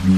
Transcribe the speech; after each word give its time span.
Cruise 0.00 0.14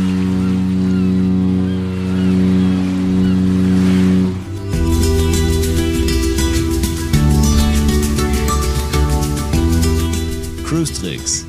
Tricks, 10.95 11.45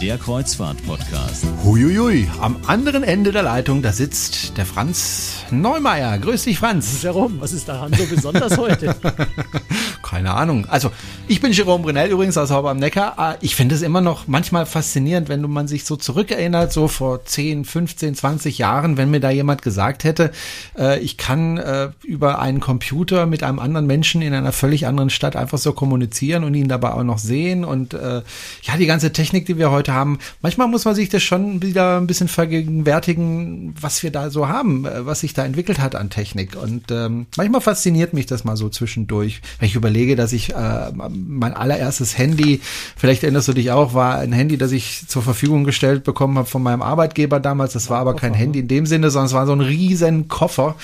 der 0.00 0.16
Kreuzfahrt-Podcast. 0.16 1.44
Huiuiui, 1.62 2.26
am 2.40 2.56
anderen 2.66 3.02
Ende 3.02 3.32
der 3.32 3.42
Leitung, 3.42 3.82
da 3.82 3.92
sitzt 3.92 4.56
der 4.56 4.64
Franz 4.64 5.44
Neumeier. 5.50 6.16
Grüß 6.18 6.44
dich, 6.44 6.58
Franz. 6.58 7.02
Jerome, 7.02 7.38
was 7.38 7.52
ist 7.52 7.68
daran 7.68 7.92
so 7.92 8.06
besonders 8.06 8.56
heute? 8.56 8.96
Keine 10.12 10.34
Ahnung. 10.34 10.66
Also, 10.68 10.92
ich 11.26 11.40
bin 11.40 11.52
Jerome 11.52 11.84
Brunel 11.84 12.10
übrigens 12.10 12.36
aus 12.36 12.50
Hauber 12.50 12.68
am 12.68 12.76
Neckar. 12.76 13.14
Ah, 13.16 13.36
ich 13.40 13.56
finde 13.56 13.74
es 13.74 13.80
immer 13.80 14.02
noch 14.02 14.26
manchmal 14.26 14.66
faszinierend, 14.66 15.30
wenn 15.30 15.40
man 15.40 15.68
sich 15.68 15.86
so 15.86 15.96
zurückerinnert, 15.96 16.70
so 16.70 16.86
vor 16.86 17.24
10, 17.24 17.64
15, 17.64 18.14
20 18.14 18.58
Jahren, 18.58 18.98
wenn 18.98 19.10
mir 19.10 19.20
da 19.20 19.30
jemand 19.30 19.62
gesagt 19.62 20.04
hätte, 20.04 20.30
äh, 20.78 21.00
ich 21.00 21.16
kann 21.16 21.56
äh, 21.56 21.92
über 22.02 22.40
einen 22.40 22.60
Computer 22.60 23.24
mit 23.24 23.42
einem 23.42 23.58
anderen 23.58 23.86
Menschen 23.86 24.20
in 24.20 24.34
einer 24.34 24.52
völlig 24.52 24.86
anderen 24.86 25.08
Stadt 25.08 25.34
einfach 25.34 25.56
so 25.56 25.72
kommunizieren 25.72 26.44
und 26.44 26.52
ihn 26.52 26.68
dabei 26.68 26.92
auch 26.92 27.04
noch 27.04 27.18
sehen. 27.18 27.64
Und 27.64 27.94
äh, 27.94 28.20
ja, 28.64 28.76
die 28.78 28.84
ganze 28.84 29.14
Technik, 29.14 29.46
die 29.46 29.56
wir 29.56 29.70
heute 29.70 29.94
haben, 29.94 30.18
manchmal 30.42 30.68
muss 30.68 30.84
man 30.84 30.94
sich 30.94 31.08
das 31.08 31.22
schon 31.22 31.62
wieder 31.62 31.96
ein 31.96 32.06
bisschen 32.06 32.28
vergegenwärtigen, 32.28 33.74
was 33.80 34.02
wir 34.02 34.10
da 34.10 34.28
so 34.28 34.46
haben, 34.46 34.86
was 34.86 35.20
sich 35.20 35.32
da 35.32 35.46
entwickelt 35.46 35.78
hat 35.78 35.94
an 35.94 36.10
Technik. 36.10 36.54
Und 36.62 36.90
ähm, 36.90 37.28
manchmal 37.38 37.62
fasziniert 37.62 38.12
mich 38.12 38.26
das 38.26 38.44
mal 38.44 38.58
so 38.58 38.68
zwischendurch, 38.68 39.40
wenn 39.58 39.68
ich 39.68 39.74
überlege, 39.74 40.01
dass 40.16 40.32
ich 40.32 40.54
äh, 40.54 40.92
mein 40.92 41.54
allererstes 41.54 42.18
Handy, 42.18 42.60
vielleicht 42.96 43.22
erinnerst 43.22 43.48
du 43.48 43.52
dich 43.52 43.70
auch, 43.70 43.94
war 43.94 44.18
ein 44.18 44.32
Handy, 44.32 44.58
das 44.58 44.72
ich 44.72 45.06
zur 45.08 45.22
Verfügung 45.22 45.64
gestellt 45.64 46.04
bekommen 46.04 46.38
habe 46.38 46.48
von 46.48 46.62
meinem 46.62 46.82
Arbeitgeber 46.82 47.40
damals. 47.40 47.72
Das 47.72 47.90
war 47.90 48.00
aber 48.00 48.14
kein 48.14 48.34
Handy 48.34 48.60
in 48.60 48.68
dem 48.68 48.86
Sinne, 48.86 49.10
sondern 49.10 49.26
es 49.26 49.32
war 49.32 49.46
so 49.46 49.52
ein 49.52 49.60
riesen 49.60 50.28
Koffer. 50.28 50.76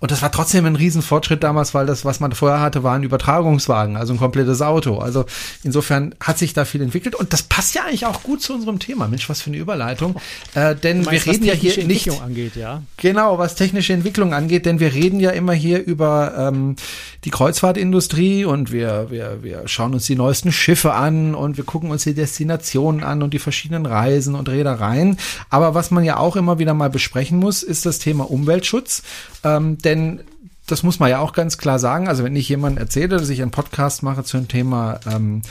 Und 0.00 0.10
das 0.12 0.22
war 0.22 0.30
trotzdem 0.30 0.64
ein 0.64 0.76
Riesenfortschritt 0.76 1.42
damals, 1.42 1.74
weil 1.74 1.86
das, 1.86 2.04
was 2.04 2.20
man 2.20 2.32
vorher 2.32 2.60
hatte, 2.60 2.82
war 2.84 2.94
ein 2.94 3.02
Übertragungswagen, 3.02 3.96
also 3.96 4.12
ein 4.12 4.18
komplettes 4.18 4.62
Auto. 4.62 4.98
Also 4.98 5.24
insofern 5.64 6.14
hat 6.20 6.38
sich 6.38 6.54
da 6.54 6.64
viel 6.64 6.82
entwickelt 6.82 7.14
und 7.14 7.32
das 7.32 7.42
passt 7.42 7.74
ja 7.74 7.84
eigentlich 7.84 8.06
auch 8.06 8.22
gut 8.22 8.40
zu 8.40 8.54
unserem 8.54 8.78
Thema. 8.78 9.08
Mensch, 9.08 9.28
was 9.28 9.42
für 9.42 9.50
eine 9.50 9.56
Überleitung. 9.56 10.14
Äh, 10.54 10.76
denn 10.76 11.02
meinst, 11.02 11.26
wir 11.26 11.32
reden 11.32 11.44
ja 11.44 11.54
hier 11.54 11.84
nicht. 11.84 12.08
Angeht, 12.20 12.56
ja? 12.56 12.82
Genau, 12.96 13.38
was 13.38 13.54
technische 13.54 13.92
Entwicklung 13.92 14.34
angeht, 14.34 14.66
denn 14.66 14.80
wir 14.80 14.92
reden 14.92 15.20
ja 15.20 15.30
immer 15.30 15.52
hier 15.52 15.84
über 15.84 16.34
ähm, 16.36 16.76
die 17.24 17.30
Kreuzfahrtindustrie 17.30 18.44
und 18.44 18.70
wir, 18.70 19.10
wir, 19.10 19.42
wir 19.42 19.66
schauen 19.66 19.94
uns 19.94 20.06
die 20.06 20.14
neuesten 20.14 20.52
Schiffe 20.52 20.94
an 20.94 21.34
und 21.34 21.56
wir 21.56 21.64
gucken 21.64 21.90
uns 21.90 22.04
die 22.04 22.14
Destinationen 22.14 23.02
an 23.02 23.22
und 23.22 23.34
die 23.34 23.38
verschiedenen 23.38 23.86
Reisen 23.86 24.34
und 24.34 24.48
Reedereien. 24.48 25.18
Aber 25.50 25.74
was 25.74 25.90
man 25.90 26.04
ja 26.04 26.18
auch 26.18 26.36
immer 26.36 26.58
wieder 26.58 26.74
mal 26.74 26.90
besprechen 26.90 27.38
muss, 27.38 27.62
ist 27.62 27.84
das 27.84 27.98
Thema 27.98 28.30
Umweltschutz. 28.30 29.02
Ähm, 29.44 29.78
denn 29.88 30.20
das 30.66 30.82
muss 30.82 31.00
man 31.00 31.10
ja 31.10 31.18
auch 31.18 31.32
ganz 31.32 31.58
klar 31.58 31.78
sagen. 31.78 32.08
Also 32.08 32.24
wenn 32.24 32.36
ich 32.36 32.48
jemandem 32.48 32.82
erzähle, 32.82 33.16
dass 33.16 33.28
ich 33.28 33.42
einen 33.42 33.50
Podcast 33.50 34.02
mache 34.02 34.22
zu 34.22 34.36
dem 34.36 34.48
Thema 34.48 35.00
ähm, 35.10 35.42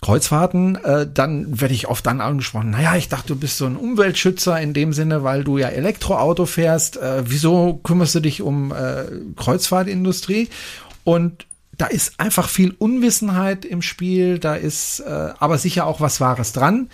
Kreuzfahrten, 0.00 0.76
äh, 0.76 1.06
dann 1.12 1.60
werde 1.60 1.74
ich 1.74 1.88
oft 1.88 2.06
dann 2.06 2.20
angesprochen, 2.20 2.70
naja, 2.70 2.96
ich 2.96 3.08
dachte, 3.08 3.28
du 3.28 3.36
bist 3.36 3.58
so 3.58 3.66
ein 3.66 3.76
Umweltschützer 3.76 4.60
in 4.60 4.72
dem 4.72 4.92
Sinne, 4.92 5.24
weil 5.24 5.42
du 5.42 5.58
ja 5.58 5.68
Elektroauto 5.68 6.46
fährst. 6.46 6.96
Äh, 6.96 7.24
wieso 7.26 7.80
kümmerst 7.82 8.14
du 8.14 8.20
dich 8.20 8.40
um 8.42 8.72
äh, 8.72 9.04
Kreuzfahrtindustrie? 9.36 10.48
Und 11.02 11.46
da 11.76 11.86
ist 11.86 12.20
einfach 12.20 12.48
viel 12.48 12.74
Unwissenheit 12.78 13.64
im 13.64 13.82
Spiel, 13.82 14.38
da 14.38 14.54
ist 14.54 15.00
äh, 15.00 15.30
aber 15.38 15.58
sicher 15.58 15.86
auch 15.86 16.00
was 16.00 16.20
Wahres 16.20 16.52
dran. 16.52 16.88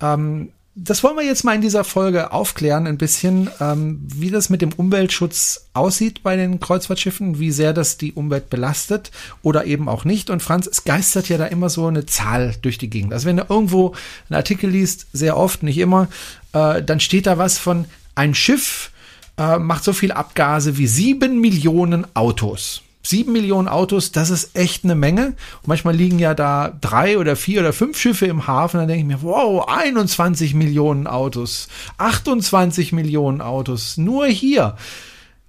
Ähm, 0.00 0.50
das 0.76 1.04
wollen 1.04 1.16
wir 1.16 1.24
jetzt 1.24 1.44
mal 1.44 1.54
in 1.54 1.60
dieser 1.60 1.84
Folge 1.84 2.32
aufklären, 2.32 2.86
ein 2.86 2.98
bisschen, 2.98 3.48
ähm, 3.60 4.00
wie 4.04 4.30
das 4.30 4.50
mit 4.50 4.60
dem 4.60 4.72
Umweltschutz 4.72 5.68
aussieht 5.72 6.22
bei 6.22 6.34
den 6.36 6.58
Kreuzfahrtschiffen, 6.58 7.38
wie 7.38 7.52
sehr 7.52 7.72
das 7.72 7.96
die 7.96 8.12
Umwelt 8.12 8.50
belastet 8.50 9.12
oder 9.42 9.66
eben 9.66 9.88
auch 9.88 10.04
nicht. 10.04 10.30
Und 10.30 10.42
Franz, 10.42 10.66
es 10.66 10.84
geistert 10.84 11.28
ja 11.28 11.38
da 11.38 11.46
immer 11.46 11.68
so 11.70 11.86
eine 11.86 12.06
Zahl 12.06 12.56
durch 12.62 12.78
die 12.78 12.90
Gegend. 12.90 13.12
Also 13.12 13.26
wenn 13.26 13.36
du 13.36 13.46
irgendwo 13.48 13.94
einen 14.28 14.36
Artikel 14.36 14.68
liest, 14.68 15.06
sehr 15.12 15.36
oft, 15.36 15.62
nicht 15.62 15.78
immer, 15.78 16.08
äh, 16.52 16.82
dann 16.82 16.98
steht 16.98 17.26
da 17.26 17.38
was 17.38 17.58
von 17.58 17.84
ein 18.16 18.34
Schiff 18.34 18.90
äh, 19.36 19.58
macht 19.58 19.84
so 19.84 19.92
viel 19.92 20.12
Abgase 20.12 20.76
wie 20.76 20.86
sieben 20.86 21.40
Millionen 21.40 22.06
Autos. 22.14 22.83
Sieben 23.06 23.32
Millionen 23.32 23.68
Autos, 23.68 24.12
das 24.12 24.30
ist 24.30 24.56
echt 24.56 24.84
eine 24.84 24.94
Menge. 24.94 25.26
Und 25.26 25.68
manchmal 25.68 25.94
liegen 25.94 26.18
ja 26.18 26.34
da 26.34 26.76
drei 26.80 27.18
oder 27.18 27.36
vier 27.36 27.60
oder 27.60 27.72
fünf 27.72 27.98
Schiffe 27.98 28.26
im 28.26 28.46
Hafen. 28.46 28.78
Dann 28.78 28.88
denke 28.88 29.02
ich 29.02 29.06
mir, 29.06 29.22
wow, 29.22 29.68
21 29.68 30.54
Millionen 30.54 31.06
Autos, 31.06 31.68
28 31.98 32.92
Millionen 32.92 33.40
Autos, 33.40 33.98
nur 33.98 34.26
hier. 34.26 34.76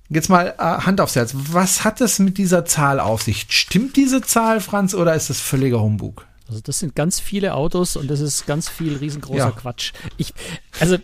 Jetzt 0.09 0.29
mal 0.29 0.53
äh, 0.59 0.61
Hand 0.61 1.01
aufs 1.01 1.15
Herz. 1.15 1.33
Was 1.33 1.83
hat 1.83 2.01
das 2.01 2.19
mit 2.19 2.37
dieser 2.37 2.65
Zahl 2.65 2.99
auf 2.99 3.23
sich? 3.23 3.47
Stimmt 3.49 3.95
diese 3.95 4.21
Zahl, 4.21 4.59
Franz, 4.59 4.93
oder 4.93 5.15
ist 5.15 5.29
das 5.29 5.39
völliger 5.39 5.81
Humbug? 5.81 6.27
Also 6.47 6.61
das 6.61 6.79
sind 6.79 6.95
ganz 6.95 7.19
viele 7.19 7.55
Autos 7.55 7.95
und 7.95 8.07
das 8.07 8.19
ist 8.19 8.45
ganz 8.45 8.69
viel 8.69 8.97
riesengroßer 8.97 9.37
ja. 9.37 9.51
Quatsch. 9.51 9.93
Ich, 10.17 10.33
also 10.79 10.97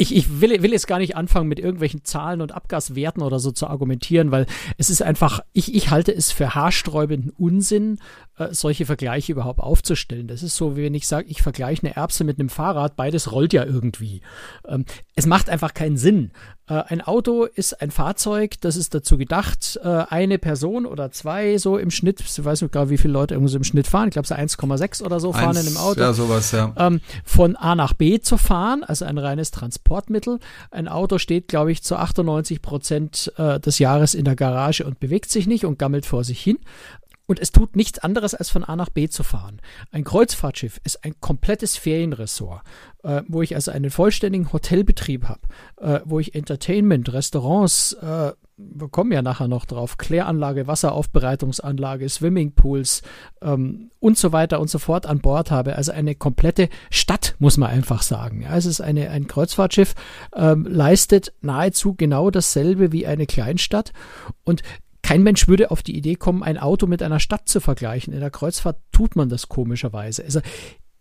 ich, 0.00 0.16
ich 0.16 0.40
will, 0.40 0.62
will 0.62 0.72
jetzt 0.72 0.86
gar 0.86 0.98
nicht 0.98 1.14
anfangen, 1.14 1.46
mit 1.46 1.58
irgendwelchen 1.58 2.04
Zahlen 2.04 2.40
und 2.40 2.52
Abgaswerten 2.52 3.22
oder 3.22 3.38
so 3.38 3.52
zu 3.52 3.66
argumentieren, 3.66 4.30
weil 4.30 4.46
es 4.78 4.88
ist 4.88 5.02
einfach, 5.02 5.40
ich, 5.52 5.74
ich 5.74 5.90
halte 5.90 6.10
es 6.10 6.32
für 6.32 6.54
haarsträubenden 6.54 7.32
Unsinn, 7.36 7.98
äh, 8.38 8.48
solche 8.52 8.86
Vergleiche 8.86 9.32
überhaupt 9.32 9.60
aufzustellen. 9.60 10.26
Das 10.26 10.42
ist 10.42 10.56
so, 10.56 10.74
wie 10.74 10.84
wenn 10.84 10.94
ich 10.94 11.06
sage, 11.06 11.28
ich 11.28 11.42
vergleiche 11.42 11.82
eine 11.82 11.96
Erbse 11.96 12.24
mit 12.24 12.40
einem 12.40 12.48
Fahrrad, 12.48 12.96
beides 12.96 13.30
rollt 13.30 13.52
ja 13.52 13.66
irgendwie. 13.66 14.22
Ähm, 14.66 14.86
es 15.16 15.26
macht 15.26 15.50
einfach 15.50 15.74
keinen 15.74 15.98
Sinn. 15.98 16.30
Äh, 16.70 16.84
ein 16.88 17.00
Auto 17.00 17.44
ist 17.44 17.82
ein 17.82 17.90
Fahrzeug, 17.90 18.60
das 18.60 18.76
ist 18.76 18.94
dazu 18.94 19.18
gedacht, 19.18 19.78
äh, 19.82 19.88
eine 19.88 20.38
Person 20.38 20.86
oder 20.86 21.10
zwei 21.10 21.58
so 21.58 21.76
im 21.76 21.90
Schnitt, 21.90 22.20
ich 22.20 22.44
weiß 22.44 22.62
nicht 22.62 22.72
gerade, 22.72 22.90
wie 22.90 22.98
viele 22.98 23.12
Leute 23.12 23.34
irgendwo 23.34 23.48
so 23.48 23.56
im 23.56 23.64
Schnitt 23.64 23.88
fahren, 23.88 24.08
ich 24.08 24.12
glaube 24.12 24.28
so 24.28 24.34
1,6 24.34 25.02
oder 25.02 25.18
so 25.18 25.32
fahren 25.32 25.56
Eins, 25.56 25.62
in 25.62 25.66
einem 25.66 25.76
Auto. 25.76 26.00
Ja, 26.00 26.12
sowas, 26.12 26.52
ja. 26.52 26.72
Ähm, 26.76 27.00
von 27.24 27.56
A 27.56 27.74
nach 27.74 27.92
B 27.92 28.20
zu 28.20 28.36
fahren, 28.36 28.84
also 28.84 29.04
ein 29.04 29.18
reines 29.18 29.50
Transportmittel. 29.50 30.38
Ein 30.70 30.86
Auto 30.86 31.18
steht, 31.18 31.48
glaube 31.48 31.72
ich, 31.72 31.82
zu 31.82 31.96
98 31.96 32.62
Prozent 32.62 33.32
äh, 33.36 33.58
des 33.58 33.80
Jahres 33.80 34.14
in 34.14 34.24
der 34.24 34.36
Garage 34.36 34.84
und 34.84 35.00
bewegt 35.00 35.30
sich 35.30 35.48
nicht 35.48 35.64
und 35.64 35.78
gammelt 35.78 36.06
vor 36.06 36.22
sich 36.22 36.40
hin 36.40 36.58
und 37.30 37.38
es 37.38 37.52
tut 37.52 37.76
nichts 37.76 38.00
anderes, 38.00 38.34
als 38.34 38.50
von 38.50 38.64
A 38.64 38.74
nach 38.74 38.88
B 38.88 39.08
zu 39.08 39.22
fahren. 39.22 39.60
Ein 39.92 40.02
Kreuzfahrtschiff 40.02 40.80
ist 40.82 41.04
ein 41.04 41.14
komplettes 41.20 41.76
Ferienressort, 41.76 42.62
äh, 43.04 43.22
wo 43.28 43.40
ich 43.40 43.54
also 43.54 43.70
einen 43.70 43.92
vollständigen 43.92 44.52
Hotelbetrieb 44.52 45.28
habe, 45.28 45.40
äh, 45.80 46.00
wo 46.04 46.18
ich 46.18 46.34
Entertainment, 46.34 47.12
Restaurants, 47.12 47.92
äh, 47.92 48.32
wir 48.56 48.88
kommen 48.90 49.12
ja 49.12 49.22
nachher 49.22 49.46
noch 49.46 49.64
drauf, 49.64 49.96
Kläranlage, 49.96 50.66
Wasseraufbereitungsanlage, 50.66 52.08
Swimmingpools 52.08 53.02
ähm, 53.42 53.92
und 54.00 54.18
so 54.18 54.32
weiter 54.32 54.58
und 54.58 54.68
so 54.68 54.80
fort 54.80 55.06
an 55.06 55.20
Bord 55.20 55.52
habe. 55.52 55.76
Also 55.76 55.92
eine 55.92 56.16
komplette 56.16 56.68
Stadt, 56.90 57.36
muss 57.38 57.58
man 57.58 57.70
einfach 57.70 58.02
sagen. 58.02 58.42
Ja, 58.42 58.56
es 58.56 58.66
ist 58.66 58.80
eine, 58.80 59.08
ein 59.10 59.28
Kreuzfahrtschiff, 59.28 59.94
ähm, 60.34 60.66
leistet 60.68 61.32
nahezu 61.42 61.94
genau 61.94 62.32
dasselbe 62.32 62.90
wie 62.90 63.06
eine 63.06 63.26
Kleinstadt 63.26 63.92
und 64.42 64.64
kein 65.10 65.24
Mensch 65.24 65.48
würde 65.48 65.72
auf 65.72 65.82
die 65.82 65.96
Idee 65.96 66.14
kommen, 66.14 66.44
ein 66.44 66.56
Auto 66.56 66.86
mit 66.86 67.02
einer 67.02 67.18
Stadt 67.18 67.48
zu 67.48 67.58
vergleichen. 67.58 68.14
In 68.14 68.20
der 68.20 68.30
Kreuzfahrt 68.30 68.78
tut 68.92 69.16
man 69.16 69.28
das 69.28 69.48
komischerweise. 69.48 70.22
Also 70.22 70.40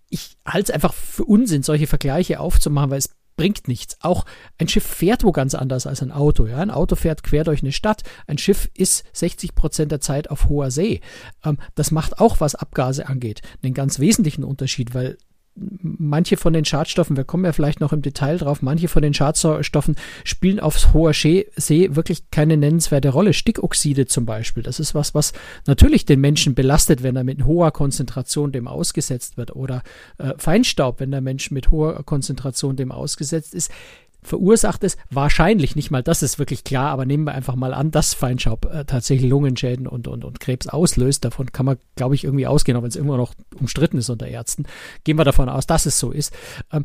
ich 0.09 0.35
halte 0.43 0.71
es 0.71 0.73
einfach 0.73 0.95
für 0.95 1.25
Unsinn, 1.25 1.61
solche 1.61 1.85
Vergleiche 1.85 2.39
aufzumachen, 2.39 2.89
weil 2.89 2.97
es 2.97 3.11
bringt 3.35 3.67
nichts. 3.67 3.97
Auch 4.01 4.25
ein 4.57 4.67
Schiff 4.67 4.83
fährt 4.83 5.23
wo 5.23 5.31
ganz 5.31 5.53
anders 5.53 5.85
als 5.85 6.01
ein 6.01 6.11
Auto. 6.11 6.47
Ja? 6.47 6.57
Ein 6.57 6.71
Auto 6.71 6.95
fährt 6.95 7.21
quer 7.21 7.43
durch 7.43 7.61
eine 7.61 7.71
Stadt. 7.71 8.01
Ein 8.25 8.39
Schiff 8.39 8.71
ist 8.73 9.05
60 9.13 9.53
Prozent 9.53 9.91
der 9.91 10.01
Zeit 10.01 10.31
auf 10.31 10.49
hoher 10.49 10.71
See. 10.71 11.01
Ähm, 11.45 11.59
das 11.75 11.91
macht 11.91 12.19
auch, 12.19 12.39
was 12.39 12.55
Abgase 12.55 13.07
angeht, 13.07 13.43
einen 13.61 13.75
ganz 13.75 13.99
wesentlichen 13.99 14.43
Unterschied, 14.43 14.95
weil 14.95 15.19
manche 15.81 16.37
von 16.37 16.53
den 16.53 16.65
Schadstoffen, 16.65 17.17
wir 17.17 17.23
kommen 17.23 17.45
ja 17.45 17.51
vielleicht 17.51 17.79
noch 17.79 17.93
im 17.93 18.01
Detail 18.01 18.37
drauf, 18.37 18.61
manche 18.61 18.87
von 18.87 19.01
den 19.01 19.13
Schadstoffen 19.13 19.95
spielen 20.23 20.59
aufs 20.59 20.93
hohe 20.93 21.13
See 21.13 21.89
wirklich 21.91 22.31
keine 22.31 22.57
nennenswerte 22.57 23.09
Rolle. 23.09 23.33
Stickoxide 23.33 24.05
zum 24.05 24.25
Beispiel, 24.25 24.63
das 24.63 24.79
ist 24.79 24.95
was, 24.95 25.13
was 25.13 25.33
natürlich 25.65 26.05
den 26.05 26.21
Menschen 26.21 26.55
belastet, 26.55 27.03
wenn 27.03 27.15
er 27.15 27.23
mit 27.23 27.45
hoher 27.45 27.71
Konzentration 27.71 28.51
dem 28.51 28.67
ausgesetzt 28.67 29.37
wird. 29.37 29.55
Oder 29.55 29.83
äh, 30.17 30.33
Feinstaub, 30.37 30.99
wenn 30.99 31.11
der 31.11 31.21
Mensch 31.21 31.51
mit 31.51 31.71
hoher 31.71 32.03
Konzentration 32.03 32.75
dem 32.75 32.91
ausgesetzt 32.91 33.53
ist 33.53 33.71
verursacht 34.21 34.83
es 34.83 34.97
wahrscheinlich 35.09 35.75
nicht 35.75 35.91
mal, 35.91 36.03
das 36.03 36.23
ist 36.23 36.39
wirklich 36.39 36.63
klar, 36.63 36.91
aber 36.91 37.05
nehmen 37.05 37.23
wir 37.23 37.33
einfach 37.33 37.55
mal 37.55 37.73
an, 37.73 37.91
dass 37.91 38.13
Feinstaub 38.13 38.65
äh, 38.65 38.85
tatsächlich 38.85 39.29
Lungenschäden 39.29 39.87
und, 39.87 40.07
und, 40.07 40.25
und 40.25 40.39
Krebs 40.39 40.67
auslöst. 40.67 41.25
Davon 41.25 41.51
kann 41.51 41.65
man, 41.65 41.77
glaube 41.95 42.15
ich, 42.15 42.23
irgendwie 42.23 42.47
ausgehen, 42.47 42.77
auch 42.77 42.81
wenn 42.81 42.89
es 42.89 42.95
immer 42.95 43.17
noch 43.17 43.33
umstritten 43.59 43.97
ist 43.97 44.09
unter 44.09 44.27
Ärzten. 44.27 44.65
Gehen 45.03 45.17
wir 45.17 45.25
davon 45.25 45.49
aus, 45.49 45.67
dass 45.67 45.85
es 45.85 45.99
so 45.99 46.11
ist. 46.11 46.33
Ähm, 46.71 46.83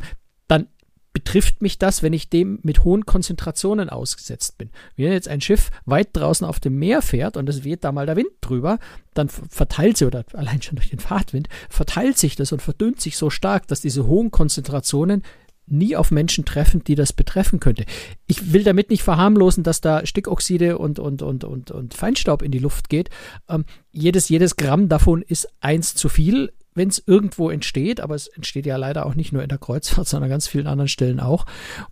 dann 0.48 0.68
betrifft 1.14 1.62
mich 1.62 1.78
das, 1.78 2.02
wenn 2.02 2.12
ich 2.12 2.28
dem 2.28 2.58
mit 2.62 2.82
hohen 2.82 3.06
Konzentrationen 3.06 3.88
ausgesetzt 3.88 4.58
bin. 4.58 4.70
Wenn 4.96 5.12
jetzt 5.12 5.28
ein 5.28 5.40
Schiff 5.40 5.70
weit 5.86 6.08
draußen 6.12 6.44
auf 6.46 6.58
dem 6.58 6.76
Meer 6.78 7.02
fährt 7.02 7.36
und 7.36 7.48
es 7.48 7.62
weht 7.62 7.84
da 7.84 7.92
mal 7.92 8.04
der 8.04 8.16
Wind 8.16 8.30
drüber, 8.40 8.80
dann 9.14 9.28
verteilt 9.28 9.96
sie 9.96 10.06
oder 10.06 10.24
allein 10.32 10.60
schon 10.60 10.74
durch 10.74 10.90
den 10.90 10.98
Fahrtwind, 10.98 11.48
verteilt 11.70 12.18
sich 12.18 12.34
das 12.34 12.50
und 12.50 12.62
verdünnt 12.62 13.00
sich 13.00 13.16
so 13.16 13.30
stark, 13.30 13.68
dass 13.68 13.80
diese 13.80 14.06
hohen 14.06 14.32
Konzentrationen 14.32 15.22
nie 15.66 15.96
auf 15.96 16.10
Menschen 16.10 16.44
treffen, 16.44 16.84
die 16.84 16.94
das 16.94 17.12
betreffen 17.12 17.60
könnte. 17.60 17.84
Ich 18.26 18.52
will 18.52 18.64
damit 18.64 18.90
nicht 18.90 19.02
verharmlosen, 19.02 19.64
dass 19.64 19.80
da 19.80 20.04
Stickoxide 20.04 20.78
und, 20.78 20.98
und, 20.98 21.22
und, 21.22 21.44
und, 21.44 21.70
und 21.70 21.94
Feinstaub 21.94 22.42
in 22.42 22.50
die 22.50 22.58
Luft 22.58 22.88
geht. 22.88 23.10
Ähm, 23.48 23.64
jedes, 23.90 24.28
jedes 24.28 24.56
Gramm 24.56 24.88
davon 24.88 25.22
ist 25.22 25.48
eins 25.60 25.94
zu 25.94 26.08
viel, 26.08 26.52
wenn 26.74 26.88
es 26.88 27.02
irgendwo 27.06 27.50
entsteht, 27.50 28.00
aber 28.00 28.14
es 28.14 28.26
entsteht 28.26 28.66
ja 28.66 28.76
leider 28.76 29.06
auch 29.06 29.14
nicht 29.14 29.32
nur 29.32 29.42
in 29.42 29.48
der 29.48 29.58
Kreuzfahrt, 29.58 30.08
sondern 30.08 30.24
an 30.24 30.34
ganz 30.34 30.48
vielen 30.48 30.66
anderen 30.66 30.88
Stellen 30.88 31.20
auch. 31.20 31.46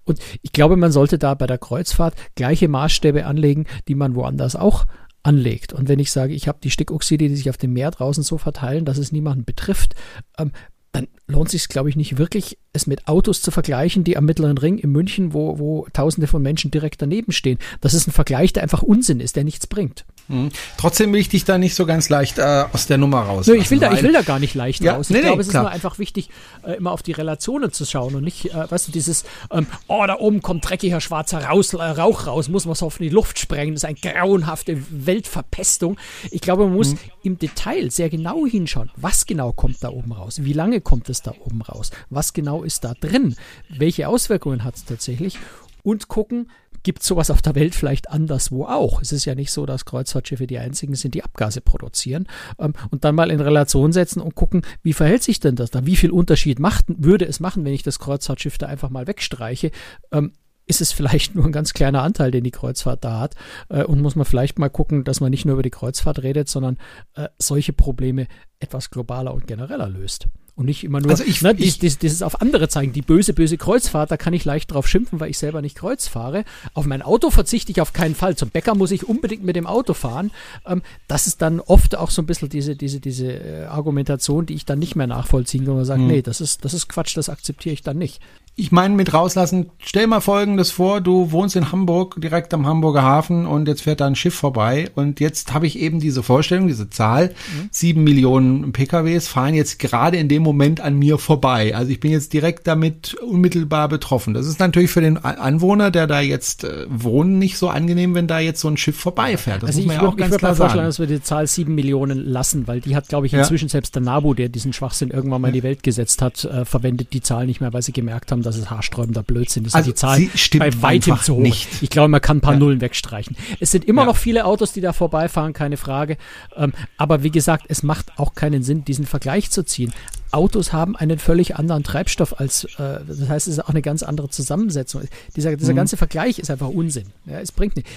Und 0.04 0.20
ich 0.42 0.52
glaube, 0.52 0.76
man 0.76 0.92
sollte 0.92 1.18
da 1.18 1.34
bei 1.34 1.46
der 1.46 1.58
Kreuzfahrt 1.58 2.14
gleiche 2.34 2.68
Maßstäbe 2.68 3.24
anlegen, 3.26 3.66
die 3.88 3.94
man 3.94 4.14
woanders 4.14 4.56
auch 4.56 4.86
anlegt. 5.22 5.72
Und 5.72 5.88
wenn 5.88 6.00
ich 6.00 6.10
sage, 6.10 6.34
ich 6.34 6.48
habe 6.48 6.58
die 6.62 6.70
Stickoxide, 6.70 7.28
die 7.28 7.36
sich 7.36 7.48
auf 7.48 7.56
dem 7.56 7.72
Meer 7.72 7.92
draußen 7.92 8.24
so 8.24 8.38
verteilen, 8.38 8.84
dass 8.84 8.98
es 8.98 9.12
niemanden 9.12 9.44
betrifft, 9.44 9.94
ähm, 10.36 10.50
dann 10.92 11.08
lohnt 11.26 11.48
sich, 11.48 11.68
glaube 11.68 11.88
ich, 11.88 11.96
nicht 11.96 12.18
wirklich, 12.18 12.58
es 12.74 12.86
mit 12.86 13.08
Autos 13.08 13.40
zu 13.40 13.50
vergleichen, 13.50 14.04
die 14.04 14.16
am 14.16 14.26
Mittleren 14.26 14.58
Ring 14.58 14.78
in 14.78 14.90
München, 14.90 15.32
wo, 15.32 15.58
wo 15.58 15.86
Tausende 15.92 16.26
von 16.26 16.42
Menschen 16.42 16.70
direkt 16.70 17.00
daneben 17.00 17.32
stehen. 17.32 17.58
Das 17.80 17.94
ist 17.94 18.06
ein 18.06 18.12
Vergleich, 18.12 18.52
der 18.52 18.62
einfach 18.62 18.82
Unsinn 18.82 19.20
ist, 19.20 19.36
der 19.36 19.44
nichts 19.44 19.66
bringt. 19.66 20.04
Mhm. 20.28 20.50
Trotzdem 20.76 21.12
will 21.12 21.20
ich 21.20 21.28
dich 21.28 21.44
da 21.44 21.58
nicht 21.58 21.74
so 21.74 21.86
ganz 21.86 22.08
leicht 22.08 22.38
äh, 22.38 22.64
aus 22.72 22.86
der 22.86 22.98
Nummer 22.98 23.20
raus. 23.20 23.46
Nö, 23.46 23.54
ich 23.54 23.70
will, 23.70 23.78
da, 23.78 23.92
ich 23.92 24.02
will 24.02 24.12
da 24.12 24.22
gar 24.22 24.38
nicht 24.38 24.54
leicht 24.54 24.82
ja, 24.82 24.96
raus. 24.96 25.10
Nee, 25.10 25.18
ich 25.18 25.22
glaube, 25.22 25.36
nee, 25.36 25.42
es 25.42 25.48
ist 25.48 25.54
nur 25.54 25.70
einfach 25.70 25.98
wichtig, 25.98 26.30
äh, 26.64 26.74
immer 26.74 26.92
auf 26.92 27.02
die 27.02 27.12
Relationen 27.12 27.72
zu 27.72 27.84
schauen 27.84 28.14
und 28.14 28.24
nicht, 28.24 28.46
äh, 28.46 28.70
weißt 28.70 28.88
du, 28.88 28.92
dieses, 28.92 29.24
ähm, 29.50 29.66
oh, 29.88 30.04
da 30.06 30.18
oben 30.18 30.42
kommt 30.42 30.68
dreckiger 30.68 31.00
schwarzer 31.00 31.44
raus, 31.44 31.72
äh, 31.74 31.82
Rauch 31.82 32.26
raus, 32.26 32.48
muss 32.48 32.64
man 32.64 32.72
es 32.72 32.82
auf 32.82 32.98
die 32.98 33.08
Luft 33.08 33.38
sprengen. 33.38 33.74
Das 33.74 33.84
ist 33.84 33.88
eine 33.88 33.98
grauenhafte 34.14 34.82
Weltverpestung. 34.90 35.98
Ich 36.30 36.40
glaube, 36.40 36.64
man 36.64 36.74
muss 36.74 36.92
mhm. 36.92 36.98
im 37.22 37.38
Detail 37.38 37.90
sehr 37.90 38.08
genau 38.08 38.46
hinschauen, 38.46 38.90
was 38.96 39.26
genau 39.26 39.52
kommt 39.52 39.82
da 39.82 39.90
oben 39.90 40.12
raus, 40.12 40.40
wie 40.42 40.52
lange 40.52 40.80
kommt 40.80 41.08
es 41.08 41.22
da 41.22 41.34
oben 41.44 41.62
raus, 41.62 41.90
was 42.10 42.32
genau 42.32 42.62
ist 42.62 42.84
da 42.84 42.94
drin, 42.94 43.36
welche 43.68 44.08
Auswirkungen 44.08 44.64
hat 44.64 44.76
es 44.76 44.84
tatsächlich 44.84 45.38
und 45.82 46.08
gucken, 46.08 46.48
gibt 46.82 47.02
sowas 47.02 47.30
auf 47.30 47.42
der 47.42 47.54
Welt 47.54 47.74
vielleicht 47.74 48.10
anderswo 48.10 48.64
auch. 48.64 49.00
Es 49.00 49.12
ist 49.12 49.24
ja 49.24 49.34
nicht 49.34 49.52
so, 49.52 49.66
dass 49.66 49.84
Kreuzfahrtschiffe 49.84 50.46
die 50.46 50.58
einzigen 50.58 50.94
sind, 50.94 51.14
die 51.14 51.24
Abgase 51.24 51.60
produzieren. 51.60 52.26
Ähm, 52.58 52.74
und 52.90 53.04
dann 53.04 53.14
mal 53.14 53.30
in 53.30 53.40
Relation 53.40 53.92
setzen 53.92 54.20
und 54.20 54.34
gucken, 54.34 54.62
wie 54.82 54.92
verhält 54.92 55.22
sich 55.22 55.40
denn 55.40 55.56
das 55.56 55.70
da? 55.70 55.86
Wie 55.86 55.96
viel 55.96 56.10
Unterschied 56.10 56.58
macht, 56.58 56.86
würde 56.88 57.26
es 57.26 57.40
machen, 57.40 57.64
wenn 57.64 57.74
ich 57.74 57.82
das 57.82 57.98
Kreuzfahrtschiff 57.98 58.58
da 58.58 58.66
einfach 58.66 58.90
mal 58.90 59.06
wegstreiche? 59.06 59.70
Ähm, 60.10 60.32
ist 60.66 60.80
es 60.80 60.92
vielleicht 60.92 61.34
nur 61.34 61.44
ein 61.44 61.52
ganz 61.52 61.72
kleiner 61.72 62.02
Anteil, 62.02 62.30
den 62.30 62.44
die 62.44 62.50
Kreuzfahrt 62.50 63.04
da 63.04 63.20
hat. 63.20 63.34
Äh, 63.68 63.84
und 63.84 64.00
muss 64.00 64.16
man 64.16 64.24
vielleicht 64.24 64.58
mal 64.58 64.70
gucken, 64.70 65.04
dass 65.04 65.20
man 65.20 65.30
nicht 65.30 65.44
nur 65.44 65.54
über 65.54 65.62
die 65.62 65.70
Kreuzfahrt 65.70 66.22
redet, 66.22 66.48
sondern 66.48 66.78
äh, 67.14 67.28
solche 67.38 67.72
Probleme 67.72 68.26
etwas 68.58 68.90
globaler 68.90 69.34
und 69.34 69.46
genereller 69.46 69.88
löst. 69.88 70.28
Und 70.54 70.66
nicht 70.66 70.84
immer 70.84 71.00
nur 71.00 71.10
also 71.10 71.24
ich, 71.24 71.40
ne, 71.40 71.54
ich, 71.56 71.78
dieses, 71.78 71.98
dieses 71.98 72.22
auf 72.22 72.42
andere 72.42 72.68
zeigen. 72.68 72.92
Die 72.92 73.00
böse, 73.00 73.32
böse 73.32 73.56
Kreuzfahrt, 73.56 74.10
da 74.10 74.18
kann 74.18 74.34
ich 74.34 74.44
leicht 74.44 74.70
drauf 74.70 74.86
schimpfen, 74.86 75.18
weil 75.18 75.30
ich 75.30 75.38
selber 75.38 75.62
nicht 75.62 75.76
Kreuz 75.76 76.08
fahre. 76.08 76.44
Auf 76.74 76.84
mein 76.84 77.00
Auto 77.00 77.30
verzichte 77.30 77.72
ich 77.72 77.80
auf 77.80 77.94
keinen 77.94 78.14
Fall. 78.14 78.36
Zum 78.36 78.50
Bäcker 78.50 78.74
muss 78.74 78.90
ich 78.90 79.08
unbedingt 79.08 79.44
mit 79.44 79.56
dem 79.56 79.66
Auto 79.66 79.94
fahren. 79.94 80.30
Ähm, 80.66 80.82
das 81.08 81.26
ist 81.26 81.40
dann 81.40 81.58
oft 81.58 81.96
auch 81.96 82.10
so 82.10 82.20
ein 82.20 82.26
bisschen 82.26 82.50
diese, 82.50 82.76
diese, 82.76 83.00
diese 83.00 83.32
äh, 83.32 83.64
Argumentation, 83.64 84.44
die 84.44 84.54
ich 84.54 84.66
dann 84.66 84.78
nicht 84.78 84.94
mehr 84.94 85.06
nachvollziehen 85.06 85.64
kann 85.64 85.78
und 85.78 85.84
sage, 85.86 86.02
hm. 86.02 86.08
nee, 86.08 86.22
das 86.22 86.42
ist, 86.42 86.66
das 86.66 86.74
ist 86.74 86.86
Quatsch, 86.86 87.16
das 87.16 87.30
akzeptiere 87.30 87.72
ich 87.72 87.82
dann 87.82 87.96
nicht 87.96 88.20
ich 88.54 88.70
meine 88.70 88.94
mit 88.94 89.14
rauslassen, 89.14 89.70
stell 89.78 90.06
mal 90.06 90.20
folgendes 90.20 90.70
vor, 90.70 91.00
du 91.00 91.32
wohnst 91.32 91.56
in 91.56 91.72
Hamburg, 91.72 92.20
direkt 92.20 92.52
am 92.52 92.66
Hamburger 92.66 93.02
Hafen 93.02 93.46
und 93.46 93.66
jetzt 93.66 93.82
fährt 93.82 94.00
da 94.02 94.06
ein 94.06 94.14
Schiff 94.14 94.34
vorbei 94.34 94.90
und 94.94 95.20
jetzt 95.20 95.54
habe 95.54 95.66
ich 95.66 95.78
eben 95.78 96.00
diese 96.00 96.22
Vorstellung, 96.22 96.68
diese 96.68 96.90
Zahl, 96.90 97.28
mhm. 97.28 97.68
sieben 97.70 98.04
Millionen 98.04 98.72
PKWs 98.72 99.26
fahren 99.26 99.54
jetzt 99.54 99.78
gerade 99.78 100.18
in 100.18 100.28
dem 100.28 100.41
Moment 100.42 100.80
an 100.80 100.96
mir 100.96 101.18
vorbei. 101.18 101.74
Also 101.74 101.90
ich 101.90 102.00
bin 102.00 102.10
jetzt 102.10 102.32
direkt 102.32 102.66
damit 102.66 103.14
unmittelbar 103.14 103.88
betroffen. 103.88 104.34
Das 104.34 104.46
ist 104.46 104.60
natürlich 104.60 104.90
für 104.90 105.00
den 105.00 105.16
Anwohner, 105.18 105.90
der 105.90 106.06
da 106.06 106.20
jetzt 106.20 106.64
äh, 106.64 106.86
wohnt, 106.88 107.38
nicht 107.38 107.58
so 107.58 107.68
angenehm, 107.68 108.14
wenn 108.14 108.26
da 108.26 108.38
jetzt 108.38 108.60
so 108.60 108.68
ein 108.68 108.76
Schiff 108.76 108.98
vorbeifährt. 108.98 109.62
Das 109.62 109.68
also 109.68 109.80
muss 109.80 109.86
man 109.86 109.96
ich, 109.96 110.02
ja 110.02 110.08
auch 110.08 110.16
ich 110.16 110.30
würde 110.30 110.44
mal 110.44 110.54
vorschlagen, 110.54 110.86
dass 110.86 110.98
wir 110.98 111.06
die 111.06 111.22
Zahl 111.22 111.46
sieben 111.46 111.74
Millionen 111.74 112.24
lassen, 112.24 112.66
weil 112.66 112.80
die 112.80 112.96
hat, 112.96 113.08
glaube 113.08 113.26
ich, 113.26 113.34
inzwischen 113.34 113.66
ja. 113.66 113.72
selbst 113.72 113.94
der 113.94 114.02
NABU, 114.02 114.34
der 114.34 114.48
diesen 114.48 114.72
Schwachsinn 114.72 115.10
irgendwann 115.10 115.40
mal 115.40 115.48
in 115.48 115.54
die 115.54 115.62
Welt 115.62 115.82
gesetzt 115.82 116.22
hat, 116.22 116.44
äh, 116.44 116.64
verwendet 116.64 117.12
die 117.12 117.20
Zahl 117.20 117.46
nicht 117.46 117.60
mehr, 117.60 117.72
weil 117.72 117.82
sie 117.82 117.92
gemerkt 117.92 118.32
haben, 118.32 118.42
dass 118.42 118.56
es 118.56 118.70
haarsträubender 118.70 119.22
Blödsinn 119.22 119.64
ist. 119.64 119.74
Also 119.74 119.90
die 119.90 119.94
Zahl 119.94 120.28
bei 120.58 120.70
weitem 120.82 121.18
zu 121.20 121.34
hoch. 121.34 121.40
Nicht. 121.40 121.68
Ich 121.80 121.90
glaube, 121.90 122.08
man 122.08 122.20
kann 122.20 122.38
ein 122.38 122.40
paar 122.40 122.54
ja. 122.54 122.58
Nullen 122.58 122.80
wegstreichen. 122.80 123.36
Es 123.60 123.70
sind 123.70 123.84
immer 123.84 124.02
ja. 124.02 124.06
noch 124.06 124.16
viele 124.16 124.44
Autos, 124.44 124.72
die 124.72 124.80
da 124.80 124.92
vorbeifahren, 124.92 125.52
keine 125.52 125.76
Frage. 125.76 126.16
Ähm, 126.56 126.72
aber 126.96 127.22
wie 127.22 127.30
gesagt, 127.30 127.66
es 127.68 127.82
macht 127.82 128.18
auch 128.18 128.34
keinen 128.34 128.62
Sinn, 128.62 128.84
diesen 128.84 129.06
Vergleich 129.06 129.50
zu 129.50 129.64
ziehen. 129.64 129.92
Autos 130.32 130.72
haben 130.72 130.96
einen 130.96 131.18
völlig 131.18 131.56
anderen 131.56 131.84
Treibstoff 131.84 132.38
als, 132.40 132.64
äh, 132.78 133.00
das 133.06 133.28
heißt, 133.28 133.48
es 133.48 133.54
ist 133.54 133.64
auch 133.64 133.68
eine 133.68 133.82
ganz 133.82 134.02
andere 134.02 134.28
Zusammensetzung. 134.28 135.02
Dieser, 135.36 135.56
dieser 135.56 135.72
mhm. 135.72 135.76
ganze 135.76 135.96
Vergleich 135.96 136.38
ist 136.38 136.50
einfach 136.50 136.68
Unsinn. 136.68 137.08
Ja, 137.26 137.40
es 137.40 137.52
bringt 137.52 137.76
nicht 137.76 137.88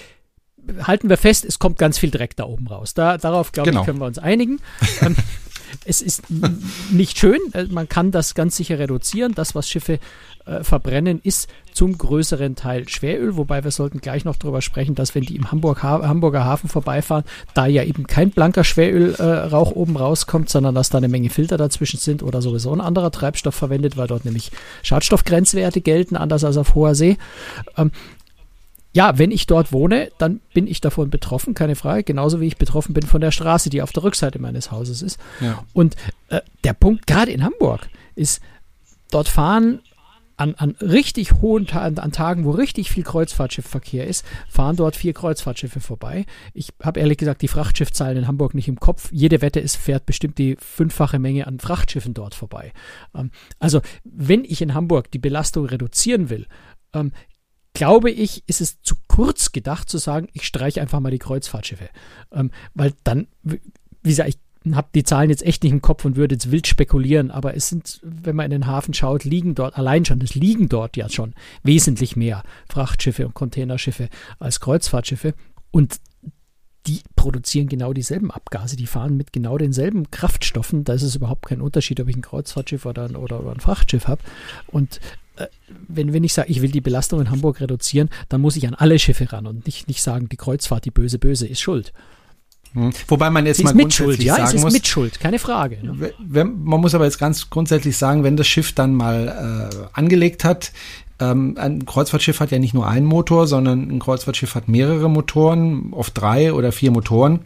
halten 0.81 1.09
wir 1.09 1.17
fest, 1.17 1.45
es 1.45 1.59
kommt 1.59 1.77
ganz 1.77 1.97
viel 1.97 2.11
Dreck 2.11 2.35
da 2.35 2.45
oben 2.45 2.67
raus. 2.67 2.93
Da, 2.93 3.17
darauf, 3.17 3.51
glaube 3.51 3.69
genau. 3.69 3.81
ich, 3.81 3.85
können 3.85 3.99
wir 3.99 4.05
uns 4.05 4.17
einigen. 4.17 4.59
ähm, 5.01 5.15
es 5.85 6.01
ist 6.01 6.23
nicht 6.91 7.17
schön. 7.17 7.39
Äh, 7.53 7.65
man 7.65 7.89
kann 7.89 8.11
das 8.11 8.33
ganz 8.35 8.55
sicher 8.55 8.79
reduzieren. 8.79 9.33
Das, 9.35 9.55
was 9.55 9.69
Schiffe 9.69 9.99
äh, 10.45 10.63
verbrennen, 10.63 11.19
ist 11.23 11.49
zum 11.73 11.97
größeren 11.97 12.55
Teil 12.55 12.87
Schweröl. 12.87 13.35
Wobei 13.35 13.63
wir 13.63 13.71
sollten 13.71 13.99
gleich 13.99 14.25
noch 14.25 14.35
darüber 14.35 14.61
sprechen, 14.61 14.95
dass 14.95 15.15
wenn 15.15 15.23
die 15.23 15.35
im 15.35 15.51
Hamburg 15.51 15.83
ha 15.83 16.07
Hamburger 16.07 16.45
Hafen 16.45 16.69
vorbeifahren, 16.69 17.25
da 17.53 17.65
ja 17.65 17.83
eben 17.83 18.07
kein 18.07 18.29
blanker 18.29 18.63
Schwerölrauch 18.63 19.71
äh, 19.71 19.75
oben 19.75 19.97
rauskommt, 19.97 20.49
sondern 20.49 20.75
dass 20.75 20.89
da 20.89 20.99
eine 20.99 21.07
Menge 21.07 21.29
Filter 21.29 21.57
dazwischen 21.57 21.99
sind 21.99 22.23
oder 22.23 22.41
sowieso 22.41 22.71
ein 22.73 22.81
anderer 22.81 23.11
Treibstoff 23.11 23.55
verwendet, 23.55 23.97
weil 23.97 24.07
dort 24.07 24.25
nämlich 24.25 24.51
Schadstoffgrenzwerte 24.83 25.81
gelten, 25.81 26.15
anders 26.15 26.43
als 26.43 26.57
auf 26.57 26.75
hoher 26.75 26.95
See. 26.95 27.17
Ähm, 27.77 27.91
ja, 28.93 29.17
wenn 29.17 29.31
ich 29.31 29.45
dort 29.45 29.73
wohne, 29.73 30.09
dann 30.19 30.39
bin 30.53 30.67
ich 30.67 30.79
davon 30.79 31.09
betroffen, 31.09 31.53
keine 31.53 31.75
Frage, 31.75 32.03
genauso 32.03 32.39
wie 32.39 32.47
ich 32.47 32.57
betroffen 32.57 32.93
bin 32.93 33.05
von 33.05 33.19
der 33.19 33.31
Straße, 33.31 33.69
die 33.69 33.81
auf 33.81 33.91
der 33.91 34.03
Rückseite 34.03 34.39
meines 34.39 34.71
Hauses 34.71 35.01
ist. 35.01 35.19
Ja. 35.41 35.65
Und 35.73 35.97
äh, 36.29 36.39
der 36.63 36.71
Punkt, 36.71 37.05
gerade 37.05 37.31
in 37.31 37.43
Hamburg, 37.43 37.89
ist, 38.15 38.41
dort 39.11 39.27
fahren 39.27 39.81
an, 40.37 40.55
an 40.55 40.71
richtig 40.81 41.33
hohen 41.41 41.65
Tagen, 41.67 41.99
an 41.99 42.11
Tagen, 42.11 42.45
wo 42.45 42.51
richtig 42.51 42.91
viel 42.91 43.03
Kreuzfahrtschiffverkehr 43.03 44.05
ist, 44.07 44.25
fahren 44.49 44.75
dort 44.75 44.95
vier 44.95 45.13
Kreuzfahrtschiffe 45.13 45.79
vorbei. 45.79 46.25
Ich 46.53 46.73
habe 46.81 46.99
ehrlich 46.99 47.17
gesagt 47.17 47.41
die 47.41 47.47
Frachtschiffzahlen 47.47 48.17
in 48.17 48.27
Hamburg 48.27 48.53
nicht 48.53 48.67
im 48.67 48.79
Kopf. 48.79 49.09
Jede 49.11 49.41
Wette 49.41 49.59
ist, 49.59 49.75
fährt 49.75 50.05
bestimmt 50.05 50.37
die 50.37 50.57
fünffache 50.59 51.19
Menge 51.19 51.47
an 51.47 51.59
Frachtschiffen 51.59 52.13
dort 52.13 52.35
vorbei. 52.35 52.73
Ähm, 53.13 53.31
also, 53.59 53.81
wenn 54.03 54.43
ich 54.43 54.61
in 54.61 54.73
Hamburg 54.73 55.11
die 55.11 55.19
Belastung 55.19 55.65
reduzieren 55.65 56.29
will, 56.29 56.47
ähm, 56.93 57.11
glaube 57.73 58.09
ich, 58.09 58.43
ist 58.47 58.61
es 58.61 58.81
zu 58.81 58.95
kurz 59.07 59.51
gedacht 59.51 59.89
zu 59.89 59.97
sagen, 59.97 60.27
ich 60.33 60.45
streiche 60.47 60.81
einfach 60.81 60.99
mal 60.99 61.11
die 61.11 61.19
Kreuzfahrtschiffe. 61.19 61.89
Ähm, 62.31 62.51
weil 62.73 62.93
dann, 63.03 63.27
wie 63.43 63.59
gesagt, 64.03 64.29
ich 64.29 64.39
habe 64.73 64.87
die 64.95 65.03
Zahlen 65.03 65.29
jetzt 65.29 65.45
echt 65.45 65.63
nicht 65.63 65.73
im 65.73 65.81
Kopf 65.81 66.05
und 66.05 66.15
würde 66.15 66.35
jetzt 66.35 66.51
wild 66.51 66.65
spekulieren, 66.65 67.29
aber 67.29 67.55
es 67.55 67.69
sind, 67.69 67.99
wenn 68.03 68.35
man 68.35 68.45
in 68.45 68.51
den 68.51 68.67
Hafen 68.67 68.93
schaut, 68.93 69.23
liegen 69.23 69.53
dort, 69.53 69.77
allein 69.77 70.05
schon, 70.05 70.21
es 70.21 70.33
liegen 70.33 70.69
dort 70.69 70.97
ja 70.97 71.09
schon 71.09 71.33
wesentlich 71.61 72.15
mehr 72.15 72.43
Frachtschiffe 72.69 73.25
und 73.25 73.35
Containerschiffe 73.35 74.09
als 74.39 74.59
Kreuzfahrtschiffe. 74.59 75.35
Und 75.71 75.99
die 76.87 77.01
produzieren 77.15 77.67
genau 77.67 77.93
dieselben 77.93 78.31
Abgase, 78.31 78.75
die 78.75 78.87
fahren 78.87 79.17
mit 79.17 79.33
genau 79.33 79.57
denselben 79.57 80.09
Kraftstoffen. 80.11 80.83
Da 80.83 80.93
ist 80.93 81.03
es 81.03 81.15
überhaupt 81.15 81.47
kein 81.47 81.61
Unterschied, 81.61 81.99
ob 81.99 82.07
ich 82.07 82.15
ein 82.15 82.21
Kreuzfahrtschiff 82.21 82.85
oder 82.85 83.05
ein, 83.05 83.15
oder, 83.15 83.41
oder 83.41 83.51
ein 83.51 83.59
Frachtschiff 83.59 84.07
habe. 84.07 84.21
Und 84.67 84.99
äh, 85.37 85.47
wenn, 85.87 86.13
wenn 86.13 86.23
ich 86.23 86.33
sage, 86.33 86.51
ich 86.51 86.61
will 86.61 86.71
die 86.71 86.81
Belastung 86.81 87.19
in 87.19 87.29
Hamburg 87.29 87.59
reduzieren, 87.59 88.09
dann 88.29 88.41
muss 88.41 88.55
ich 88.55 88.67
an 88.67 88.75
alle 88.75 88.99
Schiffe 88.99 89.31
ran 89.31 89.47
und 89.47 89.65
nicht, 89.65 89.87
nicht 89.87 90.01
sagen, 90.01 90.29
die 90.29 90.37
Kreuzfahrt, 90.37 90.85
die 90.85 90.91
böse, 90.91 91.19
böse 91.19 91.47
ist 91.47 91.61
schuld. 91.61 91.91
Hm. 92.75 92.91
Wobei 93.07 93.29
man 93.29 93.45
jetzt 93.45 93.57
Sie 93.57 93.63
mal 93.63 93.71
ist 93.71 93.75
Mitschuld, 93.75 94.21
ja, 94.21 94.35
sagen 94.35 94.47
es 94.47 94.53
ist 94.53 94.63
muss, 94.63 94.73
Mitschuld, 94.73 95.19
keine 95.19 95.39
Frage. 95.39 95.79
Ne? 95.81 96.13
Wenn, 96.19 96.63
man 96.63 96.81
muss 96.81 96.93
aber 96.93 97.05
jetzt 97.05 97.17
ganz 97.17 97.49
grundsätzlich 97.49 97.95
sagen, 97.97 98.23
wenn 98.23 98.35
das 98.35 98.47
Schiff 98.47 98.73
dann 98.73 98.93
mal 98.93 99.71
äh, 99.71 99.87
angelegt 99.93 100.43
hat, 100.43 100.73
ähm, 101.19 101.55
ein 101.57 101.85
Kreuzfahrtschiff 101.85 102.41
hat 102.41 102.51
ja 102.51 102.59
nicht 102.59 102.73
nur 102.73 102.87
einen 102.87 103.05
Motor, 103.05 103.47
sondern 103.47 103.89
ein 103.89 103.99
Kreuzfahrtschiff 103.99 104.55
hat 104.55 104.67
mehrere 104.67 105.09
Motoren, 105.09 105.93
oft 105.93 106.19
drei 106.19 106.51
oder 106.53 106.73
vier 106.73 106.91
Motoren. 106.91 107.39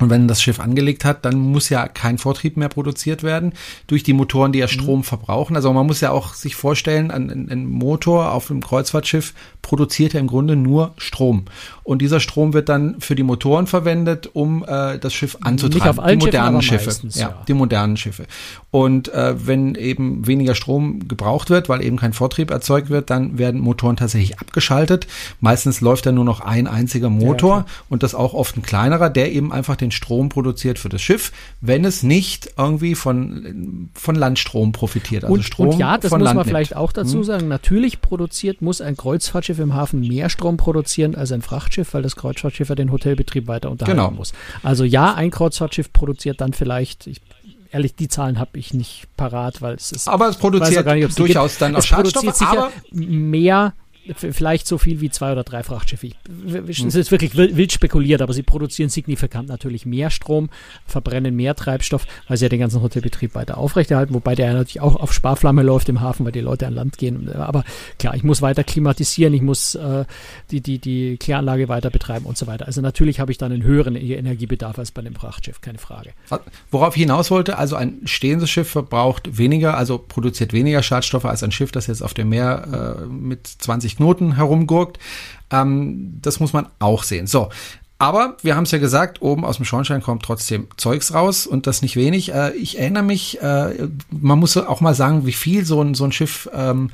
Und 0.00 0.10
wenn 0.10 0.26
das 0.26 0.42
Schiff 0.42 0.58
angelegt 0.58 1.04
hat, 1.04 1.24
dann 1.24 1.38
muss 1.38 1.68
ja 1.68 1.86
kein 1.86 2.18
Vortrieb 2.18 2.56
mehr 2.56 2.68
produziert 2.68 3.22
werden 3.22 3.52
durch 3.86 4.02
die 4.02 4.12
Motoren, 4.12 4.50
die 4.50 4.58
ja 4.58 4.66
mhm. 4.66 4.70
Strom 4.70 4.98
mhm. 5.00 5.04
verbrauchen. 5.04 5.54
Also 5.54 5.72
man 5.72 5.86
muss 5.86 6.00
ja 6.00 6.10
auch 6.10 6.34
sich 6.34 6.56
vorstellen, 6.56 7.12
ein, 7.12 7.48
ein, 7.48 7.66
Motor 7.66 8.32
auf 8.32 8.50
einem 8.50 8.60
Kreuzfahrtschiff 8.60 9.34
produziert 9.62 10.14
ja 10.14 10.20
im 10.20 10.26
Grunde 10.26 10.56
nur 10.56 10.94
Strom. 10.96 11.44
Und 11.84 12.00
dieser 12.00 12.18
Strom 12.18 12.54
wird 12.54 12.68
dann 12.68 13.00
für 13.00 13.14
die 13.14 13.22
Motoren 13.22 13.66
verwendet, 13.66 14.30
um 14.32 14.64
äh, 14.66 14.98
das 14.98 15.12
Schiff 15.14 15.36
anzutreiben. 15.42 15.78
Nicht 15.78 15.88
auf 15.88 16.04
allen 16.04 16.18
die 16.18 16.26
modernen 16.26 16.62
Schiffen, 16.62 16.78
Schiffe. 16.78 16.86
Meistens, 16.86 17.14
ja, 17.16 17.28
ja, 17.28 17.42
die 17.46 17.54
modernen 17.54 17.96
Schiffe. 17.96 18.26
Und 18.70 19.12
äh, 19.12 19.46
wenn 19.46 19.74
eben 19.76 20.26
weniger 20.26 20.54
Strom 20.54 21.06
gebraucht 21.06 21.50
wird, 21.50 21.68
weil 21.68 21.84
eben 21.84 21.96
kein 21.96 22.12
Vortrieb 22.12 22.50
erzeugt 22.50 22.88
wird, 22.90 23.10
dann 23.10 23.38
werden 23.38 23.60
Motoren 23.60 23.96
tatsächlich 23.96 24.40
abgeschaltet. 24.40 25.06
Meistens 25.40 25.80
läuft 25.80 26.06
da 26.06 26.12
nur 26.12 26.24
noch 26.24 26.40
ein 26.40 26.66
einziger 26.66 27.10
Motor 27.10 27.58
ja, 27.58 27.66
und 27.88 28.02
das 28.02 28.14
auch 28.14 28.34
oft 28.34 28.56
ein 28.56 28.62
kleinerer, 28.62 29.10
der 29.10 29.32
eben 29.32 29.52
einfach 29.52 29.76
den 29.76 29.90
Strom 29.90 30.28
produziert 30.30 30.78
für 30.78 30.88
das 30.88 31.02
Schiff, 31.02 31.32
wenn 31.60 31.84
es 31.84 32.02
nicht 32.02 32.54
irgendwie 32.56 32.94
von, 32.94 33.90
von 33.94 34.14
Landstrom 34.14 34.72
profitiert. 34.72 35.24
Also 35.24 35.34
und, 35.34 35.42
Strom 35.42 35.68
und 35.68 35.78
ja, 35.78 35.98
das 35.98 36.10
muss 36.10 36.22
Land 36.22 36.36
man 36.36 36.46
vielleicht 36.46 36.70
nimmt. 36.72 36.80
auch 36.80 36.92
dazu 36.92 37.18
hm. 37.18 37.24
sagen. 37.24 37.48
Natürlich 37.48 38.00
produziert, 38.00 38.62
muss 38.62 38.80
ein 38.80 38.96
Kreuzfahrtschiff 38.96 39.58
im 39.58 39.74
Hafen 39.74 40.00
mehr 40.00 40.30
Strom 40.30 40.56
produzieren 40.56 41.14
als 41.14 41.30
ein 41.30 41.42
Frachtschiff, 41.42 41.73
weil 41.78 42.02
das 42.02 42.16
Kreuzfahrtschiff 42.16 42.68
ja 42.68 42.74
den 42.74 42.92
Hotelbetrieb 42.92 43.46
weiter 43.48 43.70
unterhalten 43.70 43.98
genau. 43.98 44.10
muss. 44.10 44.32
Also 44.62 44.84
ja, 44.84 45.14
ein 45.14 45.30
Kreuzfahrtschiff 45.30 45.92
produziert 45.92 46.40
dann 46.40 46.52
vielleicht, 46.52 47.06
ich 47.06 47.20
ehrlich, 47.74 47.94
die 47.96 48.08
Zahlen 48.08 48.38
habe 48.38 48.58
ich 48.58 48.72
nicht 48.72 49.08
parat, 49.16 49.60
weil 49.60 49.74
es 49.74 49.92
ist. 49.92 50.08
Aber 50.08 50.28
es 50.28 50.36
produziert 50.36 50.86
nicht, 50.86 51.18
durchaus 51.18 51.58
dann 51.58 51.74
auch 51.76 51.82
Schadstoffe, 51.82 52.40
aber 52.40 52.70
mehr 52.92 53.74
vielleicht 54.14 54.66
so 54.66 54.78
viel 54.78 55.00
wie 55.00 55.10
zwei 55.10 55.32
oder 55.32 55.44
drei 55.44 55.62
Frachtschiffe. 55.62 56.10
Es 56.68 56.78
hm. 56.78 56.88
ist 56.88 57.10
wirklich 57.10 57.36
wild 57.36 57.72
spekuliert, 57.72 58.20
aber 58.22 58.32
sie 58.32 58.42
produzieren 58.42 58.90
signifikant 58.90 59.48
natürlich 59.48 59.86
mehr 59.86 60.10
Strom, 60.10 60.50
verbrennen 60.86 61.34
mehr 61.34 61.54
Treibstoff, 61.54 62.06
weil 62.28 62.36
sie 62.36 62.44
ja 62.44 62.48
den 62.48 62.60
ganzen 62.60 62.82
Hotelbetrieb 62.82 63.34
weiter 63.34 63.58
aufrechterhalten, 63.58 64.14
wobei 64.14 64.34
der 64.34 64.52
natürlich 64.52 64.80
auch 64.80 64.96
auf 64.96 65.12
Sparflamme 65.12 65.62
läuft 65.62 65.88
im 65.88 66.00
Hafen, 66.00 66.24
weil 66.24 66.32
die 66.32 66.40
Leute 66.40 66.66
an 66.66 66.74
Land 66.74 66.98
gehen. 66.98 67.32
Aber 67.32 67.64
klar, 67.98 68.14
ich 68.14 68.24
muss 68.24 68.42
weiter 68.42 68.64
klimatisieren, 68.64 69.32
ich 69.32 69.42
muss 69.42 69.74
äh, 69.74 70.04
die, 70.50 70.60
die, 70.60 70.78
die 70.78 71.16
Kläranlage 71.16 71.68
weiter 71.68 71.90
betreiben 71.90 72.26
und 72.26 72.36
so 72.36 72.46
weiter. 72.46 72.66
Also 72.66 72.80
natürlich 72.80 73.20
habe 73.20 73.32
ich 73.32 73.38
dann 73.38 73.52
einen 73.52 73.62
höheren 73.62 73.96
e-, 73.96 74.14
Energiebedarf 74.14 74.78
als 74.78 74.90
bei 74.90 75.00
einem 75.00 75.14
Frachtschiff, 75.14 75.60
keine 75.60 75.78
Frage. 75.78 76.10
Worauf 76.70 76.96
ich 76.96 77.02
hinaus 77.02 77.30
wollte, 77.30 77.58
also 77.58 77.76
ein 77.76 78.02
stehendes 78.04 78.50
Schiff 78.50 78.68
verbraucht 78.68 79.38
weniger, 79.38 79.76
also 79.76 79.98
produziert 79.98 80.52
weniger 80.52 80.82
Schadstoffe 80.82 81.24
als 81.24 81.42
ein 81.42 81.52
Schiff, 81.52 81.72
das 81.72 81.86
jetzt 81.86 82.02
auf 82.02 82.14
dem 82.14 82.28
Meer 82.28 82.98
äh, 83.00 83.06
mit 83.06 83.46
20 83.46 83.93
Knoten 83.96 84.36
herumgurkt. 84.36 84.98
Ähm, 85.50 86.18
das 86.22 86.40
muss 86.40 86.52
man 86.52 86.66
auch 86.78 87.02
sehen. 87.02 87.26
So. 87.26 87.48
Aber 87.98 88.36
wir 88.42 88.56
haben 88.56 88.64
es 88.64 88.70
ja 88.70 88.78
gesagt, 88.78 89.22
oben 89.22 89.44
aus 89.44 89.56
dem 89.56 89.64
Schornstein 89.64 90.02
kommt 90.02 90.24
trotzdem 90.24 90.66
Zeugs 90.76 91.14
raus 91.14 91.46
und 91.46 91.66
das 91.66 91.80
nicht 91.80 91.96
wenig. 91.96 92.34
Äh, 92.34 92.52
ich 92.54 92.78
erinnere 92.78 93.04
mich, 93.04 93.40
äh, 93.40 93.88
man 94.10 94.38
muss 94.38 94.56
auch 94.56 94.80
mal 94.80 94.94
sagen, 94.94 95.26
wie 95.26 95.32
viel 95.32 95.64
so 95.64 95.80
ein, 95.80 95.94
so 95.94 96.04
ein 96.04 96.12
Schiff 96.12 96.50
ähm, 96.52 96.90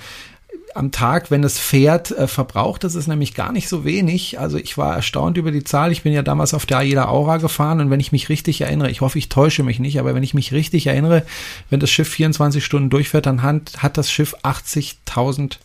am 0.74 0.92
Tag, 0.92 1.30
wenn 1.30 1.42
es 1.42 1.58
fährt, 1.58 2.10
äh, 2.10 2.28
verbraucht. 2.28 2.84
Das 2.84 2.94
ist 2.94 3.06
nämlich 3.06 3.34
gar 3.34 3.52
nicht 3.52 3.68
so 3.68 3.84
wenig. 3.84 4.38
Also 4.38 4.58
ich 4.58 4.76
war 4.78 4.94
erstaunt 4.94 5.36
über 5.36 5.50
die 5.50 5.64
Zahl. 5.64 5.90
Ich 5.90 6.02
bin 6.02 6.12
ja 6.12 6.22
damals 6.22 6.54
auf 6.54 6.66
der 6.66 6.78
Aida 6.78 7.08
Aura 7.08 7.38
gefahren 7.38 7.80
und 7.80 7.90
wenn 7.90 8.00
ich 8.00 8.12
mich 8.12 8.28
richtig 8.28 8.60
erinnere, 8.60 8.90
ich 8.90 9.00
hoffe, 9.00 9.18
ich 9.18 9.28
täusche 9.28 9.62
mich 9.62 9.78
nicht, 9.78 9.98
aber 9.98 10.14
wenn 10.14 10.22
ich 10.22 10.34
mich 10.34 10.52
richtig 10.52 10.86
erinnere, 10.86 11.24
wenn 11.70 11.80
das 11.80 11.90
Schiff 11.90 12.08
24 12.08 12.64
Stunden 12.64 12.90
durchfährt, 12.90 13.26
dann 13.26 13.42
hat, 13.42 13.82
hat 13.82 13.96
das 13.96 14.10
Schiff 14.10 14.36
80.000 14.42 15.56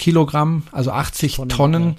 Kilogramm, 0.00 0.62
also 0.72 0.92
80 0.92 1.36
Tonnen, 1.36 1.48
Tonnen 1.50 1.96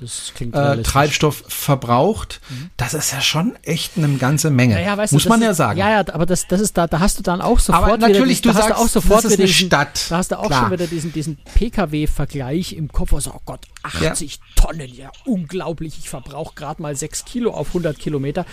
ja, 0.53 0.73
äh, 0.73 0.81
Treibstoff 0.81 1.43
verbraucht. 1.47 2.41
Mhm. 2.49 2.71
Das 2.75 2.95
ist 2.95 3.11
ja 3.11 3.21
schon 3.21 3.55
echt 3.61 3.95
eine 3.95 4.09
ganze 4.17 4.49
Menge. 4.49 4.73
Naja, 4.73 4.97
weißt 4.97 5.13
Muss 5.13 5.23
du, 5.23 5.29
man 5.29 5.39
ja 5.39 5.53
sagen. 5.53 5.77
Ja, 5.77 5.91
ja, 5.91 5.99
aber 5.99 6.25
das, 6.25 6.47
das 6.47 6.61
ist 6.61 6.75
da, 6.77 6.87
da 6.87 6.99
hast 6.99 7.19
du 7.19 7.23
dann 7.23 7.41
auch 7.41 7.59
sofort 7.59 7.83
aber 7.83 7.97
natürlich, 7.99 8.39
wieder, 8.39 8.53
du 8.53 8.57
sagst, 8.59 8.75
auch 8.75 8.87
sofort 8.87 9.23
das 9.23 9.33
ist 9.33 9.39
eine 9.39 9.45
diesen, 9.45 9.67
Stadt. 9.67 10.09
Da 10.09 10.17
hast 10.17 10.31
du 10.31 10.39
auch 10.39 10.47
Klar. 10.47 10.63
schon 10.63 10.71
wieder 10.71 10.87
diesen, 10.87 11.13
diesen 11.13 11.37
Pkw-Vergleich 11.53 12.73
im 12.73 12.91
Kopf. 12.91 13.13
Also, 13.13 13.33
oh 13.35 13.41
Gott, 13.45 13.67
80 13.83 14.33
ja. 14.33 14.41
Tonnen, 14.55 14.91
ja, 14.91 15.11
unglaublich. 15.25 15.99
Ich 15.99 16.09
verbrauche 16.09 16.55
gerade 16.55 16.81
mal 16.81 16.95
6 16.95 17.25
Kilo 17.25 17.51
auf 17.51 17.67
100 17.67 17.99
Kilometer. 17.99 18.47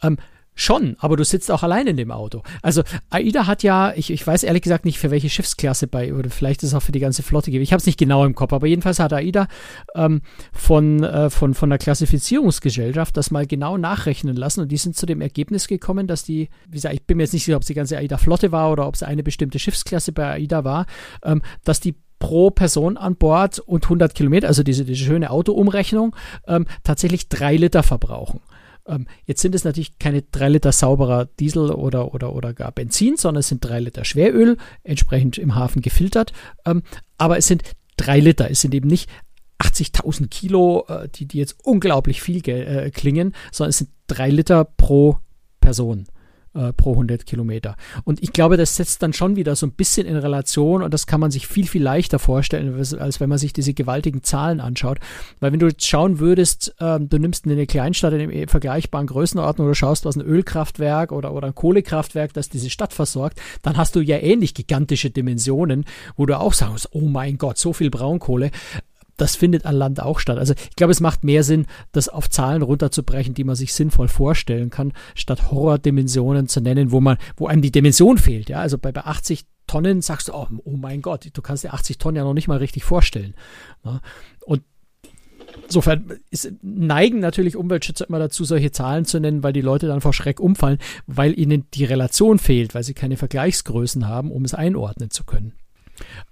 Ähm, 0.00 0.16
Schon, 0.54 0.96
aber 0.98 1.16
du 1.16 1.24
sitzt 1.24 1.50
auch 1.50 1.62
allein 1.62 1.86
in 1.86 1.96
dem 1.96 2.10
Auto. 2.10 2.42
Also 2.60 2.82
AIDA 3.08 3.46
hat 3.46 3.62
ja, 3.62 3.94
ich, 3.96 4.10
ich 4.10 4.26
weiß 4.26 4.42
ehrlich 4.42 4.62
gesagt 4.62 4.84
nicht, 4.84 4.98
für 4.98 5.10
welche 5.10 5.30
Schiffsklasse 5.30 5.86
bei, 5.86 6.12
oder 6.12 6.28
vielleicht 6.28 6.62
ist 6.62 6.70
es 6.70 6.74
auch 6.74 6.82
für 6.82 6.92
die 6.92 7.00
ganze 7.00 7.22
Flotte 7.22 7.46
gegeben. 7.46 7.62
Ich 7.62 7.72
habe 7.72 7.80
es 7.80 7.86
nicht 7.86 7.98
genau 7.98 8.24
im 8.26 8.34
Kopf, 8.34 8.52
aber 8.52 8.66
jedenfalls 8.66 8.98
hat 8.98 9.14
AIDA 9.14 9.48
ähm, 9.94 10.20
von, 10.52 11.02
äh, 11.04 11.30
von, 11.30 11.54
von 11.54 11.70
der 11.70 11.78
Klassifizierungsgesellschaft 11.78 13.16
das 13.16 13.30
mal 13.30 13.46
genau 13.46 13.78
nachrechnen 13.78 14.36
lassen 14.36 14.60
und 14.60 14.70
die 14.70 14.76
sind 14.76 14.94
zu 14.94 15.06
dem 15.06 15.22
Ergebnis 15.22 15.68
gekommen, 15.68 16.06
dass 16.06 16.22
die, 16.22 16.50
wie 16.66 16.76
gesagt, 16.76 16.94
ich 16.94 17.06
bin 17.06 17.16
mir 17.16 17.22
jetzt 17.22 17.32
nicht 17.32 17.44
sicher, 17.44 17.56
ob 17.56 17.62
es 17.62 17.68
die 17.68 17.74
ganze 17.74 17.96
AIDA-Flotte 17.96 18.52
war 18.52 18.70
oder 18.70 18.86
ob 18.86 18.94
es 18.94 19.02
eine 19.02 19.22
bestimmte 19.22 19.58
Schiffsklasse 19.58 20.12
bei 20.12 20.32
AIDA 20.32 20.64
war, 20.64 20.84
ähm, 21.24 21.40
dass 21.64 21.80
die 21.80 21.94
pro 22.18 22.50
Person 22.50 22.96
an 22.96 23.16
Bord 23.16 23.58
und 23.58 23.84
100 23.84 24.14
Kilometer, 24.14 24.46
also 24.46 24.62
diese, 24.62 24.84
diese 24.84 25.04
schöne 25.04 25.30
Autoumrechnung, 25.30 26.14
ähm, 26.46 26.66
tatsächlich 26.84 27.28
drei 27.28 27.56
Liter 27.56 27.82
verbrauchen. 27.82 28.40
Ähm, 28.86 29.06
jetzt 29.24 29.42
sind 29.42 29.54
es 29.54 29.64
natürlich 29.64 29.98
keine 29.98 30.22
drei 30.22 30.48
Liter 30.48 30.72
sauberer 30.72 31.26
Diesel 31.26 31.70
oder, 31.70 32.14
oder, 32.14 32.34
oder 32.34 32.52
gar 32.52 32.72
Benzin, 32.72 33.16
sondern 33.16 33.40
es 33.40 33.48
sind 33.48 33.64
drei 33.64 33.80
Liter 33.80 34.04
Schweröl, 34.04 34.56
entsprechend 34.82 35.38
im 35.38 35.54
Hafen 35.54 35.82
gefiltert. 35.82 36.32
Ähm, 36.64 36.82
aber 37.18 37.38
es 37.38 37.46
sind 37.46 37.62
drei 37.96 38.20
Liter, 38.20 38.50
es 38.50 38.60
sind 38.60 38.74
eben 38.74 38.88
nicht 38.88 39.08
80.000 39.60 40.28
Kilo, 40.28 40.84
äh, 40.88 41.08
die, 41.08 41.26
die 41.26 41.38
jetzt 41.38 41.56
unglaublich 41.64 42.20
viel 42.20 42.46
äh, 42.48 42.90
klingen, 42.90 43.34
sondern 43.52 43.70
es 43.70 43.78
sind 43.78 43.90
drei 44.06 44.30
Liter 44.30 44.64
pro 44.64 45.18
Person 45.60 46.06
äh, 46.54 46.72
pro 46.72 46.92
100 46.92 47.26
Kilometer. 47.26 47.76
Und 48.04 48.22
ich 48.22 48.32
glaube, 48.32 48.56
das 48.56 48.76
setzt 48.76 49.02
dann 49.02 49.12
schon 49.12 49.36
wieder 49.36 49.56
so 49.56 49.66
ein 49.66 49.72
bisschen 49.72 50.06
in 50.06 50.16
Relation 50.16 50.82
und 50.82 50.92
das 50.92 51.06
kann 51.06 51.20
man 51.20 51.30
sich 51.30 51.46
viel, 51.46 51.66
viel 51.66 51.82
leichter 51.82 52.18
vorstellen, 52.18 52.74
als 52.98 53.20
wenn 53.20 53.28
man 53.28 53.38
sich 53.38 53.52
diese 53.52 53.74
gewaltigen 53.74 54.22
Zahlen 54.22 54.60
anschaut. 54.60 54.98
Weil 55.40 55.52
wenn 55.52 55.60
du 55.60 55.66
jetzt 55.66 55.86
schauen 55.86 56.18
würdest, 56.18 56.74
äh, 56.78 57.00
du 57.00 57.18
nimmst 57.18 57.46
eine 57.46 57.66
Kleinstadt 57.66 58.12
in 58.12 58.30
der 58.30 58.48
vergleichbaren 58.48 59.06
Größenordnung 59.06 59.66
oder 59.66 59.74
schaust, 59.74 60.04
was 60.04 60.16
ein 60.16 60.22
Ölkraftwerk 60.22 61.12
oder, 61.12 61.32
oder 61.32 61.48
ein 61.48 61.54
Kohlekraftwerk, 61.54 62.32
das 62.32 62.48
diese 62.48 62.70
Stadt 62.70 62.92
versorgt, 62.92 63.40
dann 63.62 63.76
hast 63.76 63.96
du 63.96 64.00
ja 64.00 64.18
ähnlich 64.18 64.54
gigantische 64.54 65.10
Dimensionen, 65.10 65.84
wo 66.16 66.26
du 66.26 66.38
auch 66.38 66.52
sagst, 66.52 66.88
oh 66.92 67.08
mein 67.08 67.38
Gott, 67.38 67.58
so 67.58 67.72
viel 67.72 67.90
Braunkohle 67.90 68.50
das 69.16 69.36
findet 69.36 69.66
an 69.66 69.76
Land 69.76 70.00
auch 70.00 70.18
statt. 70.18 70.38
Also 70.38 70.54
ich 70.54 70.76
glaube, 70.76 70.92
es 70.92 71.00
macht 71.00 71.24
mehr 71.24 71.44
Sinn, 71.44 71.66
das 71.92 72.08
auf 72.08 72.30
Zahlen 72.30 72.62
runterzubrechen, 72.62 73.34
die 73.34 73.44
man 73.44 73.56
sich 73.56 73.74
sinnvoll 73.74 74.08
vorstellen 74.08 74.70
kann, 74.70 74.92
statt 75.14 75.50
Horrordimensionen 75.50 76.48
zu 76.48 76.60
nennen, 76.60 76.90
wo 76.90 77.00
man, 77.00 77.18
wo 77.36 77.46
einem 77.46 77.62
die 77.62 77.72
Dimension 77.72 78.18
fehlt. 78.18 78.48
Ja, 78.48 78.60
also 78.60 78.78
bei, 78.78 78.92
bei 78.92 79.02
80 79.02 79.44
Tonnen 79.66 80.02
sagst 80.02 80.28
du, 80.28 80.34
oh, 80.34 80.48
oh 80.64 80.76
mein 80.76 81.02
Gott, 81.02 81.28
du 81.32 81.42
kannst 81.42 81.64
dir 81.64 81.72
80 81.72 81.98
Tonnen 81.98 82.16
ja 82.16 82.24
noch 82.24 82.34
nicht 82.34 82.48
mal 82.48 82.58
richtig 82.58 82.84
vorstellen. 82.84 83.34
Ja, 83.84 84.00
und 84.44 84.62
Insofern 85.64 86.18
ist, 86.30 86.52
neigen 86.62 87.20
natürlich 87.20 87.56
Umweltschützer 87.56 88.08
immer 88.08 88.18
dazu, 88.18 88.44
solche 88.44 88.72
Zahlen 88.72 89.04
zu 89.04 89.20
nennen, 89.20 89.42
weil 89.42 89.52
die 89.52 89.60
Leute 89.60 89.86
dann 89.86 90.00
vor 90.00 90.12
Schreck 90.12 90.40
umfallen, 90.40 90.78
weil 91.06 91.38
ihnen 91.38 91.66
die 91.74 91.84
Relation 91.84 92.38
fehlt, 92.38 92.74
weil 92.74 92.82
sie 92.82 92.94
keine 92.94 93.16
Vergleichsgrößen 93.16 94.08
haben, 94.08 94.30
um 94.30 94.44
es 94.44 94.54
einordnen 94.54 95.10
zu 95.10 95.24
können. 95.24 95.52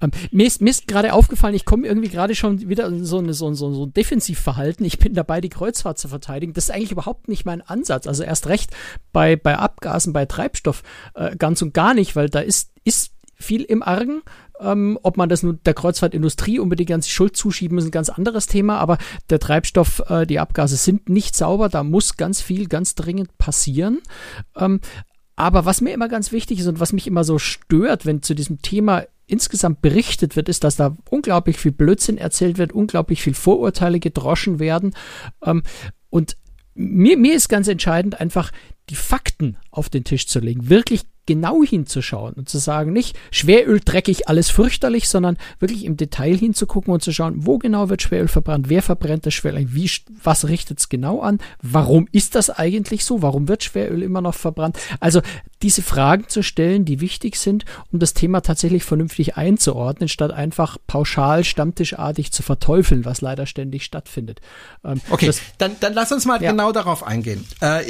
Ähm, 0.01 0.11
mir 0.31 0.47
ist, 0.47 0.63
ist 0.63 0.87
gerade 0.87 1.13
aufgefallen, 1.13 1.55
ich 1.55 1.65
komme 1.65 1.87
irgendwie 1.87 2.09
gerade 2.09 2.35
schon 2.35 2.69
wieder 2.69 2.87
in 2.87 3.05
so, 3.05 3.19
eine, 3.19 3.35
so, 3.35 3.53
so, 3.55 3.73
so 3.73 3.87
ein 3.87 3.93
Defensivverhalten. 3.93 4.85
Ich 4.87 4.99
bin 4.99 5.15
dabei, 5.15 5.41
die 5.41 5.49
Kreuzfahrt 5.49 5.99
zu 5.99 6.09
verteidigen. 6.09 6.53
Das 6.53 6.65
ist 6.65 6.71
eigentlich 6.71 6.93
überhaupt 6.93 7.29
nicht 7.29 7.45
mein 7.45 7.63
Ansatz. 7.63 8.07
Also 8.07 8.23
erst 8.23 8.47
recht 8.49 8.71
bei, 9.13 9.37
bei 9.37 9.57
Abgasen, 9.57 10.13
bei 10.13 10.27
Treibstoff 10.27 10.83
äh, 11.15 11.37
ganz 11.37 11.63
und 11.63 11.75
gar 11.75 11.95
nicht, 11.95 12.17
weil 12.17 12.29
da 12.29 12.41
ist, 12.41 12.73
ist 12.85 13.13
viel 13.35 13.63
im 13.63 13.83
Argen. 13.83 14.23
Ähm, 14.61 14.99
ob 15.03 15.17
man 15.17 15.31
das 15.31 15.43
nun 15.43 15.61
der 15.65 15.73
Kreuzfahrtindustrie 15.73 16.59
unbedingt 16.59 16.91
ganz 16.91 17.07
die 17.07 17.13
Schuld 17.13 17.35
zuschieben, 17.35 17.79
ist 17.79 17.87
ein 17.87 17.91
ganz 17.91 18.11
anderes 18.11 18.47
Thema. 18.47 18.79
Aber 18.79 18.99
der 19.31 19.39
Treibstoff, 19.39 20.03
äh, 20.09 20.27
die 20.27 20.39
Abgase 20.39 20.77
sind 20.77 21.09
nicht 21.09 21.35
sauber. 21.35 21.69
Da 21.69 21.83
muss 21.83 22.17
ganz 22.17 22.43
viel, 22.43 22.69
ganz 22.69 22.95
dringend 22.95 23.39
passieren. 23.39 24.01
Ähm, 24.57 24.81
aber 25.37 25.65
was 25.65 25.81
mir 25.81 25.95
immer 25.95 26.09
ganz 26.09 26.33
wichtig 26.33 26.61
ist 26.61 26.67
und 26.67 26.81
was 26.81 26.93
mich 26.93 27.07
immer 27.07 27.25
so 27.25 27.39
stört, 27.39 28.05
wenn 28.05 28.23
zu 28.23 28.35
diesem 28.35 28.61
Thema 28.61 29.05
insgesamt 29.31 29.81
berichtet 29.83 30.37
wird, 30.37 30.49
ist, 30.49 30.65
dass 30.65 30.77
da 30.77 30.97
unglaublich 31.09 31.59
viel 31.59 31.73
Blödsinn 31.73 32.19
erzählt 32.19 32.59
wird, 32.59 32.73
unglaublich 32.73 33.23
viel 33.23 33.35
Vorurteile 33.35 34.01
gedroschen 34.01 34.59
werden. 34.59 34.95
Ähm, 35.45 35.63
und 36.11 36.37
mir, 36.75 37.17
mir 37.17 37.35
ist 37.35 37.49
ganz 37.49 37.69
entscheidend, 37.69 38.21
einfach 38.21 38.53
die 38.89 38.97
Fakten 38.97 39.57
auf 39.71 39.89
den 39.89 40.05
Tisch 40.05 40.27
zu 40.27 40.41
legen, 40.41 40.69
wirklich 40.69 41.03
genau 41.31 41.63
hinzuschauen 41.63 42.35
und 42.35 42.49
zu 42.49 42.59
sagen, 42.59 42.93
nicht 42.93 43.17
Schweröl 43.31 43.79
dreckig, 43.85 44.29
alles 44.29 44.51
fürchterlich, 44.51 45.09
sondern 45.09 45.37
wirklich 45.61 45.85
im 45.85 45.97
Detail 45.97 46.37
hinzugucken 46.37 46.93
und 46.93 47.05
zu 47.05 47.13
schauen, 47.13 47.47
wo 47.47 47.59
genau 47.59 47.89
wird 47.89 48.03
Schweröl 48.03 48.27
verbrannt, 48.27 48.69
wer 48.69 48.83
verbrennt 48.83 49.27
das 49.27 49.35
Schweröl, 49.35 49.73
wie, 49.73 49.89
was 50.25 50.49
richtet 50.49 50.81
es 50.81 50.89
genau 50.89 51.21
an, 51.21 51.39
warum 51.63 52.09
ist 52.11 52.35
das 52.35 52.51
eigentlich 52.51 53.05
so, 53.05 53.23
warum 53.23 53.47
wird 53.47 53.63
Schweröl 53.63 54.03
immer 54.03 54.21
noch 54.21 54.35
verbrannt. 54.35 54.77
Also 54.99 55.23
diese 55.63 55.83
Fragen 55.83 56.25
zu 56.27 56.43
stellen, 56.43 56.85
die 56.85 57.01
wichtig 57.01 57.37
sind, 57.37 57.65
um 57.93 58.01
das 58.01 58.13
Thema 58.13 58.41
tatsächlich 58.41 58.83
vernünftig 58.83 59.37
einzuordnen, 59.37 60.09
statt 60.09 60.33
einfach 60.33 60.79
pauschal, 60.89 61.45
stammtischartig 61.45 62.33
zu 62.33 62.43
verteufeln, 62.43 63.05
was 63.05 63.21
leider 63.21 63.47
ständig 63.47 63.85
stattfindet. 63.85 64.41
Ähm, 64.83 65.01
okay, 65.11 65.31
dann, 65.59 65.77
dann 65.79 65.95
lass 65.95 66.11
uns 66.11 66.25
mal 66.25 66.43
ja. 66.43 66.51
genau 66.51 66.73
darauf 66.73 67.07
eingehen. 67.07 67.47
Äh, 67.61 67.85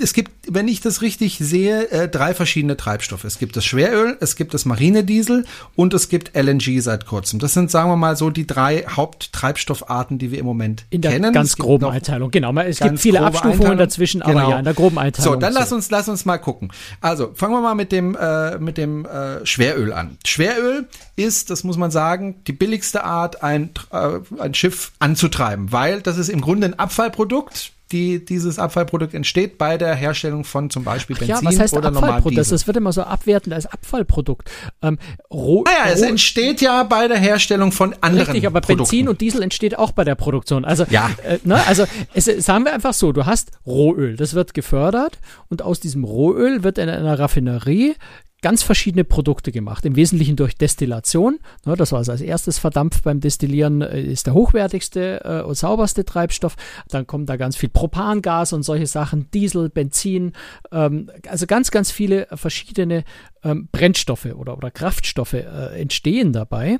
es 0.00 0.12
gibt, 0.12 0.30
wenn 0.48 0.68
ich 0.68 0.80
das 0.80 1.02
richtig 1.02 1.38
sehe, 1.38 1.90
äh, 1.90 2.08
drei 2.08 2.34
verschiedene 2.34 2.76
Treibstoffe. 2.76 3.24
Es 3.24 3.38
gibt 3.38 3.56
das 3.56 3.64
Schweröl, 3.64 4.16
es 4.20 4.36
gibt 4.36 4.54
das 4.54 4.64
Marinediesel 4.64 5.44
und 5.74 5.94
es 5.94 6.08
gibt 6.08 6.36
LNG 6.36 6.80
seit 6.80 7.06
kurzem. 7.06 7.38
Das 7.38 7.54
sind, 7.54 7.70
sagen 7.70 7.90
wir 7.90 7.96
mal, 7.96 8.16
so 8.16 8.30
die 8.30 8.46
drei 8.46 8.84
Haupttreibstoffarten, 8.88 10.18
die 10.18 10.30
wir 10.30 10.38
im 10.38 10.46
Moment 10.46 10.84
in 10.90 11.00
der 11.00 11.12
kennen. 11.12 11.32
Ganz 11.32 11.56
groben 11.56 11.86
Einteilung, 11.86 12.30
genau. 12.30 12.54
Es 12.60 12.80
gibt 12.80 12.98
viele 13.00 13.20
Abstufungen 13.20 13.54
Einteilung. 13.54 13.78
dazwischen, 13.78 14.22
aber 14.22 14.32
genau. 14.32 14.50
ja, 14.50 14.58
in 14.58 14.64
der 14.64 14.74
groben 14.74 14.98
Einteilung. 14.98 15.34
So, 15.34 15.38
dann 15.38 15.52
lass 15.52 15.72
uns, 15.72 15.90
lass 15.90 16.08
uns 16.08 16.24
mal 16.24 16.38
gucken. 16.38 16.72
Also, 17.00 17.30
fangen 17.34 17.54
wir 17.54 17.60
mal 17.60 17.74
mit 17.74 17.92
dem, 17.92 18.16
äh, 18.16 18.58
mit 18.58 18.78
dem 18.78 19.04
äh, 19.04 19.44
Schweröl 19.44 19.92
an. 19.92 20.18
Schweröl 20.24 20.86
ist, 21.16 21.50
das 21.50 21.64
muss 21.64 21.76
man 21.76 21.90
sagen, 21.90 22.36
die 22.46 22.52
billigste 22.52 23.04
Art, 23.04 23.42
ein, 23.42 23.70
äh, 23.90 24.18
ein 24.38 24.54
Schiff 24.54 24.92
anzutreiben, 24.98 25.72
weil 25.72 26.00
das 26.02 26.18
ist 26.18 26.28
im 26.28 26.40
Grunde 26.40 26.66
ein 26.66 26.78
Abfallprodukt 26.78 27.72
die 27.92 28.24
dieses 28.24 28.58
Abfallprodukt 28.58 29.14
entsteht 29.14 29.58
bei 29.58 29.78
der 29.78 29.94
Herstellung 29.94 30.44
von 30.44 30.70
zum 30.70 30.82
Beispiel 30.82 31.16
Benzin 31.16 31.36
ja, 31.36 31.44
was 31.44 31.58
heißt 31.58 31.74
oder 31.74 31.88
Abfallprodukt? 31.88 32.38
Das, 32.38 32.48
das 32.48 32.66
wird 32.66 32.76
immer 32.76 32.92
so 32.92 33.02
abwertend 33.02 33.54
als 33.54 33.66
Abfallprodukt. 33.66 34.50
Ähm, 34.82 34.98
roh, 35.30 35.62
naja, 35.64 35.92
es 35.92 36.02
entsteht 36.02 36.60
ja 36.60 36.82
bei 36.82 37.06
der 37.06 37.18
Herstellung 37.18 37.70
von 37.70 37.94
anderen 38.00 38.26
Richtig, 38.26 38.46
aber 38.46 38.60
Produkten. 38.60 38.90
Benzin 38.90 39.08
und 39.08 39.20
Diesel 39.20 39.42
entsteht 39.42 39.78
auch 39.78 39.92
bei 39.92 40.04
der 40.04 40.16
Produktion. 40.16 40.64
Also, 40.64 40.84
ja. 40.90 41.10
Äh, 41.22 41.38
ne, 41.44 41.64
also 41.66 41.84
es, 42.12 42.24
sagen 42.24 42.64
wir 42.64 42.72
einfach 42.72 42.94
so, 42.94 43.12
du 43.12 43.26
hast 43.26 43.52
Rohöl, 43.64 44.16
das 44.16 44.34
wird 44.34 44.54
gefördert 44.54 45.18
und 45.48 45.62
aus 45.62 45.78
diesem 45.78 46.02
Rohöl 46.02 46.64
wird 46.64 46.78
in 46.78 46.88
einer 46.88 47.18
Raffinerie 47.18 47.94
ganz 48.42 48.62
verschiedene 48.62 49.04
Produkte 49.04 49.50
gemacht, 49.50 49.84
im 49.84 49.96
Wesentlichen 49.96 50.36
durch 50.36 50.56
Destillation. 50.56 51.38
Das 51.64 51.92
war 51.92 51.98
also 51.98 52.12
als 52.12 52.20
erstes 52.20 52.58
verdampft 52.58 53.04
beim 53.04 53.20
Destillieren, 53.20 53.82
äh, 53.82 54.00
ist 54.00 54.26
der 54.26 54.34
hochwertigste 54.34 55.24
äh, 55.24 55.42
und 55.42 55.56
sauberste 55.56 56.04
Treibstoff. 56.04 56.56
Dann 56.88 57.06
kommt 57.06 57.28
da 57.28 57.36
ganz 57.36 57.56
viel 57.56 57.68
Propangas 57.68 58.52
und 58.52 58.62
solche 58.62 58.86
Sachen, 58.86 59.30
Diesel, 59.30 59.70
Benzin, 59.70 60.32
ähm, 60.70 61.10
also 61.28 61.46
ganz, 61.46 61.70
ganz 61.70 61.90
viele 61.90 62.28
verschiedene 62.32 63.04
ähm, 63.42 63.68
Brennstoffe 63.72 64.26
oder, 64.26 64.56
oder 64.56 64.70
Kraftstoffe 64.70 65.34
äh, 65.34 65.80
entstehen 65.80 66.32
dabei. 66.32 66.78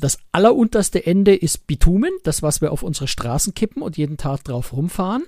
Das 0.00 0.18
allerunterste 0.30 1.04
Ende 1.04 1.34
ist 1.34 1.66
Bitumen, 1.66 2.10
das, 2.22 2.42
was 2.42 2.60
wir 2.60 2.70
auf 2.70 2.84
unsere 2.84 3.08
Straßen 3.08 3.54
kippen 3.54 3.82
und 3.82 3.96
jeden 3.96 4.16
Tag 4.16 4.44
drauf 4.44 4.72
rumfahren. 4.72 5.24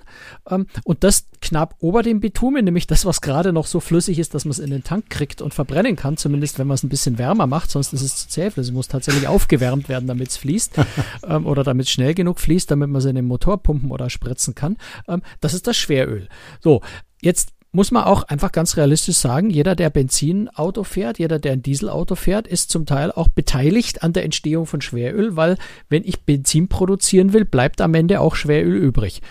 Ähm, 0.49 0.67
und 0.85 1.03
das 1.03 1.27
knapp 1.41 1.75
ober 1.79 2.03
dem 2.03 2.21
Bitumen, 2.21 2.63
nämlich 2.63 2.87
das, 2.87 3.05
was 3.05 3.19
gerade 3.19 3.51
noch 3.51 3.67
so 3.67 3.81
flüssig 3.81 4.17
ist, 4.17 4.33
dass 4.33 4.45
man 4.45 4.51
es 4.51 4.59
in 4.59 4.71
den 4.71 4.83
Tank 4.83 5.09
kriegt 5.09 5.41
und 5.41 5.53
verbrennen 5.53 5.97
kann, 5.97 6.15
zumindest 6.15 6.57
wenn 6.57 6.67
man 6.67 6.75
es 6.75 6.83
ein 6.83 6.89
bisschen 6.89 7.17
wärmer 7.17 7.47
macht, 7.47 7.69
sonst 7.69 7.91
ist 7.91 8.01
es 8.01 8.15
zu 8.15 8.29
zäh. 8.29 8.51
Es 8.55 8.71
muss 8.71 8.87
tatsächlich 8.87 9.27
aufgewärmt 9.27 9.89
werden, 9.89 10.07
damit 10.07 10.29
es 10.29 10.37
fließt 10.37 10.75
ähm, 11.27 11.45
oder 11.45 11.63
damit 11.63 11.87
es 11.87 11.91
schnell 11.91 12.13
genug 12.13 12.39
fließt, 12.39 12.71
damit 12.71 12.89
man 12.89 12.99
es 12.99 13.05
in 13.05 13.15
den 13.15 13.25
Motor 13.25 13.61
pumpen 13.61 13.91
oder 13.91 14.09
spritzen 14.09 14.55
kann. 14.55 14.77
Ähm, 15.07 15.21
das 15.41 15.53
ist 15.53 15.67
das 15.67 15.75
Schweröl. 15.75 16.29
So, 16.61 16.81
jetzt 17.21 17.53
muss 17.71 17.91
man 17.91 18.03
auch 18.03 18.23
einfach 18.23 18.51
ganz 18.51 18.75
realistisch 18.75 19.17
sagen, 19.17 19.49
jeder, 19.49 19.75
der 19.75 19.89
Benzinauto 19.89 20.83
fährt, 20.83 21.19
jeder, 21.19 21.39
der 21.39 21.53
ein 21.53 21.61
Dieselauto 21.61 22.15
fährt, 22.15 22.47
ist 22.47 22.69
zum 22.69 22.85
Teil 22.85 23.11
auch 23.11 23.29
beteiligt 23.29 24.03
an 24.03 24.11
der 24.11 24.25
Entstehung 24.25 24.65
von 24.65 24.81
Schweröl, 24.81 25.37
weil 25.37 25.57
wenn 25.87 26.03
ich 26.03 26.25
Benzin 26.25 26.67
produzieren 26.67 27.31
will, 27.31 27.45
bleibt 27.45 27.79
am 27.79 27.93
Ende 27.93 28.19
auch 28.19 28.35
Schweröl 28.35 28.75
übrig. 28.75 29.21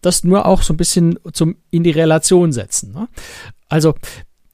Das 0.00 0.24
nur 0.24 0.46
auch 0.46 0.62
so 0.62 0.74
ein 0.74 0.76
bisschen 0.76 1.18
zum 1.32 1.56
in 1.70 1.84
die 1.84 1.90
Relation 1.90 2.52
setzen. 2.52 2.92
Ne? 2.92 3.08
Also 3.68 3.94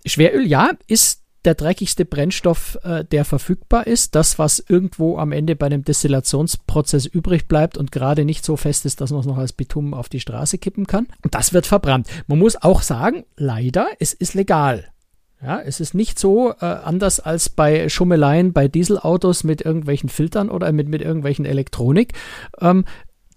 Schweröl, 0.04 0.46
ja, 0.46 0.70
ist 0.86 1.21
der 1.44 1.54
dreckigste 1.54 2.04
Brennstoff, 2.04 2.78
äh, 2.84 3.04
der 3.04 3.24
verfügbar 3.24 3.86
ist. 3.86 4.14
Das, 4.14 4.38
was 4.38 4.64
irgendwo 4.66 5.18
am 5.18 5.32
Ende 5.32 5.56
bei 5.56 5.66
einem 5.66 5.84
Destillationsprozess 5.84 7.06
übrig 7.06 7.48
bleibt 7.48 7.76
und 7.76 7.92
gerade 7.92 8.24
nicht 8.24 8.44
so 8.44 8.56
fest 8.56 8.86
ist, 8.86 9.00
dass 9.00 9.10
man 9.10 9.20
es 9.20 9.26
noch 9.26 9.38
als 9.38 9.52
Bitumen 9.52 9.94
auf 9.94 10.08
die 10.08 10.20
Straße 10.20 10.58
kippen 10.58 10.86
kann. 10.86 11.08
Und 11.22 11.34
das 11.34 11.52
wird 11.52 11.66
verbrannt. 11.66 12.08
Man 12.26 12.38
muss 12.38 12.62
auch 12.62 12.82
sagen, 12.82 13.24
leider, 13.36 13.88
es 13.98 14.12
ist 14.12 14.34
legal. 14.34 14.84
Ja, 15.44 15.60
es 15.60 15.80
ist 15.80 15.92
nicht 15.92 16.20
so 16.20 16.52
äh, 16.52 16.64
anders 16.64 17.18
als 17.18 17.48
bei 17.48 17.88
Schummeleien 17.88 18.52
bei 18.52 18.68
Dieselautos 18.68 19.42
mit 19.42 19.60
irgendwelchen 19.60 20.08
Filtern 20.08 20.48
oder 20.48 20.70
mit, 20.70 20.88
mit 20.88 21.02
irgendwelchen 21.02 21.44
Elektronik. 21.44 22.12
Ähm, 22.60 22.84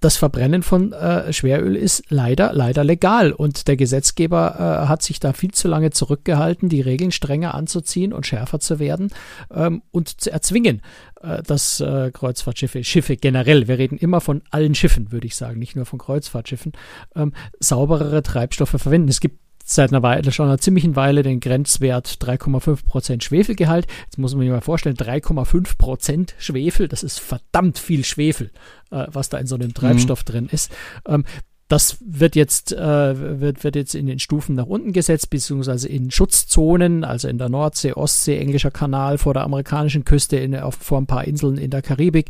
das 0.05 0.17
Verbrennen 0.17 0.61
von 0.61 0.93
äh, 0.93 1.33
Schweröl 1.33 1.75
ist 1.75 2.03
leider, 2.09 2.53
leider 2.53 2.83
legal. 2.83 3.31
Und 3.31 3.67
der 3.67 3.75
Gesetzgeber 3.75 4.83
äh, 4.85 4.87
hat 4.87 5.01
sich 5.01 5.19
da 5.19 5.33
viel 5.33 5.49
zu 5.51 5.67
lange 5.67 5.89
zurückgehalten, 5.89 6.69
die 6.69 6.81
Regeln 6.81 7.11
strenger 7.11 7.55
anzuziehen 7.55 8.13
und 8.13 8.27
schärfer 8.27 8.59
zu 8.59 8.77
werden 8.77 9.09
ähm, 9.51 9.81
und 9.89 10.21
zu 10.21 10.31
erzwingen, 10.31 10.83
äh, 11.21 11.41
dass 11.41 11.79
äh, 11.79 12.11
Kreuzfahrtschiffe, 12.13 12.83
Schiffe 12.83 13.17
generell, 13.17 13.67
wir 13.67 13.79
reden 13.79 13.97
immer 13.97 14.21
von 14.21 14.43
allen 14.51 14.75
Schiffen, 14.75 15.11
würde 15.11 15.25
ich 15.25 15.35
sagen, 15.35 15.57
nicht 15.57 15.75
nur 15.75 15.87
von 15.87 15.97
Kreuzfahrtschiffen, 15.97 16.73
ähm, 17.15 17.33
sauberere 17.59 18.21
Treibstoffe 18.21 18.75
verwenden. 18.77 19.09
Es 19.09 19.19
gibt 19.19 19.39
seit 19.65 19.91
einer 19.91 20.03
Weile, 20.03 20.31
schon 20.31 20.47
einer 20.47 20.59
ziemlichen 20.59 20.95
Weile 20.95 21.23
den 21.23 21.39
Grenzwert 21.39 22.07
3,5% 22.21 23.23
Schwefelgehalt. 23.23 23.87
Jetzt 24.05 24.19
muss 24.19 24.33
man 24.33 24.41
sich 24.41 24.51
mal 24.51 24.61
vorstellen, 24.61 24.95
3,5% 24.95 26.33
Schwefel, 26.37 26.87
das 26.87 27.03
ist 27.03 27.19
verdammt 27.19 27.79
viel 27.79 28.05
Schwefel, 28.05 28.51
äh, 28.91 29.07
was 29.11 29.29
da 29.29 29.39
in 29.39 29.47
so 29.47 29.55
einem 29.55 29.73
Treibstoff 29.73 30.21
mhm. 30.21 30.31
drin 30.31 30.49
ist. 30.51 30.71
Ähm, 31.07 31.25
das 31.67 31.97
wird 32.05 32.35
jetzt, 32.35 32.73
äh, 32.73 33.39
wird, 33.41 33.63
wird 33.63 33.75
jetzt 33.75 33.95
in 33.95 34.05
den 34.05 34.19
Stufen 34.19 34.55
nach 34.55 34.67
unten 34.67 34.93
gesetzt, 34.93 35.31
beziehungsweise 35.31 35.89
in 35.89 36.11
Schutzzonen, 36.11 37.03
also 37.03 37.27
in 37.27 37.39
der 37.39 37.49
Nordsee, 37.49 37.93
Ostsee, 37.93 38.37
englischer 38.37 38.69
Kanal 38.69 39.17
vor 39.17 39.33
der 39.33 39.43
amerikanischen 39.43 40.05
Küste, 40.05 40.37
in, 40.37 40.55
auf, 40.55 40.75
vor 40.75 40.99
ein 40.99 41.07
paar 41.07 41.25
Inseln 41.25 41.57
in 41.57 41.71
der 41.71 41.81
Karibik 41.81 42.29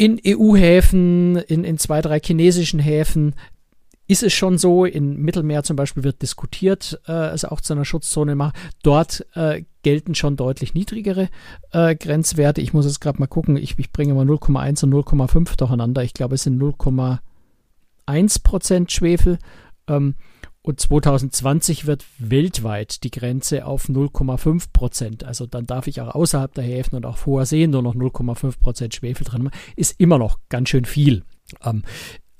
in 0.00 0.18
EU-Häfen, 0.26 1.36
in, 1.36 1.62
in 1.62 1.76
zwei, 1.76 2.00
drei 2.00 2.20
chinesischen 2.20 2.80
Häfen 2.80 3.34
ist 4.10 4.24
es 4.24 4.32
schon 4.32 4.58
so, 4.58 4.84
im 4.84 5.22
Mittelmeer 5.22 5.62
zum 5.62 5.76
Beispiel 5.76 6.02
wird 6.02 6.20
diskutiert, 6.20 7.00
äh, 7.06 7.28
es 7.28 7.44
auch 7.44 7.60
zu 7.60 7.74
einer 7.74 7.84
Schutzzone 7.84 8.34
machen. 8.34 8.54
Dort 8.82 9.24
äh, 9.34 9.62
gelten 9.82 10.16
schon 10.16 10.34
deutlich 10.34 10.74
niedrigere 10.74 11.28
äh, 11.70 11.94
Grenzwerte. 11.94 12.60
Ich 12.60 12.72
muss 12.72 12.86
jetzt 12.86 13.00
gerade 13.00 13.20
mal 13.20 13.28
gucken, 13.28 13.56
ich, 13.56 13.78
ich 13.78 13.92
bringe 13.92 14.14
mal 14.14 14.26
0,1 14.26 14.82
und 14.82 14.92
0,5 14.92 15.56
durcheinander. 15.56 16.02
Ich 16.02 16.12
glaube, 16.12 16.34
es 16.34 16.42
sind 16.42 16.60
0,1 16.60 18.42
Prozent 18.42 18.90
Schwefel. 18.90 19.38
Ähm, 19.86 20.16
und 20.62 20.80
2020 20.80 21.86
wird 21.86 22.04
weltweit 22.18 23.04
die 23.04 23.12
Grenze 23.12 23.64
auf 23.64 23.88
0,5 23.88 24.72
Prozent. 24.72 25.22
Also 25.22 25.46
dann 25.46 25.66
darf 25.66 25.86
ich 25.86 26.00
auch 26.00 26.16
außerhalb 26.16 26.52
der 26.52 26.64
Häfen 26.64 26.96
und 26.96 27.06
auch 27.06 27.26
hoher 27.26 27.46
See 27.46 27.64
nur 27.68 27.82
noch 27.82 27.94
0,5 27.94 28.58
Prozent 28.58 28.92
Schwefel 28.92 29.24
drin. 29.24 29.50
Ist 29.76 30.00
immer 30.00 30.18
noch 30.18 30.40
ganz 30.48 30.68
schön 30.68 30.84
viel. 30.84 31.22
Ähm, 31.64 31.84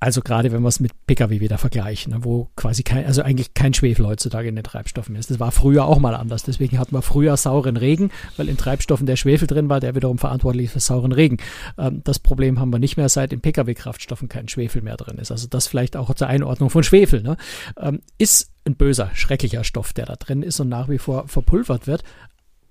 also 0.00 0.22
gerade 0.22 0.50
wenn 0.50 0.62
wir 0.62 0.68
es 0.68 0.80
mit 0.80 0.92
Pkw 1.06 1.40
wieder 1.40 1.58
vergleichen, 1.58 2.14
ne, 2.14 2.24
wo 2.24 2.48
quasi 2.56 2.82
kein, 2.82 3.04
also 3.04 3.22
eigentlich 3.22 3.52
kein 3.52 3.74
Schwefel 3.74 4.06
heutzutage 4.06 4.48
in 4.48 4.56
den 4.56 4.64
Treibstoffen 4.64 5.14
ist. 5.14 5.30
Das 5.30 5.38
war 5.38 5.52
früher 5.52 5.84
auch 5.84 5.98
mal 5.98 6.14
anders. 6.14 6.42
Deswegen 6.42 6.78
hatten 6.78 6.94
wir 6.94 7.02
früher 7.02 7.36
sauren 7.36 7.76
Regen, 7.76 8.10
weil 8.38 8.48
in 8.48 8.56
Treibstoffen 8.56 9.06
der 9.06 9.16
Schwefel 9.16 9.46
drin 9.46 9.68
war, 9.68 9.78
der 9.78 9.94
wiederum 9.94 10.16
verantwortlich 10.16 10.66
ist 10.66 10.72
für 10.72 10.80
sauren 10.80 11.12
Regen. 11.12 11.36
Ähm, 11.76 12.00
das 12.02 12.18
Problem 12.18 12.58
haben 12.58 12.72
wir 12.72 12.78
nicht 12.78 12.96
mehr, 12.96 13.10
seit 13.10 13.32
in 13.32 13.42
Pkw-Kraftstoffen 13.42 14.28
kein 14.28 14.48
Schwefel 14.48 14.80
mehr 14.80 14.96
drin 14.96 15.18
ist. 15.18 15.30
Also 15.30 15.46
das 15.46 15.66
vielleicht 15.66 15.96
auch 15.96 16.14
zur 16.14 16.28
Einordnung 16.28 16.70
von 16.70 16.82
Schwefel. 16.82 17.22
Ne? 17.22 17.36
Ähm, 17.78 18.00
ist 18.16 18.50
ein 18.64 18.76
böser, 18.76 19.10
schrecklicher 19.14 19.64
Stoff, 19.64 19.92
der 19.92 20.06
da 20.06 20.16
drin 20.16 20.42
ist 20.42 20.60
und 20.60 20.68
nach 20.68 20.88
wie 20.88 20.98
vor 20.98 21.28
verpulvert 21.28 21.86
wird, 21.86 22.02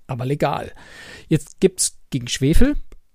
aber 0.08 0.26
legal. 0.26 0.72
Jetzt 1.28 1.60
gibt's 1.60 1.96
gegen 2.10 2.26
Schwefel 2.26 2.74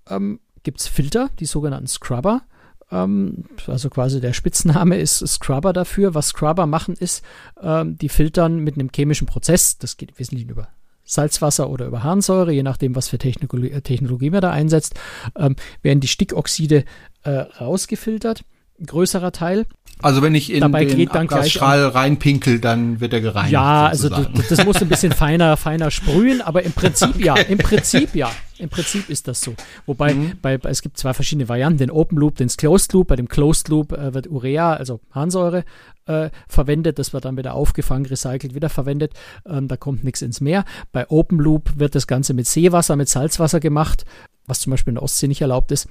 ähm, 0.09 0.39
gibt's 0.63 0.87
Filter, 0.87 1.29
die 1.39 1.45
sogenannten 1.45 1.87
Scrubber 1.87 2.43
also 2.89 3.89
quasi 3.89 4.21
der 4.21 4.33
Spitzname 4.33 4.97
ist 4.97 5.25
Scrubber 5.27 5.73
dafür. 5.73 6.13
Was 6.13 6.29
Scrubber 6.29 6.65
machen 6.65 6.95
ist, 6.95 7.23
ähm, 7.61 7.97
die 7.97 8.09
filtern 8.09 8.59
mit 8.59 8.75
einem 8.75 8.89
chemischen 8.93 9.27
Prozess, 9.27 9.77
das 9.77 9.97
geht 9.97 10.11
im 10.11 10.19
Wesentlichen 10.19 10.49
über 10.49 10.67
Salzwasser 11.03 11.69
oder 11.69 11.85
über 11.85 12.03
Harnsäure, 12.03 12.51
je 12.51 12.63
nachdem, 12.63 12.95
was 12.95 13.07
für 13.09 13.17
Technologie, 13.17 13.71
äh, 13.71 13.81
Technologie 13.81 14.29
man 14.29 14.41
da 14.41 14.51
einsetzt, 14.51 14.95
ähm, 15.37 15.55
werden 15.81 15.99
die 15.99 16.07
Stickoxide 16.07 16.83
äh, 17.23 17.29
rausgefiltert, 17.29 18.43
größerer 18.83 19.31
Teil. 19.31 19.65
Also 20.01 20.21
wenn 20.21 20.35
ich 20.35 20.51
in 20.51 20.59
Dabei 20.59 20.83
den 20.85 21.09
Abgasstrahl 21.09 21.87
reinpinkel, 21.87 22.59
dann 22.59 22.99
wird 22.99 23.13
er 23.13 23.21
gereinigt. 23.21 23.53
Ja, 23.53 23.91
sozusagen. 23.93 24.25
also 24.25 24.37
das, 24.37 24.47
das 24.49 24.65
muss 24.65 24.81
ein 24.81 24.89
bisschen 24.89 25.11
feiner, 25.13 25.55
feiner 25.55 25.89
sprühen, 25.89 26.41
aber 26.41 26.63
im 26.63 26.73
Prinzip 26.73 27.17
ja, 27.17 27.35
im 27.35 27.57
Prinzip 27.57 28.13
ja. 28.13 28.29
Im 28.57 28.69
Prinzip 28.69 29.09
ist 29.09 29.27
das 29.27 29.41
so. 29.41 29.53
Wobei 29.85 30.13
mhm. 30.13 30.33
bei, 30.41 30.57
es 30.63 30.81
gibt 30.81 30.97
zwei 30.97 31.13
verschiedene 31.13 31.49
Varianten, 31.49 31.77
den 31.77 31.91
Open 31.91 32.17
Loop, 32.17 32.35
den 32.37 32.47
Closed 32.47 32.93
Loop. 32.93 33.07
Bei 33.07 33.17
dem 33.17 33.27
Closed 33.27 33.67
Loop 33.67 33.91
äh, 33.91 34.13
wird 34.13 34.27
Urea, 34.27 34.73
also 34.73 35.01
Harnsäure, 35.11 35.65
äh, 36.05 36.29
verwendet. 36.47 36.97
Das 36.97 37.11
wird 37.11 37.25
dann 37.25 37.35
wieder 37.35 37.53
aufgefangen, 37.53 38.05
recycelt, 38.05 38.55
wiederverwendet. 38.55 39.11
Ähm, 39.45 39.67
da 39.67 39.75
kommt 39.75 40.05
nichts 40.05 40.21
ins 40.21 40.39
Meer. 40.39 40.63
Bei 40.93 41.09
Open 41.09 41.37
Loop 41.37 41.79
wird 41.79 41.95
das 41.95 42.07
Ganze 42.07 42.33
mit 42.33 42.47
Seewasser, 42.47 42.95
mit 42.95 43.09
Salzwasser 43.09 43.59
gemacht, 43.59 44.05
was 44.45 44.61
zum 44.61 44.71
Beispiel 44.71 44.91
in 44.91 44.95
der 44.95 45.03
Ostsee 45.03 45.27
nicht 45.27 45.41
erlaubt 45.41 45.71
ist 45.73 45.89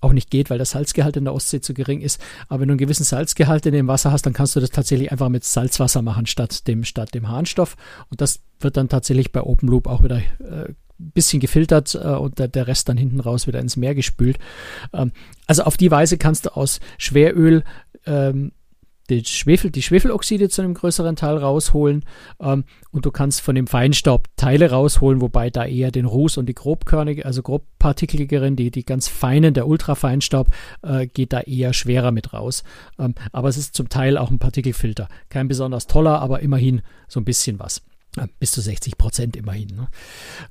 auch 0.00 0.12
nicht 0.12 0.30
geht, 0.30 0.50
weil 0.50 0.58
der 0.58 0.66
Salzgehalt 0.66 1.16
in 1.16 1.24
der 1.24 1.34
Ostsee 1.34 1.60
zu 1.60 1.74
gering 1.74 2.00
ist. 2.00 2.20
Aber 2.48 2.60
wenn 2.60 2.68
du 2.68 2.72
einen 2.72 2.78
gewissen 2.78 3.04
Salzgehalt 3.04 3.66
in 3.66 3.72
dem 3.72 3.88
Wasser 3.88 4.12
hast, 4.12 4.26
dann 4.26 4.32
kannst 4.32 4.56
du 4.56 4.60
das 4.60 4.70
tatsächlich 4.70 5.12
einfach 5.12 5.28
mit 5.28 5.44
Salzwasser 5.44 6.02
machen 6.02 6.26
statt 6.26 6.66
dem, 6.66 6.84
statt 6.84 7.14
dem 7.14 7.28
Harnstoff. 7.28 7.76
Und 8.10 8.20
das 8.20 8.40
wird 8.60 8.76
dann 8.76 8.88
tatsächlich 8.88 9.32
bei 9.32 9.42
Open 9.42 9.68
Loop 9.68 9.86
auch 9.86 10.02
wieder 10.02 10.18
äh, 10.18 10.72
bisschen 11.00 11.40
gefiltert 11.40 11.94
äh, 11.94 12.08
und 12.08 12.38
der, 12.38 12.48
der, 12.48 12.66
Rest 12.66 12.88
dann 12.88 12.96
hinten 12.96 13.20
raus 13.20 13.46
wieder 13.46 13.60
ins 13.60 13.76
Meer 13.76 13.94
gespült. 13.94 14.38
Ähm, 14.92 15.12
also 15.46 15.62
auf 15.62 15.76
die 15.76 15.90
Weise 15.90 16.18
kannst 16.18 16.46
du 16.46 16.56
aus 16.56 16.80
Schweröl 16.98 17.64
ähm, 18.06 18.52
die, 19.10 19.24
Schwefel, 19.24 19.70
die 19.70 19.82
Schwefeloxide 19.82 20.48
zu 20.48 20.62
einem 20.62 20.74
größeren 20.74 21.16
Teil 21.16 21.36
rausholen 21.36 22.04
ähm, 22.40 22.64
und 22.92 23.04
du 23.04 23.10
kannst 23.10 23.40
von 23.40 23.54
dem 23.54 23.66
Feinstaub 23.66 24.28
Teile 24.36 24.70
rausholen, 24.70 25.20
wobei 25.20 25.50
da 25.50 25.66
eher 25.66 25.90
den 25.90 26.06
Ruß 26.06 26.38
und 26.38 26.46
die 26.46 26.54
grobkörnige, 26.54 27.26
also 27.26 27.42
grobpartikeligeren, 27.42 28.56
die, 28.56 28.70
die 28.70 28.84
ganz 28.84 29.08
feinen, 29.08 29.54
der 29.54 29.66
Ultrafeinstaub, 29.66 30.48
äh, 30.82 31.06
geht 31.06 31.32
da 31.32 31.40
eher 31.40 31.72
schwerer 31.72 32.12
mit 32.12 32.32
raus. 32.32 32.62
Ähm, 32.98 33.14
aber 33.32 33.48
es 33.48 33.56
ist 33.56 33.74
zum 33.74 33.88
Teil 33.88 34.16
auch 34.16 34.30
ein 34.30 34.38
Partikelfilter. 34.38 35.08
Kein 35.28 35.48
besonders 35.48 35.86
toller, 35.86 36.20
aber 36.20 36.40
immerhin 36.40 36.82
so 37.08 37.20
ein 37.20 37.24
bisschen 37.24 37.58
was. 37.58 37.82
Bis 38.40 38.50
zu 38.50 38.60
60 38.60 38.98
Prozent 38.98 39.36
immerhin. 39.36 39.68
Ne? 39.68 39.88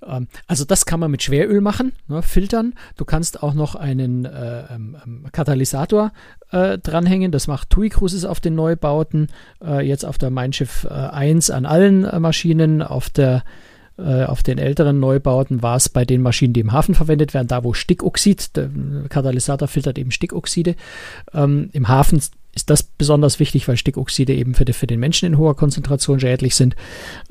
Ähm, 0.05 0.27
also 0.47 0.63
das 0.63 0.85
kann 0.85 0.99
man 0.99 1.11
mit 1.11 1.23
Schweröl 1.23 1.59
machen, 1.59 1.91
ne, 2.07 2.21
filtern. 2.21 2.73
Du 2.95 3.03
kannst 3.03 3.43
auch 3.43 3.53
noch 3.53 3.75
einen 3.75 4.23
äh, 4.23 4.63
ähm, 4.73 4.95
ähm, 5.05 5.25
Katalysator 5.31 6.13
äh, 6.51 6.77
dranhängen. 6.77 7.31
Das 7.31 7.47
macht 7.47 7.69
TUI 7.69 7.89
Cruises 7.89 8.23
auf 8.23 8.39
den 8.39 8.55
Neubauten. 8.55 9.27
Äh, 9.61 9.85
jetzt 9.85 10.05
auf 10.05 10.17
der 10.17 10.29
Mein 10.29 10.53
Schiff 10.53 10.85
1 10.85 11.49
an 11.49 11.65
allen 11.65 12.21
Maschinen. 12.21 12.81
Auf 12.81 13.09
der 13.09 13.43
auf 13.97 14.43
den 14.43 14.59
älteren 14.59 15.01
Neubauten 15.01 15.61
war 15.61 15.75
es 15.75 15.89
bei 15.89 16.05
den 16.05 16.21
Maschinen, 16.21 16.53
die 16.53 16.61
im 16.61 16.71
Hafen 16.71 16.95
verwendet 16.95 17.33
werden, 17.33 17.49
da 17.49 17.65
wo 17.65 17.73
Stickoxid, 17.73 18.55
der 18.55 18.69
Katalysator 19.09 19.67
filtert 19.67 19.97
eben 19.97 20.11
Stickoxide. 20.11 20.77
Ähm, 21.33 21.69
Im 21.73 21.89
Hafen 21.89 22.21
ist 22.59 22.69
das 22.69 22.83
besonders 22.83 23.39
wichtig, 23.39 23.67
weil 23.67 23.77
Stickoxide 23.77 24.33
eben 24.33 24.53
für, 24.53 24.65
die, 24.65 24.73
für 24.73 24.87
den 24.87 24.99
Menschen 24.99 25.25
in 25.25 25.37
hoher 25.37 25.55
Konzentration 25.55 26.19
schädlich 26.19 26.55
sind. 26.55 26.75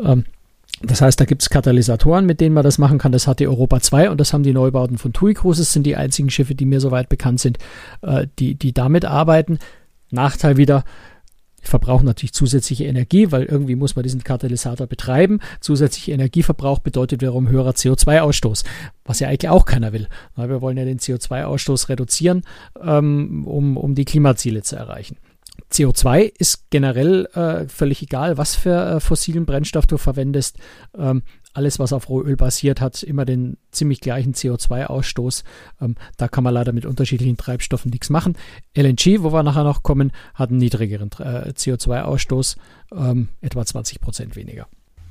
Ähm, 0.03 0.25
das 0.83 1.01
heißt, 1.01 1.21
da 1.21 1.25
gibt 1.25 1.43
es 1.43 1.51
Katalysatoren, 1.51 2.25
mit 2.25 2.41
denen 2.41 2.55
man 2.55 2.64
das 2.64 2.79
machen 2.79 2.99
kann. 2.99 3.12
Das 3.12 3.27
hat 3.27 3.41
die 3.41 3.49
Europa 3.49 3.81
2 3.81 4.11
und 4.11 4.21
das 4.21 4.33
haben 4.33 4.43
die 4.43 4.53
Neubauten 4.53 4.97
von 4.97 5.12
TUI 5.12 5.35
Cruises, 5.35 5.73
sind 5.73 5.85
die 5.85 5.97
einzigen 5.97 6.31
Schiffe, 6.31 6.55
die 6.55 6.67
mir 6.67 6.81
soweit 6.81 7.09
bekannt 7.09 7.41
sind, 7.41 7.59
äh, 8.03 8.27
die, 8.38 8.55
die 8.55 8.73
damit 8.73 9.05
arbeiten. 9.05 9.59
Nachteil 10.11 10.57
wieder, 10.57 10.85
verbrauchen 11.62 12.07
natürlich 12.07 12.33
zusätzliche 12.33 12.85
Energie, 12.85 13.31
weil 13.33 13.44
irgendwie 13.44 13.77
muss 13.77 13.97
man 13.97 14.03
diesen 14.03 14.25
Katalysator 14.25 14.87
betreiben. 14.87 15.40
Zusätzlicher 15.61 16.12
Energieverbrauch 16.12 16.79
bedeutet 16.79 17.21
wiederum 17.21 17.49
höherer 17.49 17.73
CO2-Ausstoß, 17.73 18.64
was 19.05 19.21
ja 19.21 19.29
eigentlich 19.29 19.49
auch 19.49 19.64
keiner 19.64 19.92
will. 19.92 20.09
Wir 20.37 20.61
wollen 20.61 20.77
ja 20.77 20.85
den 20.85 20.99
CO2-Ausstoß 20.99 21.88
reduzieren, 21.88 22.42
ähm, 22.81 23.47
um, 23.47 23.77
um 23.77 23.94
die 23.94 24.05
Klimaziele 24.05 24.62
zu 24.62 24.77
erreichen. 24.77 25.16
CO2 25.73 26.33
ist 26.38 26.71
generell 26.71 27.27
äh, 27.35 27.68
völlig 27.68 28.03
egal, 28.03 28.38
was 28.38 28.55
für 28.55 28.97
äh, 28.97 29.01
fossilen 29.01 29.44
Brennstoff 29.44 29.87
du 29.87 29.99
verwendest. 29.99 30.57
Ähm, 30.97 31.23
alles, 31.55 31.79
was 31.79 31.93
auf 31.93 32.09
Rohöl 32.09 32.37
basiert, 32.37 32.81
hat 32.81 33.03
immer 33.03 33.25
den 33.25 33.57
ziemlich 33.71 34.01
gleichen 34.01 34.35
CO2-Ausstoß. 34.35 35.45
Ähm, 35.81 35.97
da 36.17 36.29
kann 36.29 36.45
man 36.45 36.55
leider 36.55 36.73
mit 36.73 36.87
unterschiedlichen 36.87 37.37
Treibstoffen 37.37 37.91
nichts 37.91 38.11
machen. 38.11 38.37
LNG, 38.77 39.23
wo 39.23 39.33
wir 39.33 39.43
nachher 39.43 39.65
noch 39.65 39.83
kommen, 39.83 40.13
hat 40.35 40.51
einen 40.51 40.59
niedrigeren 40.59 41.11
äh, 41.19 41.51
CO2-Ausstoß, 41.51 42.57
ähm, 42.93 43.29
etwa 43.41 43.65
20 43.65 44.01
Prozent 44.01 44.37
weniger. 44.37 44.67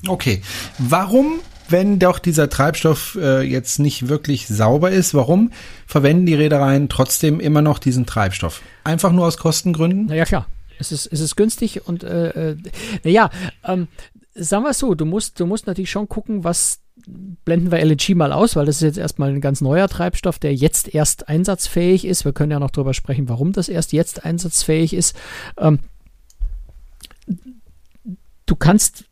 Okay, 0.06 0.42
warum, 0.78 1.40
wenn 1.70 1.98
doch 1.98 2.20
dieser 2.20 2.50
Treibstoff 2.50 3.18
äh, 3.20 3.42
jetzt 3.42 3.80
nicht 3.80 4.08
wirklich 4.08 4.48
sauber 4.48 4.92
ist, 4.92 5.14
warum 5.16 5.52
verwenden 5.88 6.28
die 6.28 6.36
Reedereien 6.36 6.88
trotzdem 6.88 7.40
immer 7.40 7.62
noch 7.62 7.80
diesen 7.80 8.06
Treibstoff? 8.06 8.62
Einfach 8.84 9.12
nur 9.12 9.26
aus 9.26 9.38
Kostengründen? 9.38 10.06
Naja, 10.06 10.26
klar. 10.26 10.48
Es 10.80 10.92
ist, 10.92 11.08
es 11.08 11.20
ist 11.20 11.36
günstig 11.36 11.88
und 11.88 12.04
äh, 12.04 12.52
äh, 12.52 12.58
naja, 13.04 13.32
ähm, 13.64 13.88
sagen 14.38 14.64
wir 14.64 14.72
es 14.72 14.80
so, 14.80 14.96
du 14.96 15.06
musst, 15.06 15.40
du 15.40 15.46
musst 15.46 15.68
natürlich 15.68 15.92
schon 15.92 16.08
gucken, 16.08 16.44
was 16.44 16.82
blenden 17.46 17.72
wir 17.72 17.84
LNG 17.84 18.16
mal 18.16 18.32
aus, 18.32 18.56
weil 18.56 18.66
das 18.66 18.78
ist 18.78 18.82
jetzt 18.82 18.98
erstmal 18.98 19.30
ein 19.30 19.42
ganz 19.42 19.62
neuer 19.62 19.88
Treibstoff, 19.88 20.40
der 20.40 20.56
jetzt 20.56 20.94
erst 20.94 21.30
einsatzfähig 21.30 22.06
ist. 22.06 22.26
Wir 22.26 22.34
können 22.34 22.52
ja 22.52 22.60
noch 22.60 22.72
darüber 22.72 22.94
sprechen, 22.94 23.30
warum 23.30 23.54
das 23.54 23.70
erst 23.70 23.94
jetzt 23.94 24.26
einsatzfähig 24.26 24.94
ist. 24.94 25.16
Ähm, 25.58 25.80
du 28.46 28.56
kannst 28.56 29.06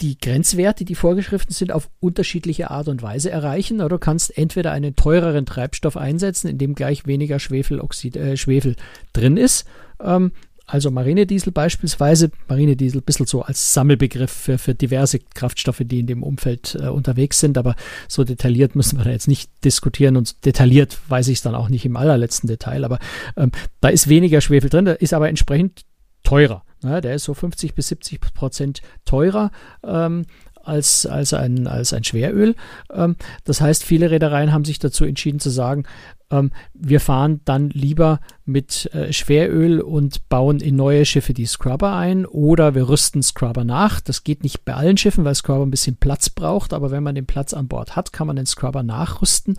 die 0.00 0.18
Grenzwerte, 0.18 0.84
die 0.84 0.94
vorgeschriften 0.94 1.52
sind, 1.52 1.72
auf 1.72 1.90
unterschiedliche 2.00 2.70
Art 2.70 2.88
und 2.88 3.02
Weise 3.02 3.30
erreichen. 3.30 3.80
Oder 3.80 3.90
du 3.90 3.98
kannst 3.98 4.36
entweder 4.36 4.72
einen 4.72 4.96
teureren 4.96 5.44
Treibstoff 5.44 5.96
einsetzen, 5.96 6.48
in 6.48 6.58
dem 6.58 6.74
gleich 6.74 7.06
weniger 7.06 7.38
Schwefeloxid, 7.38 8.16
äh, 8.16 8.36
Schwefel 8.36 8.76
drin 9.12 9.36
ist. 9.36 9.66
Ähm, 10.02 10.32
also 10.70 10.90
Marinediesel 10.90 11.52
beispielsweise, 11.52 12.30
Marinediesel 12.48 13.00
ein 13.00 13.04
bisschen 13.04 13.26
so 13.26 13.42
als 13.42 13.74
Sammelbegriff 13.74 14.30
für, 14.30 14.56
für 14.56 14.74
diverse 14.74 15.18
Kraftstoffe, 15.18 15.82
die 15.84 16.00
in 16.00 16.06
dem 16.06 16.22
Umfeld 16.22 16.78
äh, 16.80 16.86
unterwegs 16.86 17.40
sind, 17.40 17.58
aber 17.58 17.74
so 18.08 18.22
detailliert 18.22 18.76
müssen 18.76 18.98
wir 18.98 19.04
da 19.04 19.10
jetzt 19.10 19.28
nicht 19.28 19.50
diskutieren 19.64 20.16
und 20.16 20.44
detailliert 20.44 20.98
weiß 21.08 21.28
ich 21.28 21.38
es 21.38 21.42
dann 21.42 21.56
auch 21.56 21.68
nicht 21.68 21.84
im 21.84 21.96
allerletzten 21.96 22.48
Detail, 22.48 22.84
aber 22.84 23.00
ähm, 23.36 23.50
da 23.80 23.88
ist 23.88 24.08
weniger 24.08 24.40
Schwefel 24.40 24.70
drin, 24.70 24.84
da 24.84 24.92
ist 24.92 25.12
aber 25.12 25.28
entsprechend 25.28 25.82
teurer. 26.22 26.62
Ne? 26.82 27.00
Der 27.00 27.16
ist 27.16 27.24
so 27.24 27.34
50 27.34 27.74
bis 27.74 27.88
70 27.88 28.20
Prozent 28.20 28.80
teurer 29.04 29.50
ähm, 29.84 30.24
als, 30.62 31.04
als, 31.06 31.34
ein, 31.34 31.66
als 31.66 31.92
ein 31.92 32.04
Schweröl. 32.04 32.54
Ähm, 32.92 33.16
das 33.44 33.60
heißt, 33.60 33.84
viele 33.84 34.10
Reedereien 34.10 34.52
haben 34.52 34.64
sich 34.64 34.78
dazu 34.78 35.04
entschieden 35.04 35.40
zu 35.40 35.50
sagen, 35.50 35.84
ähm, 36.30 36.50
wir 36.74 37.00
fahren 37.00 37.40
dann 37.44 37.70
lieber 37.70 38.20
mit 38.50 38.92
äh, 38.94 39.12
Schweröl 39.12 39.80
und 39.80 40.28
bauen 40.28 40.58
in 40.60 40.76
neue 40.76 41.04
Schiffe 41.04 41.34
die 41.34 41.46
Scrubber 41.46 41.94
ein 41.94 42.26
oder 42.26 42.74
wir 42.74 42.88
rüsten 42.88 43.22
Scrubber 43.22 43.64
nach. 43.64 44.00
Das 44.00 44.24
geht 44.24 44.42
nicht 44.42 44.64
bei 44.64 44.74
allen 44.74 44.96
Schiffen, 44.96 45.24
weil 45.24 45.34
Scrubber 45.34 45.64
ein 45.64 45.70
bisschen 45.70 45.96
Platz 45.96 46.30
braucht, 46.30 46.72
aber 46.72 46.90
wenn 46.90 47.02
man 47.02 47.14
den 47.14 47.26
Platz 47.26 47.54
an 47.54 47.68
Bord 47.68 47.96
hat, 47.96 48.12
kann 48.12 48.26
man 48.26 48.36
den 48.36 48.46
Scrubber 48.46 48.82
nachrüsten 48.82 49.56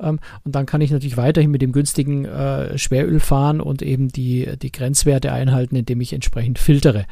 ähm, 0.00 0.20
und 0.44 0.54
dann 0.54 0.66
kann 0.66 0.80
ich 0.80 0.90
natürlich 0.90 1.16
weiterhin 1.16 1.50
mit 1.50 1.62
dem 1.62 1.72
günstigen 1.72 2.24
äh, 2.26 2.76
Schweröl 2.78 3.20
fahren 3.20 3.60
und 3.60 3.82
eben 3.82 4.08
die, 4.08 4.48
die 4.60 4.72
Grenzwerte 4.72 5.32
einhalten, 5.32 5.76
indem 5.76 6.00
ich 6.00 6.12
entsprechend 6.12 6.58
filtere. 6.58 7.06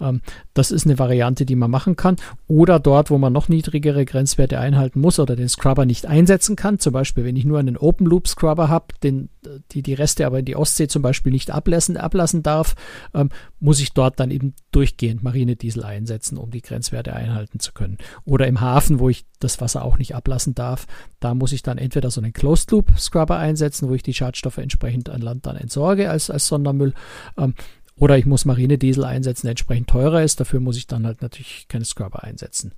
Ähm, 0.00 0.20
das 0.54 0.70
ist 0.70 0.86
eine 0.86 0.98
Variante, 0.98 1.46
die 1.46 1.56
man 1.56 1.70
machen 1.70 1.96
kann 1.96 2.16
oder 2.46 2.78
dort, 2.78 3.10
wo 3.10 3.18
man 3.18 3.32
noch 3.32 3.48
niedrigere 3.48 4.04
Grenzwerte 4.04 4.58
einhalten 4.58 5.00
muss 5.00 5.18
oder 5.18 5.36
den 5.36 5.48
Scrubber 5.48 5.84
nicht 5.84 6.06
einsetzen 6.06 6.56
kann, 6.56 6.78
zum 6.78 6.92
Beispiel 6.92 7.24
wenn 7.24 7.36
ich 7.36 7.44
nur 7.44 7.58
einen 7.58 7.76
Open 7.76 8.06
Loop 8.06 8.28
Scrubber 8.28 8.55
habe, 8.56 8.86
den, 9.02 9.28
die 9.72 9.82
die 9.82 9.94
Reste 9.94 10.26
aber 10.26 10.40
in 10.40 10.44
die 10.44 10.56
Ostsee 10.56 10.76
Ostsee 10.76 10.88
zum 10.88 11.02
Beispiel 11.02 11.32
nicht 11.32 11.50
ablassen, 11.50 11.96
ablassen 11.96 12.42
darf, 12.42 12.74
ähm, 13.14 13.30
muss 13.60 13.80
ich 13.80 13.94
dort 13.94 14.20
dann 14.20 14.30
eben 14.30 14.54
durchgehend 14.72 15.22
Marinediesel 15.22 15.84
einsetzen, 15.84 16.38
um 16.38 16.50
die 16.50 16.60
Grenzwerte 16.60 17.14
einhalten 17.14 17.60
zu 17.60 17.72
können. 17.72 17.98
Oder 18.24 18.46
im 18.46 18.60
Hafen, 18.60 18.98
wo 18.98 19.08
ich 19.08 19.24
das 19.38 19.60
Wasser 19.60 19.84
auch 19.84 19.96
nicht 19.96 20.14
ablassen 20.14 20.54
darf, 20.54 20.86
da 21.20 21.34
muss 21.34 21.52
ich 21.52 21.62
dann 21.62 21.78
entweder 21.78 22.10
so 22.10 22.20
einen 22.20 22.32
Closed 22.32 22.70
Loop 22.72 22.98
Scrubber 22.98 23.38
einsetzen, 23.38 23.88
wo 23.88 23.94
ich 23.94 24.02
die 24.02 24.14
Schadstoffe 24.14 24.58
entsprechend 24.58 25.08
an 25.08 25.20
Land 25.20 25.46
dann 25.46 25.56
entsorge 25.56 26.10
als, 26.10 26.30
als 26.30 26.46
Sondermüll. 26.46 26.92
Ähm, 27.38 27.54
oder 27.98 28.18
ich 28.18 28.26
muss 28.26 28.44
Marinediesel 28.44 29.04
einsetzen, 29.04 29.46
der 29.46 29.52
entsprechend 29.52 29.88
teurer 29.88 30.22
ist. 30.22 30.40
Dafür 30.40 30.60
muss 30.60 30.76
ich 30.76 30.86
dann 30.86 31.06
halt 31.06 31.22
natürlich 31.22 31.66
keine 31.68 31.84
Scrubber 31.84 32.24
einsetzen. 32.24 32.72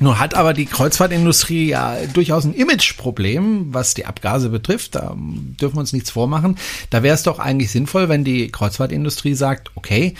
Nun 0.00 0.18
hat 0.18 0.34
aber 0.34 0.54
die 0.54 0.66
Kreuzfahrtindustrie 0.66 1.68
ja 1.68 1.96
durchaus 2.12 2.44
ein 2.44 2.54
Imageproblem, 2.54 3.74
was 3.74 3.94
die 3.94 4.06
Abgase 4.06 4.48
betrifft. 4.48 4.94
Da 4.94 5.14
dürfen 5.16 5.76
wir 5.76 5.80
uns 5.80 5.92
nichts 5.92 6.10
vormachen. 6.10 6.56
Da 6.90 7.02
wäre 7.02 7.14
es 7.14 7.24
doch 7.24 7.38
eigentlich 7.38 7.70
sinnvoll, 7.70 8.08
wenn 8.08 8.24
die 8.24 8.48
Kreuzfahrtindustrie 8.48 9.34
sagt, 9.34 9.72
okay, 9.74 10.14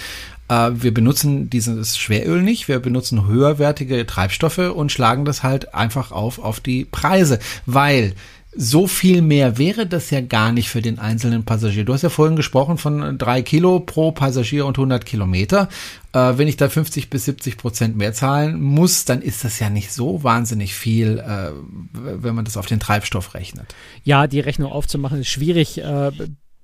äh, 0.48 0.70
wir 0.72 0.92
benutzen 0.92 1.48
dieses 1.50 1.96
Schweröl 1.96 2.42
nicht, 2.42 2.68
wir 2.68 2.80
benutzen 2.80 3.26
höherwertige 3.26 4.04
Treibstoffe 4.06 4.58
und 4.58 4.90
schlagen 4.90 5.24
das 5.24 5.42
halt 5.42 5.74
einfach 5.74 6.10
auf 6.10 6.38
auf 6.38 6.60
die 6.60 6.84
Preise, 6.84 7.38
weil 7.66 8.14
so 8.56 8.86
viel 8.86 9.20
mehr 9.22 9.58
wäre 9.58 9.86
das 9.86 10.10
ja 10.10 10.20
gar 10.20 10.52
nicht 10.52 10.68
für 10.68 10.80
den 10.80 10.98
einzelnen 10.98 11.44
Passagier. 11.44 11.84
Du 11.84 11.92
hast 11.92 12.02
ja 12.02 12.08
vorhin 12.08 12.36
gesprochen 12.36 12.78
von 12.78 13.18
drei 13.18 13.42
Kilo 13.42 13.80
pro 13.80 14.12
Passagier 14.12 14.64
und 14.66 14.78
100 14.78 15.04
Kilometer. 15.04 15.68
Äh, 16.12 16.34
wenn 16.36 16.48
ich 16.48 16.56
da 16.56 16.68
50 16.68 17.10
bis 17.10 17.26
70 17.26 17.58
Prozent 17.58 17.96
mehr 17.96 18.14
zahlen 18.14 18.60
muss, 18.60 19.04
dann 19.04 19.20
ist 19.20 19.44
das 19.44 19.58
ja 19.58 19.68
nicht 19.68 19.92
so 19.92 20.22
wahnsinnig 20.24 20.74
viel, 20.74 21.18
äh, 21.18 21.50
wenn 21.92 22.34
man 22.34 22.44
das 22.44 22.56
auf 22.56 22.66
den 22.66 22.80
Treibstoff 22.80 23.34
rechnet. 23.34 23.74
Ja, 24.02 24.26
die 24.26 24.40
Rechnung 24.40 24.72
aufzumachen 24.72 25.20
ist 25.20 25.28
schwierig. 25.28 25.78
Äh 25.78 26.10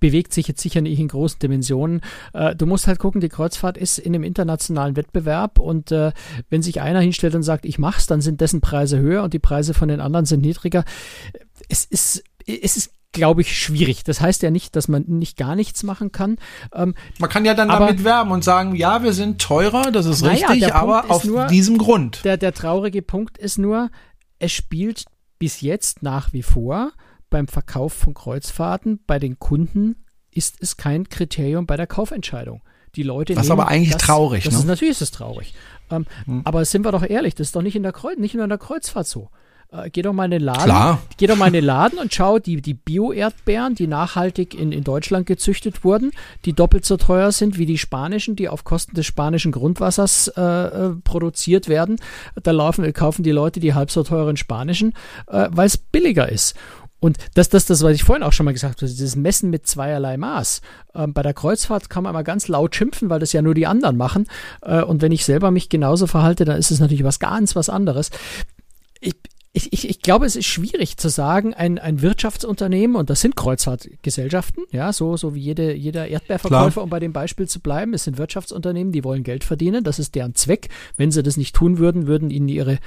bewegt 0.05 0.35
sich 0.35 0.47
jetzt 0.49 0.61
sicher 0.61 0.83
nicht 0.83 1.01
in 1.01 1.09
großen 1.09 1.39
Dimensionen. 1.39 2.03
Äh, 2.35 2.55
du 2.55 2.67
musst 2.67 2.87
halt 2.87 2.99
gucken, 2.99 3.23
die 3.23 3.31
Kreuzfahrt 3.31 3.79
ist 3.79 3.99
in 3.99 4.15
einem 4.15 4.23
internationalen 4.23 4.97
Wettbewerb 4.97 5.59
und 5.59 5.93
äh, 5.93 6.13
wenn 6.51 6.61
sich 6.61 6.83
einer 6.83 7.01
hinstellt 7.01 7.35
und 7.35 7.43
sagt, 7.43 7.65
ich 7.65 7.79
mach's, 7.79 8.07
dann 8.07 8.21
sind 8.21 8.43
dessen 8.43 8.61
Preise 8.61 8.99
höher 8.99 9.23
und 9.23 9.33
die 9.33 9.39
Preise 9.39 9.73
von 9.73 9.89
den 9.89 10.01
anderen 10.03 10.27
sind 10.27 10.43
niedriger. 10.43 10.85
Es 11.69 11.85
ist, 11.85 12.23
es 12.47 12.77
ist 12.77 12.91
glaube 13.15 13.41
ich, 13.41 13.59
schwierig. 13.59 14.05
Das 14.05 14.21
heißt 14.21 14.43
ja 14.43 14.51
nicht, 14.51 14.77
dass 14.77 14.89
man 14.89 15.05
nicht 15.07 15.39
gar 15.39 15.55
nichts 15.55 15.83
machen 15.85 16.13
kann. 16.13 16.37
Ähm, 16.75 16.95
man 17.19 17.31
kann 17.31 17.47
ja 17.47 17.55
dann 17.55 17.69
damit 17.69 18.05
werben 18.05 18.33
und 18.33 18.45
sagen, 18.45 18.75
ja, 18.75 19.03
wir 19.03 19.15
sind 19.15 19.41
teurer, 19.41 19.91
das 19.91 20.05
ist 20.05 20.21
naja, 20.21 20.49
richtig, 20.49 20.75
aber 20.75 21.11
auf 21.11 21.25
nur, 21.25 21.47
diesem 21.47 21.79
Grund. 21.79 22.25
Der, 22.25 22.37
der 22.37 22.53
traurige 22.53 23.01
Punkt 23.01 23.39
ist 23.39 23.57
nur, 23.57 23.91
es 24.39 24.53
spielt 24.53 25.05
bis 25.39 25.63
jetzt 25.63 26.03
nach 26.03 26.33
wie 26.33 26.43
vor 26.43 26.93
beim 27.31 27.49
Verkauf 27.49 27.93
von 27.95 28.15
Kreuzfahrten 28.15 29.01
bei 29.07 29.19
den 29.19 29.39
Kunden 29.39 30.05
ist 30.31 30.57
es 30.61 30.77
kein 30.77 31.09
Kriterium 31.09 31.67
bei 31.67 31.77
der 31.77 31.87
Kaufentscheidung. 31.87 32.63
Die 32.97 33.03
Leute 33.03 33.37
Was 33.37 33.51
aber 33.51 33.69
eigentlich 33.69 33.93
das, 33.93 34.03
traurig, 34.03 34.45
das 34.45 34.55
ne? 34.55 34.61
Ist, 34.61 34.67
natürlich 34.67 34.93
ist 34.93 35.03
es 35.03 35.11
traurig. 35.11 35.55
Ähm, 35.91 36.07
hm. 36.27 36.43
Aber 36.45 36.65
sind 36.65 36.85
wir 36.85 36.93
doch 36.93 37.03
ehrlich, 37.03 37.35
das 37.35 37.49
ist 37.49 37.57
doch 37.57 37.63
nicht 37.63 37.75
in 37.75 37.83
der 37.83 37.93
Kreuz, 37.93 38.19
nicht 38.19 38.35
nur 38.35 38.45
in 38.45 38.51
der 38.51 38.59
Kreuzfahrt 38.59 39.07
so. 39.07 39.31
Äh, 39.75 39.91
geh 39.91 40.03
doch 40.03 40.13
mal 40.13 40.27
in 40.27 40.31
den 40.31 40.43
Laden. 40.43 40.65
Klar. 40.65 41.03
Geh 41.17 41.27
doch 41.27 41.37
mal 41.37 41.49
in 41.49 41.53
den 41.53 41.65
Laden 41.65 41.99
und 41.99 42.15
schau 42.15 42.39
die, 42.39 42.61
die 42.61 42.75
Bio-Erdbeeren, 42.75 43.75
die 43.75 43.87
nachhaltig 43.87 44.55
in, 44.55 44.73
in 44.73 44.85
Deutschland 44.85 45.27
gezüchtet 45.27 45.85
wurden, 45.85 46.13
die 46.45 46.53
doppelt 46.53 46.85
so 46.85 46.97
teuer 46.97 47.33
sind 47.33 47.59
wie 47.59 47.67
die 47.67 47.79
spanischen, 47.79 48.37
die 48.37 48.49
auf 48.49 48.65
Kosten 48.65 48.95
des 48.95 49.07
spanischen 49.07 49.53
Grundwassers 49.53 50.29
äh, 50.37 50.41
äh 50.41 50.95
produziert 51.03 51.69
werden. 51.69 51.97
Da 52.43 52.53
laufen, 52.53 52.91
kaufen 52.93 53.23
die 53.23 53.33
Leute 53.33 53.61
die 53.61 53.75
halb 53.75 53.91
so 53.91 54.03
teuren 54.03 54.37
spanischen, 54.37 54.93
äh, 55.27 55.49
weil 55.51 55.67
es 55.67 55.77
billiger 55.77 56.29
ist. 56.29 56.55
Und 57.01 57.19
das, 57.35 57.51
das, 57.51 57.67
das, 57.67 57.83
was 57.83 57.93
ich 57.93 58.03
vorhin 58.03 58.23
auch 58.23 58.33
schon 58.33 58.45
mal 58.45 58.55
gesagt 58.55 58.81
habe, 58.81 58.91
dieses 58.91 59.15
Messen 59.15 59.51
mit 59.51 59.67
zweierlei 59.67 60.17
Maß. 60.17 60.63
Ähm, 60.95 61.13
bei 61.13 61.23
der 61.23 61.35
Kreuzfahrt 61.35 61.91
kann 61.91 62.05
man 62.05 62.15
immer 62.15 62.25
ganz 62.25 62.49
laut 62.49 62.75
schimpfen, 62.75 63.11
weil 63.11 63.21
das 63.21 63.35
ja 63.35 63.43
nur 63.43 63.53
die 63.53 63.67
anderen 63.67 63.99
machen. 63.99 64.27
Äh, 64.63 64.83
und 64.83 65.03
wenn 65.03 65.13
ich 65.13 65.27
selber 65.27 65.51
mich 65.51 65.69
genauso 65.69 66.07
verhalte, 66.07 66.47
dann 66.47 66.57
ist 66.57 66.71
es 66.71 66.81
natürlich 66.81 67.05
was 67.05 67.19
ganz 67.19 67.55
was 67.57 67.69
anderes. 67.69 68.11
Ich, 69.01 69.17
ich, 69.57 69.73
ich, 69.73 69.89
ich 69.89 70.03
glaube, 70.03 70.27
es 70.27 70.35
ist 70.35 70.47
schwierig 70.47 70.97
zu 70.97 71.09
sagen, 71.09 71.55
ein, 71.55 71.79
ein 71.79 72.03
Wirtschaftsunternehmen, 72.03 72.97
und 72.97 73.09
das 73.09 73.21
sind 73.21 73.37
Kreuzfahrtgesellschaften, 73.37 74.65
ja, 74.73 74.93
so, 74.93 75.17
so 75.17 75.37
wie 75.37 75.41
jede, 75.41 75.73
jeder 75.75 76.09
Erdbeerverkäufer, 76.09 76.73
Klar. 76.73 76.85
um 76.85 76.91
bei 76.91 76.99
dem 76.99 77.13
Beispiel 77.13 77.47
zu 77.47 77.61
bleiben, 77.61 77.95
es 77.95 78.03
sind 78.03 78.19
Wirtschaftsunternehmen, 78.19 78.93
die 78.93 79.05
wollen 79.05 79.23
Geld 79.23 79.45
verdienen, 79.45 79.85
das 79.85 80.01
ist 80.01 80.17
deren 80.17 80.35
Zweck. 80.35 80.71
Wenn 80.97 81.13
sie 81.13 81.23
das 81.23 81.37
nicht 81.37 81.55
tun 81.55 81.79
würden, 81.79 82.09
würden 82.09 82.31
ihnen 82.31 82.49
ihre, 82.49 82.79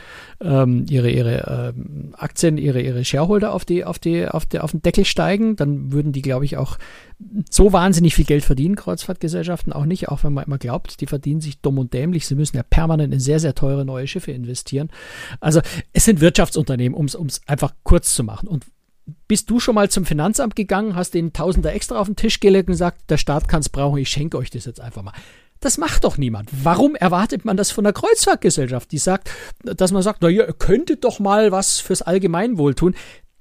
ähm, 0.41 0.85
ihre, 0.89 1.09
ihre 1.09 1.73
ähm, 1.73 2.13
Aktien, 2.17 2.57
ihre, 2.57 2.81
ihre 2.81 3.05
Shareholder 3.05 3.53
auf, 3.53 3.63
die, 3.63 3.85
auf, 3.85 3.97
die, 3.97 4.27
auf, 4.27 4.45
die, 4.45 4.59
auf 4.59 4.71
den 4.71 4.81
Deckel 4.81 5.05
steigen, 5.05 5.55
dann 5.55 5.93
würden 5.93 6.11
die, 6.11 6.21
glaube 6.21 6.43
ich, 6.43 6.57
auch 6.57 6.77
so 7.49 7.73
wahnsinnig 7.73 8.13
viel 8.13 8.25
Geld 8.25 8.43
verdienen, 8.45 8.75
Kreuzfahrtgesellschaften 8.75 9.73
auch 9.73 9.85
nicht, 9.85 10.09
auch 10.09 10.23
wenn 10.23 10.33
man 10.33 10.45
immer 10.45 10.59
glaubt, 10.59 11.01
die 11.01 11.07
verdienen 11.07 11.41
sich 11.41 11.61
dumm 11.61 11.79
und 11.79 11.93
dämlich. 11.93 12.27
Sie 12.27 12.35
müssen 12.35 12.57
ja 12.57 12.63
permanent 12.63 13.13
in 13.13 13.19
sehr, 13.19 13.39
sehr 13.39 13.55
teure 13.55 13.85
neue 13.85 14.07
Schiffe 14.07 14.31
investieren. 14.31 14.89
Also 15.39 15.61
es 15.93 16.05
sind 16.05 16.21
Wirtschaftsunternehmen, 16.21 16.95
um 16.95 17.05
es 17.05 17.41
einfach 17.47 17.73
kurz 17.83 18.13
zu 18.13 18.23
machen. 18.23 18.47
Und 18.47 18.65
bist 19.27 19.49
du 19.49 19.59
schon 19.59 19.75
mal 19.75 19.89
zum 19.89 20.05
Finanzamt 20.05 20.55
gegangen, 20.55 20.95
hast 20.95 21.13
den 21.13 21.33
Tausender 21.33 21.73
extra 21.73 21.97
auf 21.97 22.07
den 22.07 22.15
Tisch 22.15 22.39
gelegt 22.39 22.67
und 22.67 22.73
gesagt, 22.73 23.09
der 23.09 23.17
Staat 23.17 23.47
kann 23.47 23.61
es 23.61 23.69
brauchen, 23.69 23.97
ich 23.97 24.09
schenke 24.09 24.37
euch 24.37 24.51
das 24.51 24.65
jetzt 24.65 24.81
einfach 24.81 25.01
mal. 25.01 25.13
Das 25.59 25.79
macht 25.79 26.03
doch 26.03 26.19
niemand. 26.19 26.49
Warum 26.63 26.95
erwartet 26.95 27.43
man 27.43 27.57
das 27.57 27.71
von 27.71 27.83
der 27.83 27.93
Kreuzfahrtgesellschaft, 27.93 28.91
die 28.91 28.99
sagt, 28.99 29.31
dass 29.63 29.91
man 29.91 30.03
sagt, 30.03 30.21
na 30.21 30.29
ja, 30.29 30.45
ihr 30.45 30.53
könntet 30.53 31.03
doch 31.03 31.19
mal 31.19 31.51
was 31.51 31.79
fürs 31.79 32.03
Allgemeinwohl 32.03 32.75
tun 32.75 32.93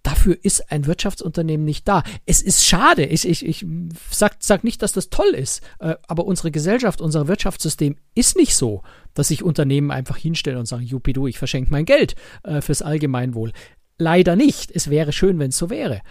dafür 0.07 0.39
ist 0.43 0.71
ein 0.71 0.87
Wirtschaftsunternehmen 0.87 1.65
nicht 1.65 1.89
da. 1.89 2.05
Es 2.27 2.41
ist 2.41 2.65
schade. 2.65 3.05
Ich, 3.05 3.27
ich, 3.27 3.45
ich 3.45 3.67
sag, 4.11 4.37
sag 4.39 4.63
nicht, 4.63 4.81
dass 4.83 4.93
das 4.93 5.11
toll 5.11 5.35
ist, 5.35 5.63
äh, 5.81 5.97
aber 6.07 6.27
unsere 6.27 6.53
Gesellschaft, 6.53 7.01
unser 7.01 7.27
Wirtschaftssystem 7.27 7.97
ist 8.15 8.37
nicht 8.37 8.55
so, 8.55 8.83
dass 9.15 9.29
sich 9.29 9.43
Unternehmen 9.43 9.91
einfach 9.91 10.17
hinstellen 10.17 10.59
und 10.61 10.67
sagen, 10.67 10.85
Jupidu, 10.85 11.27
ich 11.27 11.39
verschenke 11.39 11.73
mein 11.73 11.87
Geld 11.87 12.15
äh, 12.45 12.61
fürs 12.61 12.83
Allgemeinwohl. 12.83 13.53
Leider 13.99 14.37
nicht. 14.37 14.71
Es 14.73 14.91
wäre 14.91 15.13
schön, 15.13 15.41
wenn 15.41 15.49
es 15.49 15.59
so 15.59 15.71
wäre. 15.71 16.03